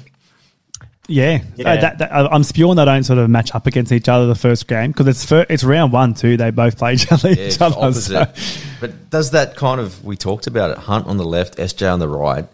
Yeah, 1.08 1.42
Yeah. 1.56 1.70
Uh, 1.70 1.82
that, 1.82 1.98
that, 2.00 2.12
I- 2.12 2.28
I'm 2.28 2.44
spewing 2.44 2.76
they 2.76 2.86
don't 2.86 3.04
sort 3.04 3.20
of 3.20 3.30
match 3.30 3.56
up 3.56 3.66
against 3.66 3.92
each 3.92 4.10
other 4.10 4.28
the 4.28 4.36
first 4.36 4.68
game 4.68 4.92
because 4.92 5.08
it's 5.08 5.24
fir- 5.26 5.46
it's 5.50 5.64
round 5.64 5.94
one 5.94 6.14
too. 6.14 6.36
They 6.38 6.52
both 6.52 6.78
play 6.78 6.94
each 6.94 7.12
other. 7.12 7.32
Yeah, 7.32 7.48
each 7.48 7.62
other 7.62 7.76
opposite. 7.78 8.36
so- 8.36 8.70
But 8.82 9.10
does 9.10 9.32
that 9.32 9.56
kind 9.56 9.80
of 9.80 10.04
we 10.04 10.18
talked 10.18 10.48
about 10.48 10.72
it? 10.72 10.78
Hunt 10.78 11.08
on 11.08 11.18
the 11.18 11.26
left, 11.26 11.58
SJ 11.58 11.92
on 11.94 12.00
the 12.00 12.08
right. 12.10 12.46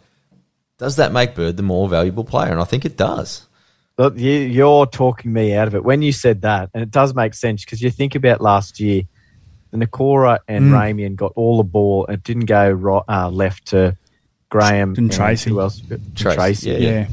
Does 0.77 0.97
that 0.97 1.11
make 1.11 1.33
Bird 1.35 1.57
the 1.57 1.63
more 1.63 1.87
valuable 1.89 2.23
player? 2.23 2.51
And 2.51 2.59
I 2.61 2.63
think 2.65 2.85
it 2.85 2.97
does. 2.97 3.47
Look, 3.97 4.17
you, 4.17 4.31
you're 4.31 4.85
talking 4.87 5.31
me 5.31 5.53
out 5.55 5.67
of 5.67 5.75
it 5.75 5.83
when 5.83 6.01
you 6.01 6.11
said 6.11 6.41
that, 6.41 6.69
and 6.73 6.81
it 6.81 6.89
does 6.91 7.13
make 7.13 7.33
sense 7.35 7.63
because 7.63 7.81
you 7.81 7.91
think 7.91 8.15
about 8.15 8.41
last 8.41 8.79
year, 8.79 9.03
the 9.71 9.77
Nakora 9.77 10.39
and 10.47 10.65
Mm. 10.65 10.71
Ramian 10.71 11.15
got 11.15 11.31
all 11.35 11.57
the 11.57 11.63
ball. 11.63 12.05
and 12.07 12.15
It 12.17 12.23
didn't 12.23 12.45
go 12.45 12.69
right, 12.71 13.03
uh, 13.07 13.29
left 13.29 13.67
to 13.67 13.95
Graham 14.49 14.95
And 14.97 15.11
Tracey. 15.11 15.49
Who 15.51 15.61
else? 15.61 15.81
Tracey, 16.15 16.35
Tracey. 16.35 16.69
yeah. 16.71 16.77
yeah. 16.77 17.07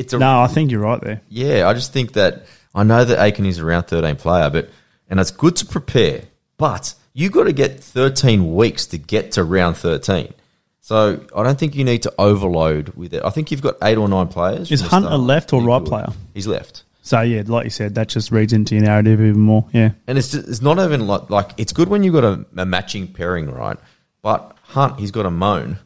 It's 0.00 0.12
a 0.12 0.18
No, 0.18 0.40
I 0.40 0.46
think 0.46 0.70
you're 0.70 0.80
right 0.80 1.00
there. 1.00 1.20
Yeah, 1.28 1.68
I 1.68 1.74
just 1.74 1.92
think 1.92 2.14
that 2.14 2.46
I 2.74 2.82
know 2.84 3.04
that 3.04 3.18
Aitken 3.18 3.46
is 3.46 3.58
around 3.58 3.84
13 3.84 4.16
player, 4.16 4.48
but 4.50 4.70
and 5.08 5.20
it's 5.20 5.30
good 5.30 5.56
to 5.56 5.66
prepare, 5.66 6.22
but 6.56 6.94
you 7.12 7.30
got 7.30 7.44
to 7.44 7.52
get 7.52 7.80
13 7.80 8.54
weeks 8.54 8.86
to 8.86 8.98
get 8.98 9.32
to 9.32 9.44
round 9.44 9.76
13. 9.76 10.32
So 10.80 11.20
I 11.36 11.42
don't 11.42 11.58
think 11.58 11.74
you 11.74 11.84
need 11.84 12.02
to 12.02 12.14
overload 12.18 12.90
with 12.90 13.12
it. 13.12 13.22
I 13.24 13.30
think 13.30 13.50
you've 13.50 13.62
got 13.62 13.76
eight 13.82 13.98
or 13.98 14.08
nine 14.08 14.28
players. 14.28 14.72
Is 14.72 14.80
Hunt 14.80 15.04
a 15.04 15.16
left 15.16 15.52
or 15.52 15.62
right 15.62 15.84
player? 15.84 16.08
He's 16.34 16.46
left. 16.46 16.84
So 17.02 17.20
yeah, 17.20 17.42
like 17.46 17.64
you 17.64 17.70
said, 17.70 17.94
that 17.96 18.08
just 18.08 18.30
reads 18.30 18.52
into 18.52 18.74
your 18.74 18.84
narrative 18.84 19.20
even 19.20 19.40
more. 19.40 19.66
Yeah, 19.72 19.90
And 20.06 20.18
it's 20.18 20.30
just, 20.30 20.48
it's 20.48 20.62
not 20.62 20.78
even 20.78 21.06
like 21.06 21.30
like 21.30 21.50
it's 21.58 21.72
good 21.72 21.88
when 21.88 22.02
you've 22.02 22.14
got 22.14 22.24
a, 22.24 22.44
a 22.56 22.66
matching 22.66 23.06
pairing, 23.08 23.50
right? 23.50 23.78
But 24.22 24.56
Hunt, 24.62 24.98
he's 24.98 25.10
got 25.10 25.26
a 25.26 25.30
Moan, 25.30 25.78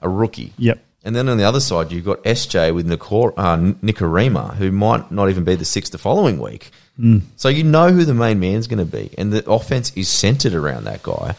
a 0.00 0.08
rookie. 0.08 0.52
Yep. 0.58 0.82
And 1.06 1.14
then 1.14 1.28
on 1.28 1.38
the 1.38 1.44
other 1.44 1.60
side, 1.60 1.92
you've 1.92 2.04
got 2.04 2.22
SJ 2.24 2.74
with 2.74 2.86
Nikor, 2.88 3.32
uh, 3.36 3.56
Nikorima, 3.56 4.54
who 4.56 4.72
might 4.72 5.12
not 5.12 5.30
even 5.30 5.44
be 5.44 5.54
the 5.54 5.64
sixth 5.64 5.92
the 5.92 5.98
following 5.98 6.40
week. 6.40 6.70
Mm. 6.98 7.22
So 7.36 7.48
you 7.48 7.62
know 7.62 7.90
who 7.92 8.04
the 8.04 8.12
main 8.14 8.40
man's 8.40 8.66
going 8.66 8.80
to 8.80 8.84
be, 8.84 9.10
and 9.16 9.32
the 9.32 9.48
offense 9.48 9.92
is 9.94 10.08
centered 10.08 10.52
around 10.52 10.82
that 10.84 11.04
guy. 11.04 11.36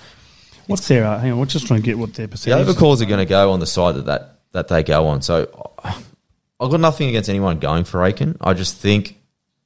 what's 0.68 0.88
their? 0.88 1.04
Uh, 1.06 1.20
hang 1.20 1.34
on, 1.34 1.40
we're 1.40 1.46
just 1.48 1.68
trying 1.68 1.82
to 1.82 1.86
get 1.86 1.98
what 1.98 2.14
their 2.14 2.28
The 2.28 2.32
percentage. 2.32 2.66
is. 2.68 2.76
overcalls 2.76 3.02
are 3.02 3.06
going 3.06 3.20
to 3.20 3.26
go 3.26 3.52
on 3.52 3.60
the 3.60 3.66
side 3.68 3.96
that, 3.96 4.06
that 4.06 4.34
that 4.54 4.68
they 4.70 4.84
go 4.84 5.08
on. 5.08 5.22
So 5.22 5.72
I've 5.84 6.72
got 6.72 6.80
nothing 6.80 7.10
against 7.10 7.30
anyone 7.30 7.60
going 7.60 7.84
for 7.84 8.00
Aitken. 8.06 8.38
I 8.40 8.54
just 8.54 8.78
think 8.78 9.20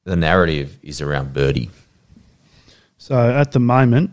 the 0.04 0.16
narrative 0.16 0.80
is 0.82 0.99
around 1.02 1.32
Birdie. 1.34 1.70
So 2.97 3.16
at 3.16 3.52
the 3.52 3.60
moment, 3.60 4.12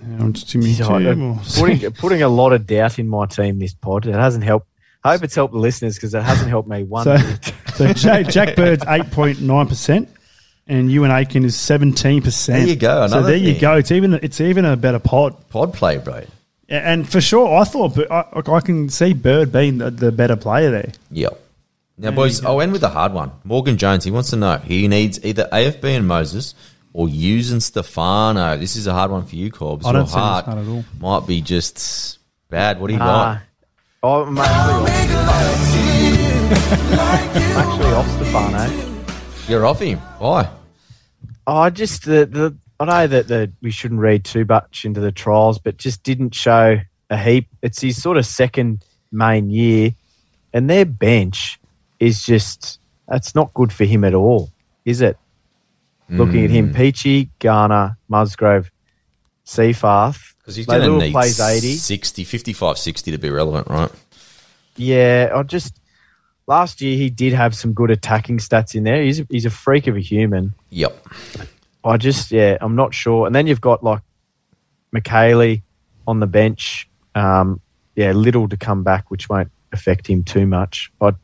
hang 0.00 0.20
on, 0.20 0.32
just 0.32 0.52
give 0.52 0.62
me 0.62 0.74
Jeez, 0.74 0.86
two 0.86 1.08
I- 1.10 1.14
more 1.14 1.40
putting 1.56 1.92
putting 1.92 2.22
a 2.22 2.28
lot 2.28 2.52
of 2.52 2.66
doubt 2.66 2.98
in 2.98 3.08
my 3.08 3.26
team. 3.26 3.58
This 3.60 3.74
pod 3.74 4.06
it 4.06 4.14
hasn't 4.14 4.42
helped. 4.44 4.66
I 5.04 5.12
hope 5.12 5.24
it's 5.24 5.34
helped 5.34 5.52
the 5.52 5.58
listeners 5.58 5.96
because 5.96 6.14
it 6.14 6.22
hasn't 6.22 6.48
helped 6.48 6.68
me 6.68 6.84
one 6.84 7.04
So, 7.04 7.16
bit. 7.16 7.54
so 7.74 7.92
Jack, 7.92 8.28
Jack 8.28 8.56
Bird's 8.56 8.84
eight 8.86 9.10
point 9.10 9.40
nine 9.40 9.66
percent, 9.66 10.08
and 10.68 10.90
you 10.90 11.04
and 11.04 11.12
Aitken 11.12 11.44
is 11.44 11.56
seventeen 11.58 12.22
percent. 12.22 12.60
There 12.60 12.68
you 12.68 12.76
go, 12.76 13.06
So 13.08 13.16
another 13.18 13.28
there 13.28 13.36
you 13.36 13.58
go. 13.58 13.74
It's 13.76 13.90
even 13.90 14.14
it's 14.14 14.40
even 14.40 14.64
a 14.64 14.76
better 14.76 14.98
pod. 15.00 15.48
Pod 15.48 15.72
play, 15.74 15.98
bro. 15.98 16.22
And 16.68 17.06
for 17.08 17.20
sure, 17.20 17.58
I 17.58 17.64
thought 17.64 17.98
I, 18.10 18.24
I 18.34 18.60
can 18.60 18.88
see 18.88 19.12
Bird 19.12 19.52
being 19.52 19.78
the, 19.78 19.90
the 19.90 20.10
better 20.12 20.36
player 20.36 20.70
there. 20.70 20.92
Yep. 21.10 21.38
Now, 21.98 22.10
boys, 22.12 22.42
I'll 22.44 22.62
end 22.62 22.72
with 22.72 22.82
a 22.82 22.88
hard 22.88 23.12
one. 23.12 23.30
Morgan 23.44 23.76
Jones, 23.76 24.04
he 24.04 24.10
wants 24.10 24.30
to 24.30 24.36
know 24.36 24.56
he 24.56 24.88
needs 24.88 25.22
either 25.24 25.46
AFB 25.52 25.84
and 25.84 26.08
Moses 26.08 26.54
or 26.94 27.08
Hughes 27.08 27.52
and 27.52 27.62
Stefano. 27.62 28.56
This 28.56 28.76
is 28.76 28.86
a 28.86 28.92
hard 28.94 29.10
one 29.10 29.26
for 29.26 29.36
you, 29.36 29.50
Corbs. 29.52 29.84
I 29.84 29.92
don't 29.92 30.00
Your 30.02 30.06
see 30.06 30.14
this 30.14 30.20
heart 30.22 30.44
hard 30.46 30.58
at 30.58 30.66
all. 30.66 30.84
might 30.98 31.26
be 31.26 31.42
just 31.42 32.18
bad. 32.48 32.80
What 32.80 32.86
do 32.86 32.94
you 32.94 33.00
Ah. 33.02 33.42
Oh, 34.04 34.24
I'm 34.24 34.36
actually, 34.36 34.90
I'm 36.98 37.58
actually 37.58 37.92
off 37.92 38.08
Stefano. 38.16 38.92
You're 39.48 39.64
off 39.66 39.80
him. 39.80 39.98
Why? 40.18 40.48
Oh, 41.46 41.56
I 41.56 41.70
just 41.70 42.04
the, 42.04 42.26
the 42.26 42.56
I 42.80 42.84
know 42.84 43.06
that 43.06 43.28
the, 43.28 43.52
we 43.62 43.70
shouldn't 43.70 44.00
read 44.00 44.24
too 44.24 44.44
much 44.44 44.84
into 44.84 45.00
the 45.00 45.12
trials, 45.12 45.58
but 45.60 45.76
just 45.76 46.02
didn't 46.02 46.34
show 46.34 46.78
a 47.10 47.16
heap. 47.16 47.46
It's 47.62 47.80
his 47.80 48.00
sort 48.02 48.16
of 48.16 48.26
second 48.26 48.84
main 49.12 49.50
year, 49.50 49.92
and 50.52 50.68
their 50.68 50.84
bench 50.84 51.60
is 52.00 52.24
just 52.24 52.80
that's 53.06 53.34
not 53.36 53.54
good 53.54 53.72
for 53.72 53.84
him 53.84 54.02
at 54.02 54.14
all, 54.14 54.50
is 54.84 55.00
it? 55.00 55.16
Looking 56.08 56.44
at 56.44 56.50
Hmm. 56.50 56.56
him, 56.56 56.74
Peachy, 56.74 57.30
Garner, 57.38 57.96
Musgrove, 58.08 58.70
Seyfarth. 59.46 60.31
Because 60.42 60.56
he's 60.56 60.66
going 60.66 60.82
to 60.82 60.98
need 60.98 61.12
plays 61.12 61.40
80. 61.40 61.76
60, 61.76 62.24
55, 62.24 62.76
60 62.78 63.10
to 63.12 63.18
be 63.18 63.30
relevant, 63.30 63.68
right? 63.68 63.90
Yeah, 64.76 65.30
I 65.34 65.42
just 65.44 65.78
last 66.46 66.80
year 66.80 66.96
he 66.96 67.10
did 67.10 67.32
have 67.32 67.54
some 67.54 67.72
good 67.72 67.90
attacking 67.90 68.38
stats 68.38 68.74
in 68.74 68.84
there. 68.84 69.02
He's 69.02 69.20
a, 69.20 69.26
he's 69.30 69.46
a 69.46 69.50
freak 69.50 69.86
of 69.86 69.96
a 69.96 70.00
human. 70.00 70.52
Yep. 70.70 71.06
I 71.84 71.96
just, 71.96 72.32
yeah, 72.32 72.58
I'm 72.60 72.74
not 72.74 72.94
sure. 72.94 73.26
And 73.26 73.34
then 73.34 73.46
you've 73.46 73.60
got 73.60 73.84
like 73.84 74.02
McKaylee 74.94 75.62
on 76.06 76.20
the 76.20 76.26
bench. 76.26 76.88
Um, 77.14 77.60
yeah, 77.94 78.12
little 78.12 78.48
to 78.48 78.56
come 78.56 78.82
back, 78.82 79.10
which 79.10 79.28
won't 79.28 79.50
affect 79.72 80.06
him 80.08 80.24
too 80.24 80.46
much. 80.46 80.90
But 80.98 81.16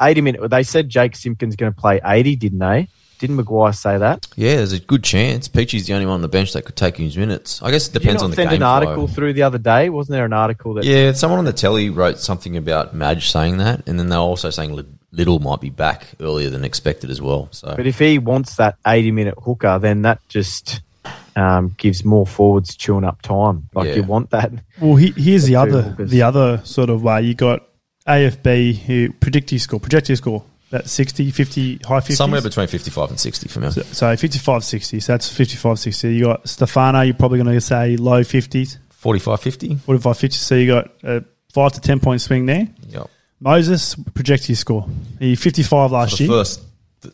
80 0.00 0.20
minute. 0.22 0.50
they 0.50 0.62
said 0.62 0.88
Jake 0.88 1.14
Simpkin's 1.14 1.56
going 1.56 1.72
to 1.72 1.78
play 1.78 2.00
80, 2.04 2.36
didn't 2.36 2.58
they? 2.58 2.88
Didn't 3.20 3.36
Maguire 3.36 3.72
say 3.72 3.98
that? 3.98 4.26
Yeah, 4.34 4.56
there's 4.56 4.72
a 4.72 4.80
good 4.80 5.04
chance. 5.04 5.46
Peachy's 5.46 5.86
the 5.86 5.92
only 5.94 6.06
one 6.06 6.14
on 6.16 6.22
the 6.22 6.28
bench 6.28 6.52
that 6.54 6.62
could 6.64 6.74
take 6.76 6.96
his 6.96 7.16
minutes. 7.16 7.62
I 7.62 7.70
guess 7.70 7.86
it 7.86 7.92
Did 7.92 8.00
you 8.02 8.06
depends 8.06 8.22
not 8.22 8.24
on 8.24 8.30
the 8.30 8.36
send 8.36 8.50
game 8.50 8.56
an 8.56 8.62
article 8.62 9.06
flow. 9.06 9.14
through 9.14 9.32
the 9.34 9.42
other 9.42 9.58
day? 9.58 9.90
Wasn't 9.90 10.12
there 10.12 10.24
an 10.24 10.32
article 10.32 10.74
that? 10.74 10.84
Yeah, 10.84 11.12
someone 11.12 11.38
on 11.38 11.44
the 11.44 11.52
telly 11.52 11.90
wrote 11.90 12.18
something 12.18 12.56
about 12.56 12.94
Madge 12.94 13.30
saying 13.30 13.58
that, 13.58 13.86
and 13.86 13.98
then 13.98 14.08
they're 14.08 14.18
also 14.18 14.50
saying 14.50 14.84
Little 15.12 15.38
might 15.38 15.60
be 15.60 15.70
back 15.70 16.06
earlier 16.20 16.50
than 16.50 16.64
expected 16.64 17.10
as 17.10 17.20
well. 17.20 17.48
So 17.52 17.74
But 17.76 17.86
if 17.86 17.98
he 17.98 18.18
wants 18.18 18.56
that 18.56 18.76
80 18.86 19.10
minute 19.12 19.34
hooker, 19.42 19.78
then 19.78 20.02
that 20.02 20.20
just 20.28 20.80
um, 21.36 21.74
gives 21.76 22.04
more 22.04 22.26
forwards 22.26 22.74
chewing 22.76 23.04
up 23.04 23.20
time. 23.22 23.68
Like 23.74 23.88
Yeah. 23.88 23.94
you 23.96 24.02
want 24.04 24.30
that. 24.30 24.52
Well, 24.80 24.96
he, 24.96 25.10
here's 25.16 25.42
the 25.44 25.50
The 25.50 25.56
other 25.56 25.82
hookers. 25.82 26.10
the 26.10 26.22
other 26.22 26.60
sort 26.64 26.90
of 26.90 27.02
way. 27.02 27.22
You 27.22 27.34
got 27.34 27.66
AFB 28.06 28.78
who 28.86 29.12
predict 29.14 29.50
his 29.50 29.62
score, 29.62 29.78
project 29.80 30.06
his 30.08 30.18
score, 30.18 30.42
that 30.70 30.88
60, 30.88 31.30
50, 31.30 31.76
high 31.78 32.00
50s. 32.00 32.12
somewhere 32.12 32.40
between 32.40 32.66
55 32.66 33.10
and 33.10 33.20
60 33.20 33.48
for 33.48 33.60
me. 33.60 33.70
So, 33.70 33.82
so 33.82 34.16
55, 34.16 34.64
60. 34.64 35.00
So 35.00 35.12
that's 35.12 35.28
55, 35.28 35.78
60. 35.78 36.14
You 36.14 36.24
got 36.24 36.48
Stefano, 36.48 37.00
you're 37.02 37.14
probably 37.14 37.42
going 37.42 37.54
to 37.54 37.60
say 37.60 37.96
low 37.96 38.20
50s, 38.22 38.78
45, 38.90 39.40
50? 39.40 39.74
45, 39.76 40.18
50. 40.18 40.36
So 40.36 40.54
you 40.54 40.66
got 40.72 40.90
a 41.02 41.24
5 41.52 41.72
to 41.72 41.80
10 41.80 42.00
point 42.00 42.20
swing 42.20 42.46
there. 42.46 42.68
Yep. 42.88 43.10
Moses, 43.40 43.94
project 44.14 44.44
his 44.44 44.58
score. 44.58 44.86
He 45.18 45.34
55 45.34 45.90
last 45.92 46.20
year. 46.20 46.28
first 46.28 46.62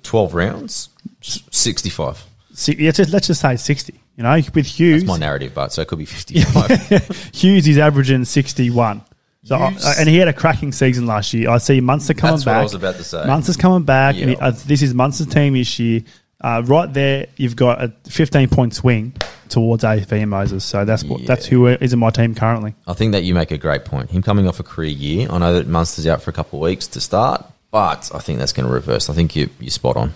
12 0.02 0.34
rounds, 0.34 0.88
65. 1.22 2.24
Si- 2.52 2.76
yeah, 2.78 2.90
just, 2.90 3.12
let's 3.12 3.28
just 3.28 3.40
say 3.40 3.56
60. 3.56 3.94
You 4.16 4.22
know, 4.22 4.40
with 4.54 4.66
Hughes, 4.66 5.02
That's 5.02 5.08
my 5.08 5.18
narrative, 5.18 5.52
but 5.54 5.72
so 5.72 5.82
it 5.82 5.88
could 5.88 5.98
be 5.98 6.06
55. 6.06 7.30
Hughes 7.34 7.68
is 7.68 7.78
averaging 7.78 8.24
61. 8.24 9.02
So, 9.46 9.56
I- 9.56 9.94
and 10.00 10.08
he 10.08 10.16
had 10.18 10.28
a 10.28 10.32
cracking 10.32 10.72
season 10.72 11.06
last 11.06 11.32
year. 11.32 11.48
I 11.50 11.58
see 11.58 11.80
Munster 11.80 12.14
coming 12.14 12.34
That's 12.36 12.46
what 12.46 12.52
back. 12.52 12.60
I 12.60 12.62
was 12.64 12.74
about 12.74 12.96
to 12.96 13.04
say. 13.04 13.24
Munster's 13.26 13.56
coming 13.56 13.84
back, 13.84 14.16
and 14.16 14.30
he, 14.30 14.36
uh, 14.36 14.50
this 14.66 14.82
is 14.82 14.92
Munster's 14.92 15.28
team 15.28 15.54
this 15.54 15.78
year. 15.78 16.02
Uh, 16.40 16.62
right 16.66 16.92
there, 16.92 17.26
you've 17.36 17.56
got 17.56 17.82
a 17.82 17.92
15 18.10 18.48
point 18.48 18.74
swing 18.74 19.14
towards 19.48 19.84
AFB 19.84 20.20
and 20.20 20.30
Moses. 20.30 20.64
So 20.64 20.84
that's 20.84 21.02
what 21.04 21.20
Yeah. 21.20 21.26
that's 21.28 21.46
who 21.46 21.66
is 21.68 21.92
in 21.92 21.98
my 21.98 22.10
team 22.10 22.34
currently. 22.34 22.74
I 22.86 22.92
think 22.92 23.12
that 23.12 23.22
you 23.24 23.34
make 23.34 23.52
a 23.52 23.58
great 23.58 23.84
point. 23.84 24.10
Him 24.10 24.22
coming 24.22 24.46
off 24.48 24.58
a 24.60 24.62
career 24.62 24.90
year, 24.90 25.28
I 25.30 25.38
know 25.38 25.54
that 25.54 25.68
Munster's 25.68 26.06
out 26.06 26.20
for 26.22 26.30
a 26.30 26.34
couple 26.34 26.58
of 26.58 26.62
weeks 26.64 26.86
to 26.88 27.00
start, 27.00 27.44
but 27.70 28.10
I 28.14 28.18
think 28.18 28.38
that's 28.40 28.52
going 28.52 28.66
to 28.66 28.72
reverse. 28.72 29.08
I 29.08 29.14
think 29.14 29.34
you, 29.36 29.48
you're 29.60 29.70
spot 29.70 29.96
on. 29.96 30.12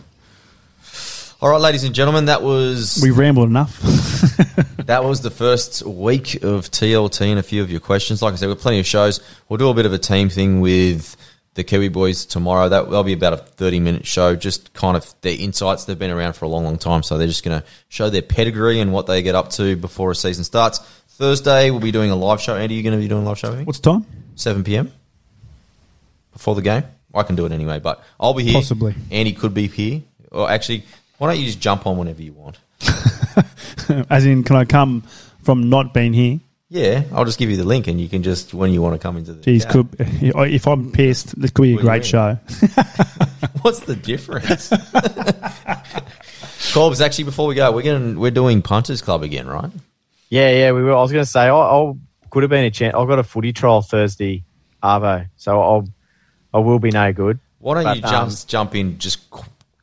All 1.42 1.48
right, 1.48 1.60
ladies 1.60 1.84
and 1.84 1.94
gentlemen, 1.94 2.26
that 2.26 2.42
was 2.42 3.00
We 3.02 3.12
rambled 3.12 3.48
enough. 3.48 3.80
that 4.84 5.04
was 5.04 5.22
the 5.22 5.30
first 5.30 5.82
week 5.86 6.34
of 6.44 6.70
TLT 6.70 7.28
and 7.28 7.38
a 7.38 7.42
few 7.42 7.62
of 7.62 7.70
your 7.70 7.80
questions. 7.80 8.20
Like 8.20 8.34
I 8.34 8.36
said, 8.36 8.48
we've 8.48 8.58
got 8.58 8.62
plenty 8.62 8.78
of 8.78 8.84
shows. 8.84 9.20
We'll 9.48 9.56
do 9.56 9.70
a 9.70 9.74
bit 9.74 9.86
of 9.86 9.94
a 9.94 9.98
team 9.98 10.28
thing 10.28 10.60
with 10.60 11.16
the 11.54 11.64
Kiwi 11.64 11.88
boys 11.88 12.26
tomorrow. 12.26 12.68
That 12.68 12.88
will 12.88 13.04
be 13.04 13.14
about 13.14 13.32
a 13.32 13.38
thirty-minute 13.38 14.06
show, 14.06 14.36
just 14.36 14.74
kind 14.74 14.98
of 14.98 15.14
their 15.22 15.34
insights. 15.34 15.86
They've 15.86 15.98
been 15.98 16.10
around 16.10 16.34
for 16.34 16.44
a 16.44 16.48
long, 16.48 16.64
long 16.64 16.76
time, 16.76 17.02
so 17.02 17.16
they're 17.16 17.26
just 17.26 17.42
going 17.42 17.58
to 17.58 17.66
show 17.88 18.10
their 18.10 18.20
pedigree 18.20 18.80
and 18.80 18.92
what 18.92 19.06
they 19.06 19.22
get 19.22 19.34
up 19.34 19.48
to 19.52 19.76
before 19.76 20.10
a 20.10 20.14
season 20.14 20.44
starts. 20.44 20.80
Thursday, 21.08 21.70
we'll 21.70 21.80
be 21.80 21.90
doing 21.90 22.10
a 22.10 22.16
live 22.16 22.42
show. 22.42 22.54
Andy, 22.54 22.74
you 22.74 22.82
going 22.82 22.94
to 22.94 23.00
be 23.00 23.08
doing 23.08 23.22
a 23.22 23.26
live 23.26 23.38
show? 23.38 23.54
What's 23.64 23.80
the 23.80 23.92
time? 23.92 24.06
7 24.34 24.62
p.m. 24.62 24.92
before 26.34 26.54
the 26.54 26.60
game. 26.60 26.84
I 27.14 27.22
can 27.22 27.34
do 27.34 27.46
it 27.46 27.52
anyway, 27.52 27.78
but 27.78 28.04
I'll 28.20 28.34
be 28.34 28.44
here. 28.44 28.52
Possibly. 28.52 28.94
Andy 29.10 29.32
could 29.32 29.54
be 29.54 29.68
here. 29.68 30.02
Or 30.30 30.48
actually, 30.48 30.84
why 31.20 31.28
don't 31.28 31.38
you 31.38 31.44
just 31.44 31.60
jump 31.60 31.86
on 31.86 31.98
whenever 31.98 32.22
you 32.22 32.32
want? 32.32 32.58
As 34.08 34.24
in, 34.24 34.42
can 34.42 34.56
I 34.56 34.64
come 34.64 35.02
from 35.42 35.68
not 35.68 35.92
being 35.92 36.14
here? 36.14 36.40
Yeah, 36.70 37.02
I'll 37.12 37.26
just 37.26 37.38
give 37.38 37.50
you 37.50 37.58
the 37.58 37.64
link 37.64 37.88
and 37.88 38.00
you 38.00 38.08
can 38.08 38.22
just, 38.22 38.54
when 38.54 38.72
you 38.72 38.80
want 38.80 38.94
to 38.94 38.98
come 38.98 39.18
into 39.18 39.34
the. 39.34 39.42
Geez, 39.42 39.66
could 39.66 39.88
if 39.98 40.66
I'm 40.66 40.90
pissed, 40.92 41.38
this 41.38 41.50
could 41.50 41.64
be 41.64 41.72
a 41.72 41.74
What 41.74 41.84
great 41.84 42.06
show. 42.06 42.38
What's 43.60 43.80
the 43.80 43.96
difference? 43.96 44.70
Corbs, 46.72 47.02
actually, 47.02 47.24
before 47.24 47.46
we 47.48 47.54
go, 47.54 47.70
we're 47.70 47.82
going 47.82 48.18
we're 48.18 48.30
doing 48.30 48.62
Punters 48.62 49.02
Club 49.02 49.22
again, 49.22 49.46
right? 49.46 49.70
Yeah, 50.30 50.50
yeah, 50.52 50.72
we 50.72 50.82
were. 50.82 50.94
I 50.94 51.02
was 51.02 51.12
going 51.12 51.24
to 51.24 51.30
say, 51.30 51.48
I, 51.48 51.52
I 51.54 51.92
could 52.30 52.44
have 52.44 52.50
been 52.50 52.64
a 52.64 52.70
chance. 52.70 52.94
I've 52.94 53.08
got 53.08 53.18
a 53.18 53.24
footy 53.24 53.52
trial 53.52 53.82
Thursday, 53.82 54.42
Arvo, 54.82 55.28
so 55.36 55.60
I'll, 55.60 55.86
I 56.54 56.60
will 56.60 56.78
be 56.78 56.92
no 56.92 57.12
good. 57.12 57.40
Why 57.58 57.74
don't 57.74 57.84
But, 57.84 57.96
you 57.96 58.02
jump 58.04 58.30
um, 58.30 58.36
jump 58.46 58.74
in? 58.74 58.98
Just 58.98 59.30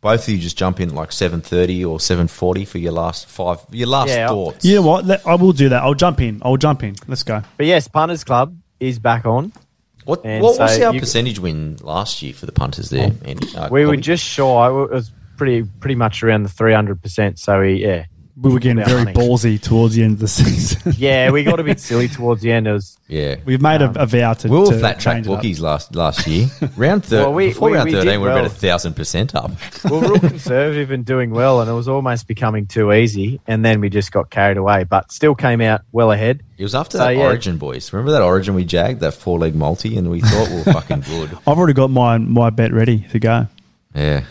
both 0.02 0.24
of 0.28 0.30
you 0.30 0.38
just 0.40 0.58
jump 0.58 0.80
in 0.80 0.94
like 0.94 1.12
seven 1.12 1.42
thirty 1.42 1.84
or 1.84 2.00
seven 2.00 2.28
forty 2.28 2.66
for 2.66 2.78
your 2.78 2.92
last 2.92 3.28
five, 3.28 3.60
your 3.72 3.88
last 3.88 4.10
Yeah, 4.10 4.28
thoughts. 4.30 4.64
You 4.66 4.76
know 4.76 4.82
what? 4.84 5.06
Let- 5.06 5.26
I 5.28 5.36
will 5.36 5.54
do 5.54 5.70
that. 5.70 5.84
I'll 5.84 5.94
jump 5.96 6.22
in. 6.22 6.42
I'll 6.44 6.58
jump 6.58 6.84
in. 6.84 6.96
Let's 7.08 7.24
go. 7.24 7.42
But 7.58 7.66
yes, 7.66 7.88
Punters 7.88 8.24
Club 8.24 8.56
is 8.80 9.00
back 9.00 9.26
on. 9.26 9.52
What, 10.06 10.22
And 10.24 10.42
what 10.44 10.58
was 10.60 10.80
our 10.80 10.94
you- 10.94 11.00
percentage 11.02 11.40
win 11.40 11.78
last 11.82 12.22
year 12.22 12.34
for 12.34 12.46
the 12.46 12.52
punters 12.54 12.90
there, 12.90 13.12
Andy? 13.26 13.56
Uh, 13.56 13.68
We 13.70 13.86
were 13.86 13.98
just 13.98 14.24
shy. 14.24 14.68
It 14.68 14.90
was 14.92 15.12
pretty 15.36 15.64
pretty 15.64 15.96
much 15.96 16.24
around 16.24 16.44
the 16.44 16.50
three 16.50 16.74
hundred 16.74 17.02
percent. 17.02 17.40
So 17.40 17.60
we, 17.60 17.84
yeah, 17.86 18.06
We 18.40 18.54
were 18.54 18.60
getting 18.60 18.84
very 18.86 19.04
money. 19.06 19.14
ballsy 19.14 19.60
towards 19.60 19.96
the 19.96 20.04
end 20.04 20.14
of 20.14 20.20
the 20.20 20.28
season. 20.28 20.94
yeah, 20.98 21.32
we 21.32 21.44
got 21.44 21.60
a 21.60 21.64
bit 21.64 21.80
silly 21.80 22.08
towards 22.18 22.44
the 22.44 22.52
end. 22.52 22.68
It 22.68 22.72
was 22.74 22.96
yeah. 23.08 23.38
We've 23.46 23.62
made 23.62 23.82
a, 23.82 23.88
um, 23.90 23.96
a 23.98 24.06
vow 24.06 24.34
to. 24.34 24.48
We 24.48 24.60
were 24.60 24.66
to 24.68 24.78
flat 24.78 25.00
track 25.00 25.16
change 25.16 25.26
bookies 25.28 25.60
last 25.60 25.96
last 25.96 26.28
year. 26.28 26.48
round 26.76 27.04
thir- 27.04 27.22
Well, 27.24 27.34
we- 27.34 27.48
before 27.48 27.70
we- 27.72 27.76
round 27.78 27.86
we 27.86 27.92
did 27.94 28.04
thirteen, 28.04 28.22
we 28.22 28.28
were 28.28 28.32
about 28.34 28.40
a 28.42 28.50
well. 28.50 28.50
thousand 28.52 28.94
percent 28.96 29.34
up. 29.34 29.50
we 29.86 29.90
were 29.92 30.02
real 30.02 30.20
conservative 30.20 30.92
and 30.92 31.04
doing 31.04 31.32
well, 31.32 31.62
and 31.62 31.70
it 31.70 31.74
was 31.74 31.88
almost 31.88 32.28
becoming 32.28 32.68
too 32.68 32.94
easy. 32.94 33.40
And 33.48 33.66
then 33.66 33.82
we 33.82 33.90
just 33.90 34.12
got 34.12 34.30
carried 34.30 34.58
away, 34.58 34.84
but 34.84 35.12
still 35.12 35.34
came 35.34 35.60
out 35.62 35.82
well 35.92 36.12
ahead. 36.12 36.44
It 36.60 36.64
was 36.64 36.76
after 36.76 36.98
So, 37.00 37.06
that 37.06 37.16
yeah. 37.16 37.24
Origin 37.24 37.58
boys. 37.58 37.92
Remember 37.92 38.12
that 38.12 38.22
Origin 38.22 38.54
we 38.54 38.66
jagged 38.66 39.00
that 39.00 39.14
four 39.16 39.40
leg 39.40 39.56
multi, 39.56 39.98
and 39.98 40.12
we 40.12 40.22
thought 40.22 40.50
we 40.50 40.58
were 40.58 40.64
fucking 40.74 41.02
good. 41.02 41.32
I've 41.48 41.58
already 41.58 41.74
got 41.74 41.90
my 41.90 42.20
my 42.20 42.52
bet 42.52 42.72
ready 42.72 43.00
to 43.12 43.20
go. 43.20 43.48
Yeah. 43.96 44.26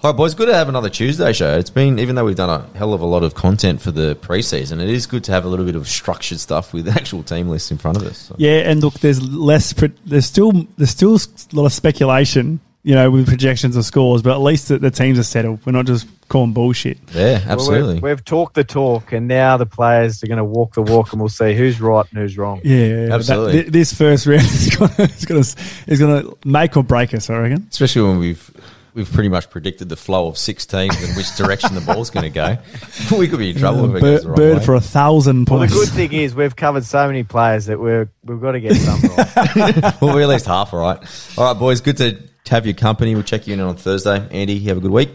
All 0.00 0.12
right, 0.12 0.16
boys. 0.16 0.32
Good 0.34 0.46
to 0.46 0.54
have 0.54 0.68
another 0.68 0.88
Tuesday 0.88 1.32
show. 1.32 1.58
It's 1.58 1.70
been, 1.70 1.98
even 1.98 2.14
though 2.14 2.24
we've 2.24 2.36
done 2.36 2.48
a 2.50 2.78
hell 2.78 2.94
of 2.94 3.00
a 3.00 3.04
lot 3.06 3.24
of 3.24 3.34
content 3.34 3.80
for 3.82 3.90
the 3.90 4.14
preseason, 4.14 4.80
it 4.80 4.88
is 4.88 5.06
good 5.06 5.24
to 5.24 5.32
have 5.32 5.44
a 5.44 5.48
little 5.48 5.66
bit 5.66 5.74
of 5.74 5.88
structured 5.88 6.38
stuff 6.38 6.72
with 6.72 6.86
actual 6.96 7.24
team 7.24 7.48
lists 7.48 7.72
in 7.72 7.78
front 7.78 7.96
of 7.96 8.04
us. 8.04 8.18
So- 8.18 8.36
Yeah, 8.38 8.58
and 8.70 8.80
look, 8.80 8.94
there's 9.00 9.20
less. 9.20 9.72
Pre- 9.72 9.92
there's 10.06 10.26
still 10.26 10.52
there's 10.76 10.90
still 10.90 11.16
a 11.16 11.56
lot 11.56 11.66
of 11.66 11.72
speculation, 11.72 12.60
you 12.84 12.94
know, 12.94 13.10
with 13.10 13.26
projections 13.26 13.74
of 13.74 13.84
scores. 13.84 14.22
But 14.22 14.34
at 14.34 14.40
least 14.40 14.68
the, 14.68 14.78
the 14.78 14.92
teams 14.92 15.18
are 15.18 15.24
settled. 15.24 15.66
We're 15.66 15.72
not 15.72 15.86
just 15.86 16.06
calling 16.28 16.52
bullshit. 16.52 16.98
Yeah, 17.12 17.40
Well, 17.40 17.50
absolutely. 17.54 17.94
we've, 17.94 18.02
we've 18.04 18.24
talked 18.24 18.54
the 18.54 18.62
talk, 18.62 19.10
and 19.12 19.26
now 19.26 19.56
the 19.56 19.66
players 19.66 20.22
are 20.22 20.28
going 20.28 20.38
to 20.38 20.44
walk 20.44 20.74
the 20.74 20.82
walk, 20.82 21.10
and 21.12 21.20
we'll 21.20 21.28
see 21.28 21.54
who's 21.56 21.80
right 21.80 22.06
and 22.12 22.20
who's 22.20 22.38
wrong. 22.38 22.60
Yeah, 22.62 23.08
Absolutely. 23.10 23.56
That, 23.56 23.64
thi- 23.64 23.70
this 23.70 23.92
first 23.92 24.26
round 24.28 24.42
is 24.44 24.76
going 24.76 24.90
to 24.92 25.02
is 25.02 25.24
going 25.24 25.42
to 25.42 25.56
is 25.88 25.98
going 25.98 26.22
to 26.22 26.38
make 26.48 26.76
or 26.76 26.84
break 26.84 27.14
us. 27.14 27.28
I 27.30 27.36
reckon. 27.38 27.66
Especially 27.68 28.02
when 28.02 28.20
we've 28.20 28.48
we've 28.94 29.10
pretty 29.10 29.28
much 29.28 29.50
predicted 29.50 29.88
the 29.88 29.96
flow 29.96 30.28
of 30.28 30.38
six 30.38 30.66
teams 30.66 31.00
and 31.02 31.16
which 31.16 31.34
direction 31.36 31.74
the 31.74 31.80
ball's 31.80 32.10
going 32.10 32.24
to 32.24 32.30
go. 32.30 32.58
we 33.18 33.28
could 33.28 33.38
be 33.38 33.50
in 33.50 33.56
trouble 33.58 33.84
if 33.84 33.96
it 33.96 34.00
goes 34.00 34.00
Bird, 34.00 34.22
the 34.22 34.28
wrong 34.28 34.36
bird 34.36 34.58
way. 34.58 34.64
for 34.64 34.74
a 34.74 34.80
thousand 34.80 35.48
Well, 35.48 35.60
the 35.60 35.66
good 35.68 35.88
thing 35.88 36.12
is 36.12 36.34
we've 36.34 36.56
covered 36.56 36.84
so 36.84 37.06
many 37.06 37.24
players 37.24 37.66
that 37.66 37.78
we're 37.78 38.10
we've 38.24 38.40
got 38.40 38.52
to 38.52 38.60
get 38.60 38.76
some 38.76 39.00
right. 39.00 39.82
well, 40.00 40.14
we're 40.14 40.22
at 40.22 40.28
least 40.28 40.46
half 40.46 40.72
right. 40.72 40.98
All 41.36 41.44
right, 41.52 41.58
boys. 41.58 41.80
Good 41.80 41.96
to 41.98 42.18
have 42.48 42.66
your 42.66 42.74
company. 42.74 43.14
We'll 43.14 43.24
check 43.24 43.46
you 43.46 43.54
in 43.54 43.60
on 43.60 43.76
Thursday. 43.76 44.26
Andy, 44.30 44.54
you 44.54 44.68
have 44.68 44.78
a 44.78 44.80
good 44.80 44.90
week. 44.90 45.10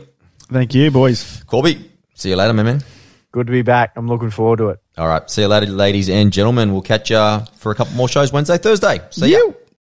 Thank 0.52 0.74
you, 0.76 0.92
boys. 0.92 1.44
Corby, 1.48 1.90
see 2.14 2.30
you 2.30 2.36
later, 2.36 2.54
my 2.54 2.64
man. 2.64 2.84
Good 3.32 3.48
to 3.48 3.52
be 3.52 3.64
back. 3.64 3.94
I'm 3.96 4.08
looking 4.08 4.30
forward 4.30 4.58
to 4.58 4.70
it. 4.70 4.80
All 4.98 5.08
right, 5.08 5.28
see 5.30 5.42
you 5.42 5.48
later, 5.48 5.66
ladies 5.68 6.10
and 6.10 6.32
gentlemen. 6.32 6.72
We'll 6.72 6.84
catch 6.84 7.10
you 7.10 7.40
for 7.56 7.72
a 7.72 7.76
couple 7.76 7.96
more 7.96 8.08
shows 8.08 8.32
Wednesday, 8.32 8.60
Thursday. 8.60 9.02
See 9.10 9.32
you. 9.32 9.56